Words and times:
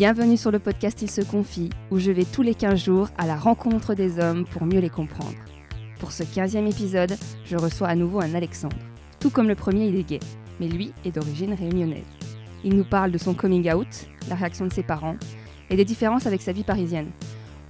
Bienvenue 0.00 0.38
sur 0.38 0.50
le 0.50 0.58
podcast 0.58 1.02
Il 1.02 1.10
se 1.10 1.20
confie, 1.20 1.68
où 1.90 1.98
je 1.98 2.10
vais 2.10 2.24
tous 2.24 2.40
les 2.40 2.54
15 2.54 2.82
jours 2.82 3.08
à 3.18 3.26
la 3.26 3.36
rencontre 3.36 3.94
des 3.94 4.18
hommes 4.18 4.46
pour 4.46 4.64
mieux 4.64 4.80
les 4.80 4.88
comprendre. 4.88 5.36
Pour 5.98 6.10
ce 6.10 6.22
15e 6.22 6.66
épisode, 6.66 7.18
je 7.44 7.58
reçois 7.58 7.88
à 7.88 7.94
nouveau 7.94 8.22
un 8.22 8.34
Alexandre. 8.34 8.78
Tout 9.20 9.28
comme 9.28 9.46
le 9.46 9.54
premier, 9.54 9.88
il 9.88 9.96
est 9.96 10.08
gay, 10.08 10.20
mais 10.58 10.68
lui 10.68 10.94
est 11.04 11.10
d'origine 11.10 11.52
réunionnaise. 11.52 12.06
Il 12.64 12.76
nous 12.76 12.84
parle 12.84 13.10
de 13.10 13.18
son 13.18 13.34
coming 13.34 13.70
out, 13.70 14.08
la 14.30 14.36
réaction 14.36 14.64
de 14.64 14.72
ses 14.72 14.82
parents 14.82 15.16
et 15.68 15.76
des 15.76 15.84
différences 15.84 16.24
avec 16.24 16.40
sa 16.40 16.52
vie 16.52 16.64
parisienne. 16.64 17.10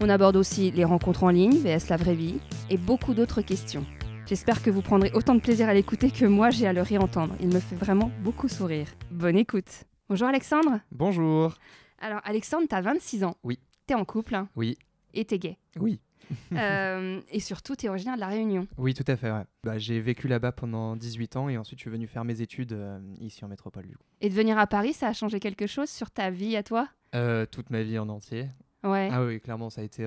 On 0.00 0.08
aborde 0.08 0.36
aussi 0.36 0.70
les 0.70 0.84
rencontres 0.84 1.24
en 1.24 1.30
ligne, 1.30 1.58
vs 1.58 1.88
la 1.88 1.96
vraie 1.96 2.14
vie, 2.14 2.38
et 2.70 2.76
beaucoup 2.76 3.12
d'autres 3.12 3.42
questions. 3.42 3.84
J'espère 4.26 4.62
que 4.62 4.70
vous 4.70 4.82
prendrez 4.82 5.10
autant 5.14 5.34
de 5.34 5.40
plaisir 5.40 5.68
à 5.68 5.74
l'écouter 5.74 6.12
que 6.12 6.26
moi 6.26 6.50
j'ai 6.50 6.68
à 6.68 6.72
le 6.72 6.82
réentendre. 6.82 7.34
Il 7.40 7.48
me 7.48 7.58
fait 7.58 7.74
vraiment 7.74 8.12
beaucoup 8.22 8.46
sourire. 8.46 8.86
Bonne 9.10 9.36
écoute. 9.36 9.82
Bonjour 10.08 10.28
Alexandre. 10.28 10.78
Bonjour. 10.92 11.56
Alors 12.00 12.20
Alexandre, 12.24 12.66
t'as 12.68 12.80
26 12.80 13.24
ans. 13.24 13.36
Oui. 13.44 13.58
T'es 13.86 13.94
en 13.94 14.04
couple. 14.04 14.34
hein, 14.34 14.48
Oui. 14.56 14.78
Et 15.14 15.24
t'es 15.24 15.38
gay. 15.38 15.58
Oui. 15.78 16.00
Euh, 16.52 17.20
et 17.32 17.40
surtout, 17.40 17.74
t'es 17.74 17.88
originaire 17.88 18.14
de 18.14 18.20
la 18.20 18.28
Réunion. 18.28 18.68
Oui, 18.76 18.94
tout 18.94 19.02
à 19.08 19.16
fait. 19.16 19.32
ouais. 19.32 19.42
Bah, 19.64 19.78
j'ai 19.78 19.98
vécu 20.00 20.28
là-bas 20.28 20.52
pendant 20.52 20.94
18 20.94 21.34
ans 21.36 21.48
et 21.48 21.58
ensuite 21.58 21.80
je 21.80 21.82
suis 21.82 21.90
venu 21.90 22.06
faire 22.06 22.24
mes 22.24 22.40
études 22.40 22.72
euh, 22.72 23.00
ici 23.18 23.44
en 23.44 23.48
métropole 23.48 23.86
du 23.88 23.96
coup. 23.96 24.04
Et 24.20 24.28
de 24.28 24.34
venir 24.34 24.56
à 24.56 24.68
Paris, 24.68 24.92
ça 24.92 25.08
a 25.08 25.12
changé 25.12 25.40
quelque 25.40 25.66
chose 25.66 25.88
sur 25.90 26.08
ta 26.12 26.30
vie 26.30 26.56
à 26.56 26.62
toi? 26.62 26.88
Euh, 27.16 27.46
toute 27.46 27.70
ma 27.70 27.82
vie 27.82 27.98
en 27.98 28.08
entier. 28.08 28.46
Ouais. 28.84 29.08
Ah 29.10 29.24
oui, 29.24 29.40
clairement, 29.40 29.70
ça 29.70 29.80
a 29.80 29.84
été, 29.84 30.04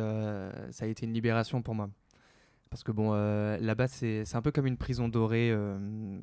ça 0.71 0.85
a 0.85 0.88
été 0.88 1.05
une 1.05 1.13
libération 1.13 1.61
pour 1.61 1.75
moi. 1.75 1.89
Parce 2.69 2.83
que 2.83 2.94
bon, 2.94 3.11
là-bas, 3.11 3.88
c'est 3.89 4.23
c'est 4.23 4.38
un 4.38 4.41
peu 4.41 4.52
comme 4.52 4.66
une 4.67 4.77
prison 4.77 5.09
dorée, 5.09 5.53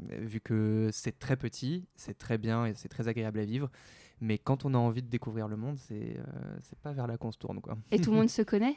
vu 0.08 0.40
que 0.40 0.88
c'est 0.92 1.18
très 1.18 1.36
petit, 1.36 1.86
c'est 1.94 2.16
très 2.16 2.38
bien 2.38 2.64
et 2.64 2.74
c'est 2.74 2.88
très 2.88 3.06
agréable 3.08 3.38
à 3.38 3.44
vivre. 3.44 3.70
Mais 4.20 4.38
quand 4.38 4.64
on 4.64 4.74
a 4.74 4.78
envie 4.78 5.02
de 5.02 5.08
découvrir 5.08 5.48
le 5.48 5.56
monde, 5.56 5.78
c'est 5.78 6.18
euh, 6.18 6.56
c'est 6.62 6.78
pas 6.78 6.92
vers 6.92 7.06
là 7.06 7.16
qu'on 7.16 7.32
se 7.32 7.38
tourne, 7.38 7.60
quoi. 7.60 7.76
Et 7.90 8.00
tout 8.00 8.10
le 8.10 8.18
monde 8.18 8.28
se 8.30 8.42
connaît? 8.42 8.76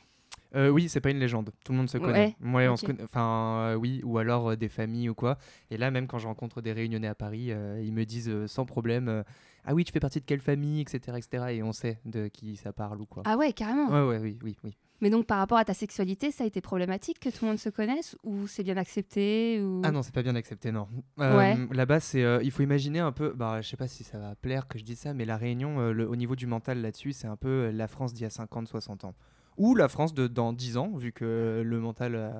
Euh, 0.55 0.69
oui, 0.69 0.87
c'est 0.87 1.01
pas 1.01 1.09
une 1.09 1.19
légende. 1.19 1.51
Tout 1.65 1.71
le 1.71 1.79
monde 1.79 1.89
se 1.89 1.97
connaît. 1.97 2.35
Ouais, 2.41 2.67
on 2.67 2.73
ok. 2.73 2.79
se 2.79 2.85
connaît. 2.85 3.03
Enfin, 3.03 3.71
euh, 3.71 3.75
oui, 3.75 4.01
ou 4.03 4.19
alors 4.19 4.51
euh, 4.51 4.55
des 4.55 4.69
familles 4.69 5.09
ou 5.09 5.15
quoi. 5.15 5.37
Et 5.71 5.77
là, 5.77 5.89
même 5.89 6.07
quand 6.07 6.19
je 6.19 6.27
rencontre 6.27 6.61
des 6.61 6.71
Réunionnais 6.71 7.07
à 7.07 7.15
Paris, 7.15 7.51
ils 7.81 7.93
me 7.93 8.05
disent 8.05 8.45
sans 8.45 8.65
problème 8.65 9.23
Ah 9.65 9.73
oui, 9.73 9.83
tu 9.83 9.91
fais 9.91 9.99
partie 9.99 10.19
de 10.19 10.25
quelle 10.25 10.41
famille, 10.41 10.81
etc., 10.81 11.17
etc. 11.17 11.45
Et 11.51 11.63
on 11.63 11.71
sait 11.71 11.99
de 12.05 12.27
qui 12.27 12.55
ça 12.55 12.71
parle 12.71 13.01
ou 13.01 13.05
quoi. 13.05 13.23
Ah 13.25 13.37
ouais, 13.37 13.51
carrément. 13.53 13.89
Ouais, 13.89 14.07
ouais, 14.07 14.19
oui, 14.19 14.37
oui, 14.43 14.57
oui. 14.63 14.77
Mais 15.01 15.09
donc 15.09 15.25
par 15.25 15.37
rapport 15.39 15.57
à 15.57 15.65
ta 15.65 15.73
sexualité, 15.73 16.31
ça 16.31 16.43
a 16.45 16.47
été 16.47 16.61
problématique 16.61 17.19
que 17.19 17.27
tout 17.29 17.39
le 17.43 17.49
monde 17.49 17.59
se 17.59 17.67
connaisse 17.69 18.15
ou 18.23 18.47
c'est 18.47 18.63
bien 18.63 18.77
accepté 18.77 19.61
ou... 19.61 19.81
Ah 19.83 19.91
non, 19.91 20.01
c'est 20.01 20.13
pas 20.13 20.23
bien 20.23 20.35
accepté, 20.35 20.71
non. 20.71 20.87
Euh, 21.19 21.37
Ouais. 21.37 21.57
Là-bas, 21.71 21.99
c'est, 21.99 22.23
euh, 22.23 22.39
il 22.41 22.51
faut 22.51 22.63
imaginer 22.63 22.99
un 22.99 23.11
peu, 23.11 23.33
bah, 23.33 23.59
je 23.61 23.67
sais 23.67 23.75
pas 23.77 23.87
si 23.89 24.03
ça 24.05 24.17
va 24.17 24.35
plaire 24.35 24.67
que 24.67 24.79
je 24.79 24.83
dise 24.85 24.99
ça, 24.99 25.13
mais 25.13 25.25
la 25.25 25.35
Réunion, 25.35 25.79
euh, 25.79 25.91
le- 25.91 26.07
au 26.07 26.15
niveau 26.15 26.35
du 26.37 26.47
mental 26.47 26.81
là-dessus, 26.81 27.11
c'est 27.11 27.27
un 27.27 27.35
peu 27.35 27.69
la 27.71 27.87
France 27.89 28.13
d'il 28.13 28.23
y 28.23 28.25
a 28.25 28.29
50, 28.29 28.67
60 28.69 29.03
ans. 29.03 29.13
Ou 29.57 29.75
la 29.75 29.87
France 29.89 30.13
de 30.13 30.27
dans 30.27 30.53
10 30.53 30.77
ans, 30.77 30.95
vu 30.95 31.11
que 31.11 31.61
le 31.65 31.79
mental, 31.79 32.31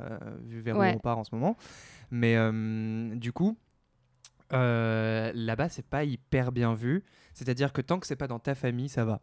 vu 0.46 0.62
vers 0.62 0.78
Ouais. 0.78 0.94
où 0.94 0.96
on 0.96 1.00
part 1.00 1.18
en 1.18 1.24
ce 1.24 1.36
moment. 1.36 1.58
Mais 2.12 2.36
du 3.18 3.31
coup, 3.34 3.58
là-bas, 4.52 5.70
c'est 5.70 5.86
pas 5.86 6.04
hyper 6.04 6.52
bien 6.52 6.74
vu. 6.74 7.04
C'est-à-dire 7.34 7.74
que 7.74 7.81
tant 7.81 8.00
que 8.00 8.08
c'est 8.08 8.16
pas 8.16 8.28
dans 8.28 8.40
ta 8.40 8.56
famille, 8.56 8.90
ça 8.90 9.06
va. 9.06 9.22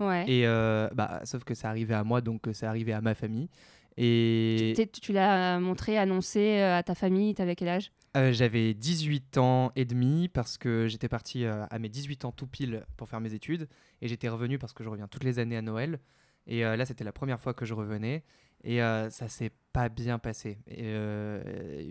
Ouais. 0.00 0.24
Et 0.28 0.46
euh, 0.46 0.88
bah, 0.94 1.20
sauf 1.24 1.44
que 1.44 1.54
ça 1.54 1.68
arrivait 1.68 1.94
à 1.94 2.04
moi, 2.04 2.20
donc 2.20 2.48
euh, 2.48 2.52
ça 2.52 2.68
arrivait 2.68 2.92
à 2.92 3.00
ma 3.00 3.14
famille. 3.14 3.48
Et 3.96 4.74
Tu 5.02 5.12
l'as 5.12 5.60
montré, 5.60 5.98
annoncé 5.98 6.58
euh, 6.60 6.78
à 6.78 6.82
ta 6.82 6.94
famille, 6.94 7.34
t'avais 7.34 7.54
quel 7.54 7.68
âge? 7.68 7.92
Euh, 8.16 8.32
J'avais 8.32 8.74
18 8.74 9.38
ans 9.38 9.72
et 9.76 9.84
demi 9.84 10.28
parce 10.28 10.58
que 10.58 10.88
j'étais 10.88 11.08
parti 11.08 11.44
euh, 11.44 11.64
à 11.70 11.78
mes 11.78 11.88
18 11.88 12.24
ans 12.24 12.32
tout 12.32 12.46
pile 12.46 12.84
pour 12.96 13.08
faire 13.08 13.20
mes 13.20 13.34
études 13.34 13.68
et 14.02 14.08
j'étais 14.08 14.28
revenu 14.28 14.58
parce 14.58 14.72
que 14.72 14.82
je 14.82 14.88
reviens 14.88 15.06
toutes 15.06 15.22
les 15.22 15.38
années 15.38 15.56
à 15.56 15.62
Noël 15.62 16.00
et 16.46 16.64
euh, 16.64 16.76
là 16.76 16.86
c'était 16.86 17.04
la 17.04 17.12
première 17.12 17.38
fois 17.38 17.54
que 17.54 17.64
je 17.64 17.74
revenais 17.74 18.24
et 18.64 18.82
euh, 18.82 19.10
ça 19.10 19.28
s'est 19.28 19.52
pas 19.72 19.88
bien 19.88 20.18
passé. 20.18 20.58
Et, 20.66 20.78
euh, 20.86 21.40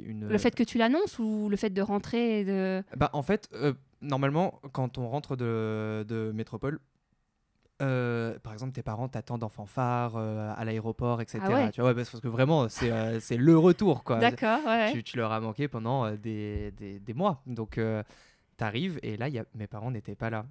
une... 0.05 0.28
Le 0.28 0.38
fait 0.38 0.53
que 0.53 0.63
tu 0.63 0.78
l'annonces 0.78 1.19
ou 1.19 1.47
le 1.50 1.55
fait 1.55 1.69
de 1.69 1.81
rentrer 1.81 2.41
et 2.41 2.44
de... 2.44 2.84
Bah 2.97 3.09
en 3.13 3.23
fait, 3.23 3.47
euh, 3.53 3.73
normalement 4.01 4.59
quand 4.73 4.97
on 4.97 5.07
rentre 5.07 5.38
de, 5.38 6.03
de 6.07 6.31
métropole, 6.35 6.79
euh, 7.81 8.38
par 8.40 8.53
exemple, 8.53 8.73
tes 8.73 8.84
parents 8.84 9.07
t'attendent 9.07 9.44
en 9.44 9.50
fanfare 9.50 10.16
euh, 10.17 10.53
à 10.56 10.66
l'aéroport, 10.66 11.22
etc. 11.22 11.40
Ah 11.44 11.50
ouais. 11.51 11.72
Tu 11.72 11.81
vois, 11.81 11.91
ouais, 11.91 11.95
parce 11.95 12.19
que 12.19 12.28
vraiment, 12.28 12.67
c'est 12.69 12.91
euh, 12.91 13.19
c'est 13.19 13.38
le 13.38 13.57
retour, 13.57 14.03
quoi. 14.03 14.17
D'accord, 14.19 14.59
ouais. 14.66 14.91
tu, 14.91 15.03
tu 15.03 15.17
leur 15.17 15.31
as 15.31 15.40
manqué 15.40 15.67
pendant 15.67 16.12
des, 16.12 16.72
des- 16.72 17.00
des 17.00 17.13
mois. 17.13 17.41
Donc, 17.45 17.79
t'arrives 18.57 19.00
et 19.03 19.16
là, 19.17 19.28
il 19.29 19.34
y 19.35 19.40
a, 19.40 19.45
mes 19.56 19.67
parents 19.67 19.91
n'étaient 19.91 20.16
pas 20.16 20.29
là. 20.29 20.45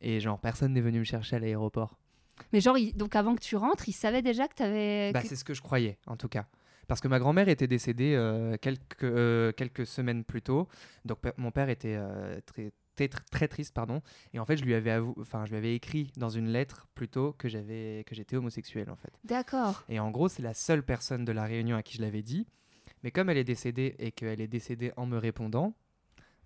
Et 0.00 0.20
genre, 0.20 0.38
personne 0.38 0.72
n'est 0.72 0.80
venu 0.80 1.00
me 1.00 1.04
chercher 1.04 1.36
à 1.36 1.38
l'aéroport. 1.40 1.98
Mais 2.52 2.60
genre, 2.60 2.78
il- 2.78 2.96
donc 2.96 3.16
avant 3.16 3.34
que 3.34 3.40
tu 3.42 3.56
rentres, 3.56 3.88
ils 3.88 3.92
savaient 3.92 4.22
déjà 4.22 4.48
que 4.48 4.54
t'avais... 4.54 5.12
Bah, 5.12 5.20
que- 5.22 5.28
c'est 5.28 5.36
ce 5.36 5.44
que 5.44 5.52
je 5.54 5.60
croyais, 5.62 5.98
en 6.06 6.16
tout 6.16 6.28
cas. 6.28 6.46
Parce 6.88 7.00
que 7.00 7.06
ma 7.08 7.18
grand-mère 7.20 7.48
était 7.48 7.68
décédée 7.68 8.16
quelques, 8.60 9.54
quelques 9.56 9.86
semaines 9.86 10.24
plus 10.24 10.42
tôt. 10.42 10.66
Donc, 11.04 11.18
mon 11.36 11.50
père 11.52 11.68
était 11.68 11.96
très, 12.46 12.72
très, 13.08 13.24
très 13.30 13.48
triste, 13.48 13.74
pardon. 13.74 14.02
Et 14.34 14.38
en 14.38 14.44
fait, 14.44 14.56
je 14.56 14.64
lui 14.64 14.74
avais, 14.74 14.90
avou- 14.90 15.14
enfin, 15.20 15.44
je 15.46 15.50
lui 15.50 15.56
avais 15.58 15.74
écrit 15.74 16.10
dans 16.16 16.28
une 16.30 16.48
lettre 16.48 16.86
plutôt 16.94 17.32
que 17.32 17.48
j'avais 17.48 18.04
que 18.06 18.14
j'étais 18.14 18.36
homosexuel, 18.36 18.90
en 18.90 18.96
fait. 18.96 19.12
D'accord. 19.24 19.82
Et 19.88 19.98
en 20.00 20.10
gros, 20.10 20.28
c'est 20.28 20.42
la 20.42 20.54
seule 20.54 20.82
personne 20.82 21.24
de 21.24 21.32
la 21.32 21.44
réunion 21.44 21.76
à 21.76 21.82
qui 21.82 21.96
je 21.96 22.02
l'avais 22.02 22.22
dit. 22.22 22.46
Mais 23.02 23.10
comme 23.10 23.30
elle 23.30 23.38
est 23.38 23.44
décédée 23.44 23.96
et 23.98 24.12
qu'elle 24.12 24.40
est 24.40 24.48
décédée 24.48 24.92
en 24.96 25.06
me 25.06 25.16
répondant, 25.16 25.74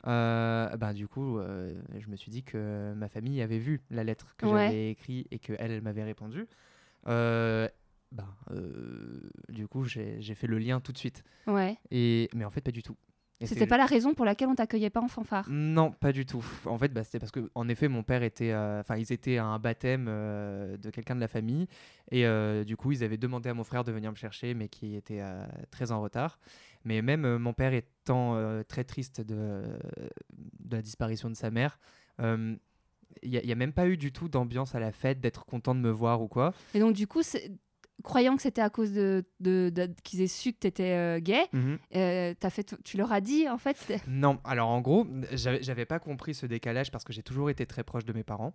euh, 0.07 0.69
ben 0.77 0.93
du 0.93 1.09
coup, 1.09 1.39
euh, 1.39 1.75
je 1.99 2.09
me 2.09 2.17
suis 2.17 2.31
dit 2.31 2.43
que 2.43 2.93
ma 2.95 3.09
famille 3.09 3.41
avait 3.43 3.59
vu 3.59 3.81
la 3.91 4.05
lettre 4.05 4.35
que 4.37 4.47
Ouais. 4.47 4.67
j'avais 4.67 4.91
écrite 4.91 5.27
et 5.31 5.39
qu'elle, 5.39 5.57
elle 5.73 5.83
m'avait 5.83 6.05
répondu. 6.05 6.47
Euh, 7.09 7.69
ben, 8.13 8.29
euh, 8.53 9.29
du 9.49 9.67
coup, 9.67 9.85
j'ai 9.85 10.21
j'ai 10.21 10.35
fait 10.35 10.47
le 10.47 10.59
lien 10.59 10.81
tout 10.81 10.93
de 10.93 10.99
suite. 10.99 11.25
Ouais. 11.47 11.77
Et, 11.91 12.29
mais 12.35 12.45
en 12.45 12.51
fait, 12.51 12.61
pas 12.61 12.71
du 12.71 12.83
tout. 12.83 12.97
C'était 13.43 13.67
pas 13.67 13.77
la 13.77 13.87
raison 13.87 14.15
pour 14.15 14.25
laquelle 14.25 14.49
on 14.49 14.55
t'accueillait 14.55 14.91
pas 14.91 15.01
en 15.03 15.09
fanfare. 15.09 15.47
non, 15.51 15.91
pas 15.91 16.13
du 16.13 16.25
tout. 16.25 16.45
En 16.67 16.79
fait, 16.79 16.89
bah, 16.93 17.05
c'était 17.05 17.19
parce 17.19 17.33
que, 17.33 17.51
en 17.55 17.69
effet, 17.69 17.89
mon 17.89 18.03
père 18.03 18.23
était, 18.23 18.53
euh, 18.53 18.81
enfin, 18.81 18.97
ils 18.97 19.13
étaient 19.13 19.37
à 19.39 19.45
un 19.45 19.59
baptême 19.59 20.07
euh, 20.09 20.77
de 20.77 20.91
quelqu'un 20.91 21.15
de 21.15 21.21
la 21.21 21.29
famille, 21.29 21.67
et 22.11 22.27
euh, 22.27 22.65
du 22.65 22.77
coup, 22.77 22.93
ils 22.93 23.05
avaient 23.05 23.17
demandé 23.19 23.49
à 23.51 23.55
mon 23.55 23.65
frère 23.65 23.85
de 23.85 23.93
venir 23.93 24.11
me 24.11 24.17
chercher, 24.17 24.55
mais 24.55 24.69
qui 24.69 24.95
était 24.95 25.23
très 25.71 25.93
en 25.93 26.01
retard. 26.01 26.39
Mais 26.85 27.03
même 27.03 27.37
mon 27.39 27.53
père 27.53 27.73
étant 27.75 28.39
très 28.69 28.85
triste 28.85 29.21
de, 29.21 29.63
de 30.61 30.77
la 30.77 30.83
disparition 30.83 31.29
de 31.29 31.35
sa 31.35 31.51
mère. 31.51 31.79
Il 33.23 33.31
n'y 33.31 33.53
a, 33.53 33.55
même 33.55 33.73
pas 33.73 33.89
eu 33.89 33.97
du 33.97 34.13
tout 34.13 34.29
d'ambiance 34.29 34.75
à 34.75 34.81
la 34.81 34.93
fête, 34.93 35.21
d'être 35.21 35.45
content 35.47 35.75
de 35.75 35.81
me 35.81 35.91
voir 35.91 36.21
ou 36.21 36.29
quoi. 36.29 36.53
Et 36.75 36.81
donc 36.81 36.95
du 36.95 37.07
coup, 37.07 37.23
c'est- 37.23 37.51
croyant 38.05 38.37
que 38.37 38.43
c'était 38.43 38.61
à 38.63 38.71
cause 38.71 38.93
de, 38.93 39.25
de- 39.41 39.71
de- 39.75 39.93
qu'ils 40.05 40.21
aient 40.21 40.29
su 40.29 40.53
que 40.53 40.59
t'étais 40.59 40.93
euh, 40.93 41.19
gay, 41.19 41.43
euh, 41.97 42.35
t'as 42.39 42.51
fait, 42.51 42.77
tu 42.85 42.97
leur 42.97 43.11
as 43.13 43.21
dit 43.21 43.49
en 43.49 43.59
fait? 43.59 43.77
Non, 44.07 44.39
alors 44.45 44.69
en 44.69 44.81
gros, 44.81 45.07
j'avais 45.33 45.87
pas 45.87 45.99
compris 45.99 46.35
ce 46.35 46.47
décalage 46.47 46.93
parce 46.93 47.03
que 47.03 47.13
j'ai 47.13 47.23
toujours 47.25 47.51
été 47.51 47.67
très 47.67 47.83
proche 47.83 48.05
de 48.05 48.13
mes 48.13 48.23
parents. 48.23 48.55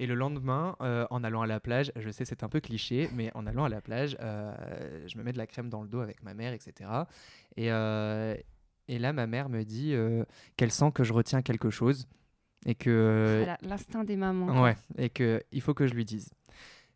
Et 0.00 0.06
le 0.06 0.14
lendemain, 0.14 0.76
euh, 0.80 1.06
en 1.10 1.22
allant 1.24 1.42
à 1.42 1.46
la 1.46 1.60
plage, 1.60 1.92
je 1.96 2.08
sais 2.10 2.24
c'est 2.24 2.42
un 2.42 2.48
peu 2.48 2.60
cliché, 2.60 3.08
mais 3.14 3.30
en 3.34 3.46
allant 3.46 3.64
à 3.64 3.68
la 3.68 3.80
plage, 3.80 4.16
je 4.20 5.18
me 5.18 5.22
mets 5.22 5.32
de 5.32 5.38
la 5.38 5.46
crème 5.46 5.68
dans 5.68 5.82
le 5.82 5.88
dos 5.88 6.00
avec 6.00 6.22
ma 6.22 6.34
mère, 6.34 6.52
etc. 6.52 6.88
Et, 7.56 7.66
et 7.66 8.98
là, 8.98 9.12
ma 9.12 9.26
mère 9.26 9.48
me 9.48 9.64
dit 9.64 9.94
qu'elle 10.56 10.70
sent 10.72 10.92
que 10.94 11.04
je 11.04 11.12
retiens 11.12 11.42
quelque 11.42 11.70
chose 11.70 12.08
et 12.66 12.74
que 12.74 13.34
Voilà, 13.38 13.58
L'instinct 13.62 14.04
des 14.04 14.16
mamans. 14.16 14.62
Ouais, 14.62 14.76
et 14.96 15.10
que 15.10 15.42
il 15.52 15.60
faut 15.60 15.74
que 15.74 15.86
je 15.86 15.94
lui 15.94 16.04
dise. 16.04 16.30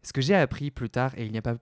Ce 0.03 0.13
que 0.13 0.21
j'ai 0.21 0.35
appris 0.35 0.71
plus 0.71 0.91
tard, 0.91 1.13
et 1.17 1.25
il 1.25 1.33
n'y 1.33 1.39
a 1.39 1.43
pas 1.43 1.57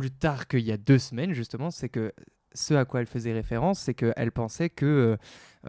plus 0.00 0.10
tard 0.10 0.46
qu'il 0.48 0.60
y 0.60 0.72
a 0.72 0.76
deux 0.76 0.98
semaines 0.98 1.32
justement, 1.32 1.70
c'est 1.70 1.88
que 1.88 2.12
ce 2.54 2.74
à 2.74 2.84
quoi 2.84 3.00
elle 3.00 3.06
faisait 3.06 3.32
référence, 3.32 3.80
c'est 3.80 3.94
qu'elle 3.94 4.32
pensait 4.32 4.70
que 4.70 4.86
euh, 4.86 5.16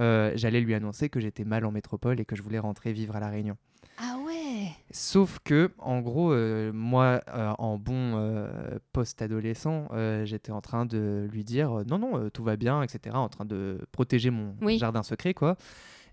euh, 0.01 0.31
j'allais 0.35 0.61
lui 0.61 0.73
annoncer 0.73 1.09
que 1.09 1.19
j'étais 1.19 1.43
mal 1.43 1.65
en 1.65 1.71
métropole 1.71 2.19
et 2.19 2.25
que 2.25 2.35
je 2.35 2.41
voulais 2.41 2.59
rentrer 2.59 2.93
vivre 2.93 3.16
à 3.16 3.19
La 3.19 3.28
Réunion. 3.29 3.57
Ah 3.99 4.16
ouais. 4.25 4.69
Sauf 4.91 5.40
que, 5.43 5.72
en 5.79 6.02
gros, 6.02 6.31
euh, 6.31 6.72
moi, 6.72 7.22
euh, 7.29 7.49
en 7.57 7.78
bon 7.78 8.47
post-adolescent, 8.93 9.87
j'étais 10.23 10.52
en 10.52 10.61
train 10.61 10.85
de 10.85 11.28
lui 11.31 11.43
dire 11.43 11.84
non, 11.87 11.97
non, 11.97 12.29
tout 12.29 12.43
va 12.43 12.55
bien, 12.57 12.81
etc., 12.84 13.16
en 13.16 13.29
train 13.29 13.46
de 13.46 13.79
protéger 13.91 14.29
mon 14.29 14.55
Oui. 14.61 14.78
jardin 14.78 15.03
secret, 15.03 15.34
quoi. 15.34 15.57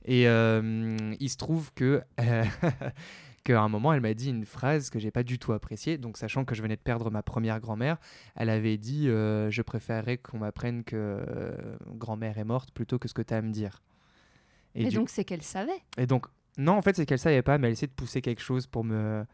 Et 0.07 0.23
il 0.25 1.29
se 1.31 1.37
trouve 1.37 1.73
que. 1.75 2.03
qu'à 3.45 3.61
un 3.63 3.69
moment, 3.69 3.93
elle 3.93 4.01
m'a 4.01 4.15
dit 4.15 4.31
une 4.31 4.45
phrase 4.45 4.91
que 4.91 4.99
j'ai 4.99 5.11
pas 5.11 5.23
du 5.23 5.39
tout 5.39 5.53
appréciée. 5.53 5.99
Donc, 5.99 6.17
sachant 6.17 6.45
que 6.45 6.55
je 6.55 6.63
venais 6.63 6.77
de 6.77 6.81
perdre 6.81 7.11
ma 7.11 7.23
première 7.23 7.61
grand-mère, 7.61 7.99
elle 8.35 8.51
avait 8.51 8.77
dit 8.79 9.09
euh, 9.09 9.51
Je 9.51 9.63
préférerais 9.63 10.17
qu'on 10.19 10.39
m'apprenne 10.39 10.83
que 10.83 10.97
euh, 10.97 11.77
grand-mère 11.91 12.39
est 12.39 12.45
morte 12.45 12.71
plutôt 12.73 12.99
que 12.99 13.07
ce 13.07 13.15
que 13.15 13.23
tu 13.23 13.33
as 13.35 13.37
à 13.37 13.43
me 13.43 13.53
dire. 13.53 13.83
Et, 14.75 14.87
du- 14.87 14.97
donc 14.97 15.09
c'est 15.09 15.25
qu'elle 15.25 15.43
savait. 15.43 15.71
et 15.99 16.07
donc, 16.07 16.27
non, 16.59 16.73
en 16.73 16.83
fait, 16.83 16.97
c'est 16.97 17.07
qu'elle 17.07 17.19
savait 17.19 17.43
pas, 17.43 17.59
mais 17.59 17.67
elle 17.69 17.73
essayait 17.75 17.87
de 17.89 17.93
pousser 17.93 18.21
quelque 18.23 18.43
chose 18.43 18.67
pour 18.67 18.83
me. 18.85 19.25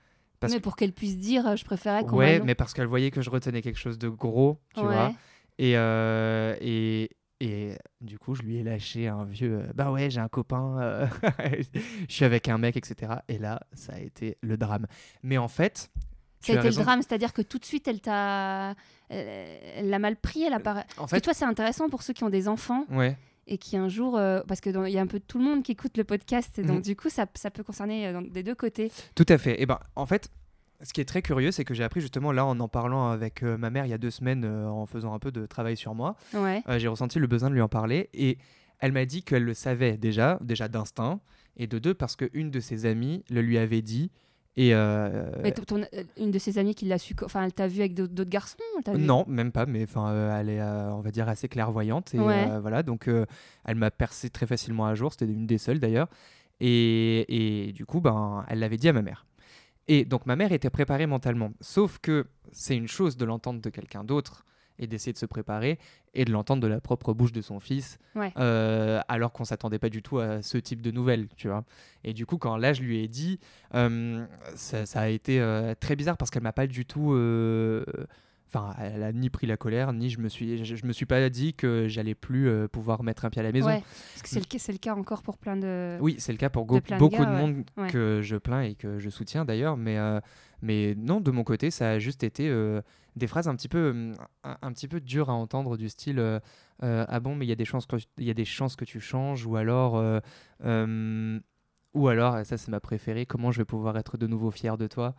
Parce 0.40 0.52
mais 0.54 0.60
pour 0.60 0.74
qu'elle 0.76 0.92
puisse 0.92 1.18
dire, 1.18 1.46
euh, 1.46 1.56
je 1.56 1.64
préférais 1.64 2.02
qu'on. 2.04 2.16
Ouais, 2.16 2.40
mais 2.40 2.54
parce 2.54 2.72
qu'elle 2.74 2.86
voyait 2.86 3.10
que 3.10 3.20
je 3.22 3.30
retenais 3.30 3.60
quelque 3.62 3.78
chose 3.78 3.98
de 3.98 4.08
gros, 4.08 4.58
tu 4.74 4.80
Ouais. 4.80 4.86
vois. 4.86 5.12
Et, 5.58 5.76
euh, 5.76 6.56
et, 6.62 7.10
Et 7.40 7.72
du 8.02 8.18
coup, 8.18 8.34
je 8.34 8.42
lui 8.42 8.58
ai 8.58 8.62
lâché 8.62 9.08
un 9.08 9.24
vieux 9.24 9.60
euh, 9.60 9.72
Bah 9.74 9.90
ouais, 9.90 10.10
j'ai 10.10 10.20
un 10.20 10.28
copain, 10.28 10.78
euh, 10.80 11.06
je 12.08 12.12
suis 12.14 12.24
avec 12.24 12.48
un 12.48 12.58
mec, 12.58 12.76
etc. 12.76 13.14
Et 13.28 13.38
là, 13.38 13.60
ça 13.72 13.94
a 13.94 13.98
été 13.98 14.36
le 14.42 14.58
drame. 14.58 14.86
Mais 15.22 15.38
en 15.38 15.48
fait. 15.48 15.90
Ça 16.40 16.52
a 16.52 16.56
été 16.56 16.68
le 16.68 16.74
drame, 16.74 17.02
c'est-à-dire 17.02 17.32
que 17.32 17.42
tout 17.42 17.58
de 17.58 17.64
suite, 17.64 17.88
elle 17.88 18.00
t'a. 18.00 18.74
Elle 19.08 19.90
l'a 19.90 19.98
mal 19.98 20.16
pris, 20.16 20.42
elle 20.42 20.52
a 20.52 20.60
pas. 20.60 20.84
En 20.96 21.06
fait, 21.06 21.20
toi, 21.20 21.34
c'est 21.34 21.44
intéressant 21.44 21.88
pour 21.88 22.02
ceux 22.02 22.12
qui 22.12 22.24
ont 22.24 22.30
des 22.30 22.48
enfants. 22.48 22.84
Ouais 22.90 23.16
et 23.46 23.58
qui 23.58 23.76
un 23.76 23.88
jour, 23.88 24.16
euh, 24.16 24.42
parce 24.46 24.60
qu'il 24.60 24.72
y 24.72 24.98
a 24.98 25.00
un 25.00 25.08
peu 25.08 25.18
tout 25.18 25.38
le 25.38 25.44
monde 25.44 25.64
qui 25.64 25.72
écoute 25.72 25.96
le 25.96 26.04
podcast, 26.04 26.56
et 26.60 26.62
donc 26.62 26.76
mhm. 26.76 26.82
du 26.82 26.94
coup, 26.94 27.08
ça, 27.08 27.26
ça 27.34 27.50
peut 27.50 27.64
concerner 27.64 28.12
des 28.30 28.44
deux 28.44 28.54
côtés. 28.54 28.92
Tout 29.16 29.26
à 29.28 29.38
fait. 29.38 29.60
Et 29.60 29.66
ben, 29.66 29.80
en 29.96 30.06
fait, 30.06 30.30
ce 30.82 30.92
qui 30.92 31.00
est 31.00 31.04
très 31.04 31.22
curieux, 31.22 31.50
c'est 31.50 31.64
que 31.64 31.74
j'ai 31.74 31.84
appris 31.84 32.00
justement 32.00 32.32
là 32.32 32.44
en 32.44 32.58
en 32.60 32.68
parlant 32.68 33.10
avec 33.10 33.42
euh, 33.42 33.56
ma 33.56 33.70
mère 33.70 33.86
il 33.86 33.90
y 33.90 33.94
a 33.94 33.98
deux 33.98 34.10
semaines, 34.10 34.44
euh, 34.44 34.68
en 34.68 34.86
faisant 34.86 35.14
un 35.14 35.18
peu 35.18 35.30
de 35.30 35.46
travail 35.46 35.76
sur 35.76 35.94
moi. 35.94 36.16
Ouais. 36.34 36.62
Euh, 36.68 36.78
j'ai 36.78 36.88
ressenti 36.88 37.18
le 37.18 37.26
besoin 37.26 37.50
de 37.50 37.54
lui 37.54 37.62
en 37.62 37.68
parler 37.68 38.08
et 38.14 38.38
elle 38.78 38.92
m'a 38.92 39.04
dit 39.04 39.22
qu'elle 39.22 39.44
le 39.44 39.54
savait 39.54 39.96
déjà, 39.96 40.38
déjà 40.40 40.68
d'instinct, 40.68 41.20
et 41.56 41.66
de 41.66 41.78
deux 41.78 41.94
parce 41.94 42.16
qu'une 42.16 42.50
de 42.50 42.60
ses 42.60 42.86
amies 42.86 43.24
le 43.30 43.42
lui 43.42 43.58
avait 43.58 43.82
dit. 43.82 44.10
Et 44.56 44.74
une 44.74 46.30
de 46.30 46.38
ses 46.38 46.58
amies 46.58 46.74
qui 46.74 46.84
l'a 46.84 46.98
su, 46.98 47.14
enfin, 47.24 47.44
elle 47.44 47.52
t'a 47.52 47.66
vu 47.66 47.80
avec 47.80 47.94
d'autres 47.94 48.24
garçons 48.24 48.58
Non, 48.94 49.24
même 49.26 49.52
pas, 49.52 49.64
mais 49.64 49.84
enfin, 49.84 50.38
elle 50.38 50.50
est, 50.50 50.60
on 50.60 51.00
va 51.00 51.10
dire, 51.10 51.28
assez 51.28 51.48
clairvoyante. 51.48 52.14
Et 52.14 52.18
voilà, 52.18 52.82
donc 52.82 53.08
elle 53.64 53.74
m'a 53.76 53.90
percé 53.90 54.28
très 54.28 54.46
facilement 54.46 54.86
à 54.86 54.94
jour. 54.94 55.12
C'était 55.12 55.32
une 55.32 55.46
des 55.46 55.56
seules 55.56 55.78
d'ailleurs. 55.78 56.08
Et, 56.60 57.68
et, 57.68 57.72
du 57.72 57.86
coup, 57.86 58.00
ben, 58.00 58.44
elle 58.48 58.58
l'avait 58.58 58.76
dit 58.76 58.88
à 58.88 58.92
ma 58.92 59.02
mère. 59.02 59.24
Et 59.92 60.04
donc 60.04 60.24
ma 60.24 60.36
mère 60.36 60.52
était 60.52 60.70
préparée 60.70 61.08
mentalement. 61.08 61.52
Sauf 61.60 61.98
que 61.98 62.28
c'est 62.52 62.76
une 62.76 62.86
chose 62.86 63.16
de 63.16 63.24
l'entendre 63.24 63.60
de 63.60 63.70
quelqu'un 63.70 64.04
d'autre 64.04 64.44
et 64.78 64.86
d'essayer 64.86 65.12
de 65.12 65.18
se 65.18 65.26
préparer 65.26 65.80
et 66.14 66.24
de 66.24 66.30
l'entendre 66.30 66.62
de 66.62 66.68
la 66.68 66.80
propre 66.80 67.12
bouche 67.12 67.32
de 67.32 67.40
son 67.40 67.58
fils, 67.58 67.98
euh, 68.38 69.00
alors 69.08 69.32
qu'on 69.32 69.44
s'attendait 69.44 69.80
pas 69.80 69.88
du 69.88 70.00
tout 70.00 70.20
à 70.20 70.42
ce 70.42 70.58
type 70.58 70.80
de 70.80 70.92
nouvelles, 70.92 71.26
tu 71.36 71.48
vois. 71.48 71.64
Et 72.04 72.12
du 72.12 72.24
coup, 72.24 72.38
quand 72.38 72.56
là 72.56 72.72
je 72.72 72.82
lui 72.82 73.02
ai 73.02 73.08
dit, 73.08 73.40
euh, 73.74 74.24
ça, 74.54 75.00
a 75.00 75.08
été 75.08 75.40
euh, 75.40 75.74
très 75.74 75.96
bizarre 75.96 76.16
parce 76.16 76.30
qu'elle 76.30 76.44
m'a 76.44 76.52
pas 76.52 76.68
du 76.68 76.86
tout 76.86 77.12
Enfin, 78.52 78.74
elle 78.80 79.04
a 79.04 79.12
ni 79.12 79.30
pris 79.30 79.46
la 79.46 79.56
colère, 79.56 79.92
ni 79.92 80.10
je 80.10 80.18
me 80.18 80.28
suis, 80.28 80.64
je, 80.64 80.84
me 80.84 80.92
suis 80.92 81.06
pas 81.06 81.30
dit 81.30 81.54
que 81.54 81.86
j'allais 81.86 82.16
plus 82.16 82.48
euh, 82.48 82.66
pouvoir 82.66 83.04
mettre 83.04 83.24
un 83.24 83.30
pied 83.30 83.38
à 83.38 83.44
la 83.44 83.52
maison. 83.52 83.68
Ouais, 83.68 83.80
parce 83.80 84.22
que 84.22 84.28
c'est 84.28 84.40
le, 84.40 84.58
c'est 84.58 84.72
le 84.72 84.78
cas 84.78 84.92
encore 84.96 85.22
pour 85.22 85.38
plein 85.38 85.56
de. 85.56 85.96
Oui, 86.00 86.16
c'est 86.18 86.32
le 86.32 86.38
cas 86.38 86.50
pour 86.50 86.66
beaucoup 86.66 86.80
de, 86.80 87.30
monde 87.30 87.62
que 87.88 88.20
je 88.22 88.36
plains 88.36 88.62
et 88.62 88.74
que 88.74 88.98
je 88.98 89.08
soutiens 89.08 89.44
d'ailleurs, 89.44 89.76
mais 89.76 89.98
euh, 89.98 90.18
mais 90.62 90.96
non, 90.96 91.20
de 91.20 91.30
mon 91.30 91.44
côté, 91.44 91.70
ça 91.70 91.90
a 91.90 91.98
juste 92.00 92.24
été 92.24 92.48
euh, 92.48 92.82
des 93.14 93.28
phrases 93.28 93.46
un 93.46 93.54
petit 93.54 93.68
peu 93.68 94.14
un, 94.42 94.72
petit 94.72 94.88
peu 94.88 95.00
dures 95.00 95.30
à 95.30 95.34
entendre 95.34 95.76
du 95.76 95.88
style 95.88 96.20
ah 96.82 97.20
bon, 97.20 97.36
mais 97.36 97.46
il 97.46 97.48
y 97.50 97.52
a 97.52 97.56
des 97.56 97.64
chances 97.64 97.86
que 97.86 97.96
il 98.18 98.24
y 98.24 98.30
a 98.30 98.34
des 98.34 98.44
chances 98.44 98.74
que 98.74 98.84
tu 98.84 98.98
changes 98.98 99.46
ou 99.46 99.54
alors 99.54 99.94
ou 101.94 102.08
alors 102.08 102.44
ça 102.44 102.56
c'est 102.56 102.68
ma 102.68 102.80
préférée, 102.80 103.26
comment 103.26 103.52
je 103.52 103.58
vais 103.58 103.64
pouvoir 103.64 103.96
être 103.96 104.16
de 104.16 104.26
nouveau 104.26 104.50
fier 104.50 104.76
de 104.76 104.88
toi? 104.88 105.14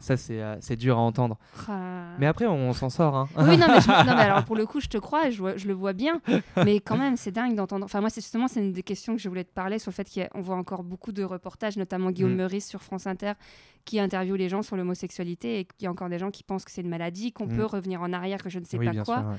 Ça, 0.00 0.14
euh, 0.30 0.56
c'est 0.60 0.76
dur 0.76 0.98
à 0.98 1.00
entendre. 1.00 1.38
Ah. 1.68 2.14
Mais 2.18 2.26
après, 2.26 2.46
on, 2.46 2.72
s'en 2.72 2.88
sort. 2.88 3.14
Hein. 3.14 3.28
Oui, 3.36 3.56
non 3.58 3.66
mais, 3.68 4.22
alors 4.22 4.44
pour 4.44 4.56
le 4.56 4.66
coup, 4.66 4.80
je 4.80 4.88
te 4.88 4.98
crois, 4.98 5.30
je, 5.30 5.42
je 5.56 5.68
le 5.68 5.74
vois 5.74 5.92
bien. 5.92 6.20
mais 6.64 6.80
quand 6.80 6.96
même, 6.96 7.16
c'est 7.16 7.30
dingue 7.30 7.54
d'entendre. 7.54 7.84
Enfin, 7.84 8.00
moi, 8.00 8.10
c'est 8.10 8.22
justement, 8.22 8.48
c'est 8.48 8.60
une 8.60 8.72
des 8.72 8.82
questions 8.82 9.14
que 9.14 9.22
je 9.22 9.28
voulais 9.28 9.44
te 9.44 9.52
parler 9.52 9.78
sur 9.78 9.90
le 9.90 9.94
fait 9.94 10.28
qu'on 10.32 10.40
voit 10.40 10.56
encore 10.56 10.82
beaucoup 10.82 11.12
de 11.12 11.22
reportages, 11.22 11.76
notamment 11.76 12.10
Guillaume 12.10 12.32
mm. 12.32 12.36
Meurice 12.36 12.66
sur 12.66 12.82
France 12.82 13.06
Inter, 13.06 13.32
qui 13.84 14.00
interviewe 14.00 14.36
les 14.36 14.48
gens 14.48 14.62
sur 14.62 14.76
l'homosexualité 14.76 15.60
et 15.60 15.64
qu'il 15.64 15.84
y 15.84 15.86
a 15.86 15.90
encore 15.90 16.08
des 16.08 16.18
gens 16.18 16.30
qui 16.30 16.42
pensent 16.42 16.64
que 16.64 16.70
c'est 16.70 16.82
une 16.82 16.88
maladie, 16.88 17.32
qu'on 17.32 17.46
mm. 17.46 17.56
peut 17.56 17.66
revenir 17.66 18.00
en 18.02 18.12
arrière, 18.12 18.42
que 18.42 18.50
je 18.50 18.58
ne 18.58 18.64
sais 18.64 18.78
pas 18.78 19.04
quoi. 19.04 19.36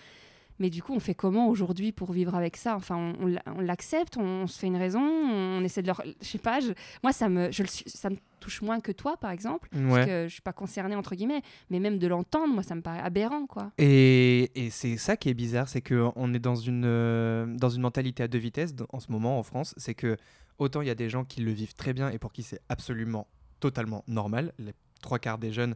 Mais 0.62 0.70
du 0.70 0.84
coup, 0.84 0.94
on 0.94 1.00
fait 1.00 1.16
comment 1.16 1.50
aujourd'hui 1.50 1.92
pour 1.92 2.12
vivre 2.12 2.36
avec 2.36 2.56
ça? 2.56 2.76
Enfin, 2.76 3.16
on, 3.20 3.60
l'accepte, 3.60 4.16
on, 4.18 4.46
se 4.46 4.60
fait 4.60 4.68
une 4.68 4.78
raison, 4.78 5.02
on 5.02 5.64
essaie 5.64 5.82
de 5.82 5.88
leur. 5.88 6.04
Je 6.22 6.28
sais 6.28 6.38
pas, 6.38 6.60
moi, 7.02 7.12
ça 7.12 7.30
me, 7.30 7.52
je 7.52 7.64
ça 7.66 8.12
me 8.12 8.18
touche 8.40 8.62
moins 8.62 8.80
que 8.80 8.92
toi, 8.92 9.18
par 9.18 9.32
exemple, 9.32 9.70
parce 9.72 10.06
que 10.06 10.28
je 10.28 10.32
suis 10.32 10.44
pas 10.44 10.54
concernée, 10.54 10.96
entre 10.96 11.16
guillemets. 11.16 11.42
Mais 11.72 11.80
même 11.80 11.98
de 11.98 12.06
l'entendre, 12.06 12.54
moi, 12.54 12.62
ça 12.62 12.76
me 12.76 12.82
paraît 12.82 13.00
aberrant, 13.00 13.48
quoi. 13.48 13.72
Et, 13.80 14.52
et 14.54 14.70
c'est 14.70 14.98
ça 14.98 15.18
qui 15.18 15.30
est 15.30 15.34
bizarre, 15.34 15.68
c'est 15.68 15.82
qu'on 15.82 16.32
est 16.32 16.40
dans 16.40 16.56
une, 16.56 16.86
euh, 16.86 17.48
dans 17.58 17.70
une 17.70 17.82
mentalité 17.82 18.22
à 18.22 18.28
deux 18.28 18.38
vitesses 18.38 18.76
en 18.94 19.00
ce 19.00 19.12
moment 19.12 19.40
en 19.40 19.44
France. 19.44 19.74
C'est 19.78 19.96
que 19.96 20.16
autant 20.60 20.82
il 20.82 20.88
y 20.88 20.92
a 20.92 20.96
des 20.96 21.10
gens 21.10 21.24
qui 21.24 21.42
le 21.42 21.52
vivent 21.52 21.74
très 21.74 21.94
bien 21.94 22.12
et 22.12 22.20
pour 22.20 22.32
qui 22.32 22.44
c'est 22.44 22.62
absolument 22.70 23.26
totalement 23.60 24.04
normal. 24.08 24.54
Les 24.60 24.74
trois 25.02 25.18
quarts 25.18 25.40
des 25.40 25.52
jeunes, 25.52 25.74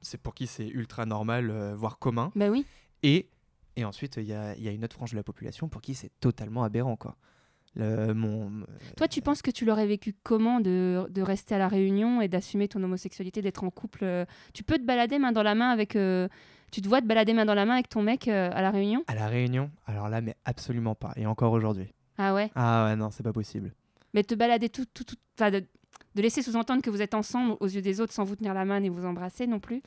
c'est 0.00 0.22
pour 0.22 0.32
qui 0.32 0.46
c'est 0.46 0.68
ultra 0.68 1.06
normal, 1.06 1.50
euh, 1.50 1.74
voire 1.74 1.98
commun. 1.98 2.30
Ben 2.36 2.50
oui. 2.50 2.64
Et 3.02 3.28
et 3.76 3.84
ensuite, 3.84 4.16
il 4.16 4.24
y 4.24 4.32
a, 4.32 4.56
y 4.56 4.68
a, 4.68 4.72
une 4.72 4.84
autre 4.84 4.96
frange 4.96 5.10
de 5.10 5.16
la 5.16 5.22
population 5.22 5.68
pour 5.68 5.82
qui 5.82 5.94
c'est 5.94 6.10
totalement 6.20 6.64
aberrant. 6.64 6.96
Quoi. 6.96 7.16
Le, 7.76 8.14
mon... 8.14 8.64
Toi, 8.96 9.06
tu 9.06 9.20
penses 9.20 9.42
que 9.42 9.50
tu 9.50 9.66
l'aurais 9.66 9.86
vécu 9.86 10.14
comment 10.22 10.60
de, 10.60 11.06
de, 11.10 11.22
rester 11.22 11.54
à 11.54 11.58
la 11.58 11.68
Réunion 11.68 12.22
et 12.22 12.28
d'assumer 12.28 12.68
ton 12.68 12.82
homosexualité, 12.82 13.42
d'être 13.42 13.64
en 13.64 13.70
couple 13.70 14.00
euh, 14.02 14.24
Tu 14.54 14.62
peux 14.62 14.78
te 14.78 14.84
balader 14.84 15.18
main 15.18 15.32
dans 15.32 15.42
la 15.42 15.54
main 15.54 15.68
avec. 15.68 15.94
Euh, 15.94 16.26
tu 16.72 16.80
te 16.80 16.88
vois 16.88 17.02
te 17.02 17.06
balader 17.06 17.34
main 17.34 17.44
dans 17.44 17.54
la 17.54 17.66
main 17.66 17.74
avec 17.74 17.90
ton 17.90 18.02
mec 18.02 18.28
euh, 18.28 18.50
à 18.52 18.62
la 18.62 18.70
Réunion? 18.70 19.04
À 19.08 19.14
la 19.14 19.28
Réunion? 19.28 19.70
Alors 19.86 20.08
là, 20.08 20.22
mais 20.22 20.36
absolument 20.46 20.94
pas. 20.94 21.12
Et 21.16 21.26
encore 21.26 21.52
aujourd'hui. 21.52 21.92
Ah 22.16 22.34
ouais? 22.34 22.50
Ah 22.54 22.86
ouais, 22.86 22.96
non, 22.96 23.10
c'est 23.10 23.22
pas 23.22 23.34
possible. 23.34 23.72
Mais 24.14 24.24
te 24.24 24.34
balader 24.34 24.70
tout. 24.70 24.86
tout, 24.86 25.04
tout 25.04 25.16
de, 25.38 25.62
de 26.14 26.22
laisser 26.22 26.40
sous-entendre 26.40 26.80
que 26.80 26.88
vous 26.88 27.02
êtes 27.02 27.12
ensemble 27.12 27.56
aux 27.60 27.66
yeux 27.66 27.82
des 27.82 28.00
autres 28.00 28.14
sans 28.14 28.24
vous 28.24 28.36
tenir 28.36 28.54
la 28.54 28.64
main 28.64 28.82
et 28.82 28.88
vous 28.88 29.04
embrasser 29.04 29.46
non 29.46 29.60
plus? 29.60 29.82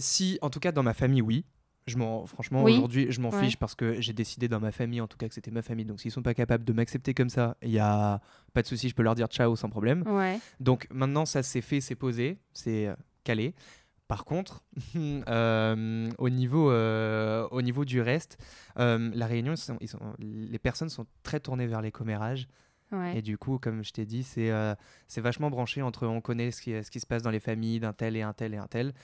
Si, 0.00 0.36
en 0.42 0.50
tout 0.50 0.58
cas, 0.58 0.72
dans 0.72 0.82
ma 0.82 0.94
famille, 0.94 1.22
oui. 1.22 1.44
Je 1.86 1.98
m'en, 1.98 2.24
franchement, 2.24 2.64
aujourd'hui, 2.64 3.08
je 3.10 3.20
m'en 3.20 3.30
fiche 3.30 3.58
parce 3.58 3.74
que 3.74 4.00
j'ai 4.00 4.14
décidé 4.14 4.48
dans 4.48 4.60
ma 4.60 4.72
famille, 4.72 5.02
en 5.02 5.06
tout 5.06 5.18
cas, 5.18 5.28
que 5.28 5.34
c'était 5.34 5.50
ma 5.50 5.60
famille. 5.60 5.84
Donc, 5.84 6.00
s'ils 6.00 6.10
sont 6.10 6.22
pas 6.22 6.32
capables 6.32 6.64
de 6.64 6.72
m'accepter 6.72 7.12
comme 7.12 7.28
ça, 7.28 7.56
il 7.62 7.70
y 7.70 7.78
a 7.78 8.20
pas 8.54 8.62
de 8.62 8.66
souci, 8.66 8.88
je 8.88 8.94
peux 8.94 9.02
leur 9.02 9.14
dire 9.14 9.26
ciao 9.26 9.54
sans 9.54 9.68
problème. 9.68 10.02
Donc, 10.60 10.86
maintenant, 10.90 11.26
ça 11.26 11.42
c'est 11.42 11.60
fait, 11.60 11.82
c'est 11.82 11.94
posé, 11.94 12.38
c'est 12.54 12.86
euh, 12.86 12.94
calé. 13.22 13.54
Par 14.08 14.24
contre, 14.24 14.62
euh, 14.96 16.10
au, 16.16 16.30
niveau, 16.30 16.70
euh, 16.70 17.46
au 17.50 17.60
niveau 17.60 17.84
du 17.84 18.00
reste, 18.00 18.38
la 18.76 19.26
Réunion, 19.26 19.54
ils 19.80 19.88
sont, 19.88 20.00
les 20.18 20.58
personnes 20.58 20.88
sont 20.88 21.06
très 21.22 21.40
tournées 21.40 21.66
vers 21.66 21.82
les 21.82 21.92
commérages. 21.92 22.48
Et 23.14 23.22
du 23.22 23.36
coup, 23.36 23.58
comme 23.58 23.82
je 23.82 23.92
t'ai 23.92 24.06
dit, 24.06 24.22
c'est 24.22 24.52
c'est 25.08 25.20
vachement 25.20 25.50
branché 25.50 25.82
entre 25.82 26.06
on 26.06 26.20
connaît 26.20 26.52
ce 26.52 26.62
qui, 26.62 26.70
ce 26.84 26.92
qui 26.92 27.00
se 27.00 27.06
passe 27.06 27.22
dans 27.22 27.30
les 27.32 27.40
familles 27.40 27.80
d'un 27.80 27.92
tel 27.92 28.16
et 28.16 28.22
un 28.22 28.32
tel 28.32 28.54
et 28.54 28.56
un 28.56 28.68
tel. 28.68 28.94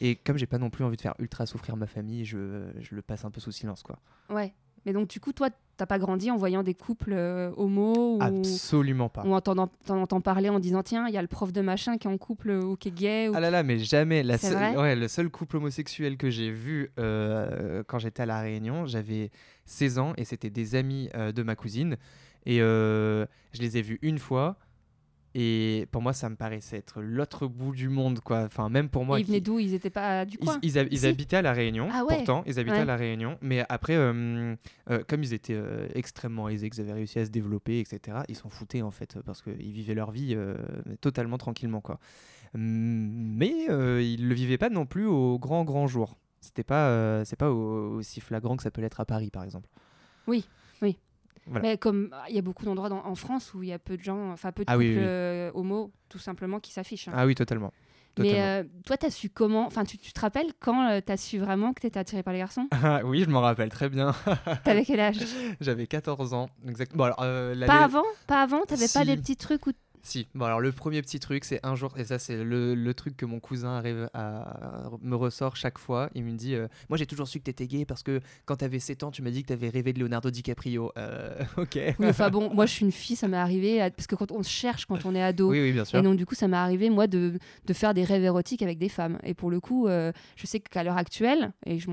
Et 0.00 0.16
comme 0.16 0.38
j'ai 0.38 0.46
pas 0.46 0.58
non 0.58 0.70
plus 0.70 0.84
envie 0.84 0.96
de 0.96 1.02
faire 1.02 1.14
ultra 1.18 1.46
souffrir 1.46 1.76
ma 1.76 1.86
famille, 1.86 2.24
je, 2.24 2.70
je, 2.80 2.94
le 2.94 3.02
passe 3.02 3.24
un 3.24 3.30
peu 3.30 3.40
sous 3.40 3.52
silence, 3.52 3.82
quoi. 3.82 3.98
Ouais. 4.30 4.54
Mais 4.86 4.92
donc, 4.92 5.08
du 5.08 5.18
coup, 5.18 5.32
toi, 5.32 5.50
t'as 5.76 5.86
pas 5.86 5.98
grandi 5.98 6.30
en 6.30 6.36
voyant 6.36 6.62
des 6.62 6.74
couples 6.74 7.12
euh, 7.12 7.50
homo 7.56 8.16
ou... 8.16 8.22
Absolument 8.22 9.08
pas. 9.08 9.24
Ou 9.24 9.34
en 9.34 9.40
t'entendant 9.40 10.20
parler 10.20 10.48
en 10.48 10.60
disant, 10.60 10.82
tiens, 10.82 11.06
il 11.08 11.14
y 11.14 11.18
a 11.18 11.22
le 11.22 11.28
prof 11.28 11.52
de 11.52 11.60
machin 11.60 11.98
qui 11.98 12.06
est 12.06 12.10
en 12.10 12.16
couple 12.16 12.50
ou 12.50 12.76
qui 12.76 12.88
est 12.88 12.92
gay. 12.92 13.28
Ou... 13.28 13.32
Ah 13.34 13.40
là 13.40 13.50
là, 13.50 13.62
mais 13.62 13.78
jamais. 13.78 14.22
La 14.22 14.36
ouais, 14.76 14.94
le 14.94 15.08
seul 15.08 15.30
couple 15.30 15.56
homosexuel 15.56 16.16
que 16.16 16.30
j'ai 16.30 16.50
vu 16.50 16.90
euh, 16.98 17.82
quand 17.86 17.98
j'étais 17.98 18.22
à 18.22 18.26
La 18.26 18.40
Réunion, 18.40 18.86
j'avais 18.86 19.30
16 19.66 19.98
ans 19.98 20.12
et 20.16 20.24
c'était 20.24 20.50
des 20.50 20.74
amis 20.74 21.10
euh, 21.14 21.32
de 21.32 21.42
ma 21.42 21.56
cousine. 21.56 21.96
Et 22.46 22.58
je 22.58 23.26
les 23.60 23.76
ai 23.76 23.82
vus 23.82 23.98
une 24.00 24.18
fois. 24.18 24.56
Et 25.34 25.86
pour 25.90 26.00
moi, 26.00 26.12
ça 26.12 26.28
me 26.30 26.36
paraissait 26.36 26.78
être 26.78 27.02
l'autre 27.02 27.46
bout 27.46 27.74
du 27.74 27.88
monde, 27.88 28.20
quoi. 28.20 28.44
Enfin, 28.44 28.68
même 28.68 28.88
pour 28.88 29.04
moi. 29.04 29.20
ils 29.20 29.26
venaient 29.26 29.40
d'où? 29.40 29.58
Ils 29.58 29.74
étaient 29.74 29.90
pas 29.90 30.24
du 30.24 30.38
coin? 30.38 30.58
Ils, 30.62 30.76
ils, 30.90 31.06
habitaient 31.06 31.36
à 31.36 31.42
La 31.42 31.52
Réunion, 31.52 31.88
ah 31.92 32.04
pourtant. 32.08 32.42
Ils 32.46 32.58
habitaient 32.58 32.78
à 32.78 32.84
La 32.84 32.96
Réunion. 32.96 33.36
Mais 33.42 33.64
après, 33.68 33.94
euh, 33.94 34.54
euh, 34.90 35.04
comme 35.06 35.22
ils 35.22 35.34
étaient 35.34 35.54
euh, 35.54 35.86
extrêmement 35.94 36.48
aisés, 36.48 36.70
qu'ils 36.70 36.80
avaient 36.80 36.94
réussi 36.94 37.18
à 37.18 37.26
se 37.26 37.30
développer, 37.30 37.78
etc., 37.78 38.18
ils 38.28 38.36
s'en 38.36 38.48
foutaient, 38.48 38.82
en 38.82 38.90
fait, 38.90 39.18
parce 39.24 39.42
qu'ils 39.42 39.72
vivaient 39.72 39.94
leur 39.94 40.10
vie 40.10 40.36
totalement 41.00 41.38
tranquillement, 41.38 41.80
quoi. 41.80 42.00
Mais 42.54 43.66
ils 43.68 44.28
le 44.28 44.34
vivaient 44.34 44.58
pas 44.58 44.70
non 44.70 44.86
plus 44.86 45.06
au 45.06 45.38
grand, 45.38 45.64
grand 45.64 45.86
jour. 45.86 46.16
C'était 46.40 46.64
pas, 46.64 47.24
c'est 47.24 47.36
pas 47.36 47.50
aussi 47.50 48.20
flagrant 48.20 48.56
que 48.56 48.62
ça 48.62 48.70
peut 48.70 48.80
l'être 48.80 49.00
à 49.00 49.04
Paris, 49.04 49.30
par 49.30 49.44
exemple. 49.44 49.68
Oui, 50.26 50.46
oui. 50.80 50.98
Mais 51.50 51.78
comme 51.78 52.10
il 52.28 52.34
y 52.34 52.38
a 52.38 52.42
beaucoup 52.42 52.64
d'endroits 52.64 52.90
en 52.90 53.14
France 53.14 53.54
où 53.54 53.62
il 53.62 53.68
y 53.68 53.72
a 53.72 53.78
peu 53.78 53.96
de 53.96 54.02
gens, 54.02 54.32
enfin 54.32 54.52
peu 54.52 54.64
de 54.64 54.70
ah 54.70 54.74
couples 54.74 54.86
euh, 54.86 55.50
homo, 55.54 55.92
tout 56.08 56.18
simplement, 56.18 56.60
qui 56.60 56.72
s'affichent. 56.72 57.08
Hein. 57.08 57.14
Ah 57.14 57.26
oui, 57.26 57.34
totalement. 57.34 57.72
Mais 58.18 58.40
euh, 58.40 58.64
toi, 58.84 58.96
tu 58.96 59.06
as 59.06 59.10
su 59.10 59.30
comment 59.30 59.66
Enfin, 59.66 59.84
tu, 59.84 59.96
te 59.98 60.20
rappelles 60.20 60.52
quand 60.60 60.90
euh, 60.90 61.00
tu 61.04 61.12
as 61.12 61.16
su 61.16 61.38
vraiment 61.38 61.72
que 61.72 61.80
tu 61.80 61.86
étais 61.86 62.00
attiré 62.00 62.22
par 62.22 62.32
les 62.32 62.40
garçons? 62.40 62.68
Ah 62.72 63.00
Oui, 63.04 63.22
je 63.24 63.30
m'en 63.30 63.40
rappelle 63.40 63.68
très 63.68 63.88
bien. 63.88 64.14
T'avais 64.64 64.84
quel 64.84 65.00
âge? 65.00 65.18
J'avais 65.60 65.86
14 65.86 66.34
ans, 66.34 66.48
exactement. 66.66 67.10
pas 67.10 67.84
avant? 67.84 68.02
Pas 68.26 68.42
avant? 68.42 68.62
T'avais 68.62 68.88
pas 68.92 69.04
des 69.04 69.16
petits 69.16 69.36
trucs 69.36 69.66
où 69.66 69.72
Si. 70.08 70.26
Bon, 70.34 70.44
alors 70.46 70.60
le 70.60 70.72
premier 70.72 71.02
petit 71.02 71.20
truc, 71.20 71.44
c'est 71.44 71.60
un 71.64 71.74
jour, 71.74 71.92
et 71.98 72.04
ça, 72.04 72.18
c'est 72.18 72.42
le, 72.42 72.74
le 72.74 72.94
truc 72.94 73.16
que 73.16 73.26
mon 73.26 73.40
cousin 73.40 73.76
arrive 73.76 74.08
à, 74.14 74.90
me 75.02 75.14
ressort 75.16 75.56
chaque 75.56 75.78
fois. 75.78 76.08
Il 76.14 76.24
me 76.24 76.32
dit 76.36 76.54
euh, 76.54 76.66
Moi, 76.88 76.96
j'ai 76.96 77.06
toujours 77.06 77.28
su 77.28 77.38
que 77.38 77.44
t'étais 77.44 77.66
gay 77.66 77.84
parce 77.84 78.02
que 78.02 78.20
quand 78.46 78.56
t'avais 78.56 78.78
7 78.78 79.02
ans, 79.02 79.10
tu 79.10 79.22
m'as 79.22 79.30
dit 79.30 79.42
que 79.42 79.48
t'avais 79.48 79.68
rêvé 79.68 79.92
de 79.92 79.98
Leonardo 80.00 80.30
DiCaprio. 80.30 80.92
Euh, 80.96 81.38
ok. 81.58 81.78
Oui, 81.98 82.06
enfin 82.08 82.30
bon, 82.30 82.52
moi, 82.54 82.64
je 82.66 82.72
suis 82.72 82.84
une 82.86 82.92
fille, 82.92 83.16
ça 83.16 83.28
m'est 83.28 83.36
arrivé, 83.36 83.80
à- 83.82 83.90
parce 83.90 84.06
que 84.06 84.14
quand 84.14 84.32
on 84.32 84.42
se 84.42 84.48
cherche 84.50 84.86
quand 84.86 85.04
on 85.04 85.14
est 85.14 85.22
ado. 85.22 85.50
Oui, 85.50 85.60
oui, 85.60 85.72
bien 85.72 85.84
sûr. 85.84 85.98
Et 85.98 86.02
donc, 86.02 86.16
du 86.16 86.24
coup, 86.26 86.34
ça 86.34 86.48
m'est 86.48 86.56
arrivé, 86.56 86.88
moi, 86.90 87.06
de, 87.06 87.38
de 87.66 87.72
faire 87.74 87.92
des 87.94 88.04
rêves 88.04 88.24
érotiques 88.24 88.62
avec 88.62 88.78
des 88.78 88.88
femmes. 88.88 89.18
Et 89.24 89.34
pour 89.34 89.50
le 89.50 89.60
coup, 89.60 89.88
euh, 89.88 90.12
je 90.36 90.46
sais 90.46 90.60
qu'à 90.60 90.82
l'heure 90.84 90.96
actuelle, 90.96 91.52
et 91.66 91.78
je 91.78 91.88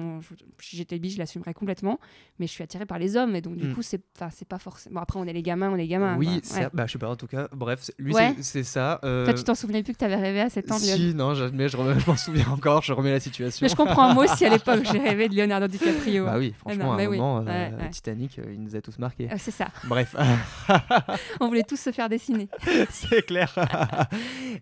si 0.62 0.78
j'étais 0.78 1.00
bi, 1.00 1.10
je 1.10 1.18
l'assumerais 1.18 1.54
complètement, 1.54 2.00
mais 2.40 2.48
je 2.48 2.52
suis 2.52 2.64
attirée 2.64 2.86
par 2.86 3.00
les 3.00 3.18
hommes. 3.18 3.36
Et 3.36 3.42
donc, 3.42 3.58
du 3.58 3.68
Mm. 3.68 3.74
coup, 3.74 3.82
c'est 3.82 4.02
pas 4.14 4.30
forcément. 4.60 4.96
Bon, 4.96 5.02
après, 5.02 5.20
on 5.20 5.26
est 5.26 5.34
les 5.34 5.42
gamins, 5.44 5.70
on 5.72 5.76
est 5.78 5.88
gamins. 5.88 6.18
oui, 6.18 6.42
Ouais. 6.54 6.68
bah, 6.74 6.86
je 6.86 6.94
sais 6.94 7.00
pas, 7.00 7.10
en 7.10 7.16
tout 7.16 7.28
cas. 7.28 7.48
Bref, 7.52 7.90
lui, 8.06 8.14
Ouais. 8.14 8.36
c'est- 8.42 8.64
ça. 8.64 9.00
euh, 9.04 9.26
Toi, 9.26 9.34
tu 9.34 9.44
t'en 9.44 9.56
souvenais 9.56 9.84
plus 9.84 9.94
que 9.94 9.98
tu 9.98 10.06
avais 10.06 10.16
rêvé 10.16 10.40
à 10.42 10.50
cet 10.50 10.72
ans, 10.72 10.78
Si, 10.78 11.14
non, 11.16 11.34
mais 11.54 11.68
je, 11.70 11.78
m'en 12.08 12.16
souviens 12.18 12.48
encore, 12.50 12.82
je 12.84 12.94
remets 12.94 13.12
la 13.12 13.20
situation. 13.20 13.64
Mais 13.66 13.70
je 13.70 13.76
comprends, 13.76 14.14
moi 14.14 14.26
aussi, 14.26 14.46
à 14.46 14.50
l'époque, 14.56 14.82
j'ai 14.92 15.00
rêvé 15.00 15.28
de 15.28 15.36
Leonardo 15.36 15.68
DiCaprio. 15.68 16.26
Bah 16.26 16.36
oui, 16.38 16.54
franchement, 16.58 16.94
à 16.94 16.98
mais 16.98 17.06
un 17.06 17.10
oui. 17.10 17.18
moment, 17.18 17.40
euh, 17.40 17.44
Ouais. 17.78 17.90
Titanic, 17.90 18.40
euh, 18.40 18.44
il 18.54 18.62
nous 18.62 18.76
a 18.76 18.82
tous 18.82 18.98
marqués. 19.00 19.30
Euh, 19.32 19.36
c'est 19.38 19.52
ça. 19.52 19.68
Bref, 19.86 20.16
On 21.42 21.48
voulait 21.48 21.64
tous 21.64 21.80
se 21.80 21.92
faire 21.92 22.08
dessiner. 22.10 22.48
c'est 22.90 23.26
clair. 23.26 23.54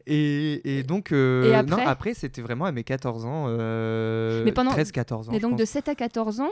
et, 0.08 0.80
et 0.80 0.84
donc, 0.84 1.12
Et 1.12 1.54
après 1.54 1.70
non, 1.76 1.86
après, 1.86 2.14
c'était 2.14 2.42
vraiment 2.42 2.66
à 2.66 2.72
mes 2.72 2.84
14 2.84 3.26
ans, 3.26 3.48
Mais 3.48 4.52
pendant- 4.52 4.72
13-14 4.72 5.28
ans. 5.30 5.32
Mais 5.32 5.40
donc, 5.40 5.52
pense. 5.52 5.60
de 5.60 5.66
7 5.66 5.90
à 5.90 5.96
14 5.96 6.40
ans, 6.42 6.50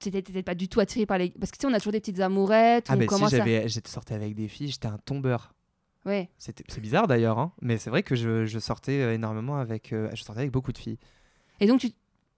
t'étais 0.00 0.42
pas 0.42 0.54
du 0.54 0.68
tout 0.68 0.80
attiré 0.80 1.06
par 1.06 1.18
les. 1.18 1.30
Parce 1.30 1.50
que 1.50 1.56
tu 1.56 1.62
sais, 1.66 1.72
on 1.72 1.74
a 1.74 1.78
toujours 1.78 1.92
des 1.92 2.00
petites 2.00 2.20
amourettes. 2.20 2.86
Ah, 2.88 2.96
mais 2.96 3.06
si, 3.08 3.24
à... 3.24 3.28
j'avais, 3.28 3.68
j'étais 3.68 3.90
sorti 3.90 4.12
avec 4.12 4.34
des 4.34 4.48
filles, 4.48 4.68
j'étais 4.68 4.86
un 4.88 4.98
tombeur. 5.04 5.54
Ouais. 6.06 6.28
C'est 6.38 6.80
bizarre 6.80 7.06
d'ailleurs, 7.06 7.38
hein, 7.38 7.52
mais 7.62 7.78
c'est 7.78 7.90
vrai 7.90 8.02
que 8.02 8.14
je, 8.14 8.44
je 8.44 8.58
sortais 8.58 9.00
euh, 9.00 9.14
énormément 9.14 9.56
avec, 9.56 9.92
euh, 9.92 10.10
je 10.14 10.22
sortais 10.22 10.40
avec 10.40 10.50
beaucoup 10.52 10.72
de 10.72 10.78
filles. 10.78 10.98
Et 11.60 11.66
donc, 11.66 11.80
tu, 11.80 11.90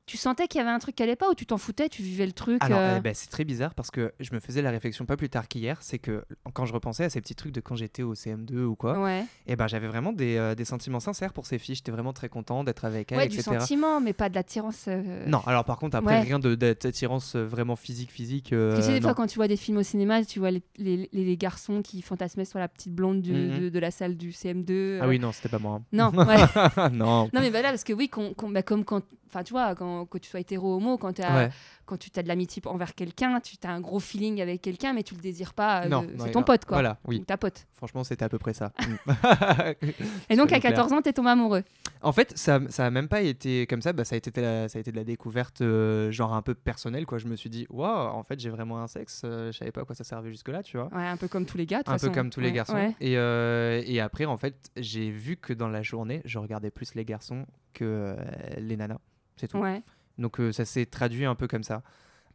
tu 0.06 0.16
sentais 0.16 0.46
qu'il 0.46 0.58
y 0.60 0.62
avait 0.62 0.70
un 0.70 0.78
truc 0.78 0.94
qui 0.94 1.02
allait 1.02 1.16
pas 1.16 1.28
ou 1.28 1.34
tu 1.34 1.46
t'en 1.46 1.58
foutais, 1.58 1.88
tu 1.88 2.00
vivais 2.02 2.26
le 2.26 2.32
truc 2.32 2.62
Alors, 2.62 2.78
euh, 2.78 2.94
eh 2.98 3.00
ben, 3.00 3.12
c'est 3.12 3.28
très 3.28 3.44
bizarre 3.44 3.74
parce 3.74 3.90
que 3.90 4.12
je 4.20 4.32
me 4.32 4.38
faisais 4.40 4.62
la 4.62 4.70
réflexion 4.70 5.04
pas 5.04 5.16
plus 5.16 5.28
tard 5.28 5.48
qu'hier, 5.48 5.78
c'est 5.82 5.98
que 5.98 6.24
quand 6.54 6.64
je 6.64 6.72
repensais 6.72 7.04
à 7.04 7.10
ces 7.10 7.20
petits 7.20 7.34
trucs 7.34 7.52
de 7.52 7.60
quand 7.60 7.74
j'étais 7.74 8.02
au 8.04 8.14
CM2 8.14 8.62
ou 8.64 8.76
quoi, 8.76 9.00
Ouais, 9.02 9.24
et 9.48 9.56
ben 9.56 9.66
j'avais 9.66 9.88
vraiment 9.88 10.12
des, 10.12 10.36
euh, 10.36 10.54
des 10.54 10.64
sentiments 10.64 11.00
sincères 11.00 11.32
pour 11.32 11.44
ces 11.46 11.58
filles. 11.58 11.74
J'étais 11.74 11.90
vraiment 11.90 12.12
très 12.12 12.28
content 12.28 12.62
d'être 12.62 12.84
avec 12.84 13.10
elles, 13.10 13.18
ouais 13.18 13.26
du 13.28 13.36
etc. 13.38 13.58
sentiment, 13.58 14.00
mais 14.00 14.12
pas 14.12 14.28
de 14.28 14.34
l'attirance. 14.36 14.84
euh, 14.86 15.26
Non, 15.26 15.40
alors 15.46 15.64
par 15.64 15.78
contre, 15.78 15.96
après, 15.96 16.14
Ouais. 16.18 16.20
rien 16.22 16.38
d'attirance 16.38 17.34
euh, 17.34 17.44
vraiment 17.44 17.74
physique, 17.76 18.12
physique. 18.12 18.50
Parce 18.50 18.74
que 18.74 18.76
tu 18.76 18.82
sais, 18.82 18.92
des 18.94 19.00
non. 19.00 19.08
fois, 19.08 19.14
quand 19.14 19.26
tu 19.26 19.36
vois 19.36 19.48
des 19.48 19.56
films 19.56 19.78
au 19.78 19.82
cinéma, 19.82 20.24
tu 20.24 20.38
vois 20.38 20.52
les, 20.52 20.62
les, 20.78 21.08
les 21.12 21.36
garçons 21.36 21.82
qui 21.82 22.00
fantasmaient 22.02 22.44
sur 22.44 22.58
la 22.60 22.68
petite 22.68 22.92
blonde 22.94 23.22
du- 23.22 23.32
Mhm. 23.32 23.58
de, 23.60 23.68
de 23.70 23.78
la 23.80 23.90
salle 23.90 24.16
du 24.16 24.30
CM2. 24.30 25.00
Ah 25.02 25.08
oui, 25.08 25.18
non, 25.18 25.32
c'était 25.32 25.48
pas 25.48 25.58
moi. 25.58 25.80
Non, 25.92 26.10
ouais. 26.14 26.90
non. 26.92 27.24
non, 27.32 27.40
mais 27.40 27.50
voilà, 27.50 27.70
parce 27.70 27.82
que 27.84 27.92
oui, 27.92 28.08
bah, 28.50 28.62
comme 28.62 28.84
quand. 28.84 29.02
Enfin, 29.28 29.42
tu 29.42 29.52
vois, 29.52 29.74
quand, 29.74 29.95
que 30.04 30.18
tu 30.18 30.28
sois 30.28 30.40
hétéro 30.40 30.74
ou 30.74 30.76
homo, 30.76 30.98
quand, 30.98 31.18
Ouais. 31.18 31.48
quand 31.86 31.96
tu 31.96 32.10
as 32.16 32.22
de 32.22 32.28
l'amitié 32.28 32.60
envers 32.66 32.94
quelqu'un, 32.94 33.40
tu 33.40 33.56
as 33.64 33.70
un 33.70 33.80
gros 33.80 34.00
feeling 34.00 34.42
avec 34.42 34.60
quelqu'un, 34.60 34.92
mais 34.92 35.02
tu 35.02 35.14
le 35.14 35.20
désires 35.20 35.54
pas. 35.54 35.84
euh, 35.86 36.02
c'est 36.18 36.32
ton 36.32 36.40
non. 36.40 36.44
pote, 36.44 36.64
quoi. 36.66 36.76
Voilà, 36.76 36.98
Ou 37.06 37.10
oui. 37.10 37.24
ta 37.24 37.36
pote. 37.36 37.66
Franchement, 37.72 38.04
c'était 38.04 38.24
à 38.24 38.28
peu 38.28 38.38
près 38.38 38.52
ça. 38.54 38.72
Et 40.30 40.36
donc, 40.36 40.52
à 40.52 40.60
14 40.60 40.92
ans, 40.92 41.02
t'es 41.02 41.12
tombé 41.12 41.30
amoureux. 41.30 41.62
En 42.02 42.12
fait, 42.12 42.36
ça, 42.36 42.60
ça 42.68 42.86
a 42.86 42.90
même 42.90 43.08
pas 43.08 43.22
été 43.22 43.66
comme 43.66 43.82
ça. 43.82 43.92
Bah, 43.92 44.04
ça, 44.04 44.14
a 44.14 44.18
été 44.18 44.30
de 44.30 44.40
la, 44.40 44.68
ça 44.68 44.78
a 44.78 44.80
été 44.80 44.90
de 44.92 44.96
la 44.96 45.04
découverte, 45.04 45.60
euh, 45.60 46.10
genre 46.10 46.34
un 46.34 46.42
peu 46.42 46.54
personnelle. 46.54 47.06
Quoi. 47.06 47.18
Je 47.18 47.26
me 47.26 47.36
suis 47.36 47.50
dit, 47.50 47.66
waouh, 47.70 47.88
en 48.14 48.22
fait, 48.22 48.38
j'ai 48.40 48.50
vraiment 48.50 48.80
un 48.82 48.86
sexe. 48.86 49.22
euh, 49.24 49.50
je 49.52 49.58
savais 49.58 49.72
pas 49.72 49.82
à 49.82 49.84
quoi 49.84 49.94
ça 49.94 50.04
servait 50.04 50.30
jusque-là, 50.30 50.62
tu 50.62 50.76
vois. 50.76 50.88
Ouais, 50.94 51.06
un 51.06 51.16
peu 51.16 51.28
comme 51.28 51.46
tous 51.46 51.56
les 51.58 51.66
gars. 51.66 51.82
Un 51.86 51.98
peu 51.98 52.10
comme 52.10 52.30
tous 52.30 52.40
les 52.40 52.52
garçons. 52.52 52.74
ouais. 52.74 52.94
Et, 53.00 53.16
euh, 53.16 53.82
et 53.84 54.00
après, 54.00 54.24
en 54.24 54.36
fait, 54.36 54.70
j'ai 54.76 55.10
vu 55.10 55.36
que 55.36 55.52
dans 55.52 55.68
la 55.68 55.82
journée, 55.82 56.22
je 56.24 56.38
regardais 56.38 56.70
plus 56.70 56.94
les 56.94 57.04
garçons 57.04 57.46
que 57.72 57.84
euh, 57.84 58.16
les 58.58 58.76
nanas. 58.76 58.98
C'est 59.36 59.48
tout. 59.48 59.58
Ouais. 59.58 59.82
Donc 60.18 60.40
euh, 60.40 60.52
ça 60.52 60.64
s'est 60.64 60.86
traduit 60.86 61.24
un 61.24 61.34
peu 61.34 61.46
comme 61.46 61.62
ça. 61.62 61.82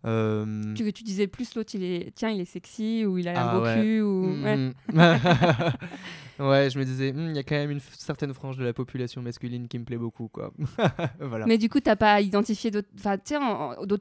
Euh, 0.03 0.74
Tu, 0.74 0.91
tu 0.93 1.03
disais 1.03 1.27
plus 1.27 1.53
l'autre, 1.53 1.75
il 1.75 1.84
est, 1.84 2.12
tiens, 2.15 2.29
il 2.29 2.41
est 2.41 2.46
sexy 2.46 3.05
ou 3.05 3.20
il 3.20 3.27
a 3.27 3.31
un 3.31 3.48
Ah 3.50 3.55
beau 3.55 3.63
ouais. 3.63 3.75
cul 3.81 4.01
ou. 4.01 4.43
ouais. 4.43 4.58
Mm. 4.58 4.74
ouais, 6.39 6.70
je 6.72 6.79
me 6.79 6.86
disais, 6.86 7.12
Hmm, 7.12 7.29
il 7.29 7.36
y 7.36 7.39
a 7.39 7.43
quand 7.43 7.55
même 7.55 7.72
une 7.72 7.79
certaine 7.79 8.34
frange 8.34 8.58
de 8.58 8.63
la 8.63 8.74
population 8.74 9.22
masculine 9.22 9.67
qui 9.67 9.77
me 9.77 9.86
plaît 9.86 9.98
beaucoup, 9.98 10.27
quoi. 10.27 10.51
voilà. 11.20 11.46
Mais 11.46 11.58
du 11.60 11.70
coup, 11.70 11.79
t'as 11.79 11.96
pas 11.96 12.20
identifié 12.22 12.72
d'autres, 12.72 12.88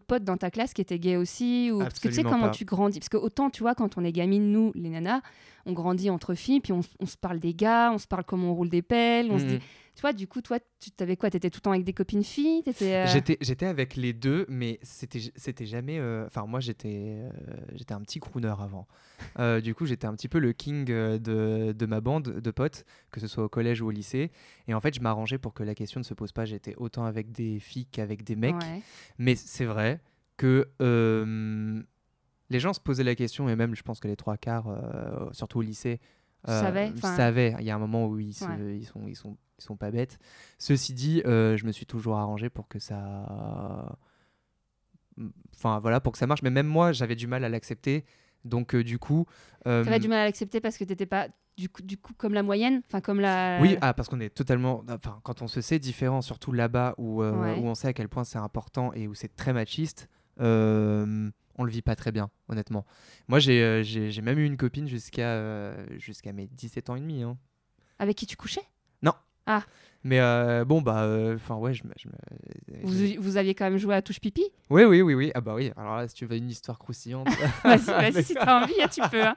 potes 0.07 0.25
dans 0.25 0.37
ta 0.39 0.51
classe 0.51 0.73
qui 0.73 0.81
étaient 0.81 0.99
gays 0.99 1.17
aussi, 1.17 1.71
ou 1.71 1.81
parce 1.81 1.99
que 2.01 2.09
tu 2.09 2.15
sais 2.15 2.23
comment 2.23 2.47
pas. 2.47 2.51
tu 2.51 2.65
grandis, 2.65 2.99
parce 2.99 3.09
que 3.11 3.17
autant 3.19 3.51
tu 3.51 3.63
vois 3.63 3.75
quand 3.75 3.99
on 3.99 4.05
est 4.05 4.13
gamine, 4.13 4.51
nous, 4.53 4.73
les 4.75 4.89
nanas, 4.89 5.21
on 5.67 5.73
grandit 5.73 6.09
entre 6.11 6.35
filles, 6.35 6.61
puis 6.61 6.73
on, 6.73 6.81
on 7.01 7.07
se 7.07 7.17
parle 7.19 7.39
des 7.41 7.53
gars, 7.55 7.91
on 7.93 7.99
se 7.99 8.07
parle 8.07 8.25
comment 8.25 8.53
on 8.53 8.55
roule 8.55 8.71
des 8.71 8.83
pelles, 8.83 9.31
on 9.31 9.39
se 9.39 9.45
dit, 9.45 9.59
Vois, 10.01 10.13
du 10.13 10.27
coup, 10.27 10.41
toi, 10.41 10.59
tu 10.81 10.91
t'avais 10.91 11.17
quoi 11.17 11.31
T'étais 11.31 11.51
tout 11.51 11.59
le 11.59 11.63
temps 11.63 11.71
avec 11.73 11.85
des 11.85 11.93
copines 11.93 12.25
filles, 12.25 12.63
euh, 12.83 13.07
J'étais, 13.07 13.37
j'étais 13.41 13.67
avec 13.67 13.97
les 13.97 14.13
deux, 14.13 14.47
mais 14.49 14.79
c'était, 14.83 15.21
c'était 15.37 15.67
jamais. 15.67 15.99
euh, 15.99 16.27
Enfin, 16.27 16.47
moi, 16.47 16.61
j'étais, 16.61 17.17
euh, 17.19 17.31
j'étais 17.75 17.93
un 17.95 18.01
petit 18.01 18.19
crooner 18.21 18.49
avant. 18.49 18.87
Euh, 19.39 19.61
du 19.61 19.75
coup, 19.75 19.85
j'étais 19.87 20.07
un 20.07 20.15
petit 20.15 20.29
peu 20.29 20.39
le 20.39 20.53
king 20.53 20.91
euh, 20.91 21.19
de, 21.19 21.73
de 21.73 21.87
ma 21.87 22.01
bande 22.01 22.41
de 22.41 22.51
potes, 22.51 22.85
que 23.11 23.21
ce 23.21 23.27
soit 23.27 23.45
au 23.45 23.49
collège 23.49 23.83
ou 23.83 23.89
au 23.89 23.91
lycée. 23.91 24.31
Et 24.69 24.75
en 24.75 24.81
fait, 24.81 24.95
je 24.95 25.01
m'arrangeais 25.01 25.39
pour 25.39 25.53
que 25.55 25.63
la 25.63 25.75
question 25.75 26.01
ne 26.01 26.05
se 26.05 26.15
pose 26.15 26.33
pas. 26.33 26.45
J'étais 26.45 26.75
autant 26.77 27.05
avec 27.05 27.31
des 27.33 27.59
filles 27.61 27.87
qu'avec 27.87 28.25
des 28.25 28.37
mecs. 28.37 28.55
ouais. 28.57 28.83
Mais 29.19 29.35
c'est 29.37 29.67
vrai 29.67 30.01
que 30.39 30.69
euh, 30.81 31.83
les 32.49 32.61
gens 32.61 32.73
se 32.73 32.81
posaient 32.81 33.05
la 33.05 33.15
question, 33.15 33.49
et 33.49 33.57
même 33.57 33.75
je 33.75 33.83
pense 33.83 34.01
que 34.01 34.09
les 34.09 34.17
trois 34.17 34.37
quarts, 34.37 34.69
euh, 34.69 35.29
surtout 35.33 35.59
au 35.59 35.63
lycée, 35.63 36.01
Savaient, 36.47 36.91
enfin- 36.97 37.15
savaient. 37.17 37.55
Il 37.59 37.67
y 37.67 37.71
a 37.71 37.75
un 37.75 37.79
moment 37.79 38.07
où 38.07 38.19
ils, 38.19 38.33
se- 38.33 38.47
Ouais. 38.47 38.79
ils, 38.79 38.87
sont, 38.87 39.07
ils, 39.07 39.15
sont, 39.15 39.37
ils 39.61 39.65
sont 39.65 39.77
pas 39.77 39.91
bêtes. 39.91 40.19
Ceci 40.59 40.93
dit, 40.95 41.23
euh, 41.27 41.57
je 41.57 41.65
me 41.67 41.73
suis 41.73 41.87
toujours 41.87 42.17
arrangé 42.17 42.49
pour 42.51 42.67
que 42.69 42.79
ça. 42.79 43.97
Enfin 45.55 45.81
voilà, 45.81 46.01
pour 46.01 46.13
que 46.13 46.19
ça 46.19 46.27
marche. 46.27 46.43
Mais 46.43 46.51
même 46.51 46.67
moi, 46.67 46.93
j'avais 46.93 47.17
du 47.17 47.27
mal 47.27 47.45
à 47.45 47.49
l'accepter. 47.49 48.05
Donc 48.45 48.75
euh, 48.75 48.83
du 48.83 48.99
coup. 48.99 49.27
euh, 49.67 49.85
T'avais 49.85 49.99
du 49.99 50.09
mal 50.09 50.21
à 50.21 50.25
l'accepter 50.25 50.61
parce 50.61 50.79
que 50.79 50.85
t'étais 50.85 51.05
pas, 51.07 51.29
du 51.59 51.69
coup, 51.69 51.83
du 51.83 51.99
coup, 51.99 52.15
comme 52.15 52.33
la 52.33 52.43
moyenne, 52.43 52.81
enfin, 52.87 53.01
comme 53.03 53.21
la. 53.21 53.59
Oui, 53.61 53.77
ah, 53.83 53.93
parce 53.93 54.09
qu'on 54.09 54.21
est 54.21 54.31
totalement. 54.35 54.83
Enfin, 54.89 55.21
quand 55.25 55.43
on 55.43 55.47
se 55.49 55.61
sait 55.61 55.79
différent, 55.79 56.23
surtout 56.23 56.53
là-bas 56.53 56.95
où, 56.97 57.23
euh, 57.23 57.55
Ouais. 57.55 57.61
où 57.61 57.67
on 57.67 57.75
sait 57.75 57.89
à 57.89 57.93
quel 57.93 58.09
point 58.09 58.25
c'est 58.25 58.39
important 58.39 58.93
et 58.95 59.07
où 59.09 59.15
c'est 59.15 59.35
très 59.37 59.53
machiste, 59.53 60.09
on 60.39 61.65
le 61.65 61.71
vit 61.71 61.83
pas 61.83 61.97
très 61.97 62.13
bien, 62.13 62.31
honnêtement. 62.49 62.87
Moi, 63.29 63.39
j'ai 63.41 63.63
euh, 63.63 64.23
même 64.23 64.39
eu 64.39 64.47
une 64.47 64.57
copine 64.57 64.89
jusqu'à 64.89 65.33
euh, 65.35 65.85
jusqu'à 65.99 66.33
mes 66.33 66.47
17 66.47 66.89
ans 66.89 66.97
et 66.97 67.01
demi. 67.01 67.23
hein. 67.23 67.37
Avec 67.99 68.17
qui 68.17 68.25
tu 68.27 68.37
couchais? 68.39 68.63
Mais 70.03 70.19
euh, 70.21 70.65
bon, 70.65 70.81
bah. 70.81 71.07
Enfin, 71.35 71.57
ouais, 71.57 71.75
je 71.75 71.85
me. 71.85 71.93
je 71.99 72.09
me- 72.09 72.85
vous, 72.85 73.23
vous 73.23 73.37
aviez 73.37 73.55
quand 73.55 73.65
même 73.67 73.77
joué 73.79 73.95
à 73.95 74.01
touche 74.03 74.21
pipi? 74.21 74.45
Oui, 74.71 74.85
oui, 74.85 75.03
oui, 75.03 75.15
oui. 75.15 75.31
Ah, 75.35 75.41
bah 75.43 75.55
oui. 75.55 75.73
Alors 75.77 75.97
là, 75.97 76.09
si 76.09 76.15
tu 76.15 76.25
veux 76.27 76.37
une 76.37 76.49
histoire 76.49 76.79
croustillante. 76.79 77.29
Vas-y, 77.65 77.85
vas-y, 77.85 78.23
si 78.25 78.35
t'as 78.35 78.63
envie, 78.63 78.75
tu 78.91 79.01
peux. 79.11 79.23
hein. 79.23 79.37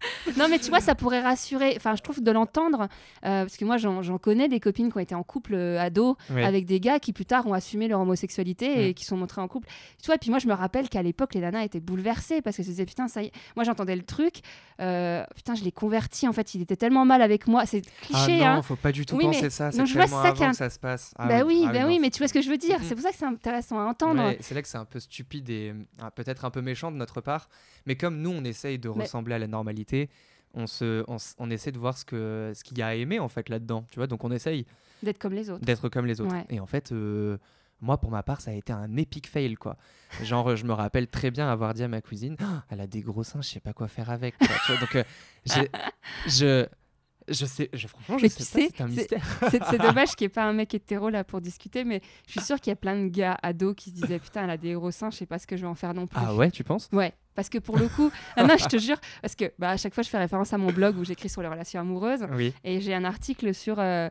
non, 0.36 0.46
mais 0.50 0.58
tu 0.58 0.68
vois, 0.68 0.80
ça 0.80 0.94
pourrait 0.94 1.20
rassurer. 1.22 1.72
Enfin, 1.76 1.94
je 1.96 2.02
trouve 2.02 2.22
de 2.22 2.30
l'entendre, 2.30 2.82
euh, 3.24 3.42
parce 3.44 3.56
que 3.56 3.64
moi, 3.64 3.76
j'en 3.78 4.18
connais 4.18 4.48
des 4.48 4.60
copines 4.60 4.90
qui 4.90 4.96
ont 4.96 5.00
été 5.00 5.14
en 5.14 5.22
couple 5.22 5.54
euh, 5.54 5.80
ado 5.80 6.16
Ouais. 6.30 6.44
avec 6.44 6.66
des 6.66 6.80
gars 6.80 6.98
qui 7.00 7.12
plus 7.12 7.24
tard 7.24 7.46
ont 7.46 7.54
assumé 7.54 7.88
leur 7.88 8.00
homosexualité 8.00 8.88
et 8.88 8.90
Mm. 8.90 8.94
qui 8.94 9.04
sont 9.04 9.16
montrés 9.16 9.40
en 9.40 9.48
couple. 9.48 9.68
Tu 10.02 10.06
vois, 10.06 10.16
et 10.16 10.18
puis 10.18 10.30
moi, 10.30 10.38
je 10.38 10.46
me 10.48 10.52
rappelle 10.52 10.88
qu'à 10.88 11.02
l'époque, 11.02 11.34
les 11.34 11.40
nanas 11.40 11.62
étaient 11.64 11.80
bouleversées 11.80 12.42
parce 12.42 12.56
que 12.56 12.62
se 12.62 12.68
disaient 12.68 12.84
putain, 12.86 13.08
ça 13.08 13.22
y 13.22 13.26
est. 13.26 13.32
Moi, 13.56 13.64
j'entendais 13.64 13.96
le 13.96 14.02
truc, 14.02 14.40
euh, 14.80 15.24
putain, 15.34 15.54
je 15.54 15.64
l'ai 15.64 15.72
converti. 15.72 16.28
En 16.28 16.32
fait, 16.32 16.54
il 16.54 16.60
était 16.62 16.76
tellement 16.76 17.04
mal 17.04 17.22
avec 17.22 17.46
moi. 17.46 17.64
C'est 17.66 17.82
Ah 17.86 18.06
cliché, 18.06 18.38
non, 18.40 18.46
hein. 18.46 18.62
faut 18.62 18.76
pas 18.76 18.92
du 18.92 19.06
tout 19.06 19.16
Oui, 19.16 19.24
penser 19.24 19.42
mais- 19.42 19.50
ça. 19.50 19.72
C'est 19.72 19.78
tellement 19.84 20.06
ça 20.22 20.28
avant 20.28 20.46
est 20.46 20.50
que 20.50 20.56
ça 20.56 20.68
se 20.70 20.78
passe. 20.78 21.14
Ah 21.18 21.26
bah 21.26 21.42
oui, 21.46 21.64
ah 21.68 21.72
bah 21.72 21.84
oui, 21.86 21.98
mais 22.00 22.10
tu 22.10 22.18
vois 22.18 22.28
ce 22.28 22.34
que 22.34 22.42
je 22.42 22.50
veux 22.50 22.58
dire. 22.58 22.78
C'est 22.82 22.94
pour 22.94 23.02
ça 23.02 23.10
que 23.10 23.16
c'est 23.16 23.24
intéressant 23.24 23.80
à 23.80 23.84
entendre. 23.84 24.34
C'est 24.40 24.54
là 24.54 24.60
que 24.62 24.68
c'est 24.68 24.76
un 24.78 24.84
peu 24.84 25.00
stupide 25.00 25.48
et 25.48 25.72
ah, 26.02 26.10
peut-être 26.10 26.44
un 26.44 26.50
peu 26.50 26.60
méchant 26.60 26.90
de 26.92 26.96
notre 26.96 27.20
part. 27.22 27.48
Mais 27.86 27.94
comme 27.96 28.20
nous, 28.20 28.30
on 28.30 28.42
essaye 28.44 28.78
de 28.78 28.88
Mais- 28.90 29.04
ressembler 29.04 29.34
à 29.36 29.38
la 29.38 29.46
normalité, 29.46 29.85
on, 30.54 30.66
se, 30.66 31.04
on, 31.38 31.50
essaie 31.50 31.72
de 31.72 31.78
voir 31.78 31.96
ce 31.98 32.04
que 32.04 32.52
ce 32.54 32.64
qu'il 32.64 32.78
y 32.78 32.82
a 32.82 32.88
à 32.88 32.94
aimer 32.94 33.18
en 33.18 33.28
fait 33.28 33.48
là-dedans. 33.48 33.84
Tu 33.90 33.98
vois, 33.98 34.06
donc 34.06 34.24
on 34.24 34.30
essaye 34.30 34.66
D'être 35.02 35.18
comme 35.18 35.34
les 35.34 35.50
autres. 35.50 35.64
d'être 35.64 35.88
comme 35.90 36.06
les 36.06 36.20
autres. 36.20 36.34
Ouais. 36.34 36.46
Et 36.48 36.58
en 36.58 36.66
fait, 36.66 36.90
euh, 36.92 37.36
moi, 37.82 37.98
pour 37.98 38.10
ma 38.10 38.22
part, 38.22 38.40
ça 38.40 38.50
a 38.50 38.54
été 38.54 38.72
un 38.72 38.96
épique 38.96 39.26
fail 39.28 39.54
quoi. 39.54 39.76
Genre, 40.22 40.56
je 40.56 40.64
me 40.64 40.72
rappelle 40.72 41.08
très 41.08 41.30
bien 41.30 41.48
avoir 41.50 41.74
dit 41.74 41.82
à 41.82 41.88
ma 41.88 42.00
cuisine, 42.00 42.36
Ah, 42.40 42.64
elle 42.70 42.80
a 42.80 42.86
des 42.86 43.02
gros 43.02 43.22
seins, 43.22 43.42
je 43.42 43.48
sais 43.48 43.60
pas 43.60 43.74
quoi 43.74 43.88
faire 43.88 44.10
avec. 44.10 44.38
quoi. 44.38 44.48
Tu 44.64 44.72
vois, 44.72 44.80
donc, 44.80 44.96
euh, 44.96 45.04
je 46.26 46.66
je 47.28 47.44
sais, 47.46 47.68
je, 47.72 47.86
franchement, 47.88 48.18
je 48.18 48.22
Mais 48.24 48.28
sais 48.28 48.68
c'est 48.70 48.80
un 48.80 48.86
mystère. 48.88 49.22
C'est 49.50 49.78
dommage 49.78 50.10
qu'il 50.14 50.24
n'y 50.26 50.26
ait 50.26 50.34
pas 50.34 50.44
un 50.44 50.52
mec 50.52 50.72
hétéro 50.74 51.08
là 51.08 51.24
pour 51.24 51.40
discuter, 51.40 51.84
mais 51.84 52.00
je 52.26 52.32
suis 52.32 52.40
sûre 52.40 52.60
qu'il 52.60 52.70
y 52.70 52.72
a 52.72 52.76
plein 52.76 52.96
de 53.02 53.08
gars 53.08 53.36
ados 53.42 53.74
qui 53.76 53.90
se 53.90 53.94
disaient 53.94 54.18
putain, 54.18 54.44
elle 54.44 54.50
a 54.50 54.56
des 54.56 54.72
gros 54.74 54.90
seins, 54.90 55.10
je 55.10 55.16
sais 55.16 55.26
pas 55.26 55.38
ce 55.38 55.46
que 55.46 55.56
je 55.56 55.62
vais 55.62 55.68
en 55.68 55.74
faire 55.74 55.94
non 55.94 56.06
plus. 56.06 56.18
Ah 56.22 56.34
ouais, 56.34 56.50
tu 56.50 56.62
penses? 56.64 56.88
Ouais, 56.92 57.12
parce 57.34 57.48
que 57.48 57.58
pour 57.58 57.78
le 57.78 57.88
coup, 57.88 58.10
ah 58.36 58.44
non, 58.44 58.56
je 58.56 58.66
te 58.66 58.78
jure, 58.78 58.96
parce 59.22 59.34
que 59.34 59.52
bah, 59.58 59.70
à 59.70 59.76
chaque 59.76 59.94
fois 59.94 60.02
je 60.02 60.08
fais 60.08 60.18
référence 60.18 60.52
à 60.52 60.58
mon 60.58 60.70
blog 60.72 60.96
où 60.98 61.04
j'écris 61.04 61.28
sur 61.28 61.42
les 61.42 61.48
relations 61.48 61.80
amoureuses 61.80 62.26
Oui. 62.32 62.54
et 62.64 62.80
j'ai 62.80 62.94
un 62.94 63.04
article 63.04 63.52
sur 63.54 63.78
euh, 63.78 64.08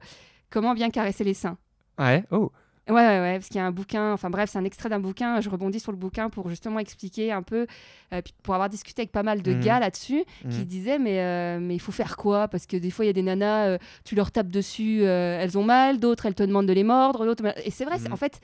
comment 0.50 0.74
bien 0.74 0.90
caresser 0.90 1.24
les 1.24 1.34
seins. 1.34 1.58
Ouais? 1.98 2.24
Oh. 2.32 2.52
Ouais, 2.88 2.94
ouais, 2.94 3.20
ouais, 3.20 3.34
parce 3.40 3.48
qu'il 3.48 3.56
y 3.56 3.60
a 3.60 3.66
un 3.66 3.72
bouquin, 3.72 4.14
enfin 4.14 4.30
bref, 4.30 4.52
c'est 4.52 4.60
un 4.60 4.64
extrait 4.64 4.90
d'un 4.90 5.00
bouquin, 5.00 5.42
je 5.42 5.50
rebondis 5.50 5.80
sur 5.80 5.92
le 5.92 5.98
bouquin 5.98 6.30
pour 6.30 6.50
justement 6.50 6.78
expliquer 6.78 7.32
un 7.32 7.42
peu, 7.42 7.66
euh, 8.14 8.22
pour 8.44 8.54
avoir 8.54 8.70
discuté 8.70 9.02
avec 9.02 9.12
pas 9.12 9.24
mal 9.24 9.42
de 9.42 9.54
Mhm. 9.54 9.60
gars 9.60 9.80
là-dessus, 9.80 10.24
qui 10.52 10.60
Mhm. 10.60 10.66
disaient, 10.66 11.00
mais, 11.00 11.20
euh, 11.20 11.58
mais 11.60 11.74
il 11.74 11.80
faut 11.80 11.92
faire 11.92 12.16
quoi? 12.16 12.48
Parce 12.48 12.68
que 12.68 12.78
des 12.78 12.92
fois, 12.92 13.06
il 13.06 13.08
y 13.08 13.10
a 13.10 13.14
des 13.14 13.24
nanas, 13.24 13.66
euh, 13.70 13.78
tu 14.04 14.14
leur 14.14 14.32
tapes 14.32 14.50
dessus, 14.50 15.02
elles 15.04 15.58
ont 15.58 15.64
mal, 15.64 16.00
d'autres, 16.00 16.28
elles 16.28 16.36
te 16.36 16.44
demandent 16.44 16.68
de 16.68 16.74
les 16.74 16.84
mordre, 16.84 17.26
d'autres... 17.26 17.44
Et 17.66 17.72
c'est 17.72 17.86
vrai, 17.86 17.98
Mhm. 18.06 18.14
en 18.14 18.18
fait, 18.18 18.40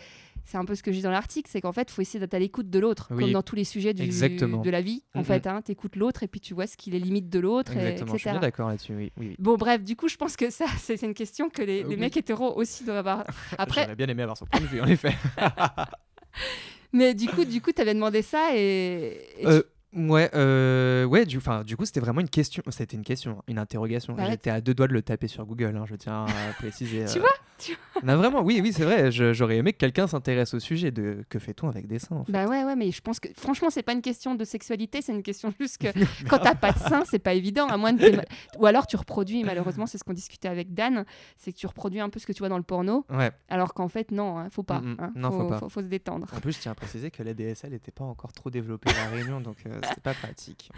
c'est 0.46 0.58
un 0.58 0.66
peu 0.66 0.76
ce 0.76 0.84
que 0.84 0.92
je 0.92 0.98
dis 0.98 1.04
dans 1.04 1.12
l'article, 1.12 1.50
c'est 1.52 1.62
qu'en 1.62 1.72
fait, 1.72 1.90
il 1.90 1.94
faut 1.94 2.02
essayer 2.02 2.20
d'être 2.20 2.34
à 2.34 2.40
l'écoute 2.40 2.70
de 2.70 2.80
l'autre, 2.80 3.08
Oui, 3.12 3.24
comme 3.24 3.32
dans 3.32 3.42
tous 3.44 3.56
les 3.56 3.64
sujets 3.64 3.94
du, 3.94 4.08
de 4.08 4.70
la 4.70 4.82
vie, 4.82 5.04
en 5.16 5.24
fait, 5.24 5.48
hein, 5.48 5.62
t'écoutes 5.62 5.96
l'autre 5.96 6.24
et 6.24 6.28
puis 6.28 6.40
tu 6.42 6.54
vois 6.54 6.68
ce 6.68 6.76
qu'il 6.78 6.96
est 6.96 7.00
limite 7.00 7.30
de 7.30 7.40
l'autre, 7.40 7.72
et- 7.76 7.80
Exactement, 7.80 8.14
je 8.14 8.20
suis 8.20 8.30
etc. 8.30 8.42
d'accord 8.42 8.70
là-dessus. 8.70 9.12
Oui. 9.18 9.36
Bon, 9.40 9.56
bref, 9.58 9.84
du 9.84 9.96
coup, 9.96 10.08
je 10.10 10.18
pense 10.18 10.36
que 10.36 10.50
ça, 10.50 10.66
c'est 10.80 11.02
une 11.04 11.14
question 11.14 11.50
que 11.50 11.62
les, 11.62 11.84
les 11.84 11.90
Oui. 11.90 11.98
mecs 11.98 12.18
hétéros 12.18 12.54
aussi 12.58 12.84
doivent 12.84 12.98
avoir. 12.98 13.26
Après, 13.58 13.84
J'aurais 13.84 13.96
bien 13.96 14.08
aimé 14.08 14.24
avoir 14.24 14.38
son 14.38 14.46
point 14.46 14.60
de 14.62 14.66
vue, 14.68 14.82
en 14.82 14.88
effet. 14.88 15.14
mais 16.94 17.14
du 17.14 17.28
coup, 17.28 17.46
du 17.46 17.62
coup, 17.62 17.72
t'avais 17.72 17.94
demandé 17.94 18.22
ça 18.22 18.50
et. 18.56 19.20
et 19.38 19.42
tu- 19.42 19.48
Euh, 19.48 19.64
ouais, 19.94 20.30
euh, 20.34 21.06
ouais, 21.06 21.26
du, 21.26 21.40
du 21.66 21.78
coup, 21.78 21.86
c'était 21.86 22.00
vraiment 22.00 22.22
une 22.22 22.30
question. 22.30 22.64
C'était 22.70 22.96
une 22.98 23.04
question, 23.04 23.42
une 23.48 23.60
interrogation. 23.60 24.14
Bah. 24.14 24.30
J'étais 24.30 24.50
à 24.50 24.62
deux 24.62 24.74
doigts 24.74 24.88
de 24.88 24.94
le 24.94 25.02
taper 25.02 25.28
sur 25.28 25.46
Google, 25.46 25.76
hein, 25.78 25.86
je 25.88 25.96
tiens 25.96 26.26
à 26.26 26.54
préciser. 26.54 27.06
Tu 27.06 27.18
euh. 27.18 27.22
vois, 27.22 27.30
tu 27.62 27.78
Non, 28.04 28.18
vraiment, 28.18 28.42
oui, 28.42 28.60
oui, 28.62 28.74
c'est 28.74 28.84
vrai. 28.84 29.12
J'aurais 29.12 29.58
aimé 29.58 29.74
que 29.74 29.78
quelqu'un 29.78 30.08
s'intéresse 30.08 30.54
au 30.54 30.60
sujet 30.60 30.92
de 30.92 31.24
que 31.30 31.40
fait-on 31.40 31.70
avec 31.70 31.88
des 31.88 32.00
seins. 32.00 32.16
En 32.18 32.24
fait? 32.26 32.32
Bah 32.32 32.46
ouais, 32.48 32.64
ouais, 32.64 32.76
mais 32.76 32.92
je 32.92 33.02
pense 33.02 33.20
que 33.20 33.30
franchement, 33.38 33.70
c'est 33.70 33.84
pas 33.84 33.94
une 33.94 34.02
question 34.02 34.36
de 34.36 34.44
sexualité, 34.44 35.02
c'est 35.02 35.12
une 35.14 35.24
question 35.24 35.54
juste 35.60 35.78
que 35.80 35.88
quand 36.30 36.40
t'as 36.40 36.56
pas 36.56 36.72
de 36.72 36.80
sein, 36.80 37.04
c'est 37.10 37.20
pas 37.20 37.34
évident, 37.34 37.68
à 37.68 37.78
moins 37.78 37.94
de. 37.94 38.20
Ou 38.58 38.66
alors 38.66 38.88
tu 38.88 38.96
reproduis, 38.98 39.44
malheureusement, 39.44 39.86
c'est 39.86 39.98
ce 39.98 40.04
qu'on 40.04 40.14
discutait 40.14 40.48
avec 40.48 40.74
Dan, 40.74 41.06
c'est 41.38 41.52
que 41.54 41.58
tu 41.58 41.68
reproduis 41.68 42.00
un 42.00 42.10
peu 42.10 42.20
ce 42.20 42.26
que 42.26 42.34
tu 42.34 42.40
vois 42.40 42.50
dans 42.50 42.58
le 42.58 42.64
porno, 42.64 43.06
Ouais. 43.10 43.32
alors 43.50 43.74
qu'en 43.74 43.88
fait, 43.88 44.12
non, 44.12 44.38
hein, 44.40 44.48
faut 44.52 44.64
pas. 44.64 44.80
Mm, 44.82 44.92
mm. 44.94 44.98
hein, 45.00 45.12
Non, 45.16 45.32
faut 45.32 45.48
pas. 45.48 45.60
Faut, 45.60 45.70
faut 45.70 45.82
se 45.82 45.88
détendre. 45.88 46.28
En 46.36 46.40
plus, 46.40 46.54
je 46.54 46.60
tiens 46.60 46.72
à 46.72 46.76
préciser 46.76 47.12
que 47.12 47.24
la 47.24 47.34
DSL 47.34 47.72
n'était 47.72 47.92
pas 47.92 48.04
encore 48.06 48.34
trop 48.34 48.50
développée 48.50 48.90
à 48.90 49.06
la 49.06 49.10
Réunion, 49.16 49.42
donc 49.42 49.58
euh, 49.66 49.80
c'était 49.88 50.02
pas 50.02 50.14
pratique. 50.14 50.72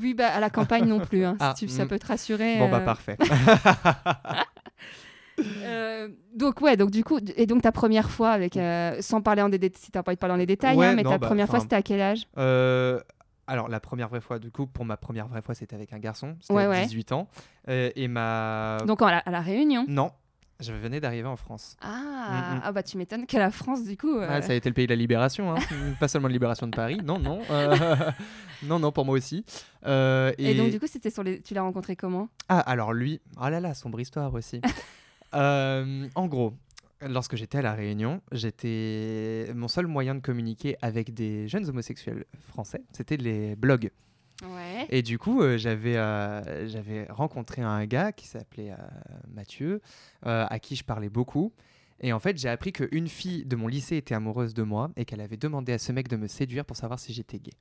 Oui, 0.00 0.14
bah 0.14 0.28
à 0.28 0.40
la 0.40 0.48
campagne 0.48 0.86
non 0.86 1.00
plus, 1.00 1.22
hein, 1.24 1.32
si 1.38 1.44
Ah, 1.44 1.54
tu- 1.56 1.68
ça 1.68 1.84
mm. 1.84 1.88
peut 1.88 1.98
te 1.98 2.06
rassurer. 2.06 2.58
Bon, 2.58 2.70
bah 2.70 2.78
euh, 2.78 2.84
parfait. 2.84 3.16
Euh, 5.40 6.08
donc 6.34 6.60
ouais, 6.60 6.76
donc 6.76 6.90
du 6.90 7.04
coup, 7.04 7.18
et 7.36 7.46
donc 7.46 7.62
ta 7.62 7.72
première 7.72 8.10
fois 8.10 8.30
avec, 8.30 8.56
euh, 8.56 8.96
sans 9.00 9.22
parler 9.22 9.42
en 9.42 9.48
des 9.48 9.72
si 9.74 9.90
t'as 9.90 10.02
pas 10.02 10.10
envie 10.10 10.16
de 10.16 10.20
parler 10.20 10.32
dans 10.34 10.38
les 10.38 10.46
détails, 10.46 10.76
Ouais, 10.76 10.86
hein, 10.88 10.94
mais 10.94 11.02
non, 11.02 11.10
ta 11.10 11.18
bah, 11.18 11.26
première 11.26 11.48
fois 11.48 11.60
c'était 11.60 11.76
à 11.76 11.82
quel 11.82 12.00
âge? 12.00 12.26
Euh, 12.38 13.00
alors, 13.46 13.68
la 13.68 13.80
première 13.80 14.08
vraie 14.08 14.20
fois, 14.20 14.38
du 14.38 14.50
coup, 14.50 14.66
pour 14.66 14.84
ma 14.84 14.96
première 14.96 15.26
vraie 15.26 15.42
fois, 15.42 15.54
c'était 15.54 15.74
avec 15.74 15.92
un 15.92 15.98
garçon. 15.98 16.36
C'était 16.40 16.54
Ouais, 16.54 16.64
à 16.64 16.68
ouais. 16.70 16.84
18 16.86 17.12
ans. 17.12 17.28
Et 17.68 18.06
ma. 18.08 18.78
Donc 18.86 19.02
à 19.02 19.10
la, 19.10 19.18
à 19.18 19.30
la 19.30 19.40
Réunion? 19.40 19.84
Non, 19.88 20.12
je 20.60 20.72
venais 20.72 21.00
d'arriver 21.00 21.26
en 21.28 21.36
France. 21.36 21.76
Ah, 21.82 21.98
Mm, 22.22 22.54
mm. 22.56 22.60
ah 22.62 22.72
bah 22.72 22.82
tu 22.84 22.96
m'étonnes 22.98 23.26
que 23.26 23.36
la 23.36 23.50
France 23.50 23.82
du 23.82 23.96
coup. 23.96 24.16
euh, 24.16 24.26
Ah, 24.30 24.40
ça 24.42 24.52
a 24.52 24.54
été 24.54 24.68
le 24.68 24.74
pays 24.74 24.86
de 24.86 24.92
la 24.92 24.96
libération, 24.96 25.52
hein. 25.52 25.58
pas 26.00 26.06
seulement 26.06 26.28
de 26.28 26.32
libération 26.32 26.68
de 26.68 26.74
Paris. 26.76 27.00
Non, 27.02 27.18
non. 27.18 27.40
euh, 27.50 27.96
non, 28.62 28.78
non, 28.78 28.92
pour 28.92 29.04
moi 29.04 29.16
aussi. 29.16 29.44
Euh, 29.86 30.32
et... 30.38 30.54
donc 30.54 30.70
du 30.70 30.78
coup 30.78 30.86
c'était 30.86 31.10
sur 31.10 31.24
les, 31.24 31.40
tu 31.42 31.52
l'as 31.52 31.62
rencontré 31.62 31.96
comment? 31.96 32.28
Ah, 32.48 32.60
alors 32.60 32.92
lui, 32.92 33.20
oh 33.44 33.48
là 33.48 33.58
là, 33.58 33.74
sombre 33.74 33.98
histoire 34.00 34.32
aussi. 34.34 34.60
Euh, 35.34 36.08
en 36.14 36.26
gros, 36.26 36.54
lorsque 37.00 37.36
j'étais 37.36 37.58
à 37.58 37.62
La 37.62 37.74
Réunion, 37.74 38.20
j'étais 38.32 39.52
mon 39.54 39.68
seul 39.68 39.86
moyen 39.86 40.14
de 40.14 40.20
communiquer 40.20 40.76
avec 40.82 41.14
des 41.14 41.48
jeunes 41.48 41.68
homosexuels 41.68 42.24
français, 42.48 42.82
c'était 42.92 43.16
les 43.16 43.56
blogs. 43.56 43.90
Ouais. 44.42 44.86
Et 44.88 45.02
du 45.02 45.18
coup, 45.18 45.40
euh, 45.42 45.56
j'avais 45.56 45.96
euh, 45.96 46.66
j'avais 46.68 47.06
rencontré 47.10 47.62
un 47.62 47.84
gars 47.86 48.12
qui 48.12 48.26
s'appelait 48.26 48.72
Mathieu, 49.32 49.80
à 50.22 50.58
qui 50.58 50.76
je 50.76 50.84
parlais 50.84 51.08
beaucoup. 51.10 51.52
Et 52.00 52.12
en 52.12 52.18
fait, 52.18 52.36
j'ai 52.36 52.48
appris 52.48 52.72
qu'une 52.72 53.06
fille 53.06 53.44
de 53.44 53.54
mon 53.54 53.68
lycée 53.68 53.96
était 53.96 54.14
amoureuse 54.14 54.54
de 54.54 54.64
moi 54.64 54.90
et 54.96 55.04
qu'elle 55.04 55.20
avait 55.20 55.36
demandé 55.36 55.72
à 55.72 55.78
ce 55.78 55.92
mec 55.92 56.08
de 56.08 56.16
me 56.16 56.26
séduire 56.26 56.64
pour 56.64 56.76
savoir 56.76 56.98
si 56.98 57.12
j'étais 57.12 57.38
gay. 57.38 57.52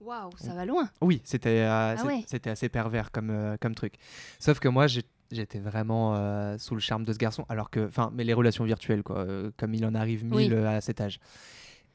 Waouh, 0.00 0.30
ça 0.38 0.54
va 0.54 0.64
loin. 0.64 0.88
Oui, 1.02 1.20
c'était 1.24 1.60
euh, 1.60 1.94
ouais. 2.06 2.24
c'était 2.26 2.48
assez 2.48 2.70
pervers 2.70 3.10
comme, 3.12 3.28
euh, 3.28 3.58
comme 3.60 3.74
truc. 3.74 3.96
Sauf 4.38 4.58
que 4.58 4.68
moi, 4.68 4.86
j'ai- 4.86 5.02
j'étais 5.30 5.58
vraiment 5.58 6.14
euh, 6.16 6.58
sous 6.58 6.74
le 6.74 6.80
charme 6.80 7.04
de 7.04 7.12
ce 7.12 7.18
garçon, 7.18 7.44
alors 7.48 7.70
que, 7.70 7.86
enfin, 7.86 8.10
mais 8.14 8.24
les 8.24 8.34
relations 8.34 8.64
virtuelles, 8.64 9.02
quoi, 9.02 9.18
euh, 9.18 9.50
comme 9.56 9.74
il 9.74 9.84
en 9.86 9.94
arrive 9.94 10.24
mille 10.24 10.54
euh, 10.54 10.76
à 10.76 10.80
cet 10.80 11.00
âge. 11.00 11.20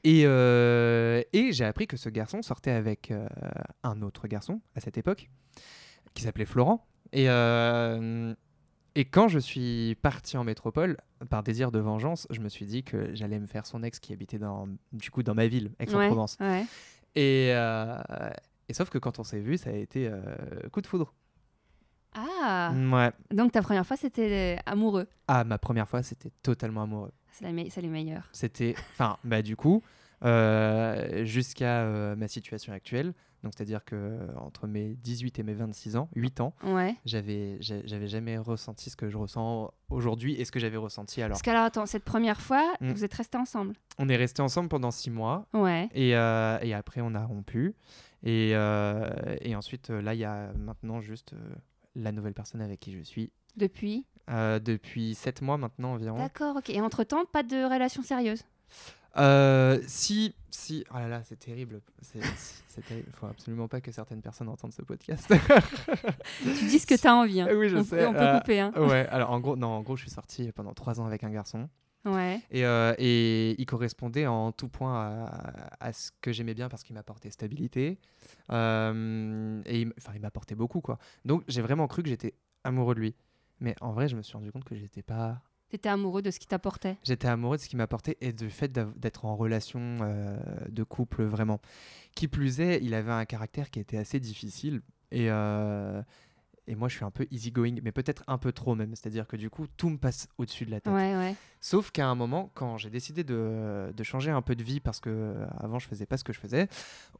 Et, 0.04 0.22
et 0.22 1.52
j'ai 1.52 1.66
appris 1.66 1.88
que 1.88 1.98
ce 1.98 2.10
garçon 2.10 2.42
sortait 2.44 2.72
avec 2.72 3.12
un 3.84 4.02
autre 4.04 4.28
garçon 4.28 4.62
à 4.76 4.80
cette 4.80 5.00
époque, 5.00 5.32
qui 6.14 6.22
s'appelait 6.22 6.46
Florent. 6.46 6.86
Et, 7.12 7.26
et 7.26 9.06
quand 9.06 9.28
je 9.28 9.40
suis 9.40 9.96
parti 10.04 10.38
en 10.38 10.44
métropole, 10.44 10.98
par 11.32 11.42
désir 11.42 11.72
de 11.72 11.80
vengeance, 11.80 12.28
je 12.30 12.40
me 12.40 12.50
suis 12.50 12.68
dit 12.68 12.84
que 12.84 13.16
j'allais 13.16 13.40
me 13.40 13.48
faire 13.48 13.66
son 13.66 13.82
ex 13.82 14.00
qui 14.00 14.14
habitait 14.14 14.38
dans, 14.38 14.70
du 14.94 15.10
coup 15.10 15.24
dans 15.24 15.34
ma 15.34 15.48
ville, 15.48 15.72
Aix-en-Provence. 15.80 16.38
Ouais, 16.40 16.46
ouais. 16.46 16.66
Et, 17.16 17.50
et 18.70 18.74
sauf 18.74 18.92
que 18.92 19.00
quand 19.00 19.18
on 19.18 19.24
s'est 19.24 19.40
vu, 19.40 19.58
ça 19.58 19.72
a 19.72 19.74
été 19.74 20.12
coup 20.72 20.82
de 20.82 20.88
foudre. 20.88 21.16
Ah, 22.16 22.72
Ouais. 22.74 23.12
donc 23.32 23.52
ta 23.52 23.62
première 23.62 23.86
fois 23.86 23.98
c'était 23.98 24.58
amoureux. 24.66 25.08
Ah, 25.28 25.44
ma 25.44 25.58
première 25.58 25.88
fois, 25.90 26.02
c'était 26.04 26.32
totalement 26.44 26.84
amoureux. 26.84 27.12
C'est 27.32 27.44
la 27.46 27.52
me- 27.52 27.64
les 27.82 27.88
meilleurs. 27.90 28.30
C'était, 28.32 28.76
enfin, 28.94 29.18
bah 29.24 29.42
du 29.42 29.56
coup, 29.56 29.82
euh, 30.24 31.24
jusqu'à 31.26 31.82
euh, 31.82 32.16
ma 32.16 32.28
situation 32.28 32.74
actuelle, 32.74 33.14
donc 33.44 33.54
c'est-à-dire 33.56 33.84
que 33.86 33.96
euh, 33.96 34.28
entre 34.38 34.66
mes 34.68 34.96
18 34.96 35.40
et 35.40 35.44
mes 35.44 35.54
26 35.54 35.98
ans, 35.98 36.10
8 36.16 36.40
ans, 36.42 36.54
Ouais. 36.64 36.96
j'avais, 37.06 37.58
j'a- 37.62 37.86
j'avais 37.86 38.08
jamais 38.08 38.38
ressenti 38.38 38.90
ce 38.90 38.96
que 38.96 39.10
je 39.10 39.18
ressens 39.18 39.72
aujourd'hui 39.90 40.34
et 40.36 40.46
ce 40.46 40.52
que 40.52 40.60
j'avais 40.60 40.78
ressenti 40.78 41.22
alors. 41.22 41.34
Parce 41.36 41.42
qu'alors 41.44 41.64
attends, 41.64 41.86
cette 41.86 42.04
première 42.06 42.42
fois, 42.42 42.74
Mm. 42.82 42.92
vous 42.92 43.04
êtes 43.04 43.14
restés 43.14 43.38
ensemble? 43.38 43.76
On 44.00 44.10
est 44.10 44.16
restés 44.16 44.42
ensemble 44.42 44.70
pendant 44.70 44.92
6 44.92 45.12
mois 45.12 45.46
Ouais. 45.54 45.90
et, 45.94 46.16
euh, 46.16 46.58
et 46.62 46.74
après 46.74 47.02
on 47.02 47.14
a 47.14 47.24
rompu 47.26 47.76
et, 48.24 48.52
euh, 48.56 49.10
et 49.42 49.56
ensuite 49.56 49.90
euh, 49.92 50.02
là 50.02 50.14
il 50.16 50.20
y 50.20 50.26
a 50.26 50.52
maintenant 50.58 51.00
juste 51.02 51.34
euh, 51.34 51.56
la 51.96 52.12
nouvelle 52.12 52.34
personne 52.34 52.62
avec 52.62 52.80
qui 52.80 52.92
je 52.92 53.02
suis 53.02 53.32
Depuis. 53.56 54.06
euh, 54.30 54.60
depuis 54.60 55.16
7 55.16 55.42
mois 55.42 55.58
maintenant 55.58 55.94
environ. 55.94 56.18
D'accord, 56.18 56.58
ok. 56.58 56.70
Et 56.70 56.82
entre 56.82 57.04
temps, 57.04 57.26
pas 57.26 57.44
de 57.44 57.64
relation 57.72 58.04
sérieuse. 58.04 58.44
Euh, 59.18 59.80
si, 59.88 60.36
si, 60.50 60.84
oh 60.92 60.96
là 60.98 61.08
là, 61.08 61.24
c'est 61.24 61.40
terrible. 61.40 61.80
C'est, 62.02 62.82
terrible. 62.86 63.08
Faut 63.14 63.28
absolument 63.28 63.70
pas 63.70 63.80
que 63.80 63.90
certaines 63.94 64.22
personnes 64.22 64.50
entendent 64.50 64.74
ce 64.74 64.82
podcast. 64.82 65.34
Tu 66.44 66.66
dis 66.68 66.80
ce 66.80 66.86
que 66.86 66.96
t'as 67.02 67.14
envie. 67.14 67.40
hein. 67.40 67.48
Oui, 67.56 67.70
je 67.70 67.78
on, 67.78 67.84
sais, 67.86 68.00
Peut, 68.00 68.08
on 68.08 68.12
peut 68.14 68.20
euh, 68.20 68.38
couper. 68.40 68.60
Hein. 68.60 68.74
ouais, 68.76 69.08
alors 69.08 69.32
en 69.32 69.40
gros, 69.40 69.56
non, 69.56 69.68
en 69.68 69.82
gros, 69.82 69.96
je 69.96 70.02
suis 70.02 70.12
sorti 70.12 70.52
pendant 70.52 70.74
trois 70.74 71.00
ans 71.00 71.06
avec 71.06 71.24
un 71.24 71.30
garçon 71.30 71.70
Ouais. 72.06 72.40
et, 72.52 72.66
euh, 72.66 72.94
et 73.00 73.60
il 73.60 73.66
correspondait 73.66 74.28
en 74.28 74.52
tout 74.52 74.70
point 74.70 74.96
à, 74.96 75.76
à 75.80 75.92
ce 75.94 76.12
que 76.22 76.32
j'aimais 76.32 76.54
bien 76.54 76.70
parce 76.70 76.84
qu'il 76.84 76.94
m'apportait 76.96 77.32
stabilité 77.32 77.98
euh, 78.52 79.62
et 79.66 79.82
il, 79.82 79.94
il 80.14 80.22
m'apportait 80.22 80.56
beaucoup 80.56 80.82
quoi. 80.82 80.98
Donc 81.26 81.44
j'ai 81.48 81.62
vraiment 81.62 81.88
cru 81.88 82.04
que 82.04 82.10
j'étais 82.10 82.36
amoureux 82.64 82.96
de 82.96 83.00
lui. 83.00 83.16
Mais 83.60 83.76
en 83.82 83.94
vrai, 83.94 84.08
je 84.10 84.16
me 84.16 84.22
suis 84.22 84.34
rendu 84.36 84.52
compte 84.52 84.66
que 84.66 84.76
j'étais 84.76 85.02
pas 85.02 85.42
T'étais 85.70 85.90
amoureux 85.90 86.22
de 86.22 86.30
ce 86.30 86.40
qui 86.40 86.46
t'apportait? 86.48 86.98
J'étais 87.04 87.28
amoureux 87.28 87.58
de 87.58 87.62
ce 87.62 87.68
qu'il 87.68 87.78
m'apportait 87.78 88.18
et 88.22 88.32
du 88.34 88.50
fait 88.50 88.72
d'être 88.72 89.26
en 89.26 89.36
relation 89.36 89.98
euh, 90.02 90.38
de 90.70 90.84
couple 90.84 91.24
vraiment. 91.24 91.60
Qui 92.16 92.28
plus 92.28 92.62
est, 92.62 92.80
il 92.84 92.94
avait 92.94 93.12
un 93.12 93.26
caractère 93.26 93.72
qui 93.72 93.80
était 93.80 93.98
assez 93.98 94.20
difficile 94.20 94.82
et, 95.12 95.30
euh, 95.32 96.02
et 96.68 96.76
moi 96.76 96.88
je 96.90 96.96
suis 96.96 97.06
un 97.06 97.12
peu 97.12 97.28
easygoing, 97.32 97.80
mais 97.84 97.92
peut-être 97.92 98.24
un 98.28 98.38
peu 98.38 98.52
trop 98.52 98.76
même. 98.76 98.96
C'est-à-dire 98.96 99.28
que 99.28 99.36
du 99.38 99.50
coup 99.50 99.68
tout 99.78 99.90
me 99.90 99.98
passe 99.98 100.28
au-dessus 100.38 100.66
de 100.66 100.72
la 100.72 100.82
tête. 100.82 100.94
Ouais, 100.94 101.16
ouais. 101.16 101.36
Sauf 101.62 101.92
qu'à 101.92 102.08
un 102.08 102.16
moment, 102.16 102.52
quand 102.54 102.78
j'ai 102.78 102.90
décidé 102.90 103.24
de, 103.24 103.92
de 103.96 104.04
changer 104.04 104.32
un 104.32 104.42
peu 104.42 104.56
de 104.56 104.64
vie 104.64 104.80
parce 104.80 105.00
que 105.00 105.10
euh, 105.10 105.46
avant 105.60 105.80
je 105.80 105.88
faisais 105.88 106.06
pas 106.06 106.18
ce 106.18 106.24
que 106.24 106.34
je 106.34 106.40
faisais, 106.40 106.68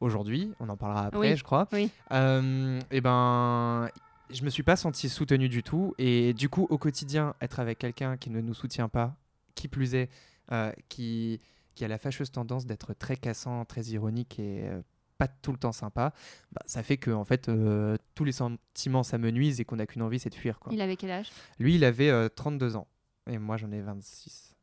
aujourd'hui, 0.00 0.52
on 0.60 0.68
en 0.68 0.76
parlera 0.76 1.06
après, 1.06 1.18
Oui, 1.30 1.36
je 1.36 1.44
crois. 1.44 1.68
oui. 1.72 1.90
euh, 2.12 2.80
et 2.90 3.00
ben, 3.00 3.88
je 4.30 4.42
me 4.44 4.50
suis 4.50 4.62
pas 4.62 4.76
senti 4.76 5.08
soutenu 5.08 5.48
du 5.48 5.62
tout 5.62 5.94
et 5.98 6.32
du 6.34 6.48
coup 6.48 6.66
au 6.70 6.78
quotidien, 6.78 7.34
être 7.40 7.60
avec 7.60 7.78
quelqu'un 7.78 8.16
qui 8.16 8.30
ne 8.30 8.40
nous 8.40 8.54
soutient 8.54 8.88
pas, 8.88 9.14
qui 9.54 9.68
plus 9.68 9.94
est, 9.94 10.10
euh, 10.52 10.72
qui 10.88 11.40
qui 11.74 11.84
a 11.84 11.88
la 11.88 11.98
fâcheuse 11.98 12.30
tendance 12.32 12.64
d'être 12.64 12.94
très 12.94 13.16
cassant, 13.18 13.66
très 13.66 13.82
ironique 13.82 14.38
et 14.38 14.66
euh, 14.66 14.80
pas 15.18 15.28
tout 15.28 15.52
le 15.52 15.58
temps 15.58 15.72
sympa, 15.72 16.12
bah, 16.52 16.62
ça 16.66 16.82
fait 16.82 16.96
que 16.96 17.10
en 17.10 17.24
fait 17.24 17.48
euh, 17.48 17.96
tous 18.14 18.24
les 18.24 18.32
sentiments 18.32 19.02
ça 19.02 19.18
me 19.18 19.30
nuise 19.30 19.60
et 19.60 19.64
qu'on 19.64 19.76
n'a 19.76 19.86
qu'une 19.86 20.02
envie 20.02 20.18
c'est 20.18 20.30
de 20.30 20.34
fuir 20.34 20.58
quoi. 20.58 20.72
Il 20.72 20.80
avait 20.80 20.96
quel 20.96 21.10
âge? 21.10 21.30
Lui 21.58 21.74
il 21.74 21.84
avait 21.84 22.10
euh, 22.10 22.28
32 22.28 22.76
ans 22.76 22.86
et 23.28 23.38
moi 23.38 23.56
j'en 23.56 23.70
ai 23.72 23.80
26. 23.80 24.54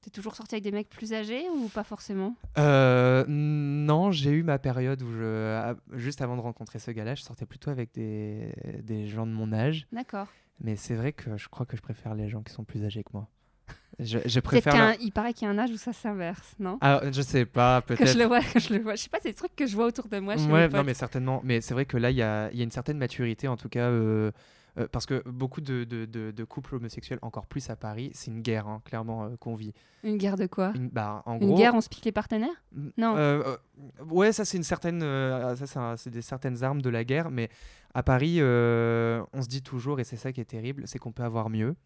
T'es 0.00 0.10
toujours 0.10 0.34
sorti 0.36 0.54
avec 0.56 0.64
des 0.64 0.70
mecs 0.72 0.90
plus 0.90 1.14
âgés 1.14 1.48
ou 1.48 1.68
pas 1.68 1.82
forcément? 1.84 2.36
Euh, 2.58 3.24
non, 3.26 4.10
j'ai 4.10 4.32
eu 4.32 4.42
ma 4.42 4.58
période 4.58 5.00
où 5.00 5.10
je, 5.10 5.56
ah, 5.56 5.76
juste 5.92 6.20
avant 6.20 6.36
de 6.36 6.42
rencontrer 6.42 6.78
ce 6.78 6.90
gars-là, 6.90 7.14
je 7.14 7.22
sortais 7.22 7.46
plutôt 7.46 7.70
avec 7.70 7.94
des, 7.94 8.52
des 8.82 9.06
gens 9.06 9.26
de 9.26 9.32
mon 9.32 9.50
âge. 9.54 9.86
D'accord. 9.92 10.28
Mais 10.60 10.76
c'est 10.76 10.94
vrai 10.94 11.14
que 11.14 11.38
je 11.38 11.48
crois 11.48 11.64
que 11.64 11.78
je 11.78 11.80
préfère 11.82 12.14
les 12.14 12.28
gens 12.28 12.42
qui 12.42 12.52
sont 12.52 12.64
plus 12.64 12.84
âgés 12.84 13.02
que 13.02 13.10
moi. 13.14 13.28
Je, 13.98 14.18
je 14.18 14.40
Peut-être 14.40 14.42
préfère. 14.44 14.72
qu'un, 14.72 14.86
leur- 14.90 14.96
il 15.00 15.12
paraît 15.12 15.32
qu'il 15.32 15.46
y 15.46 15.50
a 15.50 15.54
un 15.54 15.58
âge 15.58 15.70
où 15.70 15.76
ça 15.76 15.92
s'inverse, 15.92 16.54
non? 16.58 16.78
Ah, 16.80 17.00
je 17.12 17.22
sais 17.22 17.44
pas, 17.44 17.80
Que 17.82 17.94
je 17.94 17.98
peut-être. 18.02 18.18
le 18.18 18.24
vois, 18.24 18.40
que 18.52 18.58
je 18.60 18.74
le 18.74 18.80
vois. 18.80 18.94
Je 18.96 19.02
sais 19.02 19.08
pas, 19.08 19.18
c'est 19.22 19.28
des 19.30 19.34
trucs 19.34 19.54
que 19.54 19.66
je 19.66 19.74
vois 19.76 19.86
autour 19.86 20.08
de 20.08 20.18
moi. 20.18 20.36
Chez 20.36 20.46
Ouais, 20.50 20.68
non, 20.68 20.82
mais 20.84 20.94
certainement. 20.94 21.40
Mais 21.44 21.60
c'est 21.60 21.74
vrai 21.74 21.84
que 21.86 21.96
là, 21.96 22.10
il 22.10 22.16
y 22.16 22.22
a, 22.22 22.50
y 22.52 22.60
a 22.60 22.64
une 22.64 22.70
certaine 22.70 22.98
maturité, 22.98 23.46
en 23.48 23.56
tout 23.56 23.68
cas, 23.68 23.88
euh, 23.88 24.32
euh, 24.78 24.88
parce 24.90 25.06
que 25.06 25.22
beaucoup 25.28 25.60
de, 25.60 25.84
de- 25.84 26.04
de- 26.06 26.32
de 26.32 26.44
couples 26.44 26.74
homosexuels, 26.74 27.20
encore 27.22 27.46
plus 27.46 27.70
à 27.70 27.76
Paris, 27.76 28.10
c'est 28.14 28.32
une 28.32 28.40
guerre, 28.42 28.66
hein, 28.66 28.82
clairement, 28.84 29.24
euh, 29.26 29.28
qu'on 29.38 29.54
vit. 29.54 29.72
Une 30.02 30.16
guerre 30.18 30.36
de 30.36 30.46
quoi? 30.46 30.72
Une, 30.74 30.88
bah, 30.88 31.22
en 31.26 31.34
Une 31.38 31.46
gros, 31.46 31.56
guerre, 31.56 31.74
on 31.76 31.80
se 31.80 31.88
pique 31.88 32.04
les 32.04 32.10
partenaires? 32.12 32.64
Non. 32.96 33.14
ouais, 34.10 34.32
ça 34.32 34.44
c'est 34.44 34.56
une 34.56 34.64
certaine, 34.64 35.00
ça 35.66 35.94
c'est 35.96 36.10
des 36.10 36.22
certaines 36.22 36.64
armes 36.64 36.82
de 36.82 36.90
la 36.90 37.04
guerre, 37.04 37.30
mais 37.30 37.48
à 37.94 38.02
Paris, 38.02 38.38
on 38.42 39.42
se 39.42 39.46
dit 39.48 39.62
toujours, 39.62 40.00
et 40.00 40.04
c'est 40.04 40.16
ça 40.16 40.32
qui 40.32 40.40
est 40.40 40.44
terrible, 40.44 40.82
c'est 40.86 40.98
qu'on 40.98 41.12
peut 41.12 41.22
avoir 41.22 41.48
mieux. 41.50 41.76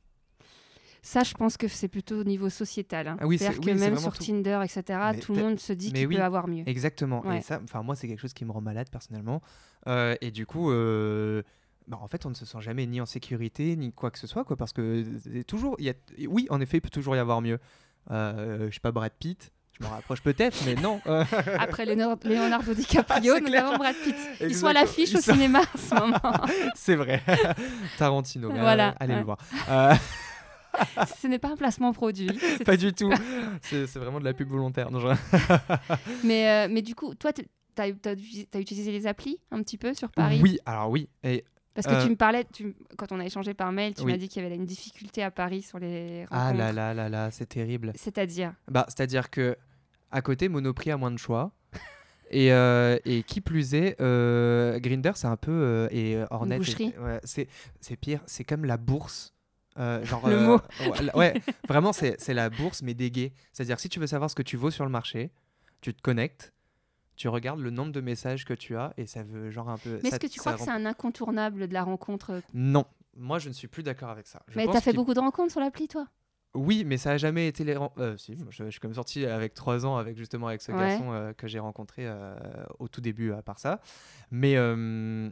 Ça, 1.08 1.22
je 1.22 1.32
pense 1.32 1.56
que 1.56 1.68
c'est 1.68 1.88
plutôt 1.88 2.20
au 2.20 2.24
niveau 2.24 2.50
sociétal. 2.50 3.08
hein. 3.08 3.16
Ah 3.18 3.26
oui, 3.26 3.38
C'est-à-dire 3.38 3.60
c'est- 3.64 3.70
que 3.70 3.74
oui, 3.74 3.80
même 3.80 3.96
sur 3.96 4.12
tout. 4.12 4.22
Tinder, 4.24 4.60
etc., 4.62 4.82
Mais 5.14 5.20
tout 5.20 5.32
le 5.34 5.40
monde 5.42 5.58
se 5.58 5.72
dit 5.72 5.90
qu'il 5.90 6.06
oui. 6.06 6.16
peut 6.16 6.22
avoir 6.22 6.48
mieux. 6.48 6.64
Exactement. 6.66 7.26
Ouais. 7.26 7.38
Et 7.38 7.40
ça, 7.40 7.60
moi, 7.82 7.96
c'est 7.96 8.08
quelque 8.08 8.20
chose 8.20 8.34
qui 8.34 8.44
me 8.44 8.52
rend 8.52 8.60
malade 8.60 8.88
personnellement. 8.92 9.40
Euh, 9.86 10.16
et 10.20 10.30
du 10.30 10.44
coup, 10.44 10.70
euh, 10.70 11.42
bah, 11.86 11.98
en 12.02 12.08
fait, 12.08 12.26
on 12.26 12.28
ne 12.28 12.34
se 12.34 12.44
sent 12.44 12.58
jamais 12.60 12.84
ni 12.86 13.00
en 13.00 13.06
sécurité 13.06 13.74
ni 13.76 13.90
quoi 13.90 14.10
que 14.10 14.18
ce 14.18 14.26
soit, 14.26 14.44
quoi, 14.44 14.56
parce 14.58 14.74
que 14.74 15.02
toujours, 15.44 15.76
il 15.78 15.86
y 15.86 15.90
a, 15.90 15.94
oui, 16.28 16.46
en 16.50 16.60
effet, 16.60 16.76
il 16.76 16.80
peut 16.82 16.90
toujours 16.90 17.16
y 17.16 17.18
avoir 17.18 17.40
mieux. 17.40 17.58
Euh, 18.10 18.66
je 18.68 18.74
sais 18.74 18.80
pas, 18.80 18.92
Brad 18.92 19.12
Pitt. 19.18 19.50
Je 19.80 19.84
m'en 19.86 19.90
rapproche 19.90 20.20
peut-être, 20.22 20.58
mais 20.66 20.74
non. 20.74 21.00
Euh, 21.06 21.24
Après 21.58 21.86
Leonardo 21.86 22.74
DiCaprio, 22.74 23.34
C'est 23.38 23.40
nous 23.40 23.54
avons 23.54 23.76
Brad 23.78 23.94
Pitt. 24.04 24.16
Ils 24.40 24.54
sont 24.54 24.66
à 24.66 24.72
l'affiche 24.74 25.14
au 25.14 25.20
sont- 25.20 25.32
cinéma 25.32 25.60
en 25.60 25.78
ce 25.78 25.94
moment. 26.00 26.20
c'est 26.74 26.96
vrai. 26.96 27.22
Tarantino. 27.96 28.50
Voilà, 28.50 28.88
euh, 28.90 28.92
allez 29.00 29.12
ouais. 29.14 29.18
le 29.20 29.24
voir. 29.24 29.38
Euh, 29.70 29.94
Ce 31.20 31.26
n'est 31.26 31.38
pas 31.38 31.48
un 31.50 31.56
placement 31.56 31.92
produit. 31.92 32.30
pas 32.64 32.76
du 32.76 32.92
tout. 32.92 33.12
C'est 33.62 33.96
vraiment 33.96 34.20
de 34.20 34.24
la 34.24 34.34
pub 34.34 34.48
volontaire. 34.48 34.90
Non, 34.90 35.00
Mais, 36.24 36.48
euh, 36.48 36.68
mais 36.70 36.82
du 36.82 36.94
coup, 36.94 37.14
toi, 37.14 37.32
tu 37.32 37.42
as, 37.78 37.88
utilisé 38.58 38.92
les 38.92 39.06
applis 39.06 39.38
un 39.50 39.62
petit 39.62 39.78
peu 39.78 39.94
sur 39.94 40.10
Paris? 40.10 40.40
Oui, 40.42 40.58
alors 40.66 40.90
oui. 40.90 41.08
Et 41.22 41.44
Parce 41.74 41.86
que 41.86 41.92
Euh, 41.94 42.04
tu 42.04 42.10
me 42.10 42.16
parlais, 42.16 42.44
tu, 42.52 42.74
quand 42.96 43.12
on 43.12 43.20
a 43.20 43.24
échangé 43.24 43.54
par 43.54 43.70
mail, 43.72 43.94
tu 43.94 44.02
Oui. 44.02 44.12
m'as 44.12 44.18
dit 44.18 44.28
qu'il 44.28 44.42
y 44.42 44.46
avait 44.46 44.54
une 44.54 44.66
difficulté 44.66 45.22
à 45.22 45.30
Paris 45.30 45.62
sur 45.62 45.78
les 45.78 46.24
rencontres. 46.24 46.40
ah 46.40 46.52
là 46.52 46.72
là 46.72 46.94
là 46.94 47.08
là, 47.08 47.30
c'est 47.30 47.46
terrible. 47.46 47.92
C'est-à-dire? 47.94 48.52
Bah, 48.68 48.84
c'est-à-dire 48.88 49.30
que 49.30 49.56
à 50.10 50.22
côté, 50.22 50.48
Monoprix 50.48 50.90
a 50.90 50.96
moins 50.96 51.10
de 51.10 51.18
choix. 51.18 51.52
Et, 52.30 52.52
euh, 52.52 52.98
et 53.06 53.22
qui 53.22 53.40
plus 53.40 53.74
est, 53.74 53.98
euh, 54.02 54.78
Grinder, 54.80 55.12
c'est 55.14 55.26
un 55.28 55.36
peu. 55.38 55.50
euh, 55.50 55.88
et 55.90 56.14
euh, 56.16 56.26
Hornet. 56.30 56.58
ouais, 56.58 57.20
c'est 57.22 57.96
pire, 57.96 58.20
c'est 58.26 58.44
comme 58.44 58.66
la 58.66 58.76
bourse. 58.76 59.32
Euh, 59.78 60.04
genre, 60.04 60.28
Le 60.28 60.34
euh, 60.36 60.46
mot. 60.46 60.60
Ouais, 61.14 61.40
vraiment, 61.68 61.92
c'est 61.92 62.34
la 62.34 62.50
bourse, 62.50 62.82
mais 62.82 62.94
des 62.94 63.10
gays. 63.10 63.32
C'est-à-dire, 63.52 63.78
si 63.80 63.88
tu 63.88 64.00
veux 64.00 64.06
savoir 64.06 64.30
ce 64.30 64.34
que 64.34 64.42
tu 64.42 64.56
vaux 64.56 64.70
sur 64.70 64.84
le 64.84 64.90
marché, 64.90 65.30
tu 65.80 65.94
te 65.94 66.00
connectes, 66.02 66.52
tu 67.16 67.28
regardes 67.28 67.60
le 67.60 67.70
nombre 67.70 67.92
de 67.92 68.00
messages 68.00 68.44
que 68.44 68.54
tu 68.54 68.76
as, 68.76 68.92
et 68.96 69.06
ça 69.06 69.22
veut 69.22 69.50
genre 69.50 69.68
un 69.68 69.78
peu. 69.78 69.98
Mais 70.02 70.08
est-ce 70.10 70.20
que 70.20 70.26
tu 70.26 70.38
crois 70.40 70.54
que 70.54 70.60
c'est 70.60 70.70
un 70.70 70.86
incontournable 70.86 71.68
de 71.68 71.72
la 71.74 71.82
rencontre 71.84 72.42
Non, 72.54 72.84
moi, 73.16 73.38
je 73.38 73.48
ne 73.48 73.54
suis 73.54 73.68
plus 73.68 73.82
d'accord 73.82 74.10
avec 74.10 74.26
ça. 74.26 74.42
Je 74.48 74.56
Mais 74.56 74.66
t'as 74.66 74.80
fait 74.80 74.92
beaucoup 74.92 75.14
de 75.14 75.20
rencontres 75.20 75.52
sur 75.52 75.60
l'appli, 75.60 75.88
toi? 75.88 76.06
Oui, 76.54 76.82
mais 76.84 76.96
ça 76.96 77.10
a 77.12 77.16
jamais 77.18 77.46
été 77.46 77.62
les. 77.62 77.76
euh, 77.98 78.16
si, 78.16 78.34
je, 78.34 78.64
je 78.64 78.70
suis 78.70 78.80
quand 78.80 78.88
même 78.88 78.94
sorti 78.94 79.26
avec 79.26 79.52
trois 79.52 79.84
ans 79.84 79.96
avec 79.98 80.16
justement 80.16 80.48
avec 80.48 80.62
ce 80.62 80.72
Ouais. 80.72 80.78
garçon 80.78 81.12
euh, 81.12 81.32
que 81.34 81.46
j'ai 81.46 81.58
rencontré 81.58 82.04
euh, 82.06 82.34
au 82.78 82.88
tout 82.88 83.02
début 83.02 83.32
à 83.32 83.42
part 83.42 83.58
ça. 83.58 83.80
Mais 84.30 84.56
euh, 84.56 85.28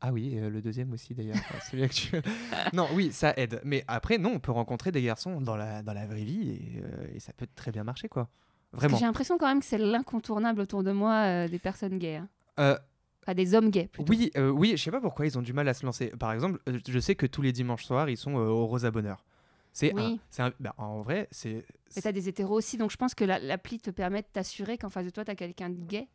ah 0.00 0.12
oui, 0.12 0.38
euh, 0.38 0.50
le 0.50 0.60
deuxième 0.62 0.92
aussi 0.92 1.14
d'ailleurs, 1.14 1.36
enfin, 1.38 1.58
celui 1.70 1.82
actuel. 1.82 2.22
Non, 2.72 2.86
oui, 2.94 3.10
ça 3.12 3.32
aide. 3.36 3.60
Mais 3.64 3.84
après, 3.88 4.18
non, 4.18 4.32
on 4.34 4.38
peut 4.40 4.52
rencontrer 4.52 4.92
des 4.92 5.02
garçons 5.02 5.40
dans 5.40 5.56
la 5.56 5.82
dans 5.82 5.92
la 5.94 6.06
vraie 6.06 6.24
vie 6.24 6.50
et, 6.50 6.82
euh, 6.84 7.06
et 7.14 7.20
ça 7.20 7.32
peut 7.32 7.46
très 7.54 7.70
bien 7.72 7.84
marcher 7.84 8.08
quoi. 8.08 8.28
Vraiment. 8.72 8.96
j'ai 8.98 9.06
l'impression 9.06 9.38
quand 9.38 9.46
même 9.46 9.60
que 9.60 9.66
c'est 9.66 9.78
l'incontournable 9.78 10.60
autour 10.60 10.82
de 10.82 10.92
moi 10.92 11.14
euh, 11.24 11.48
des 11.48 11.58
personnes 11.58 11.98
gays. 11.98 12.16
hein. 12.56 12.78
Enfin, 13.22 13.34
des 13.34 13.54
hommes 13.54 13.70
gays, 13.70 13.88
plutôt. 13.88 14.12
oui, 14.12 14.30
oui, 14.36 14.76
je 14.76 14.82
sais 14.84 14.90
pas 14.92 15.00
pourquoi 15.00 15.26
ils 15.26 15.36
ont 15.36 15.42
du 15.42 15.52
mal 15.52 15.66
à 15.68 15.74
se 15.74 15.84
lancer. 15.84 16.08
Par 16.18 16.32
exemple, 16.32 16.60
je 16.86 16.98
sais 17.00 17.14
que 17.16 17.26
tous 17.26 17.42
les 17.42 17.50
dimanches 17.52 17.84
soirs, 17.84 18.08
ils 18.08 18.16
sont 18.16 18.34
au 18.34 18.66
Rosa 18.66 18.90
Bonheur. 18.92 19.24
C'est 19.72 19.92
Oui. 19.94 20.20
un- 20.38 20.52
bah, 20.60 20.74
en 20.78 21.02
vrai, 21.02 21.26
c'est 21.32 21.64
Mais 21.96 22.02
t'as 22.02 22.12
des 22.12 22.28
hétéros 22.28 22.54
aussi, 22.56 22.76
donc 22.78 22.90
je 22.92 22.96
pense 22.96 23.14
que 23.14 23.24
la- 23.24 23.38
l'appli 23.40 23.78
te 23.78 23.90
permet 23.90 24.22
de 24.22 24.26
t'assurer 24.32 24.78
qu'en 24.78 24.90
face 24.90 25.04
de 25.06 25.10
toi, 25.10 25.24
t'as 25.24 25.34
quelqu'un 25.34 25.70
de 25.70 25.80
gay. 25.84 26.06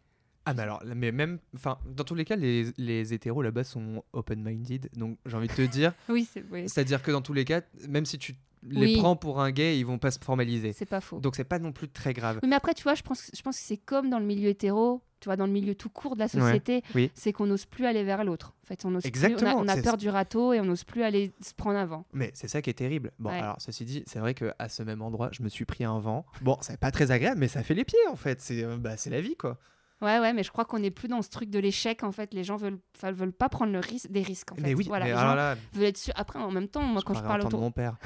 Ah 0.45 0.53
mais 0.53 0.63
alors, 0.63 0.81
mais 0.95 1.11
même, 1.11 1.37
enfin, 1.55 1.77
dans 1.85 2.03
tous 2.03 2.15
les 2.15 2.25
cas, 2.25 2.35
les, 2.35 2.71
les 2.77 3.13
hétéros 3.13 3.41
là-bas 3.43 3.63
sont 3.63 4.03
open-minded, 4.13 4.89
donc 4.95 5.17
j'ai 5.25 5.37
envie 5.37 5.47
de 5.47 5.53
te 5.53 5.61
dire, 5.61 5.93
Oui, 6.09 6.27
c'est 6.31 6.43
oui, 6.51 6.67
c'est-à-dire 6.67 7.01
que 7.03 7.11
dans 7.11 7.21
tous 7.21 7.33
les 7.33 7.45
cas, 7.45 7.61
même 7.87 8.05
si 8.05 8.17
tu 8.17 8.35
les 8.63 8.81
Oui. 8.81 8.97
prends 8.97 9.15
pour 9.15 9.39
un 9.41 9.51
gay, 9.51 9.77
ils 9.79 9.85
vont 9.85 9.97
pas 9.99 10.11
se 10.11 10.19
formaliser. 10.19 10.73
c'est 10.73 10.85
pas 10.85 11.01
faux. 11.01 11.19
Donc 11.19 11.35
c'est 11.35 11.43
pas 11.43 11.59
non 11.59 11.71
plus 11.71 11.89
très 11.89 12.13
grave. 12.13 12.39
Oui, 12.43 12.49
mais 12.49 12.55
après, 12.55 12.73
tu 12.73 12.83
vois, 12.83 12.95
je 12.95 13.01
pense, 13.03 13.29
je 13.35 13.41
pense 13.41 13.57
que 13.57 13.63
c'est 13.63 13.77
comme 13.77 14.09
dans 14.09 14.19
le 14.19 14.25
milieu 14.25 14.49
hétéro, 14.49 15.01
tu 15.19 15.25
vois, 15.25 15.35
dans 15.35 15.45
le 15.45 15.51
milieu 15.51 15.75
tout 15.75 15.89
court 15.89 16.15
de 16.15 16.19
la 16.21 16.27
société, 16.27 16.81
oui. 16.95 17.11
c'est 17.13 17.33
qu'on 17.33 17.45
n'ose 17.45 17.65
plus 17.65 17.85
aller 17.85 18.03
vers 18.03 18.23
l'autre. 18.23 18.55
En 18.63 18.67
fait, 18.67 18.83
on 18.85 18.95
ose 18.95 19.01
plus- 19.03 19.07
Exactement, 19.09 19.55
on 19.57 19.67
a, 19.67 19.75
on 19.75 19.79
a 19.79 19.81
peur 19.81 19.97
du 19.97 20.09
râteau 20.09 20.53
et 20.53 20.59
on 20.59 20.65
n'ose 20.65 20.83
plus 20.83 21.03
aller 21.03 21.31
se 21.41 21.53
prendre 21.53 21.77
avant. 21.77 22.05
Mais 22.13 22.31
c'est 22.33 22.47
ça 22.47 22.61
qui 22.63 22.69
est 22.71 22.73
terrible. 22.75 23.11
Bon, 23.19 23.29
Ouais. 23.29 23.37
alors 23.39 23.57
ceci 23.59 23.85
dit, 23.85 24.03
c'est 24.07 24.19
vrai 24.19 24.33
que 24.33 24.51
à 24.57 24.69
ce 24.69 24.81
même 24.83 25.01
endroit, 25.03 25.29
je 25.31 25.43
me 25.43 25.49
suis 25.49 25.65
pris 25.65 25.83
un 25.83 25.99
vent. 25.99 26.25
Bon, 26.41 26.57
c'est 26.61 26.79
pas 26.79 26.89
très 26.91 27.11
agréable, 27.11 27.39
mais 27.39 27.47
ça 27.47 27.61
fait 27.63 27.75
les 27.75 27.83
pieds 27.85 27.99
en 28.09 28.15
fait. 28.15 28.41
C'est 28.41 28.63
euh, 28.63 28.77
bah, 28.77 28.97
c'est 28.97 29.09
la 29.11 29.21
vie 29.21 29.35
quoi. 29.35 29.59
Ouais, 30.01 30.19
ouais, 30.19 30.33
mais 30.33 30.43
je 30.43 30.51
crois 30.51 30.65
qu'on 30.65 30.79
n'est 30.79 30.91
plus 30.91 31.07
dans 31.07 31.21
ce 31.21 31.29
truc 31.29 31.49
de 31.49 31.59
l'échec. 31.59 32.03
En 32.03 32.11
fait, 32.11 32.33
les 32.33 32.43
gens 32.43 32.55
veulent, 32.55 32.79
veulent 33.03 33.31
pas 33.31 33.49
prendre 33.49 33.71
le 33.71 33.79
risque, 33.79 34.09
des 34.11 34.23
risques. 34.23 34.51
En 34.51 34.55
fait. 34.55 34.61
mais 34.61 34.73
oui, 34.73 34.85
voilà, 34.87 35.05
mais 35.05 35.11
les 35.11 35.17
alors 35.17 35.31
gens 35.31 35.35
là, 35.35 35.55
veulent 35.73 35.85
être 35.85 35.97
sûrs. 35.97 36.13
Après, 36.17 36.39
en 36.39 36.49
même 36.51 36.67
temps, 36.67 36.81
moi, 36.81 37.01
quand 37.05 37.13
je 37.13 37.21
parle 37.21 37.41
autour, 37.41 37.61
mon 37.61 37.71
père. 37.71 37.97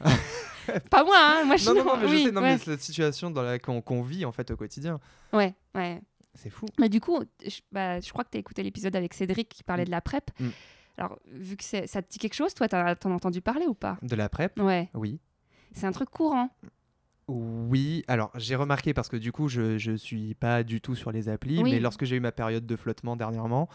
pas 0.90 1.04
moi, 1.04 1.16
hein, 1.18 1.44
moi, 1.44 1.56
je 1.56 1.66
Non, 1.66 1.72
suis 1.74 1.78
non, 1.80 1.84
non, 1.84 1.96
mais 1.98 2.06
oui, 2.06 2.18
je 2.18 2.24
sais, 2.26 2.32
non, 2.32 2.40
ouais. 2.42 2.52
mais 2.52 2.58
c'est 2.58 2.70
la 2.70 2.78
situation 2.78 3.30
dans 3.30 3.42
laquelle 3.42 3.60
qu'on 3.66 3.82
qu'on 3.82 4.02
vit 4.02 4.24
en 4.24 4.32
fait 4.32 4.50
au 4.50 4.56
quotidien. 4.56 5.00
ouais, 5.32 5.54
ouais. 5.74 6.00
C'est 6.34 6.50
fou. 6.50 6.66
Mais 6.78 6.88
du 6.88 7.00
coup, 7.00 7.20
je, 7.44 7.58
bah, 7.72 7.98
je 8.00 8.08
crois 8.12 8.22
que 8.22 8.30
tu 8.30 8.36
as 8.36 8.40
écouté 8.40 8.62
l'épisode 8.62 8.94
avec 8.94 9.14
Cédric 9.14 9.48
qui 9.48 9.64
parlait 9.64 9.84
de 9.84 9.90
la 9.90 10.00
PrEP. 10.00 10.30
Mm. 10.38 10.48
Alors, 10.96 11.18
vu 11.26 11.56
que 11.56 11.64
ça 11.64 11.80
te 12.02 12.08
dit 12.08 12.18
quelque 12.18 12.34
chose, 12.34 12.54
toi, 12.54 12.68
t'en 12.68 12.94
t'en 12.94 13.10
as 13.10 13.14
entendu 13.14 13.40
parler 13.40 13.66
ou 13.66 13.74
pas? 13.74 13.98
De 14.02 14.14
la 14.14 14.28
PrEP, 14.28 14.60
Ouais, 14.60 14.88
oui. 14.94 15.18
c'est 15.72 15.86
un 15.86 15.92
truc 15.92 16.08
courant. 16.10 16.50
Oui, 17.30 18.02
alors 18.08 18.30
j'ai 18.36 18.56
remarqué 18.56 18.92
parce 18.94 19.08
que 19.08 19.16
du 19.16 19.30
coup 19.32 19.48
je, 19.48 19.78
je 19.78 19.92
suis 19.92 20.34
pas 20.34 20.62
du 20.62 20.80
tout 20.80 20.94
sur 20.94 21.12
les 21.12 21.28
applis, 21.28 21.62
Oui. 21.62 21.70
mais 21.72 21.80
lorsque 21.80 22.04
j'ai 22.04 22.16
eu 22.16 22.20
ma 22.20 22.32
période 22.32 22.66
de 22.66 22.76
flottement 22.76 23.16
dernièrement, 23.16 23.68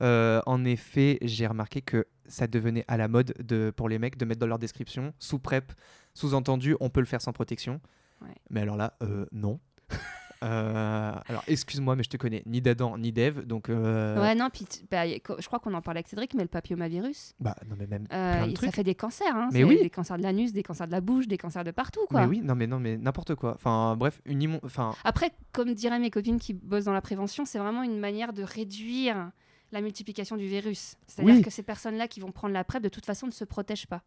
euh, 0.00 0.40
en 0.46 0.64
effet 0.64 1.18
j'ai 1.22 1.46
remarqué 1.46 1.82
que 1.82 2.06
ça 2.26 2.46
devenait 2.46 2.84
à 2.88 2.96
la 2.96 3.08
mode 3.08 3.34
de, 3.42 3.70
pour 3.74 3.88
les 3.88 3.98
mecs 3.98 4.16
de 4.16 4.24
mettre 4.24 4.40
dans 4.40 4.46
leur 4.46 4.58
description 4.58 5.12
sous 5.18 5.38
PrEP, 5.38 5.72
sous-entendu 6.14 6.76
on 6.80 6.88
peut 6.90 7.00
le 7.00 7.06
faire 7.06 7.20
sans 7.20 7.32
protection. 7.32 7.80
Ouais. 8.22 8.28
Mais 8.50 8.60
alors 8.62 8.76
là, 8.76 8.94
euh, 9.02 9.26
non. 9.32 9.60
Euh, 10.42 11.12
alors 11.28 11.42
excuse-moi, 11.46 11.96
mais 11.96 12.02
je 12.02 12.08
te 12.10 12.16
connais 12.16 12.42
ni 12.46 12.60
d'Adam 12.60 12.98
ni 12.98 13.12
d'Ève, 13.12 13.46
donc 13.46 13.68
euh, 13.68 14.20
Ouais, 14.20 14.34
non, 14.34 14.48
puis 14.52 14.66
bah, 14.90 15.06
je 15.06 15.46
crois 15.46 15.58
qu'on 15.60 15.72
en 15.74 15.82
parlait 15.82 15.98
avec 15.98 16.08
Cédric, 16.08 16.34
mais 16.34 16.42
le 16.42 16.48
papillomavirus, 16.48 17.34
bah 17.40 17.56
non 17.68 17.76
mais 17.78 17.86
même 17.86 18.06
euh, 18.12 18.36
plein 18.38 18.46
de 18.46 18.50
il- 18.52 18.58
ça 18.58 18.72
fait 18.72 18.82
des 18.84 18.94
cancers. 18.94 19.34
Hein, 19.34 19.48
Mais 19.52 19.60
c'est 19.60 19.64
oui. 19.64 19.78
Des 19.80 19.90
cancers 19.90 20.16
de 20.18 20.22
l'anus, 20.22 20.52
des 20.52 20.62
cancers 20.62 20.86
de 20.86 20.92
la 20.92 21.00
bouche, 21.00 21.26
des 21.28 21.38
cancers 21.38 21.64
de 21.64 21.70
partout, 21.70 22.00
quoi. 22.08 22.22
Mais 22.22 22.26
oui, 22.26 22.40
non 22.42 22.54
mais 22.54 22.66
non 22.66 22.78
mais 22.80 22.96
n'importe 22.98 23.34
quoi. 23.34 23.54
Enfin 23.54 23.96
bref, 23.96 24.20
une 24.24 24.42
immo- 24.42 24.60
enfin 24.64 24.94
Après, 25.04 25.30
comme 25.52 25.72
diraient 25.74 25.98
mes 26.00 26.10
copines 26.10 26.38
qui 26.38 26.54
bossent 26.54 26.84
dans 26.86 26.92
la 26.92 27.00
prévention, 27.02 27.44
c'est 27.44 27.58
vraiment 27.58 27.82
une 27.82 27.98
manière 27.98 28.32
de 28.32 28.42
réduire 28.42 29.30
la 29.70 29.80
multiplication 29.80 30.36
du 30.36 30.46
virus. 30.46 30.96
C'est-à-dire 31.06 31.36
Oui. 31.36 31.42
que 31.42 31.50
ces 31.50 31.62
personnes-là 31.62 32.06
qui 32.08 32.20
vont 32.20 32.30
prendre 32.32 32.52
la 32.52 32.62
PrEP, 32.64 32.82
de 32.82 32.88
toute 32.90 33.06
façon, 33.06 33.26
ne 33.26 33.32
se 33.32 33.44
protègent 33.44 33.86
pas. 33.86 34.02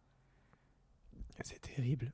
C'est 1.44 1.60
terrible. 1.60 2.12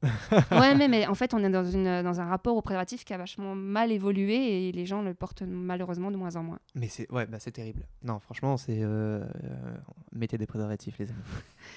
ouais, 0.51 0.75
mais, 0.75 0.89
mais 0.89 1.07
en 1.07 1.15
fait, 1.15 1.35
on 1.35 1.45
est 1.45 1.51
dans, 1.51 1.65
une, 1.65 2.03
dans 2.03 2.21
un 2.21 2.25
rapport 2.25 2.57
au 2.57 2.63
préservatif 2.63 3.05
qui 3.05 3.13
a 3.15 3.19
vachement 3.19 3.55
mal 3.55 3.93
évolué 3.93 4.69
et 4.69 4.73
les 4.73 4.87
gens 4.87 5.03
le 5.03 5.15
portent 5.15 5.43
malheureusement 5.43 6.11
de 6.11 6.17
moins 6.17 6.37
en 6.37 6.43
moins. 6.43 6.59
Mais 6.75 6.89
c'est 6.89 7.11
ouais, 7.13 7.27
bah 7.27 7.39
c'est 7.41 7.53
terrible. 7.53 7.87
Non, 8.03 8.19
franchement, 8.21 8.57
c'est 8.57 8.83
euh, 8.83 9.21
euh, 9.45 9.77
mettez 10.13 10.39
des 10.39 10.47
préservatifs 10.47 10.99
les 10.99 11.09
amis. 11.11 11.19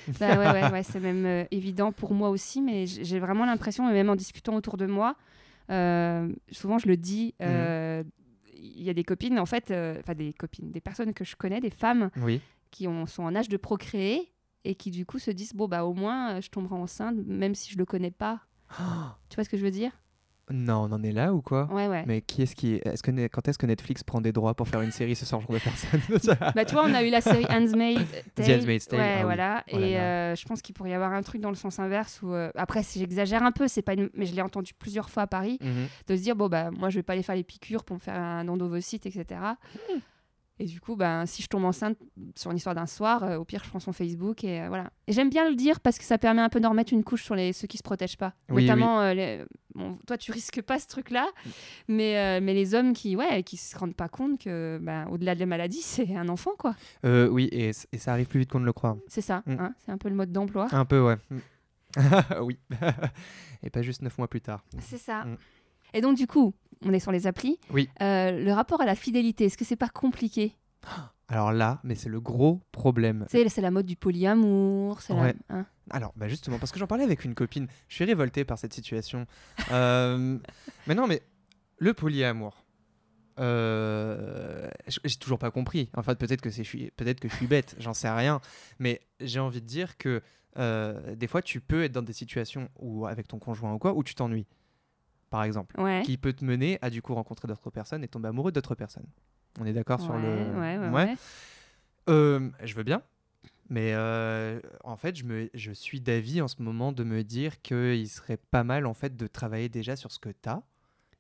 Bah 0.19 0.37
ouais, 0.37 0.51
ouais, 0.61 0.71
ouais, 0.71 0.83
c'est 0.83 0.99
même 0.99 1.25
euh, 1.25 1.43
évident 1.51 1.91
pour 1.91 2.13
moi 2.13 2.29
aussi, 2.29 2.61
mais 2.61 2.85
j'ai 2.87 3.19
vraiment 3.19 3.45
l'impression, 3.45 3.89
et 3.89 3.93
même 3.93 4.09
en 4.09 4.15
discutant 4.15 4.55
autour 4.55 4.77
de 4.77 4.85
moi, 4.85 5.15
souvent 6.51 6.77
je 6.77 6.87
le 6.87 6.97
dis, 6.97 7.33
euh, 7.41 8.03
il 8.57 8.83
y 8.83 8.89
a 8.89 8.93
des 8.93 9.03
copines, 9.03 9.39
en 9.39 9.45
fait, 9.45 9.65
enfin 9.99 10.13
des 10.15 10.33
copines, 10.33 10.71
des 10.71 10.81
personnes 10.81 11.13
que 11.13 11.23
je 11.23 11.35
connais, 11.35 11.59
des 11.59 11.69
femmes 11.69 12.09
Oui. 12.17 12.41
qui 12.71 12.87
ont, 12.87 13.05
sont 13.05 13.23
en 13.23 13.35
âge 13.35 13.49
de 13.49 13.57
procréer 13.57 14.31
et 14.69 14.75
qui 14.75 14.91
du 14.91 15.05
coup 15.05 15.19
se 15.19 15.31
disent, 15.31 15.53
bon, 15.53 15.67
bah 15.67 15.85
au 15.85 15.93
moins 15.93 16.35
euh, 16.37 16.41
je 16.41 16.49
tomberai 16.49 16.75
enceinte, 16.75 17.15
même 17.25 17.55
si 17.55 17.71
je 17.71 17.77
le 17.77 17.85
connais 17.85 18.11
pas. 18.11 18.41
Tu 19.29 19.35
vois 19.35 19.43
ce 19.43 19.49
que 19.49 19.57
je 19.57 19.63
veux 19.63 19.71
dire? 19.71 19.91
Non, 20.51 20.83
on 20.83 20.91
en 20.91 21.01
est 21.01 21.11
là 21.11 21.33
ou 21.33 21.41
quoi? 21.41 21.67
Ouais, 21.73 21.87
ouais. 21.87 22.03
Mais 22.05 22.21
qui 22.21 22.43
est-ce 22.43 22.55
qui 22.55 22.75
est-ce 22.75 23.01
que 23.01 23.09
quand 23.29 23.47
est-ce 23.47 23.57
que 23.57 23.65
Netflix 23.65 24.03
prend 24.03 24.21
des 24.21 24.31
droits 24.31 24.53
pour 24.53 24.67
faire 24.67 24.81
une 24.81 24.91
série 24.91 25.15
ce 25.15 25.25
genre 25.25 25.41
de 25.51 25.57
personnes? 25.57 26.01
Bah, 26.55 26.65
tu 26.65 26.73
vois, 26.73 26.83
on 26.85 26.93
a 26.93 27.03
eu 27.03 27.09
la 27.09 27.21
série 27.21 27.47
Handmaid's 27.49 28.11
Tale. 28.35 28.45
The 28.45 28.49
Handmaid's 28.61 28.87
Tale, 28.87 28.99
Ouais, 28.99 29.11
ah 29.13 29.17
oui. 29.17 29.23
voilà. 29.23 29.63
Oh 29.73 29.77
là 29.79 29.87
et 29.87 29.93
là. 29.95 29.99
euh, 30.31 30.35
je 30.35 30.45
pense 30.45 30.61
qu'il 30.61 30.75
pourrait 30.75 30.91
y 30.91 30.93
avoir 30.93 31.13
un 31.13 31.23
truc 31.23 31.41
dans 31.41 31.49
le 31.49 31.55
sens 31.55 31.79
inverse 31.79 32.21
où. 32.21 32.31
euh, 32.31 32.51
après, 32.53 32.83
si 32.83 32.99
j'exagère 32.99 33.41
un 33.41 33.51
peu, 33.51 33.67
c'est 33.67 33.81
pas 33.81 33.93
une- 33.93 34.11
mais 34.13 34.27
je 34.27 34.35
l'ai 34.35 34.43
entendu 34.43 34.75
plusieurs 34.75 35.09
fois 35.09 35.23
à 35.23 35.27
Paris, 35.27 35.57
Mhm. 35.61 35.87
de 36.09 36.15
se 36.15 36.21
dire 36.21 36.35
bon, 36.35 36.47
bah, 36.47 36.69
moi, 36.69 36.91
je 36.91 36.99
vais 36.99 37.03
pas 37.03 37.13
aller 37.13 37.23
faire 37.23 37.35
les 37.35 37.43
piqûres 37.43 37.83
pour 37.83 37.95
me 37.95 37.99
faire 38.01 38.13
un 38.21 38.47
endovocyte, 38.47 39.07
etc. 39.07 39.39
Et 40.57 40.65
du 40.65 40.79
coup, 40.79 40.95
ben, 40.95 41.25
si 41.25 41.41
je 41.41 41.47
tombe 41.47 41.65
enceinte 41.65 41.97
sur 42.37 42.49
une 42.51 42.55
histoire 42.57 42.75
d'un 42.75 42.85
soir, 42.85 43.23
euh, 43.23 43.35
au 43.37 43.43
pire, 43.43 43.61
je 43.65 43.69
prends 43.69 43.81
son 43.81 43.91
Facebook 43.91 44.43
et 44.45 44.61
euh, 44.61 44.67
voilà. 44.69 44.89
Et 45.07 45.11
j'aime 45.11 45.29
bien 45.29 45.49
le 45.49 45.55
dire 45.55 45.81
parce 45.81 45.97
que 45.97 46.05
ça 46.05 46.17
permet 46.17 46.41
un 46.41 46.47
peu 46.47 46.61
de 46.61 46.67
remettre 46.67 46.93
une 46.93 47.03
couche 47.03 47.23
sur 47.23 47.35
les, 47.35 47.51
ceux 47.51 47.67
qui 47.67 47.77
se 47.77 47.83
protègent 47.83 48.15
pas. 48.17 48.33
Oui, 48.49 48.63
Notamment, 48.63 49.01
euh, 49.01 49.13
les- 49.13 49.43
bon, 49.73 49.97
toi, 50.07 50.17
tu 50.17 50.31
risques 50.31 50.61
pas 50.61 50.79
ce 50.79 50.87
truc-là, 50.87 51.27
mais, 51.89 52.39
mais 52.39 52.53
les 52.53 52.73
hommes 52.73 52.93
qui, 52.93 53.17
ouais, 53.17 53.43
qui 53.43 53.57
se 53.57 53.77
rendent 53.77 53.95
pas 53.95 54.07
compte 54.07 54.39
que, 54.39 54.79
ben, 54.81 55.07
au-delà 55.09 55.35
de 55.35 55.41
la 55.41 55.45
maladie, 55.45 55.81
c'est 55.81 56.15
un 56.15 56.29
enfant, 56.29 56.51
quoi. 56.57 56.73
Euh, 57.05 57.27
oui, 57.27 57.49
et, 57.51 57.71
et 57.91 57.97
ça 57.97 58.13
arrive 58.13 58.27
plus 58.27 58.39
vite 58.39 58.51
qu'on 58.51 58.61
ne 58.61 58.65
le 58.65 58.73
croit. 58.73 58.97
C'est 59.09 59.21
ça, 59.21 59.43
Mm. 59.45 59.57
hein, 59.59 59.73
c'est 59.85 59.91
un 59.91 59.97
peu 59.97 60.07
le 60.07 60.15
mode 60.15 60.31
d'emploi. 60.31 60.67
Un 60.71 60.85
peu, 60.85 61.01
ouais. 61.01 61.17
oui. 62.41 62.57
et 63.63 63.69
pas 63.69 63.81
juste 63.81 64.01
neuf 64.01 64.17
mois 64.17 64.27
plus 64.29 64.41
tard. 64.41 64.63
C'est 64.79 64.97
ça. 64.97 65.25
Mm. 65.25 65.37
Et 65.93 66.01
donc, 66.01 66.17
du 66.17 66.27
coup, 66.27 66.53
on 66.83 66.93
est 66.93 66.99
sur 66.99 67.11
les 67.11 67.27
applis. 67.27 67.59
Oui. 67.71 67.89
Euh, 68.01 68.31
le 68.43 68.51
rapport 68.53 68.81
à 68.81 68.85
la 68.85 68.95
fidélité, 68.95 69.45
est-ce 69.45 69.57
que 69.57 69.65
c'est 69.65 69.75
pas 69.75 69.89
compliqué? 69.89 70.55
Alors 71.27 71.51
là, 71.51 71.79
mais 71.83 71.95
c'est 71.95 72.09
le 72.09 72.19
gros 72.21 72.61
problème. 72.71 73.25
C'est 73.29 73.57
la 73.61 73.71
mode 73.71 73.87
du 73.87 73.95
polyamour, 73.95 75.01
c'est 75.01 75.15
la- 75.15 75.33
hein. 75.49 75.65
Alors, 75.89 76.13
bah 76.15 76.27
justement, 76.27 76.59
parce 76.59 76.71
que 76.71 76.77
j'en 76.79 76.85
parlais 76.87 77.03
avec 77.03 77.25
une 77.25 77.33
copine, 77.33 77.67
je 77.87 77.95
suis 77.95 78.05
révolté 78.05 78.45
par 78.45 78.59
cette 78.59 78.73
situation. 78.73 79.25
Euh, 79.71 80.37
mais 80.87 80.93
non, 80.93 81.07
mais 81.07 81.21
le 81.79 81.93
polyamour, 81.95 82.63
euh, 83.39 84.69
j'ai 85.03 85.17
toujours 85.17 85.39
pas 85.39 85.51
compris. 85.51 85.89
En 85.95 86.03
fait, 86.03 86.15
peut-être 86.17 86.41
que, 86.41 86.49
c'est- 86.49 86.63
je 86.63 86.69
suis- 86.69 86.91
peut-être 86.91 87.19
que 87.19 87.29
je 87.29 87.35
suis 87.35 87.47
bête, 87.47 87.75
j'en 87.79 87.93
sais 87.93 88.09
rien. 88.09 88.39
Mais 88.79 89.01
j'ai 89.19 89.39
envie 89.39 89.61
de 89.61 89.67
dire 89.67 89.97
que 89.97 90.21
euh, 90.57 91.15
des 91.15 91.27
fois, 91.27 91.41
tu 91.41 91.59
peux 91.59 91.83
être 91.83 91.91
dans 91.91 92.01
des 92.01 92.13
situations 92.13 92.69
où, 92.79 93.05
avec 93.07 93.27
ton 93.27 93.39
conjoint 93.39 93.73
ou 93.73 93.77
quoi, 93.77 93.93
où 93.93 94.03
tu 94.03 94.15
t'ennuies, 94.15 94.47
par 95.29 95.43
exemple. 95.43 95.79
Ouais. 95.79 96.01
Qui 96.05 96.17
peut 96.17 96.33
te 96.33 96.43
mener 96.45 96.77
à 96.81 96.89
du 96.89 97.01
coup 97.01 97.13
rencontrer 97.13 97.47
d'autres 97.47 97.69
personnes 97.69 98.03
et 98.03 98.07
tomber 98.07 98.29
amoureux 98.29 98.51
d'autres 98.51 98.75
personnes. 98.75 99.07
On 99.59 99.65
est 99.65 99.73
d'accord 99.73 100.01
sur 100.01 100.13
le. 100.17 100.59
ouais. 100.91 101.15
Euh, 102.09 102.49
je 102.63 102.75
veux 102.75 102.83
bien, 102.83 103.01
mais 103.69 103.93
euh, 103.93 104.59
en 104.83 104.95
fait, 104.95 105.15
je, 105.15 105.23
me, 105.23 105.49
je 105.53 105.71
suis 105.71 105.99
d'avis 106.01 106.41
en 106.41 106.47
ce 106.47 106.61
moment 106.61 106.91
de 106.91 107.03
me 107.03 107.23
dire 107.23 107.61
qu'il 107.61 108.07
serait 108.09 108.37
pas 108.37 108.63
mal 108.63 108.85
en 108.85 108.93
fait 108.93 109.15
de 109.15 109.27
travailler 109.27 109.69
déjà 109.69 109.95
sur 109.95 110.11
ce 110.11 110.19
que 110.19 110.29
tu 110.29 110.49
as 110.49 110.61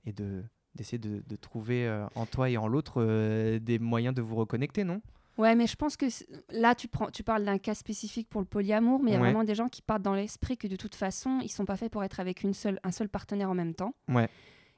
et 0.05 0.13
de 0.13 0.43
d'essayer 0.75 0.97
de, 0.99 1.23
de 1.25 1.35
trouver 1.37 1.87
euh, 1.87 2.05
en 2.15 2.25
toi 2.25 2.49
et 2.49 2.57
en 2.57 2.67
l'autre 2.67 2.95
euh, 2.97 3.59
des 3.59 3.79
moyens 3.79 4.13
de 4.13 4.21
vous 4.21 4.35
reconnecter, 4.35 4.83
non? 4.83 5.01
Ouais, 5.37 5.53
mais 5.55 5.67
je 5.67 5.75
pense 5.75 5.97
que 5.97 6.05
là, 6.49 6.75
tu, 6.75 6.87
prends, 6.87 7.09
tu 7.11 7.23
parles 7.23 7.43
d'un 7.43 7.57
cas 7.57 7.73
spécifique 7.75 8.29
pour 8.29 8.39
le 8.41 8.47
polyamour, 8.47 9.01
mais 9.03 9.11
il 9.11 9.13
y 9.13 9.17
a 9.17 9.19
Ouais. 9.19 9.25
vraiment 9.27 9.43
des 9.43 9.55
gens 9.55 9.67
qui 9.67 9.81
partent 9.81 10.01
dans 10.01 10.15
l'esprit 10.15 10.57
que 10.57 10.67
de 10.67 10.75
toute 10.77 10.95
façon, 10.95 11.39
ils 11.43 11.49
sont 11.51 11.65
pas 11.65 11.75
faits 11.75 11.91
pour 11.91 12.03
être 12.03 12.19
avec 12.19 12.43
une 12.43 12.53
seule, 12.53 12.79
un 12.83 12.91
seul 12.91 13.09
partenaire 13.09 13.49
en 13.49 13.53
même 13.55 13.73
temps. 13.75 13.93
Ouais. 14.07 14.29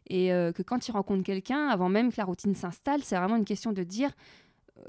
Et 0.10 0.32
euh, 0.34 0.52
que 0.52 0.64
quand 0.64 0.88
ils 0.88 0.92
rencontrent 0.92 1.24
quelqu'un, 1.24 1.68
avant 1.68 1.90
même 1.90 2.12
que 2.12 2.18
la 2.18 2.24
routine 2.26 2.56
s'installe, 2.56 3.04
c'est 3.04 3.18
vraiment 3.18 3.36
une 3.36 3.46
question 3.46 3.72
de 3.74 3.84
dire 3.84 4.12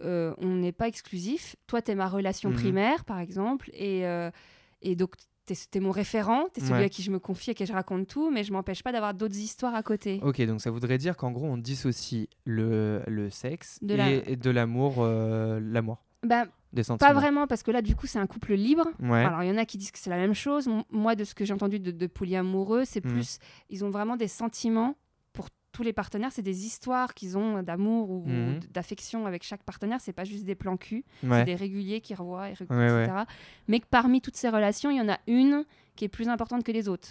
euh, 0.04 0.34
on 0.38 0.48
n'est 0.56 0.72
pas 0.72 0.86
exclusif. 0.88 1.56
Toi, 1.66 1.82
tu 1.82 1.90
es 1.90 1.94
ma 1.94 2.08
relation 2.08 2.50
Mhm. 2.50 2.56
primaire, 2.56 3.04
par 3.04 3.18
exemple, 3.18 3.70
et, 3.72 4.06
euh, 4.06 4.30
et 4.82 4.96
donc 4.96 5.14
tu 5.54 5.78
es, 5.78 5.80
mon 5.80 5.90
référent, 5.90 6.44
tu 6.52 6.60
es 6.60 6.64
celui 6.64 6.78
Ouais. 6.80 6.84
à 6.84 6.88
qui 6.88 7.02
je 7.02 7.10
me 7.10 7.18
confie, 7.18 7.50
à 7.50 7.54
qui 7.54 7.64
je 7.66 7.72
raconte 7.72 8.06
tout, 8.08 8.30
mais 8.30 8.44
je 8.44 8.52
m'empêche 8.52 8.82
pas 8.82 8.92
d'avoir 8.92 9.14
d'autres 9.14 9.36
histoires 9.38 9.74
à 9.74 9.82
côté. 9.82 10.20
Ok, 10.22 10.40
donc 10.42 10.60
ça 10.60 10.70
voudrait 10.70 10.98
dire 10.98 11.16
qu'en 11.16 11.30
gros, 11.30 11.46
on 11.46 11.56
dissocie 11.56 12.28
le, 12.44 13.02
le 13.06 13.30
sexe 13.30 13.78
De 13.82 13.94
et, 13.94 13.96
la- 13.96 14.10
et 14.10 14.36
de 14.36 14.50
l'amour, 14.50 14.96
euh, 14.98 15.60
l'amour, 15.62 16.04
Ben, 16.22 16.46
des 16.72 16.82
pas 16.98 17.12
vraiment, 17.14 17.46
parce 17.46 17.62
que 17.62 17.70
là, 17.70 17.80
du 17.80 17.94
coup, 17.96 18.06
c'est 18.06 18.18
un 18.18 18.26
couple 18.26 18.54
libre. 18.54 18.86
Ouais. 19.00 19.24
Alors, 19.24 19.42
il 19.42 19.48
y 19.48 19.50
en 19.52 19.56
a 19.56 19.64
qui 19.64 19.78
disent 19.78 19.90
que 19.92 19.98
c'est 19.98 20.10
la 20.10 20.16
même 20.18 20.34
chose. 20.34 20.68
Moi, 20.90 21.14
de 21.14 21.24
ce 21.24 21.34
que 21.34 21.44
j'ai 21.44 21.54
entendu 21.54 21.78
de, 21.80 21.90
de 21.90 22.06
polyamoureux, 22.06 22.84
c'est 22.84 23.04
Mhm. 23.04 23.12
plus. 23.12 23.38
Ils 23.70 23.84
ont 23.84 23.90
vraiment 23.90 24.16
des 24.16 24.28
sentiments 24.28 24.94
pour 25.32 25.48
tous 25.78 25.84
les 25.84 25.92
partenaires. 25.92 26.30
C'est 26.32 26.42
des 26.42 26.66
histoires 26.66 27.14
qu'ils 27.14 27.38
ont 27.38 27.62
d'amour 27.62 28.10
ou, 28.10 28.24
ou 28.26 28.28
Mhm. 28.28 28.60
d'affection 28.74 29.26
avec 29.26 29.44
chaque 29.44 29.62
partenaire. 29.62 30.00
C'est 30.00 30.12
pas 30.12 30.24
juste 30.24 30.44
des 30.44 30.56
plans 30.56 30.76
cul. 30.76 31.04
ouais. 31.22 31.38
C'est 31.38 31.44
des 31.44 31.54
réguliers 31.54 32.00
qui 32.00 32.14
revoient, 32.16 32.48
et 32.50 32.54
Ouais, 32.68 32.76
ouais. 32.76 33.04
etc. 33.04 33.18
Mais 33.68 33.78
que 33.78 33.86
parmi 33.88 34.20
toutes 34.20 34.36
ces 34.36 34.48
relations, 34.48 34.90
il 34.90 34.96
y 34.96 35.00
en 35.00 35.08
a 35.08 35.18
une 35.28 35.64
qui 35.94 36.04
est 36.04 36.08
plus 36.08 36.28
importante 36.28 36.64
que 36.64 36.72
les 36.72 36.88
autres. 36.88 37.10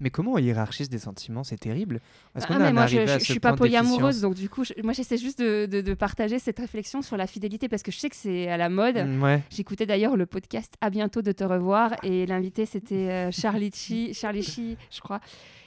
Mais 0.00 0.10
comment 0.10 0.32
on 0.32 0.38
hiérarchise 0.38 0.88
des 0.88 0.98
sentiments? 0.98 1.44
C'est 1.44 1.56
terrible. 1.56 2.00
Est-ce 2.36 2.46
Ah, 2.48 2.58
mais 2.58 2.72
moi, 2.72 2.86
je, 2.88 3.06
ce 3.06 3.18
suis 3.20 3.38
pas 3.40 3.52
polyamoureuse, 3.54 4.20
donc 4.22 4.34
du 4.34 4.48
coup, 4.48 4.64
je- 4.64 4.72
moi, 4.82 4.92
j'essaie 4.92 5.16
juste 5.18 5.38
de, 5.40 5.66
de- 5.66 5.80
de 5.82 5.94
partager 5.94 6.38
cette 6.40 6.58
réflexion 6.58 7.00
sur 7.02 7.16
la 7.16 7.26
fidélité 7.28 7.68
parce 7.68 7.82
que 7.84 7.92
je 7.92 7.98
sais 7.98 8.10
que 8.10 8.16
c'est 8.16 8.48
à 8.48 8.56
la 8.56 8.68
mode. 8.68 8.96
Mm, 8.98 9.22
Ouais. 9.22 9.42
J'écoutais 9.50 9.86
d'ailleurs 9.86 10.16
le 10.16 10.26
podcast 10.26 10.74
À 10.80 10.90
bientôt 10.90 11.22
de 11.22 11.32
te 11.32 11.42
revoir 11.44 11.94
et 12.04 12.26
l'invité 12.26 12.66
c'était 12.66 13.08
euh, 13.10 13.30
Charlie 13.32 13.70
Chi, 13.74 14.14
Charlie 14.14 14.42
Chi, 14.42 14.76
je 14.90 15.00
crois. 15.00 15.20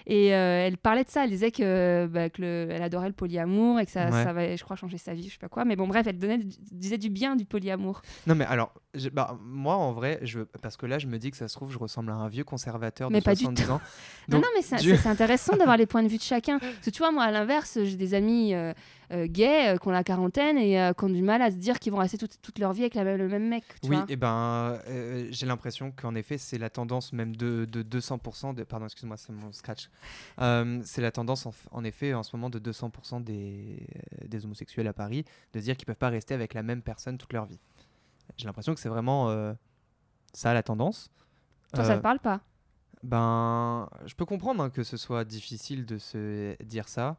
Et 0.09 0.33
euh, 0.33 0.65
elle 0.65 0.77
parlait 0.77 1.03
de 1.03 1.09
ça, 1.09 1.25
elle 1.25 1.29
disait 1.31 1.51
que, 1.51 2.07
bah, 2.09 2.29
que 2.29 2.41
le- 2.41 2.67
elle 2.71 2.81
adorait 2.81 3.09
le 3.09 3.13
polyamour 3.13 3.77
et 3.81 3.85
que 3.85 3.91
ça, 3.91 4.05
Ouais. 4.05 4.23
ça 4.23 4.31
va, 4.31 4.55
je 4.55 4.63
crois, 4.63 4.77
changer 4.77 4.97
sa 4.97 5.13
vie, 5.13 5.27
je 5.27 5.33
sais 5.33 5.37
pas 5.37 5.49
quoi. 5.49 5.65
Mais 5.65 5.75
bon, 5.75 5.85
bref, 5.85 6.07
elle 6.07 6.17
donnait, 6.17 6.39
disait 6.71 6.97
du 6.97 7.09
bien 7.09 7.35
du 7.35 7.43
polyamour. 7.43 8.01
Non 8.25 8.33
mais 8.33 8.45
alors, 8.45 8.73
je- 8.93 9.09
bah, 9.09 9.37
moi 9.43 9.75
en 9.75 9.91
vrai, 9.91 10.19
je, 10.21 10.39
parce 10.61 10.77
que 10.77 10.85
là 10.85 10.97
je 10.97 11.07
me 11.07 11.17
dis 11.19 11.29
que 11.29 11.35
ça 11.35 11.49
se 11.49 11.55
trouve 11.55 11.73
je 11.73 11.77
ressemble 11.77 12.11
à 12.11 12.15
un 12.15 12.29
vieux 12.29 12.45
conservateur 12.45 13.11
Mais 13.11 13.19
de 13.19 13.25
pas 13.25 13.35
du 13.35 13.41
70 13.43 13.69
ans. 13.69 13.81
non, 14.29 14.37
Donc, 14.37 14.43
non, 14.45 14.49
mais 14.55 14.61
c'est 14.61 14.77
je- 14.77 14.95
c'est- 14.95 15.09
intéressant 15.09 15.57
d'avoir 15.57 15.75
les 15.75 15.85
points 15.85 16.03
de 16.03 16.07
vue 16.07 16.17
de 16.17 16.21
chacun. 16.23 16.57
Parce 16.59 16.73
que 16.85 16.89
tu 16.89 16.99
vois, 16.99 17.11
moi, 17.11 17.23
à 17.23 17.31
l'inverse, 17.31 17.77
j'ai 17.83 17.97
des 17.97 18.13
amis 18.13 18.53
euh, 18.53 18.71
gays 19.11 19.73
euh, 19.73 19.77
qui 19.77 19.87
ont 19.87 19.91
la 19.91 20.03
quarantaine 20.03 20.57
et 20.57 20.79
euh, 20.81 20.93
qui 20.93 21.03
ont 21.05 21.09
du 21.09 21.21
mal 21.21 21.41
à 21.41 21.49
se 21.51 21.55
dire 21.55 21.79
qu'ils 21.79 21.91
vont 21.93 21.99
rester 21.99 22.17
toute, 22.17 22.41
toute 22.41 22.59
leur 22.59 22.73
vie 22.73 22.81
avec 22.81 22.93
la 22.95 23.03
même- 23.03 23.17
le 23.17 23.27
même 23.27 23.47
mec. 23.47 23.63
Tu 23.81 23.87
Oui, 23.89 23.95
vois 23.95 24.05
et 24.09 24.15
ben 24.15 24.79
euh, 24.87 25.27
j'ai 25.31 25.45
l'impression 25.45 25.91
qu'en 25.91 26.13
effet 26.15 26.37
c'est 26.37 26.57
la 26.57 26.69
tendance 26.69 27.13
même 27.13 27.35
de, 27.35 27.65
de 27.65 27.83
200%, 27.83 28.53
de, 28.53 28.63
pardon 28.63 28.85
excuse-moi 28.85 29.17
c'est 29.17 29.31
mon 29.33 29.51
scratch, 29.53 29.89
Euh, 30.41 30.81
c'est 30.83 31.01
la 31.01 31.11
tendance 31.11 31.45
en, 31.45 31.53
en 31.71 31.83
effet 31.83 32.13
en 32.13 32.23
ce 32.23 32.35
moment 32.35 32.49
de 32.49 32.59
200% 32.59 33.19
des, 33.23 33.87
euh, 34.23 34.27
des 34.27 34.45
homosexuels 34.45 34.87
à 34.87 34.93
Paris 34.93 35.23
de 35.53 35.59
dire 35.59 35.77
qu'ils 35.77 35.85
peuvent 35.85 35.95
pas 35.95 36.09
rester 36.09 36.33
avec 36.33 36.53
la 36.53 36.63
même 36.63 36.81
personne 36.81 37.17
toute 37.17 37.33
leur 37.33 37.45
vie. 37.45 37.59
J'ai 38.37 38.45
l'impression 38.45 38.73
que 38.73 38.79
c'est 38.79 38.89
vraiment 38.89 39.29
euh, 39.29 39.53
ça 40.33 40.53
la 40.53 40.63
tendance. 40.63 41.09
Toi, 41.73 41.83
ça 41.83 41.93
Euh, 41.93 41.97
te 41.97 42.01
parle 42.03 42.19
pas? 42.19 42.41
Ben, 43.03 43.89
je 44.05 44.15
peux 44.15 44.25
comprendre 44.25 44.63
hein, 44.63 44.69
que 44.69 44.83
ce 44.83 44.97
soit 44.97 45.23
difficile 45.23 45.85
de 45.85 45.97
se 45.97 46.61
dire 46.63 46.89
ça. 46.89 47.17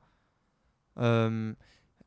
Euh, 0.99 1.55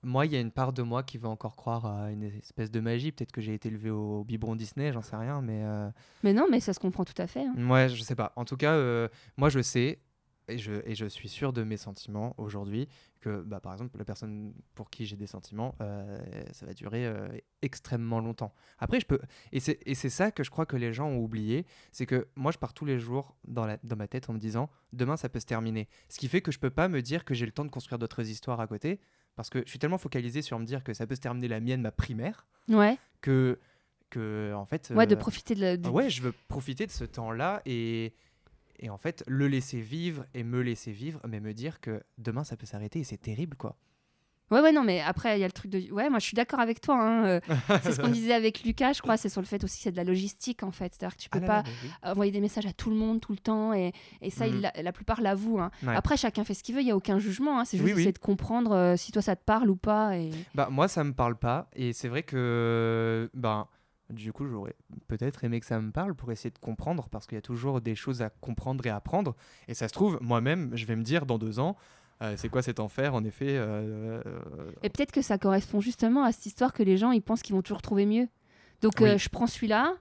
moi, 0.04 0.26
il 0.26 0.32
y 0.32 0.36
a 0.36 0.40
une 0.40 0.52
part 0.52 0.74
de 0.74 0.82
moi 0.82 1.04
qui 1.04 1.18
veut 1.18 1.28
encore 1.28 1.56
croire 1.56 1.86
à 1.86 2.12
une 2.12 2.24
espèce 2.24 2.72
de 2.72 2.80
magie. 2.80 3.12
Peut-être 3.12 3.32
que 3.32 3.42
j'ai 3.42 3.54
été 3.54 3.70
élevé 3.70 3.90
au 3.90 4.24
biberon 4.24 4.56
Disney, 4.56 4.92
j'en 4.92 5.02
sais 5.02 5.16
rien, 5.16 5.42
mais 5.42 5.64
euh, 5.64 5.90
Mais 6.24 6.34
non, 6.34 6.48
mais 6.50 6.60
ça 6.60 6.74
se 6.74 6.80
comprend 6.80 7.06
tout 7.06 7.20
à 7.20 7.28
fait. 7.28 7.46
hein. 7.46 7.70
ouais, 7.70 7.90
je 7.90 8.02
sais 8.02 8.16
pas. 8.16 8.34
En 8.36 8.46
tout 8.46 8.58
cas, 8.58 8.74
euh, 8.74 9.08
moi, 9.38 9.50
je 9.50 9.62
sais 9.62 10.00
et 10.48 10.58
je, 10.58 10.74
et 10.86 10.96
je 10.96 11.06
suis 11.06 11.30
sûr 11.30 11.54
de 11.54 11.64
mes 11.64 11.78
sentiments 11.78 12.34
aujourd'hui 12.38 12.90
que, 13.22 13.42
bah, 13.44 13.60
par 13.60 13.74
exemple, 13.74 13.98
la 13.98 14.04
personne 14.04 14.54
pour 14.74 14.90
qui 14.90 15.06
j'ai 15.06 15.16
des 15.16 15.28
sentiments, 15.28 15.76
euh, 15.82 16.20
ça 16.52 16.66
va 16.66 16.74
durer 16.74 17.08
extrêmement 17.62 18.20
longtemps. 18.20 18.54
Après, 18.80 19.00
je 19.00 19.06
peux. 19.06 19.20
Et 19.52 19.60
c'est 19.60 19.80
et 19.86 19.94
c'est 19.94 20.10
ça 20.10 20.32
que 20.32 20.44
je 20.44 20.50
crois 20.50 20.66
que 20.66 20.76
les 20.76 20.92
gens 20.94 21.08
ont 21.08 21.20
oublié. 21.20 21.66
C'est 21.92 22.08
que 22.08 22.28
moi, 22.36 22.52
je 22.52 22.58
pars 22.58 22.74
tous 22.74 22.86
les 22.86 22.98
jours 22.98 23.36
dans, 23.48 23.66
la, 23.68 23.78
dans 23.84 23.96
ma 23.96 24.08
tête 24.08 24.30
en 24.30 24.34
me 24.34 24.40
disant 24.40 24.70
demain, 24.94 25.16
ça 25.16 25.30
peut 25.30 25.40
se 25.40 25.46
terminer. 25.46 25.88
Ce 26.10 26.18
qui 26.18 26.28
fait 26.28 26.42
que 26.42 26.52
je 26.52 26.58
peux 26.60 26.72
pas 26.72 26.88
me 26.88 27.02
dire 27.04 27.24
que 27.24 27.36
j'ai 27.36 27.46
le 27.46 27.52
temps 27.52 27.66
de 27.66 27.70
construire 27.70 28.00
d'autres 28.00 28.28
histoires 28.28 28.60
à 28.60 28.66
côté. 28.68 29.00
Parce 29.36 29.50
que 29.50 29.64
je 29.66 29.70
suis 29.70 29.80
tellement 29.80 29.98
focalisé 29.98 30.42
sur 30.42 30.60
me 30.60 30.66
dire 30.66 30.84
que 30.84 30.94
ça 30.94 31.08
peut 31.08 31.16
se 31.16 31.22
terminer 31.22 31.48
la 31.48 31.60
mienne, 31.60 31.82
ma 31.82 31.92
primaire, 31.92 32.46
Ouais, 32.70 32.98
que, 33.22 33.60
que 34.10 34.54
en 34.56 34.66
fait. 34.66 34.92
ouais, 34.96 35.08
de 35.08 35.16
euh, 35.16 35.18
profiter 35.18 35.56
de 35.56 35.62
la. 35.62 35.76
ah 35.84 35.92
ouais, 35.92 36.10
je 36.10 36.22
veux 36.22 36.34
profiter 36.48 36.86
de 36.86 36.92
ce 36.92 37.04
temps-là 37.06 37.62
et, 37.66 38.14
et 38.80 38.90
en 38.90 38.98
fait 38.98 39.24
le 39.28 39.48
laisser 39.48 39.80
vivre 39.82 40.26
et 40.34 40.44
me 40.44 40.62
laisser 40.62 40.92
vivre, 40.92 41.20
mais 41.28 41.40
me 41.40 41.54
dire 41.54 41.80
que 41.82 42.04
demain 42.18 42.44
ça 42.44 42.58
peut 42.58 42.66
s'arrêter 42.66 43.00
et 43.00 43.04
c'est 43.04 43.18
terrible 43.22 43.56
quoi. 43.58 43.76
Ouais, 44.52 44.60
ouais, 44.62 44.72
non, 44.72 44.84
mais 44.84 45.02
après, 45.02 45.38
il 45.38 45.42
y 45.42 45.44
a 45.44 45.48
le 45.48 45.52
truc 45.54 45.72
de. 45.72 45.92
Ouais, 45.92 46.10
moi, 46.10 46.20
je 46.20 46.26
suis 46.26 46.36
d'accord 46.36 46.60
avec 46.60 46.82
toi. 46.82 46.96
hein, 47.02 47.26
euh, 47.26 47.40
c'est 47.84 47.94
ce 47.94 48.00
qu'on 48.02 48.10
disait 48.10 48.34
avec 48.34 48.64
Lucas, 48.64 48.94
je 48.94 49.02
crois. 49.02 49.18
C'est 49.18 49.30
sur 49.30 49.42
le 49.42 49.48
fait 49.48 49.64
aussi 49.64 49.78
que 49.78 49.84
c'est 49.84 49.92
de 49.92 49.98
la 49.98 50.04
logistique, 50.04 50.64
en 50.64 50.72
fait. 50.72 50.94
C'est-à-dire 50.94 51.16
que 51.16 51.22
tu 51.22 51.30
peux 51.30 51.40
Ah 51.40 51.42
là 51.42 51.48
pas 51.48 51.58
là, 51.58 51.64
mais 51.66 51.72
oui. 51.84 52.12
envoyer 52.12 52.32
des 52.32 52.42
messages 52.42 52.66
à 52.66 52.74
tout 52.74 52.90
le 52.90 52.96
monde 52.96 53.22
tout 53.22 53.32
le 53.32 53.38
temps. 53.40 53.74
Et, 53.74 53.94
et 54.22 54.30
ça, 54.30 54.48
Mhm. 54.48 54.62
l'a- 54.62 54.74
la 54.82 54.92
plupart 54.92 55.22
l'avouent. 55.22 55.62
hein. 55.62 55.72
Ouais. 55.84 55.96
Après, 55.96 56.18
chacun 56.18 56.44
fait 56.44 56.54
ce 56.54 56.64
qu'il 56.64 56.76
veut. 56.76 56.82
Il 56.82 56.86
n'y 56.86 56.92
a 56.92 56.96
aucun 56.96 57.18
jugement. 57.20 57.60
hein, 57.60 57.66
C'est 57.66 57.78
juste 57.78 57.86
Oui, 57.88 57.94
oui. 57.94 58.02
essayer 58.02 58.14
de 58.14 58.20
comprendre 58.20 58.72
euh, 58.74 58.98
si 58.98 59.12
toi, 59.12 59.22
ça 59.22 59.36
te 59.36 59.44
parle 59.44 59.70
ou 59.70 59.76
pas. 59.76 60.18
Et... 60.18 60.32
Bah 60.54 60.68
moi 60.70 60.88
ça 60.88 61.04
me 61.04 61.14
parle 61.14 61.36
pas 61.38 61.70
et 61.74 61.94
c'est 61.94 62.08
vrai 62.08 62.24
que 62.24 63.30
ben 63.34 63.68
du 64.10 64.34
coup 64.34 64.46
j'aurais 64.48 64.76
peut-être 65.08 65.44
aimé 65.44 65.60
que 65.60 65.66
ça 65.66 65.80
me 65.80 65.92
parle 65.92 66.16
pour 66.16 66.32
essayer 66.32 66.50
de 66.52 66.58
comprendre 66.60 67.08
parce 67.10 67.26
qu'il 67.28 67.36
y 67.36 67.40
a 67.40 67.42
toujours 67.42 67.80
des 67.82 67.96
choses 67.96 68.22
à 68.22 68.30
comprendre 68.30 68.86
et 68.86 68.90
à 68.90 68.96
apprendre 68.98 69.36
et 69.68 69.74
ça 69.74 69.88
se 69.88 69.94
trouve 69.94 70.18
moi-même 70.22 70.72
je 70.74 70.86
vais 70.86 70.96
me 70.96 71.04
dire 71.04 71.26
dans 71.26 71.38
deux 71.38 71.60
ans 71.60 71.78
euh, 72.22 72.34
c'est 72.38 72.50
quoi 72.50 72.62
cet 72.62 72.80
enfer 72.80 73.14
en 73.16 73.24
effet 73.24 73.58
euh, 73.58 74.22
euh, 74.26 74.72
Et 74.84 74.90
peut-être 74.90 75.12
que 75.12 75.22
ça 75.22 75.38
correspond 75.38 75.80
justement 75.82 76.24
à 76.24 76.32
cette 76.32 76.46
histoire 76.46 76.74
que 76.74 76.84
les 76.84 76.98
gens, 76.98 77.12
ils 77.12 77.22
pensent 77.22 77.42
qu'ils 77.42 77.56
vont 77.56 77.62
toujours 77.62 77.82
trouver 77.82 78.06
mieux. 78.06 78.28
Donc, 78.82 78.94
Oui. 79.00 79.10
euh, 79.10 79.18
je 79.18 79.30
prends 79.30 79.48
celui-là 79.48 79.94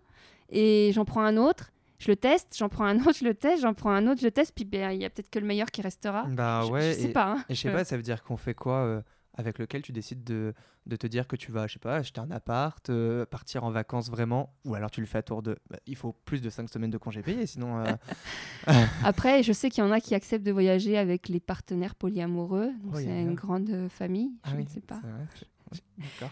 et 0.51 0.91
j'en 0.95 1.05
prends 1.05 1.23
un 1.23 1.37
autre. 1.37 1.71
Je 1.99 2.09
le 2.11 2.17
teste, 2.17 2.57
j'en 2.59 2.71
prends 2.71 2.85
un 2.87 2.99
autre, 3.01 3.19
je 3.19 3.25
le 3.25 3.35
teste, 3.35 3.61
j'en 3.63 3.75
prends 3.75 3.91
un 3.91 4.07
autre, 4.07 4.21
je 4.21 4.27
le 4.27 4.31
teste, 4.31 4.55
puis 4.55 4.65
ben, 4.65 4.91
il 4.93 5.03
y 5.03 5.05
a 5.05 5.11
peut-être 5.11 5.29
que 5.29 5.39
le 5.39 5.45
meilleur 5.47 5.71
qui 5.71 5.83
restera. 5.83 6.25
bah 6.25 6.63
Je- 6.67 6.71
ouais 6.73 6.93
je, 6.95 6.99
sais 7.01 7.11
et- 7.11 7.13
pas. 7.13 7.33
hein. 7.33 7.45
Et 7.51 7.55
je 7.55 7.61
sais 7.61 7.71
pas, 7.71 7.85
ça 7.85 7.97
veut 7.97 8.03
dire 8.03 8.23
qu'on 8.23 8.39
fait 8.39 8.55
quoi 8.55 9.03
avec 9.41 9.59
lequel 9.59 9.83
tu 9.83 9.91
décides 9.93 10.23
de, 10.25 10.55
de 10.87 10.97
te 10.97 11.07
dire 11.07 11.27
que 11.27 11.35
tu 11.37 11.51
vas, 11.51 11.67
je 11.67 11.73
sais 11.75 11.79
pas, 11.79 11.97
acheter 11.97 12.21
un 12.21 12.31
appart, 12.31 12.89
euh, 12.91 13.27
partir 13.27 13.65
en 13.65 13.71
vacances 13.71 14.11
vraiment, 14.11 14.55
ou 14.65 14.75
alors 14.75 14.91
tu 14.91 15.01
le 15.01 15.07
fais 15.07 15.19
à 15.19 15.23
tour 15.23 15.43
de. 15.43 15.59
bah, 15.69 15.79
il 15.87 15.97
faut 15.97 16.13
plus 16.25 16.41
de 16.41 16.49
5 16.51 16.69
semaines 16.69 16.91
de 16.91 16.99
congés 16.99 17.23
payés, 17.23 17.47
sinon. 17.47 17.85
euh, 17.85 17.93
Après, 19.05 19.43
je 19.43 19.53
sais 19.53 19.71
qu'il 19.71 19.83
y 19.83 19.87
en 19.87 19.91
a 19.91 20.01
qui 20.01 20.15
acceptent 20.15 20.45
de 20.47 20.53
voyager 20.53 20.97
avec 20.99 21.29
les 21.29 21.41
partenaires 21.41 21.95
polyamoureux. 21.95 22.71
Donc 22.85 22.93
Oh, 22.95 22.97
c'est 22.97 23.23
une 23.23 23.35
grande 23.35 23.89
famille. 23.89 24.31
Ah 24.45 24.51
je 24.53 24.57
oui, 24.57 24.65
ne 24.65 24.69
sais 24.69 24.81
pas. 24.81 25.01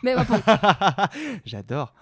Mais 0.02 0.14
J'adore. 1.44 1.94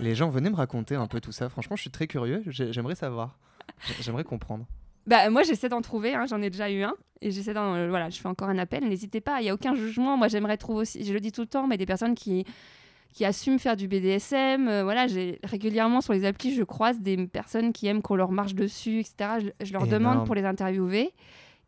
Les 0.00 0.14
gens, 0.14 0.28
venez 0.28 0.50
me 0.50 0.56
raconter 0.56 0.96
un 0.96 1.06
peu 1.06 1.20
tout 1.20 1.32
ça. 1.32 1.48
Franchement, 1.48 1.76
je 1.76 1.82
suis 1.82 1.90
très 1.90 2.06
curieux. 2.06 2.42
J'ai- 2.46 2.72
J'aimerais 2.72 2.94
savoir. 2.96 3.38
J'ai- 3.86 4.02
J'aimerais 4.02 4.24
comprendre. 4.24 4.66
Bah, 5.06 5.28
moi, 5.30 5.42
j'essaie 5.42 5.68
d'en 5.68 5.82
trouver, 5.82 6.14
hein, 6.14 6.24
j'en 6.26 6.40
ai 6.40 6.50
déjà 6.50 6.70
eu 6.70 6.82
un. 6.82 6.94
Et 7.20 7.30
j'essaie 7.30 7.54
d'en. 7.54 7.74
euh, 7.74 7.88
voilà, 7.88 8.10
je 8.10 8.18
fais 8.20 8.28
encore 8.28 8.48
un 8.48 8.58
appel. 8.58 8.84
N'hésitez 8.88 9.20
pas, 9.20 9.40
il 9.40 9.44
n'y 9.44 9.50
a 9.50 9.54
aucun 9.54 9.74
jugement. 9.74 10.16
Moi, 10.16 10.28
j'aimerais 10.28 10.56
trouver 10.56 10.80
aussi, 10.82 11.04
je 11.04 11.12
le 11.12 11.20
dis 11.20 11.32
tout 11.32 11.40
le 11.42 11.46
temps, 11.46 11.66
mais 11.66 11.76
des 11.78 11.86
personnes 11.86 12.14
qui, 12.14 12.44
qui 13.12 13.24
assument 13.24 13.58
faire 13.58 13.76
du 13.76 13.88
BDSM. 13.88 14.68
euh, 14.68 14.82
voilà, 14.82 15.06
j'ai 15.06 15.38
régulièrement 15.44 16.00
sur 16.00 16.12
les 16.12 16.24
applis, 16.24 16.54
je 16.54 16.62
croise 16.62 17.00
des 17.00 17.26
personnes 17.26 17.72
qui 17.72 17.86
aiment 17.86 18.02
qu'on 18.02 18.16
leur 18.16 18.32
marche 18.32 18.54
dessus, 18.54 19.00
etc. 19.00 19.14
Je, 19.60 19.66
je 19.66 19.72
leur 19.72 19.82
demande 19.90 20.18
pour 20.26 20.34
les 20.34 20.44
interviewer 20.44 21.12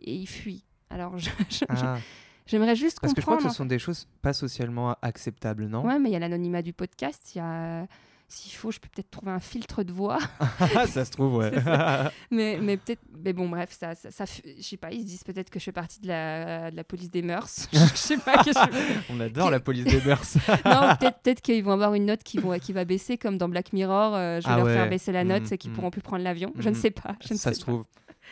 et 0.00 0.14
ils 0.14 0.26
fuient. 0.26 0.64
Alors, 0.90 1.16
je- 1.18 1.30
je- 1.48 1.56
je- 1.58 1.64
Ah, 1.68 1.98
j'aimerais 2.46 2.76
juste 2.76 3.00
parce 3.00 3.12
que 3.14 3.20
je 3.20 3.24
crois 3.24 3.34
comprendre. 3.36 3.50
que 3.50 3.54
ce 3.54 3.58
sont 3.58 3.66
des 3.66 3.78
choses 3.78 4.08
pas 4.22 4.32
socialement 4.32 4.94
acceptables, 5.02 5.66
non? 5.66 5.84
Ouais, 5.86 5.98
mais 5.98 6.10
il 6.10 6.12
y 6.12 6.16
a 6.16 6.20
l'anonymat 6.20 6.62
du 6.62 6.72
podcast. 6.72 7.34
Il 7.34 7.38
y 7.38 7.40
a. 7.40 7.86
S'il 8.28 8.52
faut, 8.52 8.72
je 8.72 8.80
peux 8.80 8.88
peut-être 8.88 9.10
trouver 9.10 9.30
un 9.30 9.38
filtre 9.38 9.84
de 9.84 9.92
voix. 9.92 10.18
Ça 10.88 11.04
se 11.04 11.12
trouve, 11.12 11.36
ouais. 11.36 11.52
Mais 12.32 12.58
mais 12.60 12.76
peut-être. 12.76 13.00
Mais 13.24 13.32
bon, 13.32 13.48
bref, 13.48 13.70
ça, 13.78 13.94
ça, 13.94 14.10
ça 14.10 14.24
je 14.24 14.62
sais 14.62 14.76
pas. 14.76 14.90
Ils 14.90 15.02
se 15.02 15.06
disent 15.06 15.22
peut-être 15.24 15.48
que 15.48 15.60
je 15.60 15.64
fais 15.64 15.72
partie 15.72 16.00
de 16.00 16.08
la, 16.08 16.70
de 16.72 16.76
la 16.76 16.82
police 16.84 17.10
des 17.10 17.22
mœurs. 17.22 17.68
je 17.72 17.78
sais 17.94 18.18
pas. 18.18 18.42
Que 18.42 18.52
je- 18.52 19.12
On 19.12 19.20
adore 19.20 19.50
la 19.50 19.60
police 19.60 19.84
des 19.84 20.00
mœurs. 20.00 20.36
Non, 20.64 20.96
peut-être 20.98 21.20
peut 21.22 21.34
qu'ils 21.40 21.62
vont 21.62 21.72
avoir 21.72 21.94
une 21.94 22.06
note 22.06 22.24
qui, 22.24 22.38
vont, 22.38 22.58
qui 22.58 22.72
va 22.72 22.84
baisser, 22.84 23.16
comme 23.16 23.38
dans 23.38 23.48
Black 23.48 23.72
Mirror. 23.72 24.14
euh, 24.16 24.40
je 24.40 24.46
vais 24.48 24.52
Ah 24.54 24.56
leur 24.58 24.66
faire 24.68 24.88
baisser 24.88 25.12
la 25.12 25.22
note 25.22 25.42
Mhm, 25.44 25.52
et 25.52 25.58
qu'ils 25.58 25.70
mhm. 25.70 25.76
pourront 25.76 25.90
plus 25.90 26.02
prendre 26.02 26.24
l'avion. 26.24 26.52
Je 26.58 26.68
ne 26.68 26.74
Mhm. 26.74 26.80
sais 26.80 26.90
pas. 26.90 27.14
Je 27.26 27.32
ne 27.34 27.38
Ça 27.38 27.50
sais 27.52 27.60
se 27.60 27.64
pas. 27.64 27.70
trouve. 27.72 27.84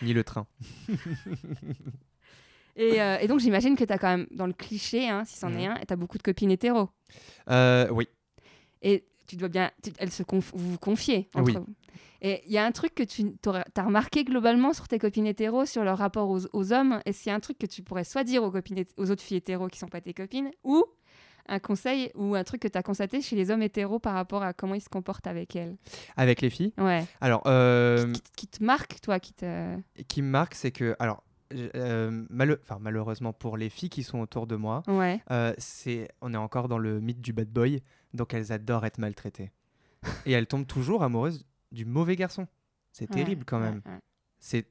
Ni 0.03 0.13
le 0.13 0.25
train. 0.25 0.47
Et, 2.77 3.01
euh, 3.01 3.19
et 3.21 3.29
donc, 3.29 3.39
j'imagine 3.39 3.77
que 3.77 3.85
tu 3.85 3.93
as 3.93 3.99
quand 3.99 4.09
même, 4.09 4.27
dans 4.33 4.47
le 4.49 4.53
cliché, 4.53 5.09
hein, 5.09 5.23
si 5.25 5.39
c'en 5.39 5.53
est 5.53 5.69
Mhm. 5.69 5.75
un, 5.75 5.77
tu 5.87 5.93
as 5.93 5.97
beaucoup 5.97 6.19
de 6.19 6.23
copines 6.25 6.51
hétéros. 6.51 6.89
Euh, 7.49 7.87
oui. 7.93 8.09
Et 8.83 9.05
tu 9.27 9.37
dois 9.37 9.49
bien. 9.49 9.71
tu- 9.83 9.93
elles 9.99 10.11
se 10.11 10.23
conf- 10.23 10.51
vous 10.55 10.73
vous 10.73 10.79
confiez 10.79 11.29
entre 11.35 11.45
Oui. 11.47 11.57
vous. 11.57 11.67
Et 12.23 12.43
il 12.47 12.53
y 12.53 12.59
a 12.59 12.65
un 12.65 12.73
truc 12.73 12.95
que 12.95 13.03
tu 13.03 13.23
as 13.47 13.83
remarqué 13.83 14.25
globalement 14.25 14.73
sur 14.73 14.89
tes 14.89 14.99
copines 14.99 15.27
hétéros, 15.27 15.67
sur 15.67 15.85
leur 15.85 15.99
rapport 15.99 16.31
aux, 16.31 16.41
aux 16.55 16.73
hommes. 16.73 17.01
Est-ce 17.05 17.23
qu'il 17.23 17.31
y 17.31 17.33
a 17.33 17.37
un 17.37 17.41
truc 17.41 17.59
que 17.59 17.67
tu 17.67 17.83
pourrais 17.83 18.05
soit 18.05 18.25
dire 18.25 18.43
aux, 18.43 18.51
copines, 18.51 18.83
aux 18.97 19.11
autres 19.11 19.23
filles 19.23 19.37
hétéros 19.39 19.69
qui 19.69 19.79
sont 19.79 19.89
pas 19.89 20.01
tes 20.01 20.15
copines, 20.15 20.51
ou 20.63 20.85
un 21.47 21.59
conseil 21.59 22.11
ou 22.15 22.35
un 22.35 22.43
truc 22.43 22.63
que 22.63 22.69
tu 22.69 22.79
as 22.79 22.83
constaté 22.83 23.21
chez 23.21 23.37
les 23.37 23.51
hommes 23.51 23.61
hétéros 23.63 23.99
par 23.99 24.15
rapport 24.15 24.43
à 24.43 24.55
comment 24.55 24.75
ils 24.75 24.81
se 24.81 24.89
comportent 24.89 25.27
avec 25.27 25.55
elles 25.55 25.77
Avec 26.17 26.41
les 26.41 26.49
filles? 26.49 26.73
Ouais. 26.79 27.05
Alors, 27.21 27.43
euh, 27.47 28.11
Qui, 28.15 28.23
qui 28.37 28.47
te 28.49 28.65
marque, 28.65 28.99
toi 29.03 29.21
qui 29.21 29.35
te... 29.35 29.77
qui 30.09 30.23
me 30.23 30.29
marque, 30.29 30.55
c'est 30.55 30.71
que, 30.71 30.97
alors, 30.99 31.23
euh, 31.55 32.25
enfin, 32.63 32.79
malheureusement 32.81 33.33
pour 33.33 33.57
les 33.57 33.69
filles 33.71 33.91
qui 33.91 34.03
sont 34.03 34.19
autour 34.21 34.47
de 34.47 34.57
moi, 34.57 34.83
Ouais. 34.89 35.21
euh, 35.31 35.55
c'est, 35.59 36.09
on 36.21 36.33
est 36.35 36.37
encore 36.39 36.69
dans 36.69 36.79
le 36.79 37.01
mythe 37.01 37.21
du 37.21 37.33
bad 37.33 37.49
boy, 37.49 37.83
donc 38.13 38.35
elles 38.35 38.53
adorent 38.53 38.85
être 38.87 38.99
maltraitées. 38.99 39.51
Et 40.27 40.33
elles 40.33 40.47
tombent 40.47 40.67
toujours 40.67 41.03
amoureuses 41.03 41.47
du 41.73 41.85
mauvais 41.85 42.17
garçon. 42.17 42.47
C'est 42.93 43.09
Ouais, 43.11 43.17
terrible 43.23 43.45
quand 43.45 43.59
même. 43.61 43.81
ouais. 43.87 44.01
C'est- 44.39 44.67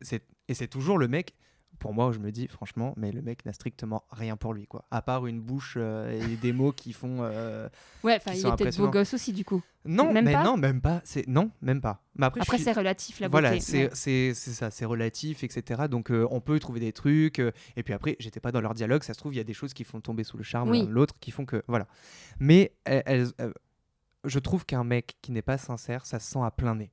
et 0.48 0.54
c'est 0.54 0.68
toujours 0.68 0.98
le 0.98 1.08
mec, 1.08 1.34
pour 1.80 1.94
moi, 1.94 2.08
où 2.08 2.14
je 2.14 2.20
me 2.20 2.32
dis, 2.32 2.48
franchement, 2.48 2.94
mais 2.98 3.12
le 3.12 3.22
mec 3.22 3.46
n'a 3.46 3.52
strictement 3.54 4.04
rien 4.12 4.38
pour 4.38 4.54
lui, 4.54 4.68
quoi. 4.68 4.86
À 4.92 5.02
part 5.02 5.26
une 5.28 5.42
bouche 5.42 5.76
euh, 5.78 6.12
et 6.32 6.36
des 6.38 6.54
mots 6.54 6.72
qui 6.72 6.94
font. 6.94 7.18
euh, 7.22 7.68
Ouais, 8.04 8.16
enfin, 8.18 8.32
il 8.34 8.46
est 8.46 8.56
peut-être 8.56 8.78
beau 8.78 8.90
gosse 8.90 9.14
aussi, 9.14 9.34
du 9.34 9.44
coup. 9.44 9.62
Non, 9.86 10.14
Même 10.14 10.24
mais 10.26 10.32
pas 10.34 10.44
non, 10.46 10.56
même 10.56 10.80
pas. 10.80 11.02
C'est 11.04 11.28
non, 11.28 11.52
même 11.62 11.82
pas. 11.82 12.02
Mais 12.16 12.26
après, 12.26 12.40
je 12.40 12.44
Après, 12.44 12.58
suis- 12.58 12.64
c'est 12.64 12.72
relatif, 12.72 13.20
la 13.20 13.28
voilà, 13.28 13.50
beauté. 13.50 13.62
c'est 13.62 13.84
ouais. 13.86 13.90
c'est- 13.94 14.34
ça, 14.34 14.72
c'est 14.72 14.86
relatif, 14.86 15.44
etc. 15.44 15.84
Donc 15.90 16.10
euh, 16.10 16.26
on 16.32 16.40
peut 16.40 16.58
trouver 16.60 16.80
des 16.80 16.94
trucs. 16.94 17.40
et 17.40 17.84
puis 17.84 17.94
après, 17.94 18.16
j'étais 18.20 18.40
pas 18.40 18.54
dans 18.54 18.62
leur 18.62 18.74
dialogue. 18.76 19.04
Ça 19.04 19.14
se 19.14 19.20
trouve, 19.20 19.34
il 19.34 19.38
y 19.38 19.42
a 19.42 19.44
des 19.44 19.54
choses 19.54 19.74
qui 19.74 19.84
font 19.84 20.00
tomber 20.00 20.24
sous 20.24 20.38
le 20.38 20.44
charme 20.44 20.70
Oui. 20.70 20.88
l'autre, 20.90 21.16
qui 21.20 21.32
font 21.32 21.44
que 21.46 21.64
voilà. 21.68 21.86
Mais 22.40 22.72
elles- 22.86 23.04
elles- 23.38 23.54
je 24.24 24.40
trouve 24.40 24.66
qu'un 24.66 24.86
mec 24.86 25.18
qui 25.22 25.34
n'est 25.34 25.42
pas 25.42 25.58
sincère, 25.58 26.06
ça 26.06 26.18
se 26.20 26.32
sent 26.32 26.40
à 26.42 26.52
plein 26.52 26.76
nez. 26.76 26.92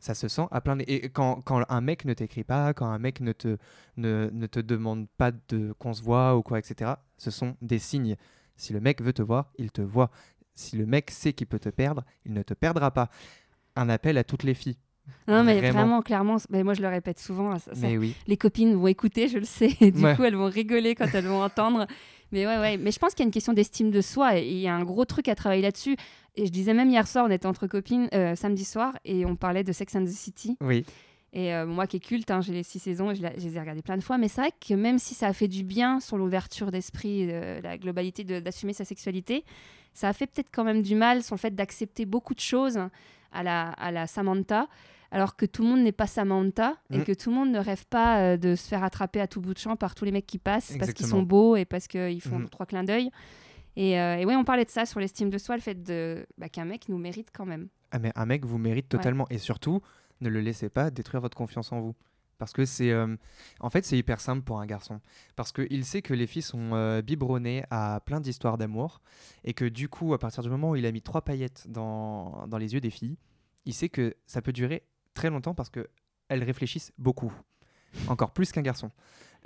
Ça 0.00 0.14
se 0.14 0.28
sent 0.28 0.46
à 0.50 0.60
plein. 0.60 0.78
Et 0.86 1.10
quand, 1.10 1.42
quand 1.42 1.62
un 1.68 1.80
mec 1.80 2.04
ne 2.06 2.14
t'écrit 2.14 2.42
pas, 2.44 2.72
quand 2.74 2.86
un 2.86 2.98
mec 2.98 3.20
ne 3.20 3.32
te, 3.32 3.58
ne, 3.98 4.30
ne 4.32 4.46
te 4.46 4.58
demande 4.58 5.06
pas 5.18 5.30
de 5.30 5.72
qu'on 5.78 5.92
se 5.92 6.02
voit 6.02 6.36
ou 6.36 6.42
quoi, 6.42 6.58
etc., 6.58 6.92
ce 7.18 7.30
sont 7.30 7.54
des 7.60 7.78
signes. 7.78 8.16
Si 8.56 8.72
le 8.72 8.80
mec 8.80 9.02
veut 9.02 9.12
te 9.12 9.22
voir, 9.22 9.52
il 9.58 9.70
te 9.70 9.82
voit. 9.82 10.10
Si 10.54 10.76
le 10.76 10.86
mec 10.86 11.10
sait 11.10 11.32
qu'il 11.34 11.46
peut 11.46 11.58
te 11.58 11.68
perdre, 11.68 12.02
il 12.24 12.32
ne 12.32 12.42
te 12.42 12.54
perdra 12.54 12.90
pas. 12.90 13.08
Un 13.76 13.88
appel 13.88 14.16
à 14.18 14.24
toutes 14.24 14.42
les 14.42 14.54
filles. 14.54 14.78
Non, 15.28 15.42
mais 15.44 15.58
Vraiment. 15.58 15.72
vraiment, 15.78 16.02
clairement, 16.02 16.36
mais 16.50 16.62
moi 16.62 16.72
je 16.74 16.82
le 16.82 16.88
répète 16.88 17.18
souvent, 17.18 17.58
ça- 17.58 17.74
ça- 17.74 17.80
Mais 17.86 17.96
oui. 17.98 18.14
les 18.26 18.36
copines 18.36 18.74
vont 18.74 18.86
écouter, 18.86 19.28
je 19.28 19.38
le 19.38 19.44
sais, 19.44 19.70
et 19.80 19.90
du 19.90 20.02
Ouais. 20.04 20.14
coup 20.16 20.22
elles 20.24 20.36
vont 20.36 20.48
rigoler 20.48 20.94
quand 20.94 21.08
elles 21.14 21.26
vont 21.26 21.42
entendre. 21.42 21.86
Mais 22.32 22.46
ouais, 22.46 22.58
ouais, 22.58 22.76
mais 22.76 22.90
je 22.92 22.98
pense 22.98 23.14
qu'il 23.14 23.20
y 23.20 23.26
a 23.26 23.28
une 23.28 23.32
question 23.32 23.52
d'estime 23.52 23.90
de 23.90 24.00
soi 24.00 24.38
et 24.38 24.48
il 24.48 24.58
y 24.58 24.68
a 24.68 24.74
un 24.74 24.84
gros 24.84 25.04
truc 25.04 25.28
à 25.28 25.34
travailler 25.34 25.62
là-dessus. 25.62 25.96
Et 26.36 26.46
je 26.46 26.50
disais 26.52 26.74
même 26.74 26.88
hier 26.88 27.06
soir, 27.08 27.24
on 27.26 27.30
était 27.30 27.46
entre 27.46 27.66
copines 27.66 28.08
euh, 28.14 28.36
samedi 28.36 28.64
soir 28.64 28.96
et 29.04 29.26
on 29.26 29.34
parlait 29.36 29.64
de 29.64 29.72
Sex 29.72 29.96
and 29.96 30.04
the 30.04 30.08
City. 30.08 30.56
Oui. 30.60 30.84
Et 31.32 31.54
euh, 31.54 31.64
moi 31.66 31.86
qui 31.86 31.96
est 31.98 32.00
culte, 32.00 32.30
hein, 32.30 32.40
j'ai 32.40 32.52
les 32.52 32.64
six 32.64 32.80
saisons, 32.80 33.10
et 33.12 33.14
je, 33.14 33.22
la- 33.22 33.32
je 33.38 33.44
les 33.44 33.56
ai 33.56 33.60
regardées 33.60 33.82
plein 33.82 33.96
de 33.96 34.02
fois, 34.02 34.18
mais 34.18 34.26
c'est 34.28 34.40
vrai 34.40 34.50
que 34.66 34.74
même 34.74 34.98
si 34.98 35.14
ça 35.14 35.28
a 35.28 35.32
fait 35.32 35.46
du 35.48 35.62
bien 35.62 36.00
sur 36.00 36.16
l'ouverture 36.18 36.70
d'esprit, 36.72 37.26
euh, 37.30 37.60
la 37.60 37.78
globalité 37.78 38.24
d'assumer 38.24 38.72
sa 38.72 38.84
sexualité, 38.84 39.44
ça 39.94 40.08
a 40.08 40.12
fait 40.12 40.26
peut-être 40.26 40.48
quand 40.52 40.64
même 40.64 40.82
du 40.82 40.94
mal 40.96 41.22
sur 41.22 41.34
le 41.36 41.40
fait 41.40 41.54
d'accepter 41.54 42.04
beaucoup 42.04 42.34
de 42.34 42.40
choses 42.40 42.80
à 43.32 43.42
la, 43.44 43.70
à 43.70 43.92
la 43.92 44.08
Samantha, 44.08 44.66
alors 45.10 45.36
que 45.36 45.44
tout 45.46 45.62
le 45.62 45.68
monde 45.68 45.80
n'est 45.80 45.92
pas 45.92 46.06
Samantha 46.06 46.76
et 46.90 46.98
Mm. 46.98 47.04
que 47.04 47.12
tout 47.12 47.30
le 47.30 47.36
monde 47.36 47.50
ne 47.50 47.58
rêve 47.58 47.86
pas 47.86 48.20
euh, 48.20 48.36
de 48.36 48.54
se 48.54 48.68
faire 48.68 48.84
attraper 48.84 49.20
à 49.20 49.26
tout 49.26 49.40
bout 49.40 49.54
de 49.54 49.58
champ 49.58 49.76
par 49.76 49.94
tous 49.94 50.04
les 50.04 50.12
mecs 50.12 50.26
qui 50.26 50.38
passent 50.38 50.76
parce 50.78 50.92
qu'ils 50.92 51.06
sont 51.06 51.22
beaux 51.22 51.56
et 51.56 51.64
parce 51.64 51.86
qu'ils 51.88 52.20
font 52.22 52.38
Mhm. 52.40 52.48
trois 52.48 52.66
clins 52.66 52.84
d'œil. 52.84 53.10
Et, 53.76 53.98
euh, 54.00 54.16
et 54.18 54.26
oui, 54.26 54.34
on 54.34 54.44
parlait 54.44 54.64
de 54.64 54.70
ça 54.70 54.84
sur 54.86 55.00
l'estime 55.00 55.30
de 55.30 55.38
soi, 55.38 55.54
le 55.56 55.62
fait 55.62 55.80
de, 55.82 56.26
bah, 56.38 56.48
qu'un 56.48 56.64
mec 56.64 56.88
nous 56.88 56.98
mérite 56.98 57.28
quand 57.32 57.46
même. 57.46 57.68
Ah, 57.92 57.98
mais 57.98 58.12
un 58.14 58.26
mec 58.26 58.44
vous 58.44 58.58
mérite 58.58 58.86
Ouais. 58.86 58.98
totalement. 58.98 59.26
Et 59.30 59.38
surtout, 59.38 59.80
ne 60.20 60.28
le 60.28 60.40
laissez 60.40 60.68
pas 60.68 60.90
détruire 60.90 61.20
votre 61.20 61.36
confiance 61.36 61.72
en 61.72 61.80
vous. 61.80 61.94
Parce 62.38 62.52
que 62.52 62.64
c'est. 62.64 62.90
euh, 62.90 63.16
en 63.60 63.68
fait, 63.70 63.84
c'est 63.84 63.98
hyper 63.98 64.18
simple 64.20 64.42
pour 64.42 64.60
un 64.60 64.66
garçon. 64.66 65.00
Parce 65.36 65.52
qu'il 65.52 65.84
sait 65.84 66.00
que 66.02 66.14
les 66.14 66.26
filles 66.26 66.40
sont 66.42 66.70
euh, 66.72 67.02
biberonnées 67.02 67.64
à 67.70 68.00
plein 68.04 68.18
d'histoires 68.20 68.58
d'amour. 68.58 69.00
Et 69.44 69.52
que 69.54 69.64
du 69.66 69.88
coup, 69.88 70.14
à 70.14 70.18
partir 70.18 70.42
du 70.42 70.48
moment 70.48 70.70
où 70.70 70.76
il 70.76 70.86
a 70.86 70.92
mis 70.92 71.02
trois 71.02 71.20
paillettes 71.22 71.66
dans, 71.68 72.46
dans 72.48 72.58
les 72.58 72.72
yeux 72.74 72.80
des 72.80 72.90
filles, 72.90 73.18
il 73.66 73.74
sait 73.74 73.88
que 73.90 74.14
ça 74.26 74.40
peut 74.40 74.52
durer 74.52 74.82
très 75.14 75.30
longtemps 75.30 75.54
parce 75.54 75.70
qu'elles 75.70 76.44
réfléchissent 76.44 76.92
beaucoup. 76.98 77.32
Encore 78.08 78.32
plus 78.32 78.52
qu'un 78.52 78.62
garçon. 78.62 78.90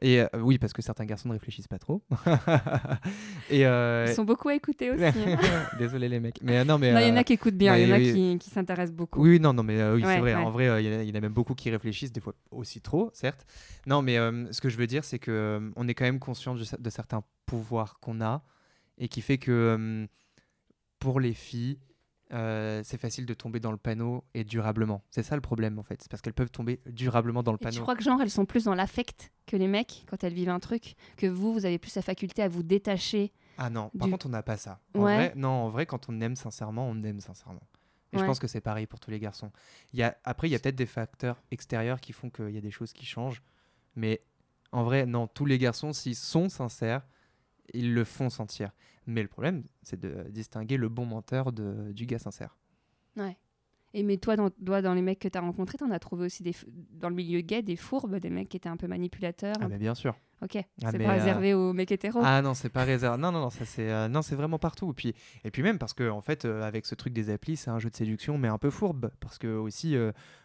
Et 0.02 0.20
euh, 0.20 0.26
oui, 0.40 0.58
parce 0.58 0.72
que 0.72 0.82
certains 0.82 1.04
garçons 1.06 1.28
ne 1.28 1.34
réfléchissent 1.34 1.68
pas 1.68 1.78
trop. 1.78 2.02
et. 3.50 3.64
euh, 3.66 4.06
Ils 4.08 4.14
sont 4.14 4.24
beaucoup 4.24 4.48
à 4.48 4.54
écouter 4.54 4.90
aussi. 4.90 5.02
hein. 5.04 5.38
Désolé 5.78 6.08
les 6.08 6.20
mecs. 6.20 6.40
Mais 6.42 6.58
euh, 6.58 6.64
non, 6.64 6.78
mais. 6.78 6.88
Il 6.90 7.08
y 7.08 7.12
en 7.12 7.16
a 7.16 7.24
qui 7.24 7.32
écoutent 7.34 7.54
bien, 7.56 7.76
il 7.76 7.88
y 7.88 7.92
en 7.92 7.94
a 7.94 8.00
qui, 8.00 8.38
qui 8.38 8.50
s'intéressent 8.50 8.94
beaucoup. 8.94 9.22
oui, 9.22 9.38
non, 9.40 9.52
non, 9.54 9.62
mais 9.62 9.76
oui, 9.92 10.02
Ouais, 10.04 10.14
c'est 10.14 10.20
vrai. 10.20 10.34
ouais. 10.34 10.42
En 10.42 10.50
vrai, 10.50 10.64
il 10.82 10.86
y 10.90 10.94
en 10.94 10.98
a- 10.98 11.02
il 11.04 11.08
y, 11.08 11.12
en 11.12 11.14
a 11.14 11.20
même 11.20 11.32
beaucoup 11.32 11.54
qui 11.54 11.70
réfléchissent, 11.70 12.12
des 12.12 12.20
fois 12.20 12.34
aussi 12.50 12.80
trop, 12.80 13.10
certes. 13.14 13.46
Non, 13.86 14.02
mais 14.02 14.16
ce 14.16 14.60
que 14.60 14.68
je 14.68 14.76
veux 14.76 14.86
dire, 14.88 15.04
c'est 15.04 15.18
que 15.20 15.30
euh, 15.30 15.70
on 15.76 15.86
est 15.88 15.94
quand 15.94 16.04
même 16.04 16.18
conscient 16.18 16.54
de, 16.54 16.64
de 16.78 16.90
certains 16.90 17.22
pouvoirs 17.46 17.98
qu'on 18.00 18.20
a 18.20 18.42
et 18.98 19.08
qui 19.08 19.20
fait 19.22 19.38
que 19.38 20.06
pour 20.98 21.20
les 21.20 21.34
filles, 21.34 21.78
euh, 22.32 22.80
c'est 22.84 22.96
facile 22.98 23.26
de 23.26 23.34
tomber 23.34 23.60
dans 23.60 23.70
le 23.70 23.76
panneau 23.76 24.24
et 24.34 24.44
durablement. 24.44 25.02
C'est 25.10 25.22
ça 25.22 25.34
le 25.34 25.40
problème 25.40 25.78
en 25.78 25.82
fait, 25.82 26.00
c'est 26.02 26.10
parce 26.10 26.22
qu'elles 26.22 26.32
peuvent 26.34 26.50
tomber 26.50 26.80
durablement 26.86 27.42
dans 27.42 27.52
le 27.52 27.58
Et 27.60 27.64
panneau. 27.64 27.80
crois 27.82 27.94
que 27.96 28.02
genre 28.02 28.20
elles 28.20 28.30
sont 28.30 28.46
plus 28.46 28.64
dans 28.64 28.74
l'affect 28.74 29.30
que 29.46 29.56
les 29.56 29.68
mecs 29.68 30.04
quand 30.08 30.24
elles 30.24 30.32
vivent 30.34 30.48
un 30.48 30.60
truc 30.60 30.94
que 31.16 31.26
vous 31.26 31.52
vous 31.52 31.66
avez 31.66 31.78
plus 31.78 31.94
la 31.94 32.02
faculté 32.02 32.42
à 32.42 32.48
vous 32.48 32.62
détacher 32.62 33.32
Ah 33.58 33.68
non, 33.70 33.90
par 33.98 34.06
du- 34.08 34.12
contre, 34.12 34.26
on 34.26 34.30
n'a 34.30 34.42
pas 34.42 34.56
ça. 34.56 34.80
En 34.94 35.02
Ouais. 35.02 35.14
vrai, 35.14 35.32
non, 35.36 35.48
en 35.50 35.68
vrai, 35.68 35.86
quand 35.86 36.08
on 36.08 36.20
aime 36.20 36.34
sincèrement, 36.36 36.88
on 36.88 37.02
aime 37.04 37.20
sincèrement. 37.20 37.62
Et 38.12 38.18
je 38.18 38.24
pense 38.24 38.38
que 38.38 38.46
c'est 38.46 38.60
pareil 38.60 38.86
pour 38.86 39.00
tous 39.00 39.10
les 39.10 39.18
garçons. 39.18 39.50
Il 39.92 39.98
y 39.98 40.02
a, 40.04 40.16
après, 40.24 40.48
il 40.48 40.52
y 40.52 40.54
a 40.54 40.58
peut-être 40.60 40.76
des 40.76 40.86
facteurs 40.86 41.42
extérieurs 41.50 42.00
qui 42.00 42.12
font 42.12 42.30
qu'il 42.30 42.50
y 42.50 42.58
a 42.58 42.60
des 42.60 42.70
choses 42.70 42.92
qui 42.92 43.04
changent. 43.04 43.42
Mais 43.96 44.20
en 44.70 44.84
vrai, 44.84 45.04
non, 45.04 45.26
tous 45.26 45.46
les 45.46 45.58
garçons, 45.58 45.92
s'ils 45.92 46.14
sont 46.14 46.48
sincères, 46.48 47.04
ils 47.72 47.92
le 47.92 48.04
font 48.04 48.30
sentir. 48.30 48.70
Mais 49.06 49.22
le 49.22 49.28
problème, 49.28 49.64
c'est 49.82 50.00
de 50.00 50.28
distinguer 50.30 50.76
le 50.76 50.88
bon 50.88 51.06
menteur 51.06 51.52
de, 51.52 51.92
du 51.92 52.06
gars 52.06 52.18
sincère. 52.18 52.56
Ouais. 53.16 53.36
Et 53.96 54.02
mais 54.02 54.16
toi, 54.16 54.34
dans, 54.34 54.50
toi, 54.50 54.82
dans 54.82 54.92
les 54.92 55.02
mecs 55.02 55.20
que 55.20 55.28
tu 55.28 55.38
as 55.38 55.40
rencontrés, 55.40 55.78
t'en 55.78 55.90
as 55.92 56.00
trouvé 56.00 56.26
aussi 56.26 56.42
des, 56.42 56.54
dans 56.94 57.08
le 57.08 57.14
milieu 57.14 57.40
gay 57.40 57.62
des 57.62 57.76
fourbes, 57.76 58.16
des 58.16 58.28
mecs 58.28 58.48
qui 58.48 58.56
étaient 58.56 58.68
un 58.68 58.76
peu 58.76 58.88
manipulateurs. 58.88 59.54
Ah, 59.60 59.68
mais 59.68 59.78
bien 59.78 59.94
sûr. 59.94 60.16
Ok, 60.42 60.56
Ah, 60.56 60.90
c'est 60.90 60.98
pas 60.98 61.04
euh, 61.04 61.18
réservé 61.18 61.54
aux 61.54 61.72
mecs 61.72 61.92
hétéros. 61.92 62.20
Ah 62.22 62.42
non, 62.42 62.54
c'est 62.54 62.70
pas 62.70 62.82
réservé. 62.82 63.16
Non, 63.18 63.30
non, 63.30 63.40
non, 63.40 63.50
ça 63.50 63.64
c'est 63.64 63.88
euh, 63.90 64.08
non, 64.08 64.20
c'est 64.20 64.34
vraiment 64.34 64.58
partout. 64.58 64.90
Et 64.90 64.94
puis, 64.94 65.14
et 65.44 65.50
puis 65.52 65.62
même 65.62 65.78
parce 65.78 65.94
que 65.94 66.10
en 66.10 66.20
fait, 66.20 66.44
euh, 66.44 66.62
avec 66.62 66.86
ce 66.86 66.96
truc 66.96 67.12
des 67.12 67.30
applis, 67.30 67.56
c'est 67.56 67.70
un 67.70 67.78
jeu 67.78 67.88
de 67.88 67.94
séduction, 67.94 68.36
mais 68.36 68.48
un 68.48 68.58
peu 68.58 68.70
fourbe, 68.70 69.10
parce 69.20 69.38
que 69.38 69.46
aussi, 69.46 69.96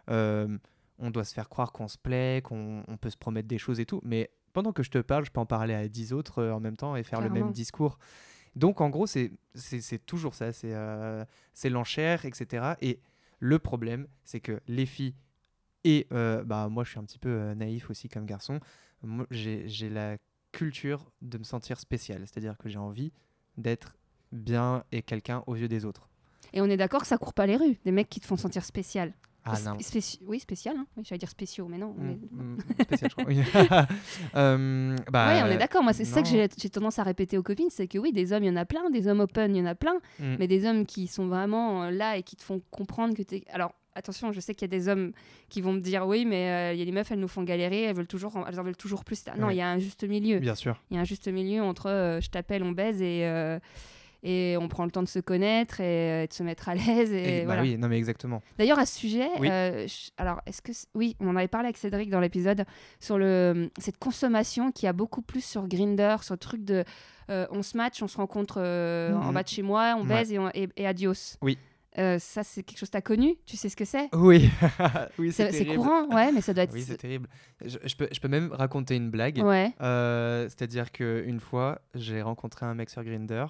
on 0.07 1.11
doit 1.11 1.23
se 1.23 1.33
faire 1.33 1.49
croire 1.49 1.71
qu'on 1.71 1.87
se 1.87 1.97
plaît, 1.97 2.41
qu'on 2.43 2.83
on 2.87 2.97
peut 2.97 3.09
se 3.09 3.17
promettre 3.17 3.47
des 3.47 3.57
choses 3.57 3.79
et 3.79 3.85
tout. 3.85 3.99
Mais 4.03 4.29
pendant 4.53 4.73
que 4.73 4.83
je 4.83 4.91
te 4.91 4.99
parle, 4.99 5.25
je 5.25 5.31
peux 5.31 5.39
en 5.39 5.45
parler 5.47 5.73
à 5.73 5.87
10 5.87 6.13
autres 6.13 6.43
en 6.45 6.59
même 6.59 6.77
temps 6.77 6.95
et 6.95 7.03
faire 7.03 7.21
le 7.21 7.29
même 7.29 7.51
discours. 7.51 7.97
Donc 8.55 8.81
en 8.81 8.89
gros, 8.89 9.07
c'est 9.07 9.31
toujours 10.05 10.33
ça, 10.33 10.51
c'est 10.51 10.73
euh, 10.73 11.23
l'enchère, 11.65 12.25
etc. 12.25 12.73
Et 12.81 12.99
le 13.39 13.59
problème, 13.59 14.07
c'est 14.23 14.39
que 14.39 14.59
les 14.67 14.85
filles 14.85 15.15
et 15.83 16.07
euh, 16.11 16.43
bah 16.43 16.67
moi, 16.69 16.83
je 16.83 16.91
suis 16.91 16.99
un 16.99 17.03
petit 17.03 17.19
peu 17.19 17.29
euh, 17.29 17.55
naïf 17.55 17.89
aussi 17.89 18.09
comme 18.09 18.25
garçon. 18.25 18.59
J'ai 19.31 19.89
la 19.89 20.17
culture 20.51 21.11
de 21.21 21.37
me 21.37 21.43
sentir 21.43 21.79
spécial, 21.79 22.21
c'est-à-dire 22.21 22.57
que 22.57 22.69
j'ai 22.69 22.79
envie 22.79 23.13
d'être 23.57 23.95
bien 24.31 24.83
est 24.91 25.01
quelqu'un 25.01 25.43
aux 25.47 25.55
yeux 25.55 25.67
des 25.67 25.85
autres. 25.85 26.09
Et 26.53 26.61
on 26.61 26.65
est 26.65 26.77
d'accord 26.77 27.01
que 27.01 27.07
ça 27.07 27.17
court 27.17 27.33
pas 27.33 27.45
les 27.45 27.55
rues, 27.55 27.77
des 27.85 27.91
mecs 27.91 28.09
qui 28.09 28.19
te 28.19 28.25
font 28.25 28.35
sentir 28.35 28.65
spécial. 28.65 29.13
Ah 29.45 29.53
spéci- 29.79 30.19
Oui, 30.27 30.39
spécial, 30.39 30.75
hein. 30.77 30.85
oui, 30.97 31.03
j'allais 31.05 31.17
dire 31.19 31.29
spéciaux, 31.29 31.67
mais 31.67 31.77
non. 31.77 31.95
on 31.97 32.09
est- 32.09 32.19
Mm, 32.31 32.57
mm, 32.57 32.57
spécial, 32.83 33.09
je 33.09 33.15
crois. 33.15 33.25
Oui. 33.27 33.37
Euh, 34.35 34.95
bah, 35.11 35.27
ouais, 35.33 35.43
on 35.43 35.47
est 35.47 35.57
d'accord. 35.57 35.81
Moi, 35.83 35.93
c'est 35.93 36.05
ça 36.05 36.21
que 36.21 36.27
j'ai 36.29 36.47
tendance 36.69 36.99
à 36.99 37.03
répéter 37.03 37.37
aux 37.37 37.43
copines, 37.43 37.69
c'est 37.69 37.87
que 37.87 37.97
oui, 37.97 38.11
des 38.11 38.33
hommes, 38.33 38.43
il 38.43 38.47
y 38.47 38.49
en 38.51 38.55
a 38.55 38.65
plein, 38.65 38.89
des 38.89 39.07
hommes 39.07 39.21
open, 39.21 39.55
il 39.55 39.59
y 39.59 39.61
en 39.61 39.65
a 39.65 39.75
plein, 39.75 39.95
Mm. 40.19 40.35
mais 40.39 40.47
des 40.47 40.65
hommes 40.65 40.85
qui 40.85 41.07
sont 41.07 41.27
vraiment 41.27 41.83
euh, 41.85 41.91
là 41.91 42.17
et 42.17 42.23
qui 42.23 42.35
te 42.35 42.43
font 42.43 42.61
comprendre 42.71 43.15
que 43.15 43.23
t'es. 43.23 43.43
Alors, 43.51 43.73
attention, 43.95 44.31
je 44.31 44.39
sais 44.39 44.53
qu'il 44.53 44.63
y 44.71 44.73
a 44.73 44.77
des 44.77 44.87
hommes 44.87 45.11
qui 45.49 45.61
vont 45.61 45.73
me 45.73 45.79
dire 45.81 46.05
oui, 46.07 46.25
mais 46.25 46.49
euh, 46.49 46.73
il 46.73 46.79
y 46.79 46.81
a 46.81 46.85
des 46.85 46.91
meufs, 46.91 47.11
elles 47.11 47.19
nous 47.19 47.27
font 47.27 47.43
galérer, 47.43 47.83
elles 47.83 47.95
veulent 47.95 48.07
toujours, 48.07 48.35
en- 48.37 48.45
elles 48.45 48.59
en 48.59 48.63
veulent 48.63 48.77
toujours 48.77 49.03
plus. 49.03 49.25
Non, 49.27 49.33
il 49.35 49.43
Ouais. 49.45 49.55
y 49.57 49.61
a 49.61 49.69
un 49.69 49.79
juste 49.79 50.03
milieu. 50.03 50.39
Bien 50.39 50.55
sûr. 50.55 50.79
Il 50.91 50.95
y 50.95 50.97
a 50.97 51.01
un 51.01 51.05
juste 51.05 51.27
milieu 51.27 51.63
entre 51.63 51.87
euh, 51.89 52.21
je 52.21 52.29
t'appelle, 52.29 52.61
on 52.63 52.71
baise 52.71 53.01
et 53.01 53.21
et 54.23 54.57
on 54.59 54.67
prend 54.67 54.85
le 54.85 54.91
temps 54.91 55.03
de 55.03 55.07
se 55.07 55.19
connaître 55.19 55.79
et, 55.81 56.23
euh, 56.23 56.27
de 56.27 56.33
se 56.33 56.43
mettre 56.43 56.69
à 56.69 56.75
l'aise 56.75 57.11
et, 57.11 57.41
Et, 57.41 57.45
bah 57.45 57.57
oui, 57.61 57.77
non 57.77 57.87
mais 57.87 57.97
exactement. 57.97 58.41
D'ailleurs, 58.57 58.79
à 58.79 58.85
ce 58.85 58.97
sujet, 58.97 59.29
Oui. 59.39 59.49
euh, 59.49 59.87
je- 59.87 60.09
alors 60.17 60.41
est-ce 60.45 60.61
que 60.61 60.71
oui, 60.95 61.15
on 61.19 61.29
en 61.29 61.35
avait 61.35 61.47
parlé 61.47 61.67
avec 61.67 61.77
Cédric 61.77 62.09
dans 62.09 62.19
l'épisode 62.19 62.65
sur 62.99 63.17
le 63.17 63.69
cette 63.77 63.97
consommation 63.97 64.71
qui 64.71 64.87
a 64.87 64.93
beaucoup 64.93 65.21
plus 65.21 65.43
sur 65.43 65.67
Grinder, 65.67 66.17
sur 66.21 66.33
le 66.33 66.39
truc 66.39 66.63
de 66.65 66.83
euh, 67.29 67.45
on 67.51 67.61
se 67.61 67.77
match, 67.77 68.01
on 68.01 68.07
se 68.07 68.17
rencontre 68.17 68.55
euh, 68.59 69.13
en 69.13 69.27
Mhm. 69.27 69.33
bas 69.33 69.43
de 69.43 69.47
chez 69.47 69.61
moi, 69.61 69.95
on 69.97 70.01
Ouais. 70.01 70.07
baise 70.07 70.31
et, 70.31 70.39
on- 70.39 70.49
et, 70.53 70.87
adios. 70.87 71.37
Oui. 71.41 71.57
Euh, 71.97 72.17
ça, 72.19 72.43
c'est 72.43 72.61
quelque 72.63 72.77
chose 72.77 72.89
que 72.89 72.93
tu 72.93 72.97
as 72.97 73.01
connu? 73.01 73.35
Tu 73.45 73.57
sais 73.57 73.67
ce 73.67 73.75
que 73.75 73.83
c'est? 73.85 74.09
Oui, 74.13 74.47
oui 75.19 75.31
C'est 75.31 75.65
courant, 75.75 76.07
ouais, 76.13 76.31
mais 76.31 76.41
ça 76.41 76.53
doit 76.53 76.63
être. 76.65 76.73
Oui, 76.73 76.83
c'est 76.83 76.97
terrible. 76.97 77.27
Je, 77.65 77.77
je 77.83 77.95
peux, 77.95 78.07
je 78.11 78.19
peux 78.19 78.27
même 78.27 78.51
raconter 78.51 78.95
une 78.95 79.09
blague. 79.09 79.39
ouais. 79.43 79.71
Euh, 79.81 80.43
C'est-à-dire 80.49 80.91
qu'une 80.91 81.39
fois, 81.39 81.81
j'ai 81.95 82.21
rencontré 82.21 82.65
un 82.65 82.73
mec 82.75 82.89
sur 82.89 83.03
Grinder 83.03 83.45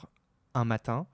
un 0.54 0.66
matin 0.66 1.08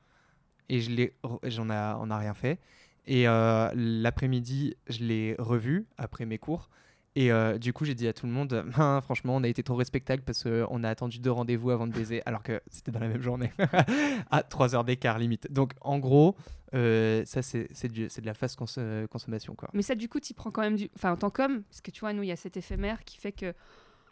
et 0.70 0.82
je 0.82 0.90
l'ai, 0.92 1.16
j'en 1.44 1.70
a, 1.70 1.98
on 1.98 2.16
rien 2.18 2.34
fait. 2.34 2.60
Et 3.08 3.28
euh, 3.28 3.70
l'après-midi, 3.76 4.76
je 4.88 5.04
l'ai 5.04 5.36
revu 5.38 5.86
après 5.98 6.26
mes 6.26 6.38
cours. 6.40 6.70
Et 7.18 7.32
euh, 7.32 7.58
du 7.58 7.72
coup, 7.72 7.86
j'ai 7.86 7.94
dit 7.96 8.08
à 8.08 8.14
tout 8.14 8.26
le 8.26 8.32
monde, 8.32 8.66
Ah, 8.76 9.00
franchement, 9.04 9.36
on 9.38 9.44
a 9.44 9.48
été 9.48 9.64
trop 9.64 9.76
respectable 9.76 10.22
parce 10.24 10.44
qu'on 10.44 10.84
a 10.84 10.90
attendu 10.90 11.20
deux 11.20 11.32
rendez-vous 11.32 11.70
avant 11.72 11.88
de 11.88 11.94
baiser, 11.94 12.22
alors 12.26 12.44
que 12.44 12.62
c'était 12.68 12.92
dans 12.92 13.00
la 13.00 13.08
même 13.08 13.22
journée, 13.22 13.52
à 14.32 14.44
3 14.44 14.76
heures 14.76 14.84
d'écart 14.84 15.18
limite. 15.18 15.50
Donc, 15.52 15.74
en 15.82 16.00
gros, 16.00 16.36
euh, 16.74 17.24
ça, 17.26 17.42
c'est, 17.42 17.70
de 17.90 18.26
la 18.26 18.34
fast 18.34 18.58
cons- 18.58 19.08
consommation, 19.10 19.56
quoi. 19.56 19.70
Mais 19.74 19.82
ça, 19.82 19.96
du 19.96 20.10
coup, 20.10 20.20
tu 20.20 20.34
prends 20.34 20.52
quand 20.52 20.62
même 20.62 20.76
du. 20.76 20.90
Enfin, 20.96 21.12
en 21.14 21.18
tant 21.18 21.30
qu'homme, 21.30 21.64
parce 21.64 21.82
que 21.82 21.92
tu 21.92 22.02
vois, 22.02 22.12
nous, 22.12 22.24
il 22.24 22.28
y 22.30 22.34
a 22.34 22.36
cet 22.36 22.58
éphémère 22.58 23.04
qui 23.06 23.18
fait 23.18 23.32
que. 23.32 23.54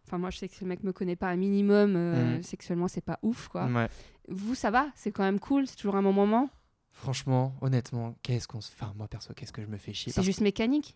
Enfin, 0.06 0.18
moi, 0.18 0.30
je 0.30 0.38
sais 0.39 0.49
que 0.49 0.56
le 0.62 0.68
mec 0.68 0.84
me 0.84 0.91
connaît 0.93 1.16
pas 1.16 1.30
un 1.30 1.36
minimum. 1.36 1.95
euh, 1.95 2.36
Mhm. 2.38 2.43
Sexuellement, 2.43 2.88
c'est 2.88 3.01
pas 3.01 3.20
ouf, 3.24 3.47
quoi. 3.47 3.66
Ouais. 3.68 3.88
Vous, 4.28 4.56
ça 4.56 4.70
va? 4.72 4.88
C'est 4.95 5.12
quand 5.12 5.24
même 5.24 5.39
cool? 5.39 5.66
C'est 5.68 5.76
toujours 5.76 5.95
un 5.95 6.04
bon 6.04 6.14
moment? 6.14 6.49
Franchement, 6.91 7.56
honnêtement, 7.62 8.16
qu'est-ce 8.22 8.47
qu'on 8.47 8.62
se... 8.62 8.72
Enfin, 8.72 8.93
moi, 8.95 9.08
perso, 9.08 9.34
qu'est-ce 9.34 9.51
que 9.54 9.62
je 9.62 9.68
me 9.68 9.78
fais 9.78 9.93
chier? 9.93 10.12
C'est 10.12 10.18
parce 10.18 10.26
juste 10.26 10.41
mécanique 10.41 10.95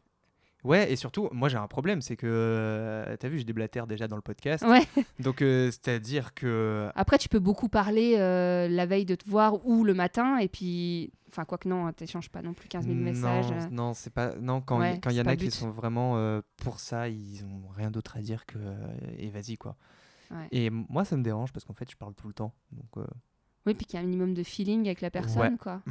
Ouais, 0.68 0.92
et 0.92 0.96
surtout, 0.98 1.30
moi 1.32 1.48
j'ai 1.50 1.58
un 1.58 1.68
problème, 1.68 2.02
c'est 2.02 2.18
que, 2.18 2.28
euh, 2.30 3.16
t'as 3.18 3.30
vu, 3.30 3.40
je 3.40 3.46
déblatère 3.46 3.88
déjà 3.88 4.08
dans 4.08 4.18
le 4.18 4.22
podcast. 4.22 4.66
Ouais. 4.68 4.82
Donc, 5.20 5.42
euh, 5.42 5.72
c'est-à-dire 5.72 6.34
que. 6.34 6.90
Après, 6.94 7.18
tu 7.18 7.30
peux 7.30 7.40
beaucoup 7.40 7.70
parler 7.70 8.16
euh, 8.18 8.68
la 8.68 8.86
veille 8.86 9.06
de 9.06 9.16
te 9.16 9.28
voir 9.30 9.66
ou 9.66 9.84
le 9.84 9.94
matin. 9.94 10.38
Et 10.40 10.48
puis. 10.48 11.12
Enfin, 11.30 11.46
quoi 11.46 11.58
que 11.58 11.68
non, 11.70 11.92
t'échanges 11.94 12.30
pas 12.30 12.42
non 12.42 12.54
plus 12.54 12.68
15 12.68 12.86
000 12.86 12.96
messages. 12.98 13.50
Non, 13.52 13.70
non, 13.88 13.94
c'est 13.94 14.12
pas. 14.14 14.34
Non, 14.36 14.62
quand 14.62 14.82
il 14.82 15.00
Ouais, 15.06 15.14
y 15.14 15.22
en 15.22 15.26
a 15.26 15.36
qui 15.36 15.52
sont 15.52 15.70
vraiment 15.70 16.42
pour 16.58 16.80
ça, 16.80 17.10
ils 17.10 17.44
ont 17.46 17.68
rien 17.76 17.92
d'autre 17.92 18.18
à 18.18 18.22
dire 18.22 18.46
que. 18.46 18.58
et 19.18 19.30
vas-y, 19.30 19.58
quoi. 19.58 19.76
Ouais. 20.32 20.48
Et 20.52 20.70
moi, 20.70 21.06
ça 21.06 21.16
me 21.16 21.24
dérange 21.24 21.52
parce 21.54 21.64
qu'en 21.66 21.74
fait, 21.74 21.90
je 21.90 21.96
parle 21.98 22.14
tout 22.16 22.28
le 22.28 22.34
temps. 22.34 22.54
Donc, 22.72 23.06
Oui, 23.66 23.74
puis 23.74 23.86
qu'il 23.86 23.98
y 24.00 24.02
a 24.02 24.04
un 24.04 24.06
minimum 24.08 24.34
de 24.34 24.44
feeling 24.44 24.86
avec 24.88 25.02
la 25.02 25.10
personne, 25.12 25.58
quoi. 25.58 25.82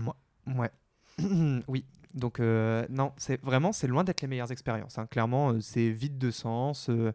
ouais. 0.47 0.71
oui. 1.69 1.85
Donc, 2.15 2.41
euh, 2.41 2.87
non, 2.89 3.13
c'est 3.19 3.41
vraiment, 3.43 3.73
c'est 3.73 3.87
loin 3.87 4.03
d'être 4.05 4.23
les 4.23 4.29
meilleures 4.29 4.51
expériences. 4.53 4.99
hein. 4.99 5.07
Clairement, 5.07 5.51
euh, 5.53 5.61
c'est 5.61 5.91
vide 5.91 6.17
de 6.19 6.31
sens. 6.31 6.89
euh, 6.89 7.13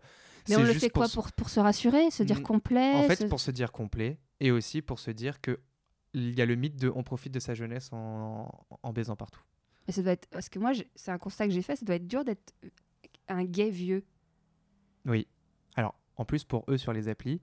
Mais 0.48 0.56
on 0.58 0.64
le 0.64 0.74
fait 0.74 0.90
quoi 0.90 1.08
pour, 1.10 1.32
pour 1.32 1.50
se 1.50 1.60
rassurer 1.60 2.12
Se 2.12 2.22
dire 2.24 2.44
complet 2.44 2.94
En 2.94 3.04
fait, 3.04 3.16
se- 3.16 3.24
pour 3.26 3.40
se 3.40 3.50
dire 3.52 3.72
complet 3.72 4.20
et 4.40 4.52
aussi 4.52 4.82
pour 4.82 5.00
se 5.00 5.12
dire 5.12 5.42
que 5.42 5.60
il 6.14 6.38
y 6.38 6.42
a 6.42 6.46
le 6.46 6.56
mythe 6.56 6.76
de 6.76 6.92
on 6.94 7.04
profite 7.04 7.32
de 7.34 7.40
sa 7.40 7.54
jeunesse 7.54 7.90
en, 7.94 8.52
en 8.84 8.94
baisant 8.94 9.16
partout. 9.16 9.42
Mais 9.88 9.94
ça 9.94 10.02
doit 10.04 10.12
être. 10.12 10.28
Parce 10.30 10.50
que 10.50 10.60
moi, 10.60 10.72
c'est 10.96 11.10
un 11.12 11.18
constat 11.18 11.48
que 11.48 11.54
j'ai 11.54 11.62
fait, 11.62 11.76
ça 11.78 11.86
doit 11.86 11.96
être 11.96 12.08
dur 12.08 12.24
d'être 12.26 12.54
un 13.30 13.44
gay 13.46 13.70
vieux. 13.70 14.04
Oui. 15.06 15.28
Alors, 15.76 15.96
en 16.18 16.26
plus, 16.26 16.44
pour 16.44 16.66
eux 16.70 16.78
sur 16.78 16.92
les 16.94 17.08
applis, 17.08 17.42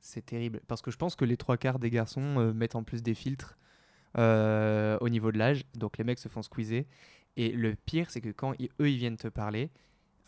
c'est 0.00 0.24
terrible. 0.24 0.60
Parce 0.66 0.82
que 0.82 0.90
je 0.90 0.96
pense 0.96 1.14
que 1.14 1.24
les 1.24 1.36
trois 1.36 1.56
quarts 1.58 1.78
des 1.78 1.90
garçons 1.90 2.52
mettent 2.54 2.74
en 2.74 2.82
plus 2.82 3.02
des 3.02 3.14
filtres 3.14 3.58
euh, 4.18 4.96
au 5.00 5.08
niveau 5.08 5.32
de 5.32 5.38
l'âge. 5.38 5.64
Donc, 5.74 5.98
les 5.98 6.04
mecs 6.04 6.18
se 6.18 6.28
font 6.28 6.42
squeezer. 6.42 6.84
Et 7.36 7.50
le 7.52 7.74
pire, 7.74 8.10
c'est 8.10 8.20
que 8.20 8.30
quand 8.30 8.54
ils- 8.58 8.70
eux, 8.80 8.90
ils 8.90 8.96
viennent 8.98 9.16
te 9.16 9.28
parler, 9.28 9.70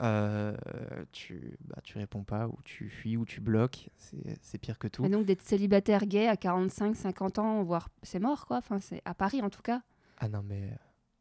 euh, 0.01 0.55
tu, 1.13 1.57
bah, 1.65 1.79
tu 1.83 1.99
réponds 1.99 2.25
pas, 2.25 2.47
ou 2.49 2.55
tu 2.65 2.89
fuis, 2.89 3.17
ou 3.17 3.25
tu 3.25 3.41
bloques. 3.41 3.89
C'est 4.41 4.59
pire 4.59 4.79
que 4.79 4.89
tout. 4.89 5.05
Et 5.05 5.09
donc, 5.09 5.27
d'être 5.27 5.43
célibataire 5.43 6.07
gay 6.07 6.29
à 6.29 6.37
45, 6.37 6.97
50 6.97 7.39
ans, 7.39 7.63
voire 7.63 7.89
c'est 8.03 8.19
mort, 8.21 8.47
quoi. 8.47 8.59
Enfin, 8.59 8.79
c'est 8.81 9.03
à 9.05 9.15
Paris, 9.15 9.43
en 9.43 9.51
tout 9.51 9.63
cas. 9.63 9.83
Ah 10.19 10.29
non, 10.29 10.43
mais. 10.49 10.71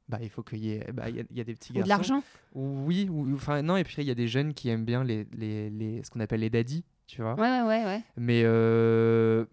Bah, 0.09 0.17
il 0.21 0.29
faut 0.29 0.43
qu'il 0.43 0.59
y 0.59 0.71
ait. 0.71 0.91
bah, 0.93 1.09
y, 1.09 1.19
a- 1.21 1.23
y 1.31 1.39
a 1.41 1.43
des 1.43 1.53
petits 1.55 1.71
Ou 1.71 1.75
garçons. 1.75 1.85
de 1.85 1.89
l'argent. 1.89 2.23
Oui, 2.53 3.07
ou 3.09 3.33
enfin 3.33 3.61
non, 3.61 3.77
et 3.77 3.83
puis 3.83 3.95
il 3.99 4.07
y 4.07 4.11
a 4.11 4.15
des 4.15 4.27
jeunes 4.27 4.53
qui 4.53 4.67
aiment 4.69 4.83
bien 4.85 5.03
les, 5.03 5.25
les, 5.33 5.69
les- 5.69 6.03
ce 6.03 6.09
qu'on 6.09 6.19
appelle 6.19 6.41
les 6.41 6.49
daddies, 6.49 6.83
tu 7.07 7.21
vois. 7.21 7.35
Ouais, 7.35 7.61
ouais, 7.61 7.67
ouais, 7.67 7.85
ouais. 7.85 8.01
Mais 8.17 8.41
euh, 8.43 9.45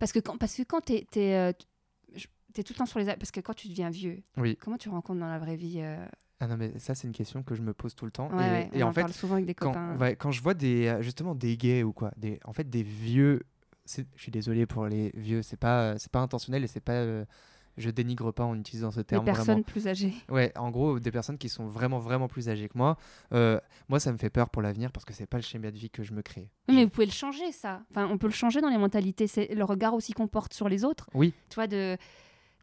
Parce 0.00 0.10
que 0.12 0.18
quand, 0.18 0.36
parce 0.36 0.56
que 0.56 0.62
quand 0.64 0.80
t'es, 0.80 1.06
t'es, 2.54 2.60
euh, 2.60 2.62
t- 2.62 2.62
je- 2.62 2.62
t'es 2.62 2.62
tout 2.62 2.72
le 2.74 2.78
temps 2.78 2.86
sur 2.86 2.98
les... 2.98 3.04
Parce 3.06 3.30
que 3.30 3.40
quand 3.40 3.54
tu 3.54 3.68
deviens 3.68 3.90
vieux, 3.90 4.22
oui. 4.36 4.56
comment 4.60 4.78
tu 4.78 4.88
rencontres 4.88 5.20
dans 5.20 5.28
la 5.28 5.38
vraie 5.38 5.56
vie 5.56 5.80
euh, 5.80 6.04
Ah 6.40 6.46
non, 6.46 6.56
mais 6.56 6.78
ça 6.78 6.94
c'est 6.94 7.06
une 7.06 7.12
question 7.14 7.42
que 7.42 7.54
je 7.54 7.62
me 7.62 7.74
pose 7.74 7.94
tout 7.94 8.04
le 8.04 8.10
temps. 8.10 8.28
ouais, 8.30 8.46
et 8.46 8.50
ouais, 8.50 8.70
et 8.72 8.82
on 8.82 8.86
en 8.86 8.90
en 8.90 8.92
fait, 8.92 9.00
parle 9.02 9.12
souvent 9.12 9.34
avec 9.34 9.46
des 9.46 9.54
quand, 9.54 9.68
copains. 9.68 9.96
ouais, 9.98 10.16
quand 10.16 10.30
je 10.30 10.42
vois 10.42 10.54
des 10.54 10.86
euh, 10.86 11.02
justement 11.02 11.34
des 11.34 11.56
gays 11.56 11.82
ou 11.82 11.92
quoi, 11.92 12.12
des, 12.16 12.40
en 12.44 12.52
fait 12.52 12.68
des 12.68 12.82
vieux, 12.82 13.42
je 13.86 14.02
suis 14.16 14.32
désolé 14.32 14.66
pour 14.66 14.86
les 14.86 15.10
vieux, 15.14 15.42
c'est 15.42 15.58
pas 15.58 15.98
c'est 15.98 16.10
pas 16.10 16.20
intentionnel 16.20 16.64
et 16.64 16.66
c'est 16.66 16.80
pas 16.80 16.92
euh, 16.92 17.24
je 17.76 17.90
dénigre 17.90 18.32
pas 18.32 18.44
en 18.44 18.56
utilisant 18.56 18.92
ce 18.92 19.00
terme 19.00 19.24
personnes 19.24 19.44
vraiment. 19.46 19.62
plus 19.64 19.88
âgées. 19.88 20.14
Ouais, 20.28 20.52
en 20.56 20.70
gros, 20.70 21.00
des 21.00 21.10
personnes 21.10 21.38
qui 21.38 21.48
sont 21.48 21.66
vraiment, 21.66 21.98
vraiment 21.98 22.28
plus 22.28 22.48
âgées 22.48 22.68
que 22.68 22.78
moi. 22.78 22.96
Euh, 23.32 23.58
moi, 23.88 23.98
ça 23.98 24.12
me 24.12 24.16
fait 24.16 24.30
peur 24.30 24.48
pour 24.48 24.62
l'avenir 24.62 24.92
parce 24.92 25.04
que 25.04 25.12
c'est 25.12 25.26
pas 25.26 25.38
le 25.38 25.42
schéma 25.42 25.72
de 25.72 25.76
vie 25.76 25.90
que 25.90 26.04
je 26.04 26.12
me 26.12 26.22
crée. 26.22 26.48
Oui, 26.68 26.76
mais 26.76 26.84
vous 26.84 26.90
pouvez 26.90 27.06
le 27.06 27.10
changer, 27.12 27.50
ça. 27.50 27.82
Enfin, 27.90 28.06
on 28.08 28.16
peut 28.16 28.28
le 28.28 28.32
changer 28.32 28.60
dans 28.60 28.68
les 28.68 28.78
mentalités. 28.78 29.26
C'est 29.26 29.52
le 29.52 29.64
regard 29.64 29.92
aussi 29.94 30.12
qu'on 30.12 30.28
porte 30.28 30.54
sur 30.54 30.68
les 30.68 30.84
autres. 30.84 31.10
Oui. 31.14 31.34
Tu 31.48 31.56
vois, 31.56 31.66
de, 31.66 31.96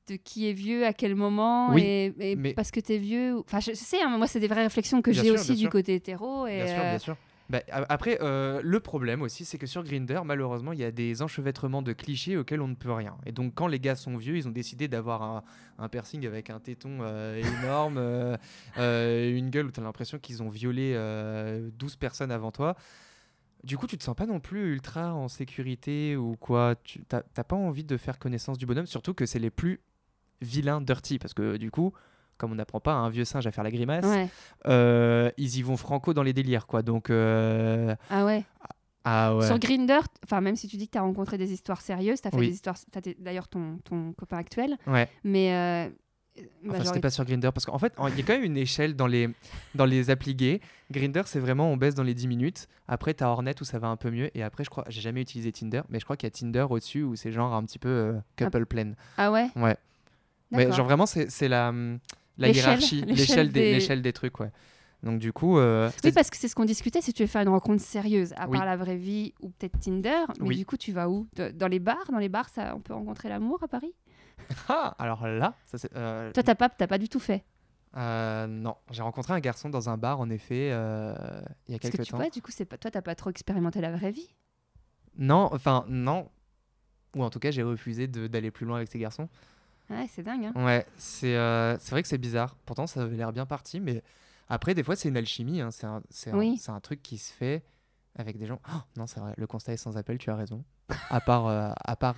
de 0.08 0.16
qui 0.16 0.50
est 0.50 0.54
vieux, 0.54 0.86
à 0.86 0.94
quel 0.94 1.16
moment, 1.16 1.74
Oui, 1.74 1.82
et, 1.84 2.14
et 2.20 2.36
mais- 2.36 2.54
parce 2.54 2.72
que 2.72 2.80
t'es 2.80 2.98
vieux. 2.98 3.36
ou- 3.36 3.40
Enfin, 3.42 3.60
je, 3.60 3.72
je 3.72 3.76
sais, 3.76 4.02
hein, 4.02 4.18
moi, 4.18 4.28
c'est 4.28 4.40
des 4.40 4.48
vraies 4.48 4.64
réflexions 4.64 5.02
que 5.02 5.12
j'ai 5.12 5.32
aussi 5.32 5.54
du 5.56 5.62
sûr. 5.62 5.70
côté 5.70 5.96
hétéro. 5.96 6.48
Et, 6.48 6.58
Bien 6.58 6.68
sûr, 6.68 6.80
euh, 6.84 6.90
bien 6.90 7.00
sûr. 7.00 7.18
Bah, 7.50 7.60
après, 7.90 8.18
euh, 8.22 8.62
le 8.64 8.80
problème 8.80 9.22
aussi, 9.22 9.44
c'est 9.44 9.58
que 9.58 9.68
sur 9.68 9.84
Grinder, 9.84 10.22
malheureusement, 10.24 10.72
il 10.72 10.80
y 10.80 10.86
a 10.86 10.92
des 10.92 11.22
enchevêtrements 11.22 11.82
de 11.82 11.92
clichés 11.92 12.38
auxquels 12.38 12.62
on 12.62 12.70
ne 12.70 12.76
peut 12.76 12.94
rien. 12.94 13.18
Et 13.26 13.34
donc, 13.34 13.54
quand 13.56 13.68
les 13.68 13.80
gars 13.80 13.96
sont 13.98 14.16
vieux, 14.16 14.38
ils 14.38 14.48
ont 14.48 14.52
décidé 14.52 14.88
d'avoir 14.88 15.22
un, 15.22 15.44
un 15.78 15.90
piercing 15.90 16.26
avec 16.26 16.50
un 16.50 16.62
téton 16.62 17.00
euh, 17.02 17.42
énorme, 17.62 17.98
euh, 18.78 19.36
une 19.38 19.50
gueule 19.50 19.66
où 19.66 19.72
tu 19.72 19.82
as 19.82 19.84
l'impression 19.84 20.18
qu'ils 20.18 20.42
ont 20.42 20.50
violé 20.50 20.94
euh, 20.96 21.70
12 21.78 21.98
personnes 21.98 22.32
avant 22.32 22.52
toi. 22.52 22.76
Du 23.66 23.78
coup, 23.78 23.86
tu 23.86 23.98
te 23.98 24.04
sens 24.04 24.16
pas 24.16 24.26
non 24.26 24.40
plus 24.40 24.72
ultra 24.74 25.14
en 25.14 25.28
sécurité 25.28 26.16
ou 26.16 26.36
quoi? 26.40 26.76
Tu 26.84 27.02
t'as 27.08 27.22
pas 27.44 27.56
envie 27.56 27.84
de 27.84 27.96
faire 27.98 28.18
connaissance 28.18 28.58
du 28.58 28.66
bonhomme, 28.66 28.88
surtout 28.88 29.14
que 29.14 29.26
c'est 29.26 29.40
les 29.40 29.52
plus 29.52 29.82
vilains 30.42 30.82
dirty. 30.82 31.20
Parce 31.20 31.34
que 31.34 31.58
du 31.58 31.72
coup, 31.72 31.94
comme 32.38 32.52
on 32.52 32.56
n'apprend 32.56 32.80
pas 32.80 32.94
à 32.94 32.98
un 32.98 33.10
vieux 33.10 33.26
singe 33.26 33.46
à 33.48 33.52
faire 33.52 33.64
la 33.64 33.72
grimace, 33.72 34.06
Ouais. 34.06 34.28
euh, 34.68 35.30
ils 35.38 35.58
y 35.58 35.62
vont 35.62 35.78
franco 35.78 36.14
dans 36.14 36.24
les 36.24 36.34
délires, 36.34 36.68
quoi. 36.68 36.82
Donc, 36.82 37.10
euh, 37.10 37.96
Ah 38.10 38.26
ouais. 38.26 38.44
ah 39.04 39.36
ouais. 39.36 39.46
Sur 39.46 39.60
Grinder, 39.60 40.00
enfin, 40.26 40.42
même 40.42 40.56
si 40.56 40.68
tu 40.68 40.78
dis 40.78 40.88
que 40.88 40.94
tu 40.94 40.98
as 40.98 41.02
rencontré 41.02 41.38
des 41.38 41.54
histoires 41.54 41.82
sérieuses, 41.82 42.22
tu 42.22 42.28
as 42.28 42.32
fait 42.32 42.38
Oui. 42.38 42.48
des 42.48 42.54
histoires. 42.54 42.78
D'ailleurs 43.20 43.48
ton, 43.48 43.78
ton 43.84 44.14
copain 44.14 44.38
actuel. 44.38 44.78
Ouais. 44.88 45.08
Mais. 45.24 45.54
euh, 45.54 45.90
Enfin, 46.70 46.86
c'était 46.86 47.02
pas 47.02 47.10
sur 47.10 47.26
Grinder 47.26 47.50
parce 47.54 47.66
qu'en 47.66 47.78
fait, 47.78 47.94
il 48.14 48.18
y 48.18 48.22
a 48.22 48.24
quand 48.26 48.34
même 48.34 48.46
une 48.46 48.56
échelle 48.56 48.96
dans 48.96 49.06
les, 49.06 49.30
dans 49.76 49.84
les 49.84 50.10
applis 50.10 50.34
gays. 50.34 50.62
Grinder, 50.90 51.24
c'est 51.26 51.42
vraiment 51.42 51.70
on 51.70 51.76
baisse 51.76 51.94
dans 51.94 52.04
les 52.04 52.14
10 52.14 52.28
minutes. 52.30 52.68
Après, 52.88 53.14
t'as 53.14 53.28
Hornet 53.28 53.54
où 53.60 53.66
ça 53.66 53.80
va 53.80 53.90
un 53.90 53.98
peu 53.98 54.10
mieux. 54.12 54.36
Et 54.36 54.42
après, 54.42 54.64
je 54.64 54.70
crois, 54.70 54.86
j'ai 54.88 55.02
jamais 55.02 55.22
utilisé 55.22 55.52
Tinder, 55.52 55.82
mais 55.90 56.00
je 56.00 56.06
crois 56.06 56.16
qu'il 56.16 56.28
y 56.28 56.32
a 56.32 56.32
Tinder 56.32 56.66
au-dessus 56.70 57.04
où 57.04 57.18
c'est 57.18 57.34
genre 57.34 57.54
un 57.54 57.64
petit 57.66 57.80
peu 57.80 57.90
euh, 57.90 58.14
couple 58.38 58.66
plan. 58.66 58.94
Ah 59.18 59.30
ouais? 59.30 59.50
Ouais. 59.58 59.76
Mais 60.52 60.72
genre 60.72 60.86
vraiment, 60.86 61.06
c'est 61.06 61.48
la, 61.48 61.70
hum, 61.70 62.00
la 62.38 62.50
hiérarchie, 62.50 63.02
l'échelle 63.08 63.52
des, 63.52 63.80
des- 63.80 63.96
des 64.02 64.14
trucs, 64.14 64.40
ouais. 64.40 64.52
Donc 65.04 65.20
du 65.20 65.34
coup, 65.34 65.58
euh, 65.58 65.90
Oui, 66.04 66.12
parce 66.12 66.30
que 66.30 66.38
c'est 66.38 66.48
ce 66.48 66.54
qu'on 66.54 66.66
discutait, 66.66 67.02
si 67.02 67.12
tu 67.12 67.24
veux 67.24 67.28
faire 67.28 67.42
une 67.42 67.50
rencontre 67.50 67.82
sérieuse, 67.82 68.34
à 68.38 68.48
Oui. 68.48 68.58
part 68.58 68.66
la 68.66 68.78
vraie 68.78 68.98
vie 68.98 69.34
ou 69.42 69.50
peut-être 69.50 69.80
Tinder, 69.80 70.26
mais 70.40 70.50
Oui. 70.50 70.58
du 70.58 70.66
coup, 70.66 70.78
tu 70.78 70.92
vas 70.92 71.10
où? 71.10 71.28
Dans 71.56 71.68
les 71.68 71.80
bars? 71.80 72.06
Dans 72.12 72.20
les 72.20 72.30
bars, 72.30 72.50
ça, 72.50 72.76
on 72.76 72.82
peut 72.82 72.94
rencontrer 72.94 73.28
l'amour 73.30 73.64
à 73.64 73.68
Paris? 73.68 73.94
Ah, 74.70 74.96
alors 75.00 75.26
là, 75.28 75.56
ça 75.66 75.78
c'est. 75.78 75.96
euh, 75.96 76.32
Toi, 76.34 76.44
t'as 76.44 76.56
pas, 76.56 76.70
pas 76.70 76.98
du 76.98 77.08
tout 77.10 77.20
fait? 77.20 77.44
euh, 77.98 78.48
non, 78.48 78.76
j'ai 78.92 79.02
rencontré 79.02 79.34
un 79.34 79.40
garçon 79.40 79.70
dans 79.70 79.90
un 79.90 79.98
bar 79.98 80.20
en 80.20 80.30
effet 80.30 80.70
euh, 80.72 81.14
il 81.68 81.74
y 81.74 81.76
a 81.76 81.80
Parce 81.80 81.92
que 81.92 81.98
quelques 81.98 82.06
tu 82.06 82.12
temps. 82.12 82.18
vois, 82.18 82.30
du 82.30 82.42
coup, 82.42 82.52
c'est 82.52 82.66
pas, 82.66 82.78
toi, 82.78 82.92
t'as 82.92 83.02
pas 83.02 83.16
trop 83.16 83.30
expérimenté 83.30 83.82
la 83.82 83.92
vraie 83.92 84.12
vie? 84.12 84.30
Non, 85.18 85.50
enfin 85.52 85.86
non. 85.88 86.30
ou 87.16 87.24
en 87.24 87.30
tout 87.30 87.40
cas, 87.40 87.52
j'ai 87.52 87.64
refusé 87.64 88.08
d'aller 88.08 88.52
plus 88.52 88.66
loin 88.66 88.78
avec 88.78 88.90
ces 88.90 89.00
garçons. 89.00 89.28
Ouais, 89.92 90.08
c'est 90.10 90.24
dingue. 90.24 90.46
Hein. 90.46 90.54
Ouais, 90.66 90.86
c'est 90.98 91.36
euh, 91.36 91.78
c'est 91.80 91.92
vrai 91.92 92.02
que 92.02 92.08
c'est 92.08 92.18
bizarre. 92.18 92.56
Pourtant, 92.66 92.88
ça 92.88 93.02
avait 93.04 93.16
l'air 93.16 93.32
bien 93.34 93.46
parti, 93.46 93.80
mais 93.80 94.04
après, 94.50 94.74
des 94.74 94.84
fois, 94.84 94.96
c'est 94.96 95.10
une 95.10 95.18
alchimie. 95.18 95.62
hein. 95.62 95.70
C'est 95.72 95.86
un, 96.70 96.80
truc 96.80 97.02
qui 97.02 97.18
se 97.18 97.32
fait 97.32 97.64
avec 98.16 98.38
des 98.38 98.46
gens. 98.46 98.60
Oh, 98.70 98.78
non, 98.98 99.08
c'est 99.08 99.20
vrai, 99.20 99.34
le 99.38 99.48
constat 99.48 99.74
est 99.74 99.78
sans 99.78 99.98
appel, 99.98 100.18
tu 100.18 100.30
as 100.30 100.36
raison. 100.36 100.64
À 101.10 101.22
part, 101.22 101.48
euh, 101.48 101.72
à 101.86 101.96
part 101.96 102.16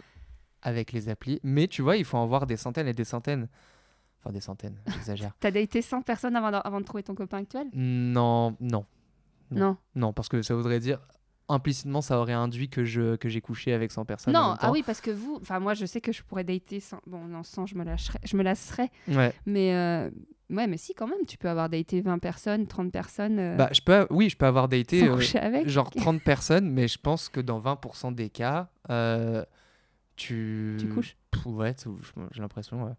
avec 0.62 0.92
les 0.94 1.10
applis. 1.10 1.40
Mais 1.44 1.68
tu 1.68 1.82
vois, 1.82 1.98
il 1.98 2.06
faut 2.06 2.18
en 2.18 2.26
voir 2.26 2.48
des 2.48 2.58
centaines 2.58 2.88
et 2.88 2.94
des 2.94 3.04
centaines. 3.04 3.48
Enfin, 4.20 4.32
des 4.32 4.40
centaines, 4.40 4.80
j'exagère. 4.88 5.34
T'as 5.40 5.52
daté 5.52 5.82
100 5.82 6.02
personnes 6.02 6.36
avant 6.36 6.50
de, 6.52 6.58
avant 6.64 6.80
de 6.80 6.86
trouver 6.86 7.04
ton 7.04 7.14
copain 7.14 7.40
actuel? 7.40 7.68
Non, 7.74 8.56
Non. 8.60 8.86
Non. 9.52 9.78
non, 9.94 10.14
parce 10.14 10.30
que 10.30 10.42
ça 10.42 10.56
voudrait 10.56 10.80
dire. 10.80 11.00
Implicitement, 11.50 12.02
ça 12.02 12.20
aurait 12.20 12.34
induit 12.34 12.70
que 12.70 12.86
je 12.86 13.16
que 13.18 13.28
j'ai 13.28 13.42
couché 13.42 13.74
avec 13.74 13.92
100 13.92 14.06
personnes. 14.06 14.36
en 14.36 14.52
Non, 14.52 14.58
ah 14.60 14.72
oui, 14.72 14.82
parce 14.82 15.02
que 15.02 15.12
vous, 15.12 15.38
enfin 15.42 15.60
moi 15.60 15.74
je 15.74 15.86
sais 15.86 16.00
que 16.00 16.12
je 16.14 16.24
pourrais 16.24 16.46
dater 16.46 16.80
sans, 16.80 17.00
bon 17.06 17.26
non 17.26 17.44
sans 17.44 17.66
je 17.66 17.76
me 17.76 17.84
lâcherais, 17.84 18.20
je 18.24 18.38
me 18.38 18.44
lasserais, 18.44 18.90
Ouais. 19.10 19.34
mais 19.46 19.74
euh, 19.76 20.10
ouais 20.50 20.68
mais 20.68 20.78
si 20.78 20.94
quand 20.94 21.06
même, 21.08 21.26
tu 21.28 21.38
peux 21.38 21.50
avoir 21.50 21.68
daté 21.68 22.00
20 22.00 22.20
personnes, 22.20 22.66
30 22.66 22.92
personnes 22.94 23.40
euh, 23.40 23.58
Bah, 23.58 23.68
je 23.74 23.82
peux, 23.82 24.08
oui, 24.10 24.30
je 24.30 24.38
peux 24.38 24.46
avoir 24.46 24.70
daté. 24.70 25.02
sans 25.02 25.08
euh, 25.08 25.16
coucher 25.16 25.40
avec. 25.40 25.68
genre 25.68 25.92
30 25.92 26.22
personnes, 26.24 26.70
mais 26.70 26.88
je 26.88 26.98
pense 26.98 27.28
que 27.28 27.42
dans 27.42 27.60
20% 27.60 28.16
des 28.16 28.30
cas, 28.30 28.70
tu... 30.16 30.78
Tu 30.80 30.88
couches 30.90 31.18
Pff, 31.32 31.46
Ouais, 31.48 31.76
j'ai 32.32 32.42
l'impression, 32.42 32.84
ouais. 32.86 32.92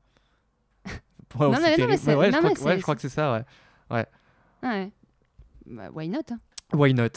Ouais, 1.34 1.46
Non, 1.46 1.50
mais- 1.52 1.56
non, 1.58 1.62
terrible. 1.64 1.86
mais 1.88 1.96
c'est- 1.96 2.14
ouais, 2.14 2.30
je 2.30 2.36
crois 2.36 2.50
que- 2.50 2.60
ouais, 2.60 2.72
c'est- 2.72 2.76
je 2.78 2.82
crois 2.82 2.94
que 2.94 3.00
c'est 3.00 3.08
ça, 3.08 3.32
ouais. 3.32 3.44
Ouais. 4.62 4.92
Bah, 5.66 5.88
why 5.94 6.08
not 6.08 6.18
hein. 6.30 6.38
Why 6.72 6.92
not? 6.94 7.08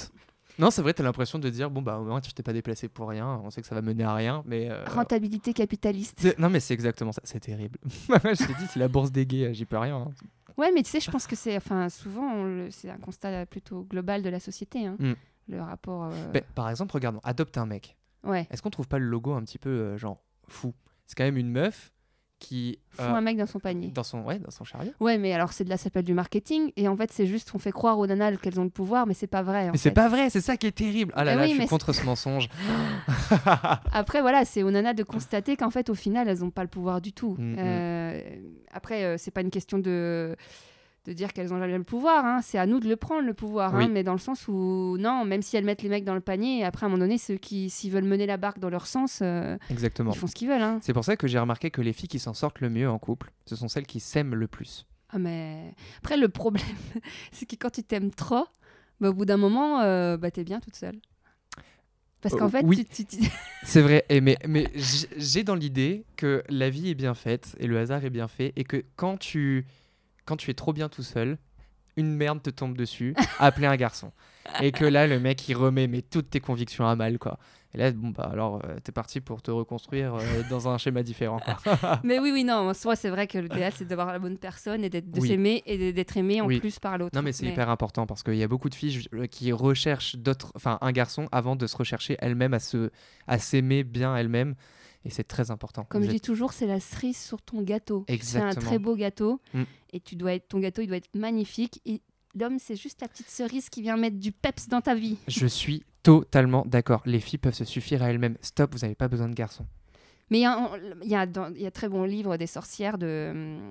Non, 0.59 0.71
c'est 0.71 0.81
vrai, 0.81 0.93
t'as 0.93 1.03
l'impression 1.03 1.37
de 1.39 1.49
dire, 1.49 1.69
bon, 1.69 1.81
bah, 1.81 1.99
au 1.99 2.03
moins, 2.03 2.19
tu 2.21 2.33
t'es 2.33 2.41
pas 2.43 2.53
déplacé 2.53 2.87
pour 2.87 3.09
rien, 3.09 3.39
on 3.43 3.49
sait 3.49 3.61
que 3.61 3.67
ça 3.67 3.75
va 3.75 3.81
mener 3.81 4.03
à 4.03 4.13
rien, 4.15 4.41
mais... 4.45 4.69
euh, 4.71 4.83
Rentabilité 4.85 5.53
capitaliste. 5.53 6.35
Non, 6.39 6.49
mais 6.49 6.59
c'est 6.59 6.73
exactement 6.73 7.11
ça, 7.11 7.21
c'est 7.23 7.39
terrible. 7.39 7.77
je 8.09 8.45
t'ai 8.47 8.53
dit, 8.53 8.67
c'est 8.67 8.79
la 8.79 8.87
bourse 8.87 9.11
des 9.11 9.25
gays, 9.25 9.53
j'y 9.53 9.65
peux 9.65 9.77
rien. 9.77 9.97
hein. 9.97 10.11
Ouais, 10.57 10.71
mais 10.73 10.81
tu 10.81 10.89
sais, 10.89 10.99
je 10.99 11.11
pense 11.11 11.27
que 11.27 11.35
c'est, 11.35 11.55
enfin, 11.57 11.89
souvent, 11.89 12.43
le- 12.43 12.71
c'est 12.71 12.89
un 12.89 12.97
constat 12.97 13.45
plutôt 13.45 13.83
global 13.83 14.23
de 14.23 14.29
la 14.29 14.39
société, 14.39 14.87
hein, 14.87 14.95
Mm. 14.99 15.13
le 15.49 15.61
rapport. 15.61 16.05
euh, 16.05 16.31
Ben, 16.31 16.41
par 16.55 16.69
exemple, 16.69 16.93
regardons, 16.93 17.19
adopte 17.23 17.57
un 17.59 17.67
mec. 17.67 17.95
ouais, 18.23 18.47
Est-ce 18.49 18.63
qu'on 18.63 18.71
trouve 18.71 18.87
pas 18.87 18.97
le 18.97 19.05
logo 19.05 19.33
un 19.33 19.43
petit 19.43 19.59
peu, 19.59 19.69
euh, 19.69 19.97
genre, 19.97 20.23
fou? 20.47 20.73
C'est 21.05 21.15
quand 21.15 21.23
même 21.25 21.37
une 21.37 21.51
meuf 21.51 21.91
qui... 22.39 22.79
faut 22.91 23.03
euh, 23.03 23.13
un 23.13 23.21
mec 23.21 23.37
dans 23.37 23.45
son 23.45 23.59
panier. 23.59 23.89
dans 23.89 24.03
son, 24.03 24.21
ouais, 24.21 24.39
dans 24.39 24.51
son 24.51 24.63
chariot. 24.63 24.91
Ouais, 24.99 25.17
mais 25.17 25.33
alors 25.33 25.53
c'est 25.53 25.63
de 25.63 25.69
la 25.69 25.77
s'appelle 25.77 26.03
du 26.03 26.13
marketing, 26.13 26.71
et 26.75 26.87
en 26.87 26.95
fait, 26.95 27.11
c'est 27.11 27.25
juste, 27.25 27.51
on 27.53 27.59
fait 27.59 27.71
croire 27.71 27.97
aux 27.99 28.07
nanas 28.07 28.37
qu'elles 28.37 28.59
ont 28.59 28.63
le 28.63 28.69
pouvoir, 28.69 29.07
mais 29.07 29.13
c'est 29.13 29.27
pas 29.27 29.41
vrai. 29.41 29.69
en 29.69 29.71
Mais 29.71 29.77
c'est 29.77 29.91
pas 29.91 30.07
vrai, 30.07 30.29
c'est 30.29 30.41
ça 30.41 30.57
qui 30.57 30.67
est 30.67 30.71
terrible. 30.71 31.13
Ah 31.15 31.23
là 31.23 31.33
Eh 31.33 31.35
là, 31.35 31.41
oui, 31.43 31.53
je 31.53 31.59
suis 31.61 31.67
contre 31.67 31.93
ce 31.93 32.05
mensonge. 32.05 32.49
Après, 33.91 34.21
voilà, 34.21 34.45
c'est 34.45 34.63
aux 34.63 34.71
nanas 34.71 34.93
de 34.93 35.03
constater 35.03 35.55
qu'en 35.55 35.71
fait, 35.71 35.89
au 35.89 35.95
final, 35.95 36.27
elles 36.27 36.39
n'ont 36.39 36.51
pas 36.51 36.63
le 36.63 36.69
pouvoir 36.69 37.01
du 37.01 37.13
tout. 37.13 37.35
Mm, 37.37 37.53
mm. 37.53 37.55
Euh, 37.59 38.21
après, 38.71 39.03
euh, 39.03 39.15
c'est 39.17 39.31
pas 39.31 39.41
une 39.41 39.49
question 39.49 39.79
de, 39.79 40.35
de 41.07 41.13
dire 41.13 41.31
qu'elles 41.33 41.53
ont 41.53 41.57
jamais 41.59 41.77
le 41.77 41.83
pouvoir. 41.83 42.25
hein. 42.25 42.41
C'est 42.43 42.57
à 42.59 42.65
nous 42.65 42.79
de 42.79 42.87
le 42.87 42.95
prendre, 42.97 43.21
le 43.25 43.33
pouvoir. 43.33 43.73
hein, 43.73 43.87
mais 43.91 44.03
dans 44.03 44.11
le 44.11 44.19
sens 44.19 44.47
où, 44.49 44.97
non, 44.99 45.23
même 45.25 45.41
si 45.41 45.55
elles 45.57 45.63
mettent 45.63 45.81
les 45.81 45.89
mecs 45.89 46.03
dans 46.03 46.13
le 46.13 46.19
panier, 46.21 46.63
après, 46.65 46.85
à 46.85 46.87
un 46.87 46.89
moment 46.89 46.99
donné, 46.99 47.17
ceux 47.17 47.37
qui, 47.37 47.69
s'ils 47.69 47.91
veulent 47.91 48.03
mener 48.03 48.25
la 48.25 48.35
barque 48.37 48.59
dans 48.59 48.69
leur 48.69 48.85
sens, 48.87 49.19
euh, 49.21 49.57
Exactement. 49.69 50.11
ils 50.11 50.17
font 50.17 50.27
ce 50.27 50.35
qu'ils 50.35 50.49
veulent. 50.49 50.61
hein. 50.61 50.79
C'est 50.81 50.93
pour 50.93 51.05
ça 51.05 51.15
que 51.15 51.25
j'ai 51.27 51.39
remarqué 51.39 51.71
que 51.71 51.81
les 51.81 51.93
filles 51.93 52.09
qui 52.09 52.19
s'en 52.19 52.33
sortent 52.33 52.59
le 52.59 52.69
mieux 52.69 52.89
en 52.89 52.99
couple, 52.99 53.31
ce 53.45 53.55
sont 53.55 53.69
celles 53.69 53.87
qui 53.87 53.99
s'aiment 54.01 54.35
le 54.35 54.47
plus. 54.47 54.85
Ah, 55.09 55.17
mais 55.19 55.73
après, 55.99 56.17
le 56.17 56.27
problème, 56.27 56.65
c'est 57.31 57.45
que 57.45 57.55
quand 57.55 57.69
tu 57.71 57.83
t'aimes 57.83 58.11
trop, 58.11 58.45
bah, 58.99 59.09
au 59.09 59.13
bout 59.13 59.23
d'un 59.25 59.37
moment, 59.37 59.79
euh, 59.81 60.17
bah, 60.17 60.29
t'es 60.29 60.43
bien 60.43 60.59
toute 60.59 60.75
seule. 60.75 60.99
Parce 62.19 62.33
Euh, 62.35 62.39
qu'en 62.39 62.49
fait, 62.49 62.65
oui. 62.65 62.83
tu- 62.91 63.05
tu- 63.05 63.17
tu- 63.19 63.29
C'est 63.63 63.81
vrai, 63.81 64.03
et 64.09 64.21
mais, 64.21 64.37
mais 64.47 64.67
j'ai 64.75 65.43
dans 65.43 65.55
l'idée 65.55 66.03
que 66.17 66.43
la 66.49 66.69
vie 66.69 66.89
est 66.89 66.95
bien 66.95 67.13
faite 67.13 67.55
et 67.59 67.67
le 67.67 67.77
hasard 67.77 68.03
est 68.05 68.09
bien 68.09 68.27
fait 68.27 68.51
et 68.55 68.63
que 68.63 68.83
quand 68.95 69.17
tu, 69.17 69.65
quand 70.27 70.37
tu 70.37 70.51
es 70.51 70.53
trop 70.53 70.73
bien 70.73 70.89
tout 70.89 71.03
seul, 71.03 71.39
une 71.95 72.13
merde 72.15 72.43
te 72.43 72.51
tombe 72.51 72.77
dessus, 72.77 73.15
appeler 73.39 73.65
un 73.65 73.75
garçon. 73.75 74.11
Et 74.61 74.71
que 74.71 74.85
là, 74.85 75.07
le 75.07 75.19
mec, 75.19 75.49
il 75.49 75.55
remet 75.55 75.87
mais, 75.87 76.01
toutes 76.03 76.29
tes 76.29 76.39
convictions 76.39 76.87
à 76.87 76.95
mal, 76.95 77.17
quoi. 77.17 77.39
Et 77.73 77.77
là, 77.77 77.91
bon, 77.91 78.09
bah 78.11 78.29
alors, 78.31 78.61
euh, 78.65 78.77
t'es 78.81 78.93
parti 78.93 79.19
pour 79.19 79.41
te 79.41 79.51
reconstruire 79.51 80.15
euh, 80.15 80.21
dans 80.49 80.69
un 80.69 80.77
schéma 80.77 81.03
différent, 81.03 81.39
quoi. 81.39 81.99
mais 82.03 82.17
oui, 82.19 82.31
oui, 82.31 82.43
non, 82.45 82.69
en 82.69 82.73
soi, 82.73 82.95
c'est 82.95 83.09
vrai 83.09 83.27
que 83.27 83.37
l'idéal, 83.39 83.73
c'est 83.75 83.85
d'avoir 83.85 84.07
la 84.13 84.19
bonne 84.19 84.37
personne 84.37 84.83
et 84.85 84.89
d'être- 84.89 85.11
de 85.11 85.19
Oui. 85.19 85.27
s'aimer 85.27 85.63
et 85.65 85.91
d'être 85.91 86.15
aimé 86.15 86.39
en 86.39 86.45
Oui. 86.45 86.59
plus 86.61 86.79
par 86.79 86.97
l'autre. 86.97 87.15
Non, 87.15 87.21
mais 87.23 87.33
c'est 87.33 87.45
Mais- 87.45 87.51
hyper 87.51 87.69
important 87.69 88.05
parce 88.07 88.23
qu'il 88.23 88.35
y 88.35 88.43
a 88.43 88.47
beaucoup 88.47 88.69
de 88.69 88.75
filles 88.75 89.05
euh, 89.13 89.25
qui 89.27 89.51
recherchent 89.51 90.15
d'autres, 90.15 90.51
enfin, 90.55 90.77
un 90.81 90.91
garçon 90.93 91.27
avant 91.33 91.55
de 91.57 91.67
se 91.67 91.75
rechercher 91.75 92.15
elles-mêmes, 92.19 92.53
à 92.53 92.59
se, 92.59 92.89
à 93.27 93.37
s'aimer 93.39 93.83
bien 93.83 94.15
elles-mêmes. 94.15 94.55
Et 95.05 95.09
c'est 95.09 95.23
très 95.23 95.51
important. 95.51 95.85
Comme 95.85 96.01
Vous 96.01 96.07
je 96.07 96.13
dis 96.13 96.21
toujours, 96.21 96.53
c'est 96.53 96.67
la 96.67 96.79
cerise 96.79 97.17
sur 97.17 97.41
ton 97.41 97.61
gâteau. 97.61 98.03
C'est 98.07 98.13
un 98.13 98.15
Exactement. 98.15 98.65
très 98.65 98.79
beau 98.79 98.95
gâteau 98.95 99.39
Mm. 99.53 99.63
et 99.93 99.99
tu 99.99 100.15
dois 100.15 100.33
être, 100.33 100.47
ton 100.49 100.59
gâteau, 100.59 100.81
il 100.81 100.87
doit 100.87 100.97
être 100.97 101.13
magnifique. 101.15 101.79
Et 101.85 102.01
l'homme, 102.35 102.57
c'est 102.59 102.75
juste 102.75 103.01
la 103.01 103.07
petite 103.07 103.29
cerise 103.29 103.69
qui 103.69 103.81
vient 103.81 103.95
mettre 103.97 104.17
du 104.17 104.31
peps 104.31 104.67
dans 104.67 104.81
ta 104.81 104.95
vie. 104.95 105.17
Je 105.27 105.47
suis 105.47 105.83
totalement 106.03 106.63
d'accord. 106.65 107.01
Les 107.05 107.19
filles 107.19 107.39
peuvent 107.39 107.53
se 107.53 107.65
suffire 107.65 108.03
à 108.03 108.09
elles-mêmes. 108.09 108.37
Stop, 108.41 108.73
vous 108.73 108.79
n'avez 108.79 108.95
pas 108.95 109.07
besoin 109.07 109.29
de 109.29 109.33
garçons. 109.35 109.65
Mais 110.29 110.39
il 110.39 110.41
y, 110.41 110.45
a 110.45 110.69
y, 111.03 111.15
a 111.15 111.25
dans- 111.25 111.53
il 111.53 111.61
y 111.61 111.65
a 111.65 111.71
très 111.71 111.87
bon 111.87 112.03
livre 112.03 112.35
des 112.35 112.47
sorcières 112.47 112.97
de. 112.97 113.07
euh, 113.07 113.69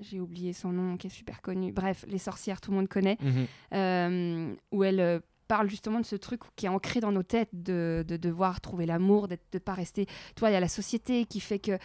J'ai 0.00 0.18
oublié 0.18 0.52
son 0.52 0.70
nom, 0.72 0.96
qui 0.96 1.06
est 1.08 1.10
super 1.10 1.40
connu. 1.42 1.70
Bref, 1.72 2.04
les 2.08 2.18
sorcières, 2.18 2.60
tout 2.60 2.70
le 2.72 2.76
monde 2.78 2.88
connaît. 2.88 3.18
Mhm. 3.20 3.46
euh, 3.74 4.54
où 4.72 4.82
elle 4.82 4.98
euh, 5.00 5.20
parle 5.52 5.68
justement 5.68 6.00
de 6.00 6.06
ce 6.06 6.16
truc 6.16 6.40
qui 6.56 6.64
est 6.64 6.70
ancré 6.70 7.00
dans 7.00 7.12
nos 7.12 7.22
têtes, 7.22 7.50
de, 7.52 8.06
de 8.08 8.16
devoir 8.16 8.62
trouver 8.62 8.86
l'amour, 8.86 9.28
de 9.28 9.36
ne 9.52 9.58
pas 9.58 9.74
rester. 9.74 10.06
Tu 10.06 10.40
vois, 10.40 10.48
il 10.48 10.54
y 10.54 10.56
a 10.56 10.60
la 10.60 10.68
société 10.68 11.26
qui 11.26 11.40
fait 11.40 11.58
que 11.58 11.78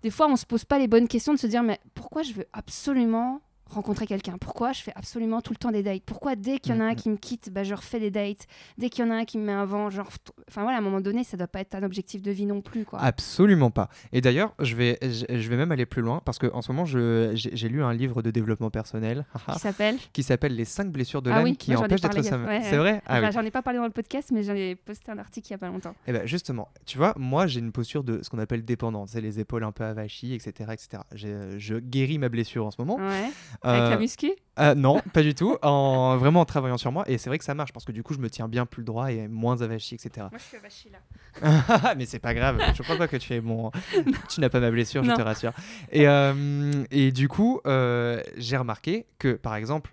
des 0.00 0.08
fois, 0.10 0.28
on 0.28 0.36
se 0.36 0.46
pose 0.46 0.64
pas 0.64 0.78
les 0.78 0.88
bonnes 0.88 1.06
questions 1.06 1.34
de 1.34 1.38
se 1.38 1.46
dire, 1.46 1.62
mais 1.62 1.78
pourquoi 1.94 2.22
je 2.22 2.32
veux 2.32 2.46
absolument 2.54 3.42
rencontrer 3.68 4.06
quelqu'un 4.06 4.36
Pourquoi 4.38 4.72
je 4.72 4.82
fais 4.82 4.92
absolument 4.94 5.40
tout 5.40 5.52
le 5.52 5.58
temps 5.58 5.70
des 5.70 5.82
dates? 5.82 6.02
Pourquoi 6.06 6.36
dès 6.36 6.58
qu'il 6.58 6.72
y 6.74 6.76
en 6.76 6.80
a 6.80 6.84
un 6.84 6.90
Mhm. 6.90 6.96
qui 6.96 7.08
me 7.10 7.16
quitte, 7.16 7.50
bah, 7.50 7.64
je 7.64 7.74
refais 7.74 7.98
des 8.00 8.10
dates? 8.10 8.46
Dès 8.78 8.88
qu'il 8.90 9.04
y 9.04 9.08
en 9.08 9.10
a 9.10 9.16
un 9.16 9.24
qui 9.24 9.38
me 9.38 9.44
met 9.44 9.52
un 9.52 9.64
vent, 9.64 9.90
genre... 9.90 10.08
Enfin 10.48 10.62
voilà, 10.62 10.76
à 10.78 10.80
un 10.80 10.84
moment 10.84 11.00
donné, 11.00 11.24
ça 11.24 11.36
doit 11.36 11.46
pas 11.48 11.60
être 11.60 11.74
un 11.74 11.82
objectif 11.82 12.22
de 12.22 12.30
vie 12.30 12.46
non 12.46 12.60
plus, 12.62 12.84
quoi. 12.84 13.00
Absolument 13.00 13.70
pas. 13.70 13.88
Et 14.12 14.20
d'ailleurs, 14.20 14.54
je 14.60 14.74
vais, 14.76 14.98
je 15.02 15.48
vais 15.48 15.56
même 15.56 15.72
aller 15.72 15.86
plus 15.86 16.02
loin 16.02 16.20
parce 16.24 16.38
qu'en 16.38 16.62
ce 16.62 16.70
moment, 16.72 16.84
j'ai 16.86 17.68
lu 17.68 17.82
un 17.82 17.92
livre 17.92 18.22
de 18.22 18.30
développement 18.30 18.70
personnel 18.70 19.26
Qui 19.52 19.58
s'appelle? 19.58 19.96
qui 20.12 20.22
s'appelle 20.22 20.54
Les 20.54 20.64
5 20.64 20.90
blessures 20.90 21.22
de 21.22 21.30
Ah 21.30 21.36
l'âme 21.36 21.44
oui, 21.44 21.56
qui 21.56 21.74
empêchent 21.74 22.00
d'être 22.00 22.22
soi-même. 22.22 22.46
ouais, 22.46 22.60
C'est 22.62 22.76
vrai? 22.76 23.02
Ah 23.06 23.18
Enfin, 23.18 23.26
oui. 23.26 23.32
J'en 23.32 23.42
ai 23.42 23.50
pas 23.50 23.62
parlé 23.62 23.78
dans 23.78 23.84
le 23.86 23.90
podcast, 23.90 24.30
mais 24.32 24.42
j'en 24.42 24.54
ai 24.54 24.74
posté 24.76 25.10
un 25.12 25.18
article 25.18 25.48
il 25.48 25.50
y 25.50 25.54
a 25.54 25.58
pas 25.58 25.68
longtemps. 25.68 25.94
Eh 26.06 26.12
ben 26.12 26.24
justement, 26.26 26.68
tu 26.86 26.98
vois, 26.98 27.14
moi 27.16 27.46
j'ai 27.46 27.60
une 27.60 27.72
posture 27.72 28.04
de 28.04 28.22
ce 28.22 28.30
qu'on 28.30 28.38
appelle 28.38 28.64
dépendante, 28.64 29.08
c'est 29.08 29.20
les 29.20 29.40
épaules 29.40 29.64
un 29.64 29.72
peu 29.72 29.84
avachies, 29.84 30.34
etc. 30.34 30.70
etc. 30.72 31.02
Je 31.14 31.78
guéris 31.78 32.18
ma 32.18 32.28
blessure 32.28 32.64
en 32.66 32.70
ce 32.70 32.76
moment. 32.80 32.96
Ouais. 32.96 33.30
Avec 33.62 33.82
Euh, 33.82 33.90
la 33.90 33.98
muscu 33.98 34.30
Euh, 34.58 34.74
non, 34.74 35.00
pas 35.12 35.22
du 35.22 35.34
tout. 35.34 35.56
En 35.62 36.16
vraiment 36.16 36.40
en 36.40 36.44
travaillant 36.44 36.78
sur 36.78 36.92
moi. 36.92 37.04
Et 37.08 37.18
c'est 37.18 37.28
vrai 37.30 37.38
que 37.38 37.44
ça 37.44 37.54
marche 37.54 37.72
parce 37.72 37.84
que 37.84 37.92
du 37.92 38.02
coup, 38.02 38.14
je 38.14 38.18
me 38.18 38.30
tiens 38.30 38.48
bien 38.48 38.66
plus 38.66 38.84
droit 38.84 39.12
et 39.12 39.28
moins 39.28 39.60
avachi, 39.62 39.94
etc. 39.96 40.26
Moi, 40.30 40.38
je 40.38 40.42
suis 40.44 40.56
avachie 40.56 40.90
là. 40.90 41.94
Mais 41.96 42.06
c'est 42.06 42.18
pas 42.18 42.34
grave. 42.34 42.60
Je 42.74 42.82
crois 42.82 42.96
pas 42.96 43.08
que 43.08 43.16
tu 43.16 43.32
es 43.34 43.40
bon. 43.40 43.70
tu 44.28 44.40
n'as 44.40 44.48
pas 44.48 44.60
ma 44.60 44.70
blessure, 44.70 45.04
je 45.04 45.12
te 45.12 45.22
rassure. 45.22 45.52
Et, 45.92 46.08
euh, 46.08 46.84
et 46.90 47.12
du 47.12 47.28
coup, 47.28 47.60
euh, 47.66 48.22
j'ai 48.36 48.56
remarqué 48.56 49.06
que, 49.18 49.34
par 49.34 49.54
exemple, 49.56 49.92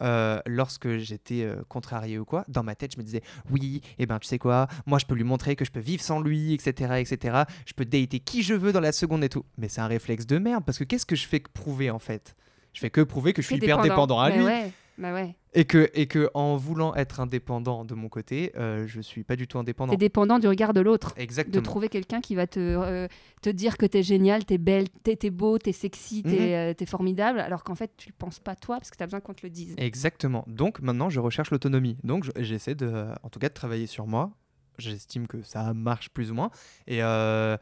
euh, 0.00 0.40
lorsque 0.46 0.96
j'étais 0.98 1.42
euh, 1.44 1.62
contrarié 1.68 2.18
ou 2.18 2.24
quoi, 2.24 2.44
dans 2.48 2.64
ma 2.64 2.74
tête, 2.74 2.92
je 2.94 2.98
me 2.98 3.04
disais 3.04 3.22
oui, 3.50 3.82
et 3.98 4.06
ben 4.06 4.18
tu 4.18 4.26
sais 4.26 4.38
quoi, 4.38 4.66
moi 4.84 4.98
je 4.98 5.06
peux 5.06 5.14
lui 5.14 5.22
montrer 5.22 5.54
que 5.54 5.64
je 5.64 5.70
peux 5.70 5.78
vivre 5.80 6.02
sans 6.02 6.18
lui, 6.20 6.54
etc., 6.54 6.94
etc. 6.98 7.42
Je 7.66 7.72
peux 7.74 7.84
dater 7.84 8.18
qui 8.18 8.42
je 8.42 8.54
veux 8.54 8.72
dans 8.72 8.80
la 8.80 8.90
seconde 8.90 9.22
et 9.22 9.28
tout. 9.28 9.44
Mais 9.58 9.68
c'est 9.68 9.80
un 9.80 9.86
réflexe 9.86 10.26
de 10.26 10.38
merde 10.38 10.64
parce 10.64 10.78
que 10.78 10.84
qu'est-ce 10.84 11.06
que 11.06 11.14
je 11.14 11.26
fais 11.28 11.38
que 11.40 11.50
prouver 11.52 11.90
en 11.90 12.00
fait? 12.00 12.34
Je 12.72 12.80
fais 12.80 12.90
que 12.90 13.00
prouver 13.00 13.32
que 13.32 13.42
je 13.42 13.46
suis 13.46 13.56
hyper 13.56 13.80
dépendant 13.82 14.18
à 14.20 14.30
Bah 14.30 14.36
lui. 14.36 14.44
ouais, 14.44 14.72
bah 14.98 15.12
ouais. 15.12 15.34
Et 15.54 15.66
que, 15.66 15.90
et 15.92 16.06
que 16.06 16.30
en 16.32 16.56
voulant 16.56 16.94
être 16.94 17.20
indépendant 17.20 17.84
de 17.84 17.94
mon 17.94 18.08
côté, 18.08 18.52
euh, 18.56 18.86
je 18.86 19.02
suis 19.02 19.22
pas 19.22 19.36
du 19.36 19.46
tout 19.46 19.58
indépendant. 19.58 19.90
T'es 19.92 19.98
dépendant 19.98 20.38
du 20.38 20.48
regard 20.48 20.72
de 20.72 20.80
l'autre. 20.80 21.14
De 21.14 21.20
Exactement. 21.20 21.62
trouver 21.62 21.90
quelqu'un 21.90 22.22
qui 22.22 22.34
va 22.34 22.46
te, 22.46 22.58
euh, 22.58 23.06
te 23.42 23.50
dire 23.50 23.76
que 23.76 23.84
t'es 23.84 24.02
génial, 24.02 24.46
t'es 24.46 24.56
belle, 24.56 24.88
t'es 25.02 25.14
t'es 25.16 25.28
beau, 25.28 25.58
t'es 25.58 25.72
sexy, 25.72 26.22
t'es 26.22 26.54
euh, 26.54 26.72
t'es 26.72 26.86
formidable, 26.86 27.40
alors 27.40 27.64
qu'en 27.64 27.74
fait, 27.74 27.90
tu 27.98 28.08
le 28.08 28.14
penses 28.18 28.38
pas 28.40 28.54
toi 28.56 28.76
parce 28.78 28.90
que 28.90 28.96
t'as 28.96 29.04
besoin 29.04 29.20
qu'on 29.20 29.34
te 29.34 29.44
le 29.44 29.50
dise. 29.50 29.74
Exactement. 29.76 30.44
Donc 30.46 30.80
maintenant, 30.80 31.10
je 31.10 31.20
recherche 31.20 31.50
l'autonomie. 31.50 31.98
Donc 32.02 32.24
je- 32.24 32.30
j'essaie 32.42 32.74
de, 32.74 33.08
en 33.22 33.28
tout 33.28 33.38
cas, 33.38 33.50
de 33.50 33.54
travailler 33.54 33.86
sur 33.86 34.06
moi. 34.06 34.30
J'estime 34.78 35.26
que 35.26 35.42
ça 35.42 35.74
marche 35.74 36.08
plus 36.08 36.30
ou 36.30 36.34
moins. 36.34 36.50
Et, 36.86 37.02
euh, 37.02 37.58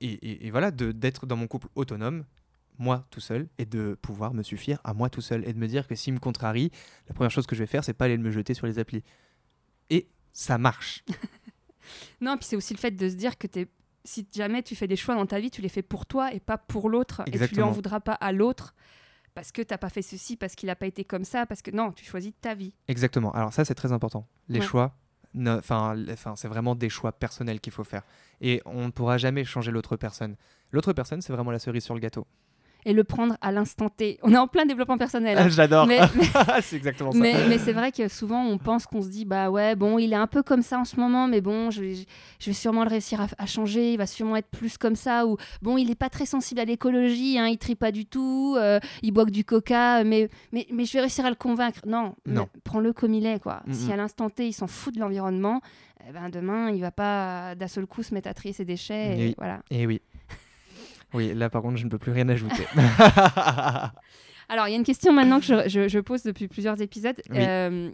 et, 0.00 0.06
et- 0.12 0.46
et 0.46 0.50
voilà, 0.50 0.70
de- 0.70 0.92
d'être 0.92 1.26
dans 1.26 1.36
mon 1.36 1.46
couple 1.48 1.68
autonome, 1.74 2.24
moi 2.78 3.06
tout 3.10 3.20
seul, 3.20 3.48
et 3.58 3.64
de 3.64 3.98
pouvoir 4.00 4.34
me 4.34 4.42
suffire 4.42 4.78
à 4.84 4.94
moi 4.94 5.10
tout 5.10 5.20
seul. 5.20 5.46
Et 5.48 5.52
de 5.52 5.58
me 5.58 5.66
dire 5.68 5.86
que 5.86 5.94
s'il 5.94 6.14
me 6.14 6.18
contrarie, 6.18 6.70
la 7.08 7.14
première 7.14 7.30
chose 7.30 7.46
que 7.46 7.54
je 7.54 7.60
vais 7.60 7.66
faire, 7.66 7.84
c'est 7.84 7.92
pas 7.94 8.06
aller 8.06 8.18
me 8.18 8.30
jeter 8.30 8.54
sur 8.54 8.66
les 8.66 8.78
applis. 8.78 9.02
Et 9.90 10.06
ça 10.32 10.58
marche. 10.58 11.04
Non, 12.20 12.36
puis 12.36 12.46
c'est 12.46 12.56
aussi 12.56 12.74
le 12.74 12.80
fait 12.80 12.90
de 12.90 13.08
se 13.08 13.14
dire 13.14 13.38
que 13.38 13.46
t'es 13.46 13.68
si 14.04 14.26
jamais 14.34 14.62
tu 14.62 14.74
fais 14.74 14.86
des 14.86 14.96
choix 14.96 15.14
dans 15.14 15.26
ta 15.26 15.38
vie, 15.40 15.50
tu 15.50 15.62
les 15.62 15.68
fais 15.68 15.82
pour 15.82 16.06
toi 16.06 16.32
et 16.32 16.40
pas 16.40 16.58
pour 16.58 16.88
l'autre. 16.88 17.22
Et 17.26 17.30
tu 17.32 17.54
lui 17.54 17.62
en 17.62 17.70
voudras 17.70 18.00
pas 18.00 18.14
à 18.14 18.32
l'autre 18.32 18.74
parce 19.34 19.52
que 19.52 19.62
t'as 19.62 19.78
pas 19.78 19.88
fait 19.90 20.02
ceci, 20.02 20.36
parce 20.36 20.54
qu'il 20.54 20.70
a 20.70 20.76
pas 20.76 20.86
été 20.86 21.04
comme 21.04 21.24
ça, 21.24 21.44
parce 21.44 21.60
que 21.60 21.70
non, 21.70 21.92
tu 21.92 22.04
choisis 22.04 22.32
ta 22.40 22.54
vie. 22.54 22.72
Exactement. 22.88 23.32
Alors 23.32 23.52
ça, 23.52 23.64
c'est 23.64 23.74
très 23.74 23.92
important. 23.92 24.26
Les 24.48 24.60
Ouais. 24.60 24.66
choix 24.66 24.96
enfin, 25.38 26.34
c'est 26.36 26.48
vraiment 26.48 26.74
des 26.74 26.88
choix 26.88 27.12
personnels 27.12 27.60
qu'il 27.60 27.72
faut 27.72 27.84
faire. 27.84 28.02
Et 28.40 28.62
on 28.64 28.86
ne 28.86 28.90
pourra 28.90 29.18
jamais 29.18 29.44
changer 29.44 29.70
l'autre 29.70 29.96
personne. 29.96 30.36
L'autre 30.72 30.92
personne, 30.92 31.20
c'est 31.20 31.32
vraiment 31.32 31.50
la 31.50 31.58
cerise 31.58 31.84
sur 31.84 31.94
le 31.94 32.00
gâteau. 32.00 32.26
Et 32.88 32.92
le 32.92 33.02
prendre 33.02 33.36
à 33.40 33.50
l'instant 33.50 33.88
T. 33.88 34.16
On 34.22 34.32
est 34.32 34.36
en 34.38 34.46
plein 34.46 34.64
développement 34.64 34.96
personnel. 34.96 35.36
hein. 35.36 35.48
J'adore. 35.48 35.86
Mais- 35.88 35.98
c'est 36.62 36.76
exactement 36.76 37.10
ça. 37.10 37.18
Mais, 37.18 37.34
mais 37.48 37.58
c'est 37.58 37.72
vrai 37.72 37.90
que 37.90 38.06
souvent 38.06 38.44
on 38.44 38.58
pense 38.58 38.86
qu'on 38.86 39.02
se 39.02 39.08
dit 39.08 39.24
bah 39.24 39.50
ouais 39.50 39.74
bon 39.74 39.98
il 39.98 40.12
est 40.12 40.16
un 40.16 40.28
peu 40.28 40.42
comme 40.44 40.62
ça 40.62 40.78
en 40.78 40.84
ce 40.84 40.94
moment 41.00 41.26
mais 41.26 41.40
bon 41.40 41.70
je 41.72 41.80
vais, 41.82 41.94
je 42.38 42.46
vais 42.46 42.52
sûrement 42.52 42.84
le 42.84 42.90
réussir 42.90 43.20
à, 43.20 43.26
à 43.38 43.46
changer 43.46 43.92
il 43.94 43.98
va 43.98 44.06
sûrement 44.06 44.36
être 44.36 44.48
plus 44.48 44.78
comme 44.78 44.94
ça 44.94 45.26
ou 45.26 45.36
bon 45.62 45.76
il 45.76 45.90
est 45.90 45.94
pas 45.96 46.08
très 46.10 46.26
sensible 46.26 46.60
à 46.60 46.64
l'écologie 46.64 47.38
hein, 47.40 47.46
il 47.48 47.58
trie 47.58 47.74
pas 47.74 47.90
du 47.90 48.06
tout 48.06 48.54
euh, 48.56 48.78
il 49.02 49.10
boit 49.10 49.24
que 49.24 49.30
du 49.32 49.44
coca 49.44 50.04
mais, 50.04 50.28
mais 50.52 50.66
mais 50.72 50.84
je 50.84 50.92
vais 50.92 51.00
réussir 51.00 51.26
à 51.26 51.30
le 51.30 51.34
convaincre 51.36 51.80
non, 51.86 52.14
Non. 52.24 52.48
prends-le 52.62 52.92
comme 52.92 53.14
il 53.14 53.26
est 53.26 53.40
quoi 53.42 53.62
Mm, 53.66 53.72
si 53.72 53.88
mm. 53.88 53.92
à 53.92 53.96
l'instant 53.96 54.30
T 54.30 54.46
il 54.46 54.52
s'en 54.52 54.68
fout 54.68 54.94
de 54.94 55.00
l'environnement 55.00 55.60
eh 56.08 56.12
ben 56.12 56.28
demain 56.28 56.70
il 56.70 56.80
va 56.80 56.92
pas 56.92 57.56
d'un 57.56 57.66
seul 57.68 57.86
coup 57.86 58.04
se 58.04 58.14
mettre 58.14 58.28
à 58.28 58.34
trier 58.34 58.52
ses 58.52 58.64
déchets 58.64 59.18
et 59.18 59.26
Oui. 59.28 59.34
voilà 59.38 59.60
Et 59.72 59.86
oui. 59.88 60.00
Oui, 61.16 61.32
là 61.34 61.50
par 61.50 61.62
contre, 61.62 61.76
je 61.78 61.84
ne 61.84 61.90
peux 61.90 61.98
plus 61.98 62.12
rien 62.12 62.28
ajouter. 62.28 62.64
alors 64.48 64.68
il 64.68 64.70
y 64.70 64.74
a 64.74 64.76
une 64.76 64.84
question 64.84 65.12
maintenant 65.12 65.40
que 65.40 65.46
je, 65.46 65.68
je- 65.68 65.88
je 65.88 65.98
pose 65.98 66.22
depuis 66.22 66.48
plusieurs 66.48 66.80
épisodes 66.80 67.16
Oui. 67.30 67.36
Euh, 67.40 67.90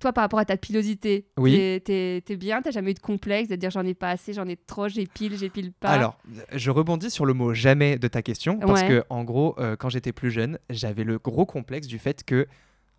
toi, 0.00 0.12
par 0.12 0.22
rapport 0.22 0.38
à 0.38 0.44
ta 0.44 0.56
pilosité, 0.56 1.26
Oui. 1.38 1.56
t'es- 1.56 1.80
t'es 1.84 2.22
t'es 2.24 2.36
bien? 2.36 2.62
T'as 2.62 2.70
jamais 2.70 2.92
eu 2.92 2.94
de 2.94 3.00
complexe 3.00 3.48
de 3.48 3.56
dire 3.56 3.70
j'en 3.72 3.84
ai 3.84 3.94
pas 3.94 4.10
assez, 4.10 4.32
j'en 4.32 4.46
ai 4.46 4.54
trop, 4.56 4.86
j'épile, 4.88 5.36
j'épile 5.36 5.72
pas? 5.72 5.88
Alors, 5.88 6.16
je 6.52 6.70
rebondis 6.70 7.10
sur 7.10 7.26
le 7.26 7.32
mot 7.34 7.52
jamais 7.52 7.98
de 7.98 8.06
ta 8.06 8.22
question 8.22 8.60
parce 8.60 8.82
Ouais. 8.82 8.86
que 8.88 9.04
en 9.10 9.24
gros, 9.24 9.56
euh, 9.58 9.74
quand 9.74 9.88
j'étais 9.88 10.12
plus 10.12 10.30
jeune, 10.30 10.60
j'avais 10.70 11.02
le 11.02 11.18
gros 11.18 11.46
complexe 11.46 11.88
du 11.88 11.98
fait 11.98 12.22
que 12.22 12.46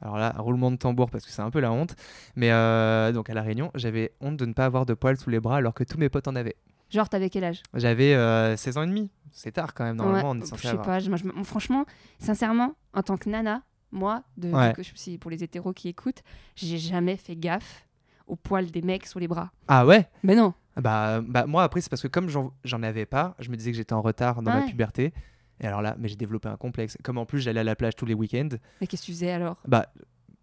alors 0.02 0.18
là, 0.18 0.34
roulement 0.38 0.72
de 0.72 0.76
tambour 0.78 1.10
parce 1.10 1.26
que 1.26 1.32
c'est 1.32 1.42
un 1.42 1.52
peu 1.52 1.60
la 1.62 1.72
honte, 1.72 1.96
mais 2.36 2.52
euh, 2.52 3.12
donc 3.14 3.30
à 3.30 3.34
la 3.34 3.42
Réunion, 3.44 3.72
j'avais 3.76 4.12
honte 4.20 4.36
de 4.38 4.46
ne 4.46 4.52
pas 4.54 4.66
avoir 4.66 4.86
de 4.86 4.94
poils 4.94 5.18
sous 5.18 5.30
les 5.30 5.40
bras 5.40 5.56
alors 5.58 5.74
que 5.74 5.84
tous 5.86 5.98
mes 5.98 6.10
potes 6.10 6.28
en 6.28 6.36
avaient. 6.36 6.56
Genre, 6.90 7.08
t'avais 7.10 7.30
quel 7.30 7.44
âge? 7.44 7.62
J'avais 7.74 8.14
euh, 8.16 8.56
16 8.58 8.78
ans 8.78 8.84
et 8.84 8.88
demi. 8.88 9.12
C'est 9.32 9.52
tard 9.52 9.74
quand 9.74 9.84
même 9.84 9.96
normalement, 9.98 10.32
on 10.32 10.36
est 10.36 10.42
Ouais, 10.42 10.46
censé 10.48 10.58
Je 10.64 10.68
sais 10.68 10.70
avoir. 10.70 10.86
pas, 10.86 11.00
je- 11.00 11.10
moi, 11.10 11.18
je 11.18 11.26
me- 11.26 11.44
franchement, 11.44 11.86
sincèrement, 12.18 12.74
en 12.94 13.04
tant 13.04 13.16
que 13.18 13.30
nana, 13.30 13.62
moi, 13.92 14.24
de, 14.38 14.52
Ouais. 14.52 14.74
que 14.74 14.82
je- 14.84 14.92
si- 14.96 15.18
pour 15.18 15.30
les 15.32 15.44
hétéros 15.44 15.72
qui 15.74 15.88
écoutent, 15.88 16.24
j'ai 16.56 16.78
jamais 16.80 17.16
fait 17.16 17.36
gaffe 17.36 17.86
aux 18.28 18.36
poils 18.36 18.72
des 18.72 18.82
mecs 18.82 19.06
sur 19.06 19.20
les 19.20 19.28
bras. 19.28 19.52
Ah 19.68 19.86
ouais? 19.86 20.08
Mais 20.24 20.36
non, 20.36 20.54
Bah, 20.78 21.20
bah 21.22 21.46
moi 21.46 21.64
après 21.64 21.82
c'est 21.82 21.90
parce 21.90 22.02
que 22.02 22.08
comme 22.08 22.30
j'en 22.30 22.84
avais 22.84 23.06
pas, 23.06 23.36
je 23.40 23.50
me 23.50 23.58
disais 23.58 23.72
que 23.72 23.78
j'étais 23.78 23.94
en 23.94 24.02
retard 24.02 24.42
dans 24.42 24.52
ma 24.52 24.62
Ouais. 24.62 24.66
puberté. 24.70 25.14
Et 25.62 25.68
alors 25.68 25.82
là, 25.82 25.96
mais 26.00 26.08
j'ai 26.08 26.16
développé 26.16 26.48
un 26.48 26.56
complexe. 26.56 26.98
Comme 27.04 27.18
en 27.18 27.26
plus 27.26 27.42
j'allais 27.42 27.60
à 27.60 27.64
la 27.66 27.76
plage 27.76 27.96
tous 27.98 28.06
les 28.06 28.14
week-ends, 28.14 28.48
mais 28.80 28.88
qu'est-ce 28.88 29.02
que 29.02 29.06
tu 29.08 29.12
faisais 29.12 29.32
alors? 29.32 29.58
Bah, 29.68 29.88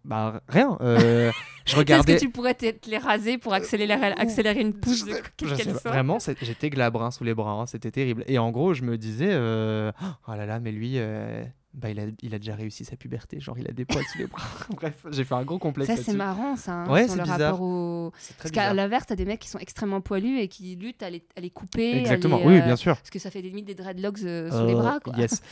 bah 0.05 0.41
rien. 0.47 0.77
euh, 0.81 1.31
je 1.65 1.71
Est-ce 1.71 1.75
regardais. 1.77 2.15
que 2.15 2.19
tu 2.21 2.29
pourrais 2.29 2.53
te, 2.53 2.65
les 2.89 2.97
raser 2.97 3.37
pour 3.37 3.53
accélérer, 3.53 3.93
accélérer 3.93 4.61
une 4.61 4.73
pousse 4.73 5.05
de 5.05 5.15
Je 5.43 5.55
sais 5.55 5.73
pas, 5.73 5.89
Vraiment, 5.89 6.17
j'étais 6.41 6.69
glabrin 6.69 7.11
sous 7.11 7.23
les 7.23 7.33
bras, 7.33 7.51
hein, 7.51 7.65
c'était 7.65 7.91
terrible. 7.91 8.23
Et 8.27 8.37
en 8.39 8.51
gros, 8.51 8.73
je 8.73 8.83
me 8.83 8.97
disais, 8.97 9.29
euh, 9.31 9.91
oh 10.27 10.31
là 10.35 10.45
là, 10.45 10.59
mais 10.59 10.71
lui, 10.71 10.93
euh, 10.95 11.43
bah, 11.77 11.89
il, 11.91 11.99
a, 11.99 12.03
il 12.23 12.33
a 12.35 12.39
déjà 12.39 12.55
réussi 12.55 12.83
sa 12.83 12.95
puberté, 12.97 13.39
genre 13.39 13.57
il 13.59 13.67
a 13.69 13.71
des 13.71 13.85
poils 13.85 14.03
sous 14.11 14.17
les 14.17 14.25
bras. 14.27 14.43
Bref, 14.75 15.05
j'ai 15.11 15.23
fait 15.23 15.35
un 15.35 15.43
gros 15.43 15.59
complexe. 15.59 15.93
Ça, 15.95 16.01
c'est 16.01 16.13
marrant, 16.13 16.55
ça, 16.55 16.73
hein, 16.73 16.89
Ouais, 16.89 17.07
c'est 17.07 17.21
bizarre. 17.21 17.39
rapport 17.39 17.61
au... 17.61 18.11
Parce 18.39 18.51
qu'à 18.51 18.73
l'inverse, 18.73 19.05
t'as 19.07 19.15
des 19.15 19.25
mecs 19.25 19.39
qui 19.39 19.47
sont 19.49 19.59
extrêmement 19.59 20.01
poilus 20.01 20.39
et 20.39 20.47
qui 20.47 20.75
luttent 20.75 21.03
à 21.03 21.09
les, 21.09 21.23
à 21.37 21.39
les 21.39 21.49
couper. 21.51 21.93
à 21.93 21.97
Exactement, 21.99 22.37
les, 22.39 22.45
oui, 22.45 22.57
euh, 22.57 22.61
bien 22.65 22.75
sûr. 22.75 22.95
Parce 22.97 23.09
que 23.11 23.19
ça 23.19 23.29
fait 23.31 23.41
des 23.41 23.49
limites 23.49 23.65
des 23.67 23.75
dreadlocks 23.75 24.23
euh, 24.23 24.49
sur 24.51 24.65
les 24.65 24.73
Euh, 24.73 24.77
bras, 24.77 24.99
quoi. 24.99 25.13
Yes. 25.17 25.41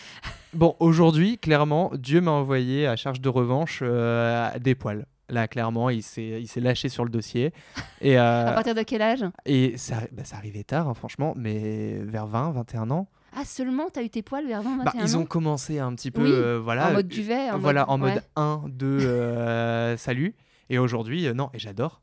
Bon, 0.54 0.76
aujourd'hui, 0.80 1.38
clairement, 1.38 1.92
Dieu 1.96 2.22
m'a 2.22 2.32
envoyé 2.32 2.88
à 2.88 2.96
charge 2.96 3.20
de 3.20 3.28
revanche 3.28 3.80
euh, 3.82 4.50
des 4.60 4.74
poils. 4.74 5.06
Là, 5.28 5.48
clairement, 5.50 5.90
il 5.90 6.02
s'est 6.02 6.40
il 6.40 6.48
s'est 6.48 6.62
lâché 6.62 6.88
sur 6.88 7.04
le 7.04 7.10
dossier. 7.10 7.52
Et, 8.00 8.18
euh, 8.18 8.48
À 8.48 8.54
partir 8.54 8.74
de 8.74 8.84
quel 8.84 9.02
âge? 9.02 9.26
et 9.46 9.76
ça, 9.78 9.96
bah, 10.14 10.24
ça 10.24 10.38
arrivait 10.38 10.64
tard, 10.64 10.88
hein, 10.88 10.94
franchement, 10.94 11.34
mais 11.36 11.96
vers 12.04 12.26
20, 12.28 12.52
21 12.52 12.90
ans. 12.92 13.08
Ah, 13.36 13.44
seulement, 13.46 13.90
t'as 13.92 14.02
eu 14.04 14.10
tes 14.10 14.22
poils 14.22 14.48
vers 14.48 14.62
20, 14.62 14.78
21 14.78 14.84
Bah, 14.86 14.92
ils 15.02 15.18
ont 15.18 15.26
commencé 15.26 15.80
un 15.80 15.94
petit 15.94 16.12
peu, 16.12 16.24
Oui, 16.24 16.32
euh, 16.32 16.60
voilà. 16.64 16.90
En 16.90 16.94
mode 16.94 17.08
duvet 17.08 17.52
en 17.52 17.58
voilà, 17.60 17.82
mode... 17.82 17.90
en 17.90 17.98
mode 17.98 18.14
ouais. 18.16 18.22
1, 18.36 18.64
2, 18.70 18.86
euh, 19.02 19.98
salut. 19.98 20.36
Et 20.70 20.80
aujourd'hui, 20.80 21.28
euh, 21.28 21.34
non, 21.34 21.50
et 21.54 21.60
j'adore. 21.60 22.02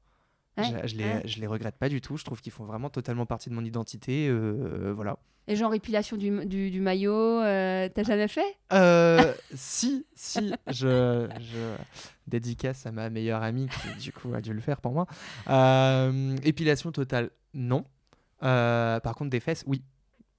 Ouais, 0.58 0.64
Je, 0.64 0.88
je 0.88 0.96
les, 0.96 1.04
ouais. 1.04 1.22
je 1.24 1.40
les 1.40 1.46
regrette 1.46 1.76
pas 1.76 1.88
du 1.88 2.00
tout. 2.02 2.16
Je 2.18 2.24
trouve 2.24 2.40
qu'ils 2.42 2.52
font 2.52 2.64
vraiment 2.64 2.90
totalement 2.90 3.24
partie 3.26 3.48
de 3.48 3.54
mon 3.54 3.64
identité. 3.64 4.28
euh, 4.28 4.92
voilà. 4.94 5.16
Et 5.48 5.56
genre 5.56 5.74
épilation 5.74 6.16
du, 6.16 6.44
du, 6.46 6.70
du 6.70 6.80
maillot, 6.80 7.12
euh, 7.40 7.88
t'as 7.92 8.04
jamais 8.04 8.28
fait? 8.28 8.44
Euh, 8.72 9.32
si, 9.54 10.06
si, 10.14 10.52
je, 10.68 11.28
je 11.40 11.74
dédicace 12.28 12.86
à 12.86 12.92
ma 12.92 13.10
meilleure 13.10 13.42
amie 13.42 13.66
qui, 13.68 13.98
du 14.00 14.12
coup, 14.12 14.32
a 14.34 14.40
dû 14.40 14.52
le 14.52 14.60
faire 14.60 14.80
pour 14.80 14.92
moi. 14.92 15.06
Euh, 15.48 16.36
épilation 16.44 16.92
totale, 16.92 17.30
non. 17.54 17.84
Euh, 18.44 19.00
par 19.00 19.16
contre, 19.16 19.30
des 19.30 19.40
fesses, 19.40 19.64
oui. 19.66 19.82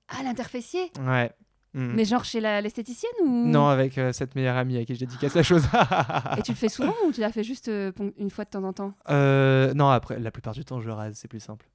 Ah, 0.09 0.23
l'interfessier 0.23 0.91
Ouais. 1.01 1.31
Mm. 1.73 1.93
Mais 1.95 2.05
genre 2.05 2.23
chez 2.23 2.39
la- 2.39 2.61
l'esthéticienne 2.61 3.11
ou? 3.23 3.47
Non, 3.47 3.67
avec 3.67 3.97
euh, 3.97 4.11
cette 4.13 4.35
meilleure 4.35 4.57
amie 4.57 4.77
à 4.77 4.85
qui 4.85 4.93
je 4.93 4.99
dédicace 4.99 5.33
la 5.33 5.41
chose. 5.43 5.63
Et 6.37 6.41
tu 6.43 6.51
le 6.51 6.57
fais 6.57 6.69
souvent 6.69 6.93
ou 7.07 7.11
tu 7.11 7.19
l'as 7.21 7.31
fait 7.31 7.43
juste 7.43 7.67
euh, 7.67 7.91
une 8.17 8.29
fois 8.29 8.45
de 8.45 8.49
temps 8.51 8.63
en 8.63 8.73
temps? 8.73 8.93
Euh, 9.09 9.73
non, 9.73 9.89
après, 9.89 10.19
la 10.19 10.29
plupart 10.29 10.53
du 10.53 10.63
temps, 10.63 10.81
je 10.81 10.89
rase, 10.91 11.15
c'est 11.15 11.27
plus 11.27 11.39
simple. 11.39 11.67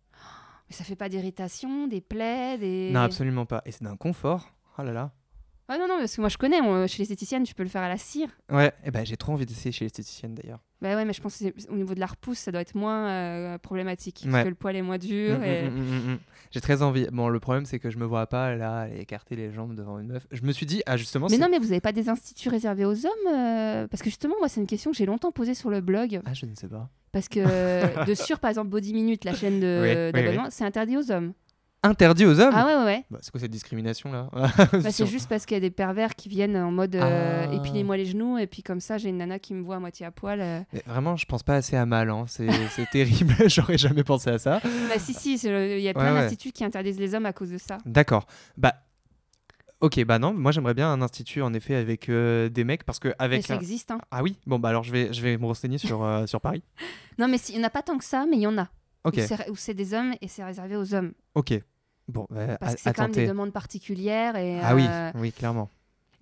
Mais 0.71 0.77
ça 0.77 0.85
fait 0.85 0.95
pas 0.97 1.09
d'irritation, 1.09 1.89
des 1.89 2.01
plaies, 2.01 2.59
des... 2.59 2.91
Non, 2.93 3.01
absolument 3.01 3.47
pas. 3.47 3.63
Et 3.65 3.73
c'est 3.73 3.83
d'un 3.83 3.97
confort. 3.97 4.53
Oh 4.79 4.83
là 4.83 4.93
là. 4.93 5.11
Ouais, 5.69 5.79
non, 5.79 5.87
non, 5.87 5.99
parce 5.99 6.17
que 6.17 6.21
moi 6.23 6.31
je 6.31 6.39
connais, 6.39 6.59
chez 6.89 6.99
l'esthéticienne, 7.01 7.43
tu 7.45 7.55
peux 7.55 7.63
le 7.63 7.69
faire 7.69 7.83
à 7.83 7.89
la 7.89 7.99
cire. 7.99 8.29
Ouais, 8.51 8.73
et 8.85 8.91
ben 8.91 9.05
j'ai 9.05 9.17
trop 9.19 9.33
envie 9.33 9.45
d'essayer 9.45 9.71
chez 9.71 9.85
l'esthéticienne 9.85 10.35
d'ailleurs. 10.35 10.61
Bah 10.81 10.95
ouais, 10.95 11.05
mais 11.05 11.13
je 11.13 11.21
pense 11.21 11.37
que 11.37 11.45
c'est- 11.45 11.69
au 11.69 11.75
niveau 11.77 11.95
de 11.95 12.01
la 12.01 12.07
repousse, 12.07 12.39
ça 12.39 12.53
doit 12.53 12.61
être 12.63 12.75
moins 12.75 13.09
euh, 13.09 13.59
problématique. 13.59 14.23
Ouais. 14.25 14.31
Parce 14.31 14.45
que 14.45 14.49
le 14.49 14.55
poil 14.55 14.77
est 14.77 14.83
moins 14.83 14.97
dur. 14.97 15.39
Mm, 15.41 15.45
et... 15.45 15.63
mm, 15.69 15.75
mm, 15.75 15.81
mm, 15.81 16.13
mm. 16.15 16.19
J'ai 16.53 16.61
très 16.61 16.81
envie. 16.83 17.07
Bon, 17.13 17.29
le 17.29 17.41
problème, 17.41 17.67
c'est 17.67 17.79
que 17.79 17.91
je 17.91 17.99
me 17.99 18.07
vois 18.07 18.27
pas 18.29 18.55
là 18.55 18.83
aller 18.83 19.01
écarter 19.01 19.37
les 19.37 19.53
jambes 19.53 19.75
devant 19.75 19.99
une 19.99 20.07
meuf. 20.07 20.27
Je 20.31 20.43
me 20.43 20.53
suis 20.53 20.65
dit, 20.67 20.83
ah, 20.87 20.97
justement, 20.97 21.27
Mais 21.29 21.37
c'est- 21.37 21.43
non, 21.43 21.49
mais 21.51 21.59
vous 21.59 21.73
avez 21.73 21.81
pas 21.83 21.93
des 21.93 22.09
instituts 22.09 22.49
réservés 22.49 22.85
aux 22.87 23.05
hommes 23.05 23.13
euh, 23.35 23.87
Parce 23.89 24.03
que 24.03 24.09
justement, 24.09 24.37
moi, 24.39 24.49
c'est 24.49 24.61
une 24.61 24.67
question 24.67 24.91
que 24.93 24.97
j'ai 24.97 25.05
longtemps 25.07 25.33
posée 25.33 25.55
sur 25.55 25.69
le 25.69 25.81
blog. 25.83 26.21
Ah, 26.25 26.33
je 26.33 26.47
ne 26.47 26.55
sais 26.55 26.69
pas. 26.69 26.89
Parce 27.13 27.29
que 27.29 28.05
de 28.07 28.15
sûr, 28.15 28.39
par 28.39 28.49
exemple, 28.51 28.69
Body 28.69 28.95
Minute, 28.95 29.25
la 29.25 29.35
chaîne 29.35 29.61
de- 29.61 29.81
Oui, 29.83 30.19
oui, 30.19 30.23
d'abonnement, 30.25 30.49
c'est 30.51 30.65
interdit 30.65 30.97
aux 30.97 31.11
hommes. 31.11 31.33
Interdit 31.85 32.27
aux 32.27 32.41
hommes 32.41 32.53
Ah 32.57 32.67
ouais, 32.67 32.75
ouais, 32.75 32.85
ouais. 32.85 33.05
Bah, 33.09 33.19
C'est 33.23 33.31
quoi 33.31 33.41
cette 33.41 33.53
discrimination 33.53 34.11
là 34.11 34.29
Bah, 34.33 34.49
c'est 34.91 35.07
juste 35.07 35.29
parce 35.29 35.47
qu'il 35.47 35.55
y 35.55 35.59
a 35.59 35.61
des 35.61 35.71
pervers 35.71 36.17
qui 36.17 36.29
viennent 36.29 36.57
en 36.57 36.73
mode 36.73 36.97
euh, 36.97 37.47
Ah. 37.49 37.55
épilez-moi 37.55 37.97
les 37.97 38.05
genoux 38.05 38.37
et 38.37 38.49
puis 38.49 38.65
comme 38.65 38.81
ça 38.81 38.99
j'ai 38.99 39.11
une 39.11 39.19
nana 39.19 39.39
qui 39.39 39.55
me 39.55 39.63
voit 39.63 39.77
à 39.77 39.79
moitié 39.79 40.05
à 40.05 40.11
poil. 40.11 40.41
euh. 40.41 40.61
Mais 40.73 40.83
Vraiment, 40.87 41.17
je 41.17 41.25
pense 41.27 41.45
pas 41.45 41.55
assez 41.55 41.77
à 41.77 41.87
mal. 41.87 42.11
Hein. 42.11 42.25
C'est 42.27 42.49
c'est 42.71 42.91
terrible. 42.91 43.35
J'aurais 43.47 43.79
jamais 43.79 44.03
pensé 44.03 44.29
à 44.31 44.39
ça. 44.39 44.61
Bah 44.65 44.99
si 44.99 45.15
si, 45.15 45.35
il 45.37 45.81
y 45.81 45.89
a 45.89 45.95
plein 45.95 46.15
ouais. 46.15 46.23
d'instituts 46.23 46.51
qui 46.51 46.65
interdisent 46.65 46.99
les 46.99 47.15
hommes 47.15 47.27
à 47.27 47.33
cause 47.33 47.51
de 47.51 47.59
ça. 47.59 47.79
D'accord. 47.87 48.27
Bah. 48.57 48.75
Ok, 49.81 50.03
bah 50.05 50.19
non, 50.19 50.35
moi 50.35 50.51
j'aimerais 50.51 50.75
bien 50.75 50.91
un 50.91 51.01
institut 51.03 51.41
en 51.43 51.55
effet 51.55 51.77
avec 51.77 52.09
euh, 52.09 52.49
des 52.49 52.65
mecs 52.65 52.83
parce 52.83 52.99
que 52.99 53.07
Mais 53.09 53.15
avec 53.21 53.47
ça 53.47 53.55
un- 53.55 53.59
existe. 53.59 53.93
Hein. 53.93 54.01
Ah 54.11 54.25
oui, 54.25 54.37
bon 54.45 54.59
bah 54.59 54.71
alors 54.71 54.83
je 54.83 54.91
vais 54.91 55.13
je 55.13 55.23
vais 55.23 55.37
me 55.39 55.47
renseigner 55.47 55.79
sur 55.79 56.03
euh, 56.03 56.27
sur 56.27 56.41
Paris. 56.41 56.65
Non 57.19 57.29
mais 57.29 57.39
si- 57.39 57.53
il 57.53 57.59
n'y 57.59 57.65
en 57.65 57.67
a 57.69 57.71
pas 57.71 57.83
tant 57.83 57.97
que 57.99 58.05
ça, 58.05 58.27
mais 58.29 58.37
il 58.37 58.43
y 58.43 58.47
en 58.49 58.59
a. 58.59 58.67
Ok, 59.05 59.15
Où 59.51 59.57
c'est- 59.57 59.75
des 59.75 59.95
hommes 59.95 60.15
et 60.21 60.29
c'est 60.29 60.45
réservé 60.45 60.77
aux 60.77 60.95
hommes. 60.95 61.13
ok. 61.35 61.55
Bon, 62.09 62.27
bah, 62.31 62.57
Parce 62.59 62.75
que 62.77 62.81
c'est 62.81 62.93
quand 62.95 63.03
même 63.03 63.13
des 63.13 63.27
demandes 63.27 63.53
particulières. 63.53 64.35
Et, 64.37 64.59
Ah 64.63 64.75
oui, 64.75 64.85
euh, 64.89 65.11
oui, 65.17 65.31
clairement. 65.31 65.69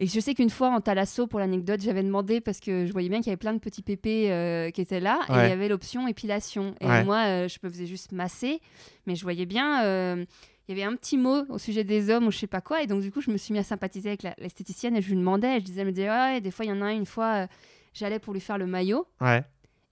Et 0.00 0.06
je 0.08 0.18
sais 0.20 0.34
qu'une 0.34 0.50
fois 0.50 0.68
en 0.70 0.80
Talasso, 0.80 1.26
pour 1.28 1.38
l'anecdote, 1.38 1.80
j'avais 1.80 2.02
demandé 2.02 2.40
parce 2.40 2.58
que 2.60 2.84
je 2.86 2.92
voyais 2.92 3.08
bien 3.08 3.18
qu'il 3.20 3.28
y 3.28 3.30
avait 3.30 3.36
plein 3.38 3.54
de 3.54 3.60
petits 3.60 3.82
pépés 3.82 4.30
euh, 4.32 4.70
qui 4.70 4.80
étaient 4.82 5.00
là 5.00 5.20
et 5.28 5.32
il 5.32 5.48
y 5.48 5.52
avait 5.52 5.68
l'option 5.68 6.06
épilation. 6.08 6.74
Et 6.80 6.86
Ouais. 6.86 7.04
moi, 7.04 7.24
euh, 7.26 7.48
je 7.48 7.58
me 7.62 7.70
faisais 7.70 7.86
juste 7.86 8.12
masser, 8.12 8.60
mais 9.06 9.14
je 9.14 9.22
voyais 9.22 9.46
bien, 9.46 9.84
euh, 9.84 10.24
il 10.68 10.76
y 10.76 10.82
avait 10.82 10.92
un 10.92 10.96
petit 10.96 11.16
mot 11.16 11.44
au 11.48 11.56
sujet 11.56 11.84
des 11.84 12.10
hommes 12.10 12.26
ou 12.26 12.30
je 12.32 12.36
sais 12.38 12.46
pas 12.48 12.60
quoi. 12.60 12.82
Et 12.82 12.86
donc, 12.88 13.00
du 13.00 13.10
coup, 13.12 13.20
je 13.22 13.30
me 13.30 13.36
suis 13.38 13.52
mis 13.54 13.58
à 13.60 13.64
sympathiser 13.64 14.08
avec 14.10 14.24
l'esthéticienne 14.38 14.96
et 14.96 15.00
je 15.00 15.08
lui 15.08 15.16
demandais, 15.16 15.56
et 15.56 15.60
je 15.60 15.64
disais, 15.64 15.80
elle 15.82 15.86
me 15.86 15.92
disait, 15.92 16.10
ouais, 16.10 16.40
des 16.40 16.50
fois, 16.50 16.64
il 16.64 16.68
y 16.68 16.72
en 16.72 16.82
a 16.82 16.86
un, 16.86 16.90
une 16.94 17.06
fois, 17.06 17.44
euh, 17.44 17.46
j'allais 17.94 18.18
pour 18.18 18.34
lui 18.34 18.40
faire 18.40 18.58
le 18.58 18.66
maillot 18.66 19.06
Ouais. 19.20 19.42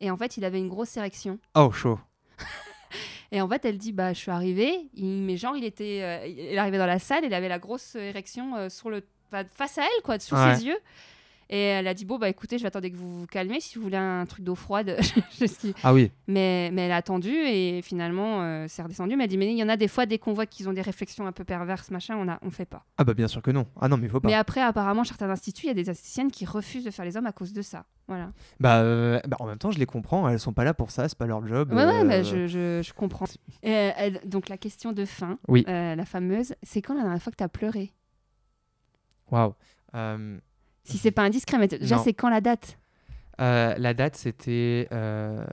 et 0.00 0.10
en 0.10 0.16
fait, 0.18 0.36
il 0.36 0.44
avait 0.44 0.58
une 0.58 0.68
grosse 0.68 0.96
érection. 0.98 1.38
Oh, 1.54 1.70
chaud. 1.70 1.98
Et 3.34 3.40
en 3.40 3.48
fait, 3.48 3.64
elle 3.64 3.78
dit, 3.78 3.90
bah, 3.92 4.12
je 4.12 4.18
suis 4.20 4.30
arrivée, 4.30 4.88
il, 4.94 5.22
mais 5.22 5.36
genre, 5.36 5.56
il 5.56 5.64
était, 5.64 6.00
euh, 6.02 6.24
il 6.26 6.56
arrivait 6.56 6.78
dans 6.78 6.86
la 6.86 7.00
salle, 7.00 7.24
il 7.24 7.34
avait 7.34 7.48
la 7.48 7.58
grosse 7.58 7.96
érection 7.96 8.54
euh, 8.54 8.68
sur 8.68 8.90
le, 8.90 9.02
face 9.52 9.76
à 9.76 9.82
elle, 9.82 10.02
quoi, 10.04 10.20
sur 10.20 10.36
Ouais. 10.36 10.54
ses 10.54 10.66
yeux. 10.66 10.78
Et 11.50 11.58
elle 11.60 11.86
a 11.86 11.94
dit, 11.94 12.04
bon, 12.04 12.18
bah 12.18 12.28
écoutez, 12.28 12.56
je 12.58 12.62
vais 12.62 12.68
attendre 12.68 12.88
que 12.88 12.96
vous 12.96 13.20
vous 13.20 13.26
calmez 13.26 13.60
si 13.60 13.76
vous 13.78 13.84
voulez 13.84 13.96
un 13.96 14.24
truc 14.26 14.44
d'eau 14.44 14.54
froide. 14.54 14.96
Je 15.40 15.46
sais- 15.46 15.74
Ah 15.82 15.92
oui. 15.92 16.10
mais, 16.26 16.70
mais 16.72 16.82
elle 16.82 16.92
a 16.92 16.96
attendu 16.96 17.30
et 17.30 17.80
finalement, 17.82 18.42
euh, 18.42 18.66
c'est 18.68 18.82
redescendu. 18.82 19.16
Mais 19.16 19.24
elle 19.24 19.30
dit, 19.30 19.36
mais 19.38 19.50
il 19.52 19.58
y 19.58 19.62
en 19.62 19.68
a 19.68 19.76
des 19.76 19.88
fois, 19.88 20.06
dès 20.06 20.18
qu'on 20.18 20.32
voit 20.32 20.46
qu'ils 20.46 20.68
ont 20.68 20.72
des 20.72 20.82
réflexions 20.82 21.26
un 21.26 21.32
peu 21.32 21.44
perverses, 21.44 21.90
machin, 21.90 22.16
on 22.18 22.28
a, 22.28 22.38
on 22.42 22.50
fait 22.50 22.64
pas. 22.64 22.84
Ah 22.98 23.04
bah 23.04 23.14
bien 23.14 23.28
sûr 23.28 23.42
que 23.42 23.50
non. 23.50 23.66
Ah 23.80 23.88
non, 23.88 23.96
mais 23.96 24.04
il 24.06 24.10
faut 24.10 24.20
pas. 24.20 24.28
Mais 24.28 24.34
après, 24.34 24.60
apparemment, 24.62 25.04
certains 25.04 25.28
instituts, 25.30 25.64
il 25.66 25.68
y 25.68 25.70
a 25.70 25.74
des 25.74 25.90
esthéticiennes 25.90 26.30
qui 26.30 26.44
refusent 26.46 26.84
de 26.84 26.90
faire 26.90 27.04
les 27.04 27.16
hommes 27.16 27.26
à 27.26 27.32
cause 27.32 27.52
de 27.52 27.62
ça. 27.62 27.84
Voilà. 28.08 28.32
Bah, 28.60 28.80
euh, 28.80 29.18
bah, 29.26 29.36
en 29.40 29.46
même 29.46 29.58
temps, 29.58 29.70
je 29.70 29.78
les 29.78 29.86
comprends. 29.86 30.28
Elles 30.28 30.38
sont 30.40 30.52
pas 30.52 30.64
là 30.64 30.74
pour 30.74 30.90
ça. 30.90 31.08
C'est 31.08 31.16
pas 31.16 31.26
leur 31.26 31.46
job. 31.46 31.72
Ouais, 31.72 31.84
ouais, 31.84 32.00
euh, 32.00 32.04
bah, 32.04 32.22
je, 32.22 32.46
je, 32.46 32.82
je 32.82 32.92
comprends. 32.92 33.24
Euh, 33.64 34.10
donc, 34.26 34.48
la 34.48 34.58
question 34.58 34.92
de 34.92 35.04
fin, 35.04 35.38
Oui. 35.48 35.64
euh, 35.68 35.94
la 35.94 36.04
fameuse, 36.04 36.54
c'est 36.62 36.82
quand 36.82 36.94
la 36.94 37.02
dernière 37.02 37.22
fois 37.22 37.30
que 37.32 37.36
tu 37.38 37.44
as 37.44 37.48
pleuré? 37.48 37.92
Waouh. 39.30 39.54
Si 40.84 40.98
c'est 40.98 41.10
pas 41.10 41.22
indiscret, 41.22 41.58
mais 41.58 41.68
déjà, 41.68 41.98
c'est 41.98 42.12
quand 42.12 42.28
la 42.28 42.40
date? 42.40 42.78
Euh, 43.40 43.74
la 43.78 43.94
date, 43.94 44.16
c'était, 44.16 44.86
euh, 44.92 45.44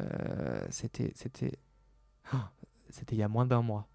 c'était, 0.69 1.11
c'était 1.15 1.53
C'était 2.89 3.15
il 3.15 3.19
y 3.19 3.23
a 3.23 3.27
moins 3.29 3.45
d'un 3.45 3.61
mois. 3.61 3.87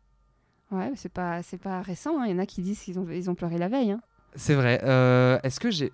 Ouais, 0.71 0.91
c'est 0.97 1.11
pas, 1.13 1.43
c'est 1.43 1.59
pas 1.59 1.81
récent. 1.83 2.19
hein. 2.21 2.25
Il 2.27 2.33
y 2.33 2.35
en 2.35 2.39
a 2.39 2.47
qui 2.47 2.63
disent 2.63 2.81
qu'ils 2.81 2.99
ont, 2.99 3.07
ils 3.11 3.31
ont 3.31 3.35
pleuré 3.35 3.59
la 3.59 3.69
veille. 3.69 3.93
hein. 3.93 4.01
C'est 4.35 4.55
vrai. 4.55 4.81
euh, 4.83 5.39
Est-ce 5.43 5.61
que 5.61 5.71
j'ai. 5.71 5.93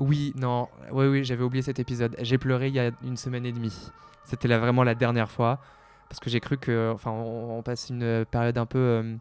Oui, 0.00 0.32
non. 0.36 0.68
Oui, 0.92 1.06
oui, 1.06 1.24
j'avais 1.24 1.42
oublié 1.42 1.62
cet 1.62 1.78
épisode. 1.78 2.14
J'ai 2.20 2.38
pleuré 2.38 2.68
il 2.68 2.74
y 2.74 2.80
a 2.80 2.90
une 3.02 3.16
semaine 3.16 3.46
et 3.46 3.52
demie. 3.52 3.90
C'était 4.24 4.48
là 4.48 4.58
vraiment 4.58 4.82
la 4.84 4.94
dernière 4.94 5.30
fois. 5.30 5.60
Parce 6.08 6.20
que 6.20 6.28
j'ai 6.30 6.40
cru 6.40 6.58
que. 6.58 6.92
Enfin, 6.94 7.10
on, 7.10 7.58
on 7.58 7.62
passe 7.62 7.88
une 7.90 8.24
période 8.30 8.58
un 8.58 8.66
peu 8.66 9.16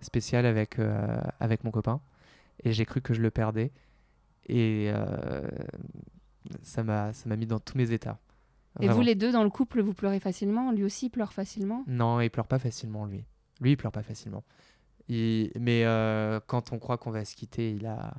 spéciale 0.00 0.46
avec, 0.46 0.76
avec 1.40 1.64
mon 1.64 1.70
copain. 1.70 2.00
Et 2.64 2.72
j'ai 2.72 2.84
cru 2.84 3.00
que 3.00 3.14
je 3.14 3.20
le 3.22 3.30
perdais. 3.30 3.72
Et 4.48 4.90
euh, 4.90 5.46
ça 6.62 6.82
m'a 6.82 7.12
mis 7.36 7.46
dans 7.46 7.60
tous 7.60 7.76
mes 7.76 7.92
états. 7.92 8.18
Et 8.80 8.88
vous, 8.88 9.02
les 9.02 9.14
deux, 9.14 9.32
dans 9.32 9.42
le 9.42 9.50
couple, 9.50 9.80
vous 9.82 9.92
pleurez 9.94 10.20
facilement? 10.20 10.70
Lui 10.72 10.84
aussi, 10.84 11.06
il 11.06 11.10
pleure 11.10 11.32
facilement? 11.32 11.84
Non, 11.88 12.20
il 12.20 12.30
pleure 12.30 12.46
pas 12.46 12.58
facilement, 12.58 13.06
lui. 13.06 13.24
Lui, 13.60 13.72
il 13.72 13.76
pleure 13.76 13.92
pas 13.92 14.04
facilement. 14.04 14.44
Il- 15.08 15.50
Mais 15.58 15.84
euh, 15.84 16.38
quand 16.46 16.72
on 16.72 16.78
croit 16.78 16.96
qu'on 16.96 17.10
va 17.10 17.24
se 17.24 17.34
quitter, 17.34 17.72
il 17.72 17.86
a. 17.86 18.14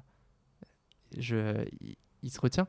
Je... 1.18 1.66
Il... 1.82 1.96
il 2.24 2.30
se 2.30 2.42
retient. 2.42 2.68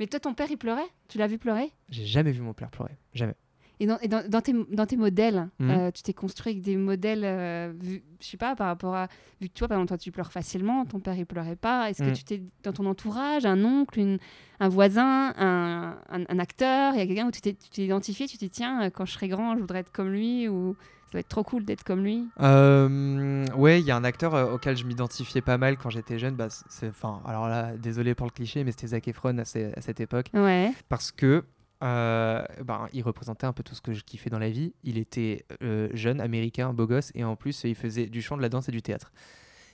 Mais 0.00 0.06
toi, 0.06 0.18
ton 0.20 0.32
père, 0.34 0.50
il 0.50 0.56
pleurait? 0.56 0.88
Tu 1.08 1.18
l'as 1.18 1.26
vu 1.26 1.38
pleurer? 1.38 1.70
J'ai 1.90 2.06
jamais 2.06 2.32
vu 2.32 2.40
mon 2.40 2.54
père 2.54 2.70
pleurer. 2.70 2.96
Jamais. 3.12 3.34
Et 3.80 3.86
dans, 3.86 3.98
et 3.98 4.08
dans, 4.08 4.22
dans 4.28 4.40
tes, 4.40 4.52
dans 4.70 4.86
tes 4.86 4.96
modèles, 4.96 5.48
Mhm. 5.58 5.70
euh, 5.70 5.90
tu 5.90 6.02
t'es 6.04 6.12
construit 6.12 6.52
avec 6.52 6.62
des 6.62 6.76
modèles, 6.76 7.22
euh, 7.24 7.72
vu- 7.76 8.02
je 8.20 8.26
sais 8.26 8.36
pas, 8.36 8.54
par 8.54 8.68
rapport 8.68 8.94
à. 8.94 9.08
Vu 9.40 9.48
que 9.48 9.54
toi, 9.54 9.66
par 9.66 9.76
exemple, 9.78 9.88
toi, 9.88 9.98
tu 9.98 10.12
pleures 10.12 10.30
facilement, 10.32 10.84
ton 10.84 11.00
père, 11.00 11.16
il 11.16 11.26
pleurait 11.26 11.56
pas. 11.56 11.90
Est-ce 11.90 12.02
Mhm. 12.02 12.10
que 12.12 12.16
tu 12.16 12.24
t'es, 12.24 12.42
dans 12.62 12.72
ton 12.72 12.86
entourage, 12.86 13.44
un 13.46 13.64
oncle, 13.64 13.98
une- 13.98 14.18
un 14.60 14.68
voisin, 14.68 15.34
un, 15.36 15.96
un- 16.08 16.24
un 16.28 16.38
acteur, 16.38 16.94
il 16.94 16.98
y 16.98 17.02
a 17.02 17.06
quelqu'un 17.06 17.26
où 17.26 17.30
tu 17.32 17.40
t'es, 17.40 17.56
identifié, 17.82 18.26
tu 18.28 18.38
t'es 18.38 18.48
tiens, 18.48 18.90
quand 18.90 19.04
je 19.06 19.12
serai 19.12 19.26
grand, 19.28 19.54
je 19.56 19.60
voudrais 19.60 19.80
être 19.80 19.90
comme 19.92 20.10
lui, 20.12 20.48
ou 20.48 20.76
ça 21.06 21.14
va 21.14 21.20
être 21.20 21.28
trop 21.28 21.42
cool 21.42 21.64
d'être 21.64 21.82
comme 21.82 22.04
lui? 22.04 22.28
Euh, 22.40 23.44
ouais, 23.56 23.80
il 23.80 23.86
y 23.86 23.90
a 23.90 23.96
un 23.96 24.04
acteur 24.04 24.34
euh, 24.34 24.52
auquel 24.54 24.76
je 24.76 24.84
m'identifiais 24.84 25.40
pas 25.42 25.58
mal 25.58 25.76
quand 25.76 25.90
j'étais 25.90 26.18
jeune. 26.18 26.34
Bah, 26.36 26.46
c'est, 26.68 26.88
enfin, 26.88 27.20
alors 27.26 27.48
là, 27.48 27.76
désolé 27.76 28.14
pour 28.14 28.26
le 28.26 28.32
cliché, 28.32 28.62
mais 28.64 28.70
c'était 28.70 28.88
Zac 28.88 29.08
Efron 29.08 29.38
à 29.38 29.44
cette 29.44 30.00
époque. 30.00 30.26
Ouais. 30.34 30.72
Parce 30.88 31.10
que 31.12 31.44
euh, 31.82 32.44
ben, 32.64 32.88
il 32.92 33.02
représentait 33.02 33.46
un 33.46 33.52
peu 33.52 33.62
tout 33.62 33.74
ce 33.74 33.80
que 33.80 33.92
je 33.92 34.02
kiffais 34.04 34.30
dans 34.30 34.38
la 34.38 34.50
vie. 34.50 34.72
Il 34.84 34.96
était 34.98 35.44
euh, 35.62 35.88
jeune, 35.92 36.20
américain, 36.20 36.72
beau 36.72 36.86
gosse, 36.86 37.10
et 37.14 37.24
en 37.24 37.36
plus, 37.36 37.64
il 37.64 37.74
faisait 37.74 38.06
du 38.06 38.22
chant, 38.22 38.36
de 38.36 38.42
la 38.42 38.48
danse 38.48 38.68
et 38.68 38.72
du 38.72 38.80
théâtre. 38.82 39.12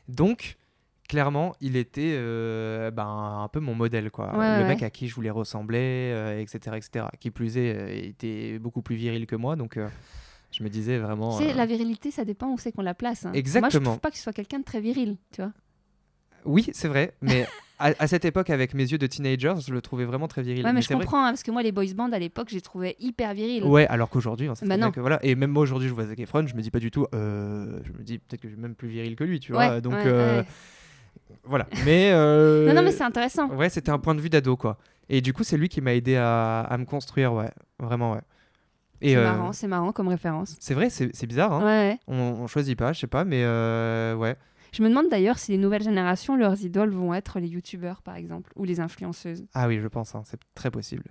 Donc, 0.08 0.56
clairement, 1.08 1.54
il 1.60 1.76
était 1.76 2.14
euh, 2.16 2.90
ben, 2.90 3.40
un 3.42 3.48
peu 3.48 3.60
mon 3.60 3.74
modèle, 3.74 4.10
quoi. 4.10 4.36
Ouais, 4.36 4.56
le 4.58 4.62
ouais, 4.62 4.68
mec 4.68 4.82
à 4.82 4.90
qui 4.90 5.06
je 5.08 5.14
voulais 5.14 5.30
ressembler, 5.30 6.38
etc., 6.40 6.76
etc. 6.76 7.06
Qui 7.20 7.30
plus 7.30 7.58
est, 7.58 7.98
il 7.98 8.06
était 8.10 8.58
beaucoup 8.58 8.82
plus 8.82 8.96
viril 8.96 9.26
que 9.26 9.36
moi, 9.36 9.56
donc 9.56 9.78
je 10.52 10.64
me 10.64 10.68
disais 10.68 10.98
vraiment. 10.98 11.38
Tu 11.38 11.44
sais, 11.44 11.54
la 11.54 11.66
virilité, 11.66 12.10
ça 12.10 12.24
dépend 12.24 12.48
où 12.52 12.58
c'est 12.58 12.72
qu'on 12.72 12.82
la 12.82 12.94
place. 12.94 13.24
hein. 13.24 13.28
Moi, 13.28 13.34
je 13.34 13.38
Exactement. 13.38 13.84
trouve 13.90 14.00
pas 14.00 14.10
que 14.10 14.16
ce 14.16 14.22
soit 14.22 14.32
quelqu'un 14.32 14.58
de 14.58 14.64
très 14.64 14.80
viril, 14.80 15.16
tu 15.32 15.42
vois. 15.42 15.52
Oui, 16.44 16.68
c'est 16.72 16.88
vrai, 16.88 17.14
mais 17.20 17.46
à, 17.80 17.92
à 17.98 18.06
cette 18.06 18.24
époque, 18.24 18.50
avec 18.50 18.74
mes 18.74 18.84
yeux 18.84 18.98
de 18.98 19.06
teenager, 19.06 19.54
je 19.66 19.72
le 19.72 19.80
trouvais 19.80 20.04
vraiment 20.04 20.28
très 20.28 20.42
viril. 20.42 20.64
Ouais, 20.64 20.70
mais 20.72 20.76
Mais 20.76 20.82
je 20.82 20.88
comprends, 20.88 21.24
hein, 21.24 21.30
parce 21.30 21.42
que 21.42 21.50
moi, 21.50 21.62
les 21.62 21.72
boys 21.72 21.84
bands, 21.94 22.12
à 22.12 22.18
l'époque, 22.18 22.52
les 22.52 22.60
trouvais 22.60 22.94
hyper 23.00 23.34
virils. 23.34 23.64
Ouais, 23.64 23.86
alors 23.88 24.08
qu'aujourd'hui, 24.10 24.48
on 24.48 24.54
sait 24.54 24.66
Bah 24.66 24.76
bien 24.76 24.90
que 24.90 25.00
voilà. 25.00 25.18
Et 25.24 25.34
même 25.34 25.50
moi 25.50 25.62
aujourd'hui, 25.62 25.88
je 25.88 25.94
vois 25.94 26.04
Zac 26.06 26.18
Efron, 26.20 26.46
je 26.46 26.54
me 26.54 26.62
dis 26.62 26.70
pas 26.70 26.78
du 26.78 26.90
tout. 26.90 27.06
euh, 27.14 27.80
je 27.84 27.92
me 27.92 28.02
dis 28.04 28.18
peut-être 28.18 28.40
que 28.40 28.48
je 28.48 28.54
suis 28.54 28.62
même 28.62 28.74
plus 28.74 28.88
viril 28.88 29.16
que 29.16 29.24
lui, 29.24 29.40
tu 29.40 29.52
vois. 29.52 29.80
Donc 29.80 29.94
ouais, 29.94 30.02
euh, 30.06 30.42
voilà. 31.44 31.66
Mais 31.84 32.10
euh, 32.12 32.66
Non, 32.68 32.74
non, 32.74 32.82
mais 32.82 32.92
c'est 32.92 33.04
intéressant. 33.04 33.48
ouais, 33.50 33.68
c'était 33.68 33.90
un 33.90 33.98
point 33.98 34.14
de 34.14 34.20
vue 34.20 34.30
d'ado, 34.30 34.56
quoi. 34.56 34.78
Et 35.08 35.20
du 35.20 35.32
coup, 35.32 35.42
c'est 35.42 35.56
lui 35.56 35.68
qui 35.68 35.80
m'a 35.80 35.94
aidé 35.94 36.16
à, 36.16 36.60
à 36.60 36.78
me 36.78 36.84
construire, 36.84 37.32
ouais, 37.32 37.50
vraiment, 37.78 38.12
ouais. 38.12 38.20
C'est 39.02 39.16
euh, 39.16 39.22
marrant, 39.32 39.52
c'est 39.52 39.66
marrant 39.66 39.92
comme 39.92 40.08
référence. 40.08 40.56
c'est 40.60 40.74
vrai, 40.74 40.90
c'est 40.90 41.08
c'est 41.16 41.26
bizarre. 41.26 41.54
Hein. 41.54 41.60
Ouais, 41.60 41.64
ouais. 41.92 41.98
On, 42.06 42.42
on 42.42 42.46
choisit 42.46 42.76
pas, 42.78 42.92
je 42.92 43.00
sais 43.00 43.06
pas, 43.06 43.24
mais 43.24 43.42
euh, 43.44 44.14
ouais. 44.14 44.36
Je 44.72 44.82
me 44.82 44.88
demande 44.88 45.08
d'ailleurs 45.08 45.38
si 45.38 45.52
les 45.52 45.58
nouvelles 45.58 45.82
générations, 45.82 46.36
leurs 46.36 46.62
idoles 46.62 46.90
vont 46.90 47.14
être 47.14 47.40
les 47.40 47.48
youtubeurs, 47.48 48.02
par 48.02 48.16
exemple, 48.16 48.52
ou 48.56 48.64
les 48.64 48.80
influenceuses. 48.80 49.46
Ah 49.54 49.66
oui, 49.68 49.80
je 49.80 49.88
pense, 49.88 50.14
hein, 50.14 50.22
c'est 50.24 50.40
très 50.54 50.70
possible. 50.70 51.04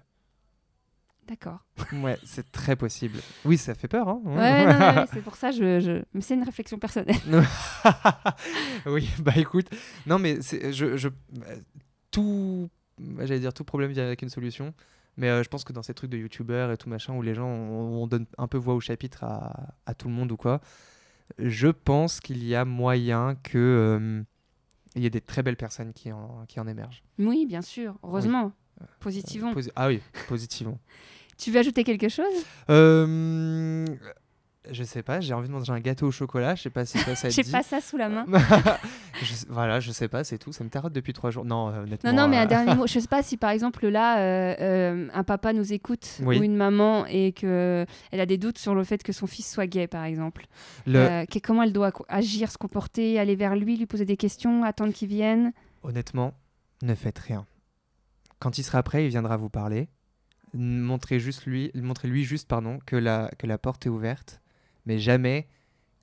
D'accord. 1.28 1.60
Ouais, 1.94 2.18
c'est 2.24 2.52
très 2.52 2.76
possible. 2.76 3.20
Oui, 3.46 3.58
ça 3.58 3.76
fait 3.76 3.88
peur, 3.88 4.08
hein. 4.10 4.20
Ouais, 4.26 4.66
non, 4.66 4.80
ouais, 5.02 5.06
c'est 5.14 5.22
pour 5.22 5.36
ça, 5.36 5.52
je, 5.52 5.80
je... 5.80 6.02
mais 6.14 6.22
c'est 6.22 6.34
une 6.34 6.44
réflexion 6.44 6.80
personnelle. 6.80 7.16
oui, 8.88 9.08
bah 9.20 9.34
écoute, 9.36 9.68
non 10.08 10.18
mais 10.18 10.42
c'est, 10.42 10.74
je, 10.74 10.98
je, 10.98 11.10
tout, 12.10 12.68
j'allais 13.20 13.40
dire 13.40 13.54
tout 13.54 13.64
problème 13.64 13.92
vient 13.92 14.06
avec 14.06 14.24
une 14.24 14.30
solution, 14.30 14.74
mais 15.18 15.30
euh, 15.30 15.44
je 15.44 15.50
pense 15.50 15.64
que 15.64 15.72
dans 15.72 15.84
ces 15.84 15.94
trucs 15.94 16.10
de 16.10 16.18
youtubeurs 16.18 16.72
et 16.72 16.78
tout 16.78 16.90
machin 16.90 17.14
où 17.14 17.22
les 17.22 17.36
gens, 17.36 17.48
on, 17.48 18.02
on 18.02 18.08
donne 18.08 18.26
un 18.40 18.48
peu 18.48 18.58
voix 18.58 18.74
au 18.74 18.80
chapitre 18.80 19.24
à, 19.24 19.76
à 19.86 19.94
tout 19.94 20.08
le 20.08 20.16
monde 20.16 20.32
ou 20.32 20.38
quoi, 20.38 20.62
je 21.38 21.68
pense 21.68 22.20
qu'il 22.20 22.44
y 22.44 22.56
a 22.56 22.66
moyen 22.66 23.36
que 23.44 23.58
euh, 23.58 24.22
il 24.96 25.04
y 25.04 25.06
ait 25.06 25.10
des 25.12 25.22
très 25.22 25.44
belles 25.44 25.58
personnes 25.58 25.94
qui 25.94 26.12
en, 26.12 26.46
qui 26.48 26.60
en 26.60 26.68
émergent. 26.68 27.04
Oui, 27.20 27.46
bien 27.46 27.62
sûr, 27.62 27.98
heureusement. 28.04 28.52
Positivement. 29.00 29.54
Posi- 29.54 29.72
ah 29.76 29.88
oui, 29.88 30.02
positivement. 30.28 30.80
Tu 31.38 31.52
veux 31.52 31.60
ajouter 31.60 31.86
quelque 31.86 32.10
chose? 32.10 32.26
Euh, 32.70 33.86
je 34.70 34.84
sais 34.84 35.04
pas, 35.04 35.20
j'ai 35.22 35.34
envie 35.34 35.48
de 35.48 35.54
manger 35.54 35.72
un 35.72 35.80
gâteau 35.80 36.08
au 36.08 36.12
chocolat, 36.12 36.56
je 36.56 36.64
sais 36.64 36.70
pas 36.70 36.86
si 36.86 36.98
ça, 37.00 37.16
ça 37.16 37.30
J'ai 37.30 37.44
pas 37.44 37.64
ça 37.64 37.80
sous 37.82 37.98
la 37.98 38.10
main. 38.10 38.26
Je 39.22 39.34
voilà, 39.50 39.82
je 39.82 39.92
sais 39.92 40.08
pas, 40.08 40.24
c'est 40.24 40.38
tout. 40.38 40.54
Ça 40.54 40.64
me 40.64 40.70
tarote 40.70 40.94
depuis 40.94 41.12
trois 41.12 41.30
jours. 41.30 41.44
Non, 41.44 41.68
euh, 41.70 41.84
honnêtement. 41.84 42.14
Non, 42.14 42.22
non, 42.24 42.28
mais 42.30 42.38
un 42.38 42.44
euh, 42.44 42.46
dernier 42.48 42.76
mot. 42.76 42.88
Je 42.88 43.00
sais 43.00 43.08
pas 43.08 43.22
si 43.22 43.36
par 43.36 43.50
exemple 43.50 43.86
là, 43.88 44.20
euh, 44.20 44.56
euh, 44.62 45.08
un 45.14 45.24
papa 45.26 45.52
nous 45.52 45.74
écoute 45.74 46.20
Oui. 46.24 46.40
ou 46.40 46.44
une 46.44 46.56
maman 46.56 47.06
et 47.06 47.34
que 47.34 47.86
elle 48.12 48.20
a 48.22 48.26
des 48.26 48.38
doutes 48.38 48.58
sur 48.60 48.76
le 48.76 48.84
fait 48.86 49.04
que 49.04 49.12
son 49.12 49.28
fils 49.28 49.52
soit 49.52 49.68
gay, 49.68 49.88
par 49.88 50.06
exemple. 50.06 50.46
le- 50.88 51.26
que- 51.26 51.40
comment 51.40 51.64
elle 51.64 51.74
doit 51.74 51.92
agir, 52.08 52.50
se 52.50 52.58
comporter, 52.58 53.20
aller 53.20 53.36
vers 53.36 53.58
lui, 53.58 53.76
lui 53.76 53.88
poser 53.88 54.06
des 54.06 54.16
questions, 54.16 54.64
attendre 54.64 54.94
qu'il 54.94 55.10
vienne? 55.10 55.52
Honnêtement, 55.84 56.34
ne 56.82 56.96
faites 56.96 57.20
rien. 57.20 57.46
Quand 58.40 58.58
il 58.58 58.64
sera 58.64 58.84
prêt, 58.84 59.04
il 59.06 59.10
viendra 59.10 59.36
vous 59.36 59.50
parler. 59.50 59.90
Montrez 60.54 61.20
juste 61.20 61.46
lui, 61.46 61.72
montrez 61.76 62.08
lui 62.08 62.24
juste 62.24 62.48
pardon 62.48 62.80
que 62.86 62.96
la 62.96 63.30
que 63.38 63.48
la 63.48 63.58
porte 63.58 63.86
est 63.86 63.90
ouverte, 63.90 64.40
mais 64.90 64.98
jamais 65.00 65.48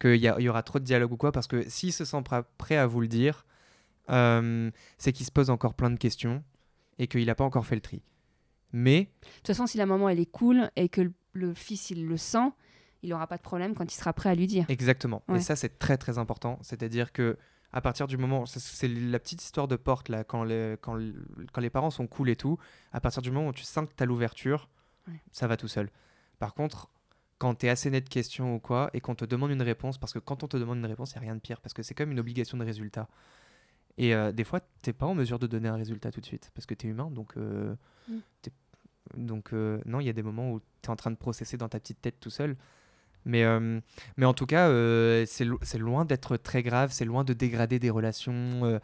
qu'il 0.01 0.15
y, 0.17 0.27
y 0.43 0.49
aura 0.49 0.63
trop 0.63 0.79
de 0.79 0.85
dialogue 0.85 1.11
ou 1.13 1.17
quoi, 1.17 1.33
parce 1.33 1.47
que 1.49 1.69
s'il 1.69 1.93
se 1.93 2.05
sent 2.05 2.23
prêt 2.57 2.77
à 2.77 2.87
vous 2.87 3.01
le 3.01 3.09
dire, 3.09 3.45
euh, 4.11 4.71
c'est 4.97 5.13
qu'il 5.13 5.27
se 5.27 5.33
pose 5.33 5.51
encore 5.51 5.75
plein 5.75 5.91
de 5.91 5.97
questions 5.97 6.43
et 6.99 7.09
qu'il 7.09 7.27
n'a 7.27 7.35
pas 7.35 7.45
encore 7.45 7.67
fait 7.67 7.75
le 7.75 7.81
tri. 7.81 8.03
Mais 8.73 9.01
De 9.23 9.29
toute 9.39 9.47
façon, 9.49 9.67
si 9.67 9.77
la 9.79 9.87
maman 9.87 10.09
elle 10.09 10.21
est 10.21 10.31
cool 10.31 10.71
et 10.77 10.89
que 10.89 11.01
le, 11.01 11.13
le 11.33 11.53
fils 11.55 11.91
il 11.91 12.07
le 12.07 12.17
sent, 12.17 12.49
il 13.03 13.13
aura 13.13 13.27
pas 13.27 13.37
de 13.37 13.43
problème 13.43 13.75
quand 13.75 13.91
il 13.93 13.97
sera 13.97 14.13
prêt 14.13 14.29
à 14.31 14.35
lui 14.35 14.47
dire. 14.47 14.65
Exactement. 14.69 15.23
Ouais. 15.29 15.39
Et 15.39 15.41
ça, 15.41 15.57
c'est 15.57 15.79
très 15.79 15.97
très 15.97 16.19
important. 16.19 16.59
C'est-à-dire 16.63 17.13
que 17.13 17.37
à 17.73 17.81
partir 17.81 18.07
du 18.07 18.17
moment, 18.17 18.47
c'est- 18.47 18.89
la 18.89 19.19
petite 19.19 19.43
histoire 19.43 19.67
de 19.69 19.77
porte 19.77 20.09
là, 20.09 20.23
quand 20.25 20.45
les, 20.45 20.77
quand, 20.81 20.99
quand 21.53 21.61
les 21.61 21.71
parents 21.71 21.91
sont 21.91 22.07
cool 22.07 22.31
et 22.31 22.37
tout, 22.37 22.59
à 22.93 23.01
partir 23.01 23.23
du 23.23 23.31
moment 23.33 23.49
où 23.49 23.53
tu 23.53 23.65
sens 23.65 23.89
que 23.89 23.95
tu 23.97 24.03
as 24.03 24.07
l'ouverture, 24.07 24.69
Ouais. 25.09 25.21
ça 25.33 25.47
va 25.47 25.57
tout 25.57 25.69
seul. 25.69 25.91
Par 26.39 26.55
contre, 26.55 26.89
quand 27.39 27.55
tu 27.57 27.67
es 27.67 27.69
assez 27.69 27.91
net 27.91 28.05
de 28.05 28.09
questions 28.09 28.55
ou 28.55 28.59
quoi, 28.59 28.91
et 28.95 29.01
qu'on 29.01 29.15
te 29.15 29.25
demande 29.25 29.51
une 29.51 29.63
réponse, 29.63 29.99
parce 29.99 30.13
que 30.13 30.19
quand 30.19 30.43
on 30.43 30.49
te 30.49 30.57
demande 30.57 30.79
une 30.79 30.87
réponse, 30.87 31.13
il 31.13 31.15
n'y 31.15 31.19
a 31.19 31.27
rien 31.29 31.35
de 31.35 31.41
pire, 31.41 31.61
parce 31.61 31.75
que 31.75 31.83
c'est 31.83 31.95
comme 31.95 32.11
une 32.13 32.21
obligation 32.21 32.57
de 32.59 32.65
résultat. 32.65 33.09
Et 33.99 34.15
euh, 34.15 34.33
des 34.33 34.45
fois, 34.45 34.61
t'es 34.83 34.93
pas 34.93 35.07
en 35.07 35.15
mesure 35.15 35.39
de 35.39 35.47
donner 35.47 35.69
un 35.69 35.77
résultat 35.77 36.11
tout 36.11 36.21
de 36.21 36.27
suite, 36.27 36.51
parce 36.55 36.67
que 36.67 36.75
tu 36.75 36.87
es 36.87 36.91
humain, 36.91 37.11
donc, 37.11 37.37
euh, 37.37 37.75
Mm. 38.09 38.19
donc 39.17 39.53
euh, 39.53 39.81
non, 39.87 40.01
il 40.01 40.07
y 40.07 40.11
a 40.11 40.13
des 40.13 40.23
moments 40.23 40.53
où 40.53 40.61
tu 40.83 40.87
es 40.87 40.91
en 40.91 40.97
train 40.97 41.11
de 41.11 41.17
processer 41.17 41.57
dans 41.57 41.69
ta 41.69 41.81
petite 41.81 42.01
tête 42.01 42.21
tout 42.21 42.31
seul. 42.31 42.57
Mais, 43.25 43.45
mais 44.17 44.25
en 44.25 44.35
tout 44.35 44.47
cas, 44.47 44.69
c'est 45.27 45.45
lo- 45.45 45.59
c'est 45.63 45.79
loin 45.79 46.05
d'être 46.05 46.37
très 46.37 46.63
grave, 46.63 46.93
c'est 46.93 47.05
loin 47.05 47.25
de 47.25 47.33
dégrader 47.33 47.81
des 47.81 47.91
relations 47.91 48.81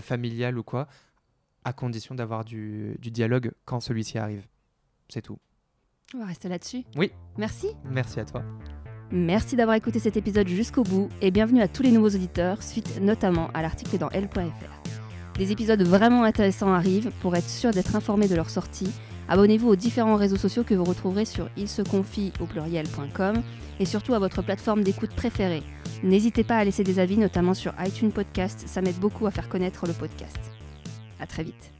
familiales 0.00 0.58
ou 0.58 0.64
quoi, 0.64 0.88
à 1.62 1.72
condition 1.72 2.16
d'avoir 2.16 2.44
du, 2.44 2.96
du 2.98 3.12
dialogue 3.12 3.52
quand 3.64 3.78
celui-ci 3.78 4.18
arrive. 4.18 4.46
C'est 5.08 5.22
tout. 5.22 5.38
On 6.12 6.18
va 6.18 6.26
rester 6.26 6.48
là-dessus. 6.48 6.84
Oui. 6.96 7.10
Merci. 7.38 7.68
Merci 7.84 8.20
à 8.20 8.24
toi. 8.24 8.42
Merci 9.10 9.56
d'avoir 9.56 9.76
écouté 9.76 9.98
cet 9.98 10.16
épisode 10.16 10.48
jusqu'au 10.48 10.82
bout 10.82 11.08
et 11.20 11.30
bienvenue 11.30 11.60
à 11.60 11.68
tous 11.68 11.82
les 11.82 11.90
nouveaux 11.90 12.08
auditeurs, 12.10 12.62
suite 12.62 13.00
notamment 13.00 13.48
à 13.54 13.62
l'article 13.62 13.98
dans 13.98 14.10
L.fr. 14.10 15.38
Des 15.38 15.50
épisodes 15.50 15.82
vraiment 15.82 16.24
intéressants 16.24 16.72
arrivent. 16.72 17.10
Pour 17.20 17.34
être 17.36 17.48
sûr 17.48 17.70
d'être 17.70 17.96
informé 17.96 18.28
de 18.28 18.36
leur 18.36 18.50
sortie, 18.50 18.90
abonnez-vous 19.28 19.68
aux 19.68 19.76
différents 19.76 20.16
réseaux 20.16 20.36
sociaux 20.36 20.62
que 20.62 20.74
vous 20.74 20.84
retrouverez 20.84 21.24
sur 21.24 21.48
il 21.56 21.68
se 21.68 21.82
confie 21.82 22.32
au 22.40 22.46
pluriel.com 22.46 23.42
et 23.80 23.84
surtout 23.84 24.14
à 24.14 24.20
votre 24.20 24.42
plateforme 24.42 24.84
d'écoute 24.84 25.14
préférée. 25.14 25.62
N'hésitez 26.02 26.44
pas 26.44 26.58
à 26.58 26.64
laisser 26.64 26.84
des 26.84 26.98
avis, 26.98 27.16
notamment 27.16 27.54
sur 27.54 27.72
iTunes 27.80 28.12
Podcast, 28.12 28.64
ça 28.66 28.82
m'aide 28.82 28.98
beaucoup 28.98 29.26
à 29.26 29.30
faire 29.30 29.48
connaître 29.48 29.86
le 29.86 29.92
podcast. 29.92 30.38
À 31.18 31.26
très 31.26 31.42
vite. 31.42 31.72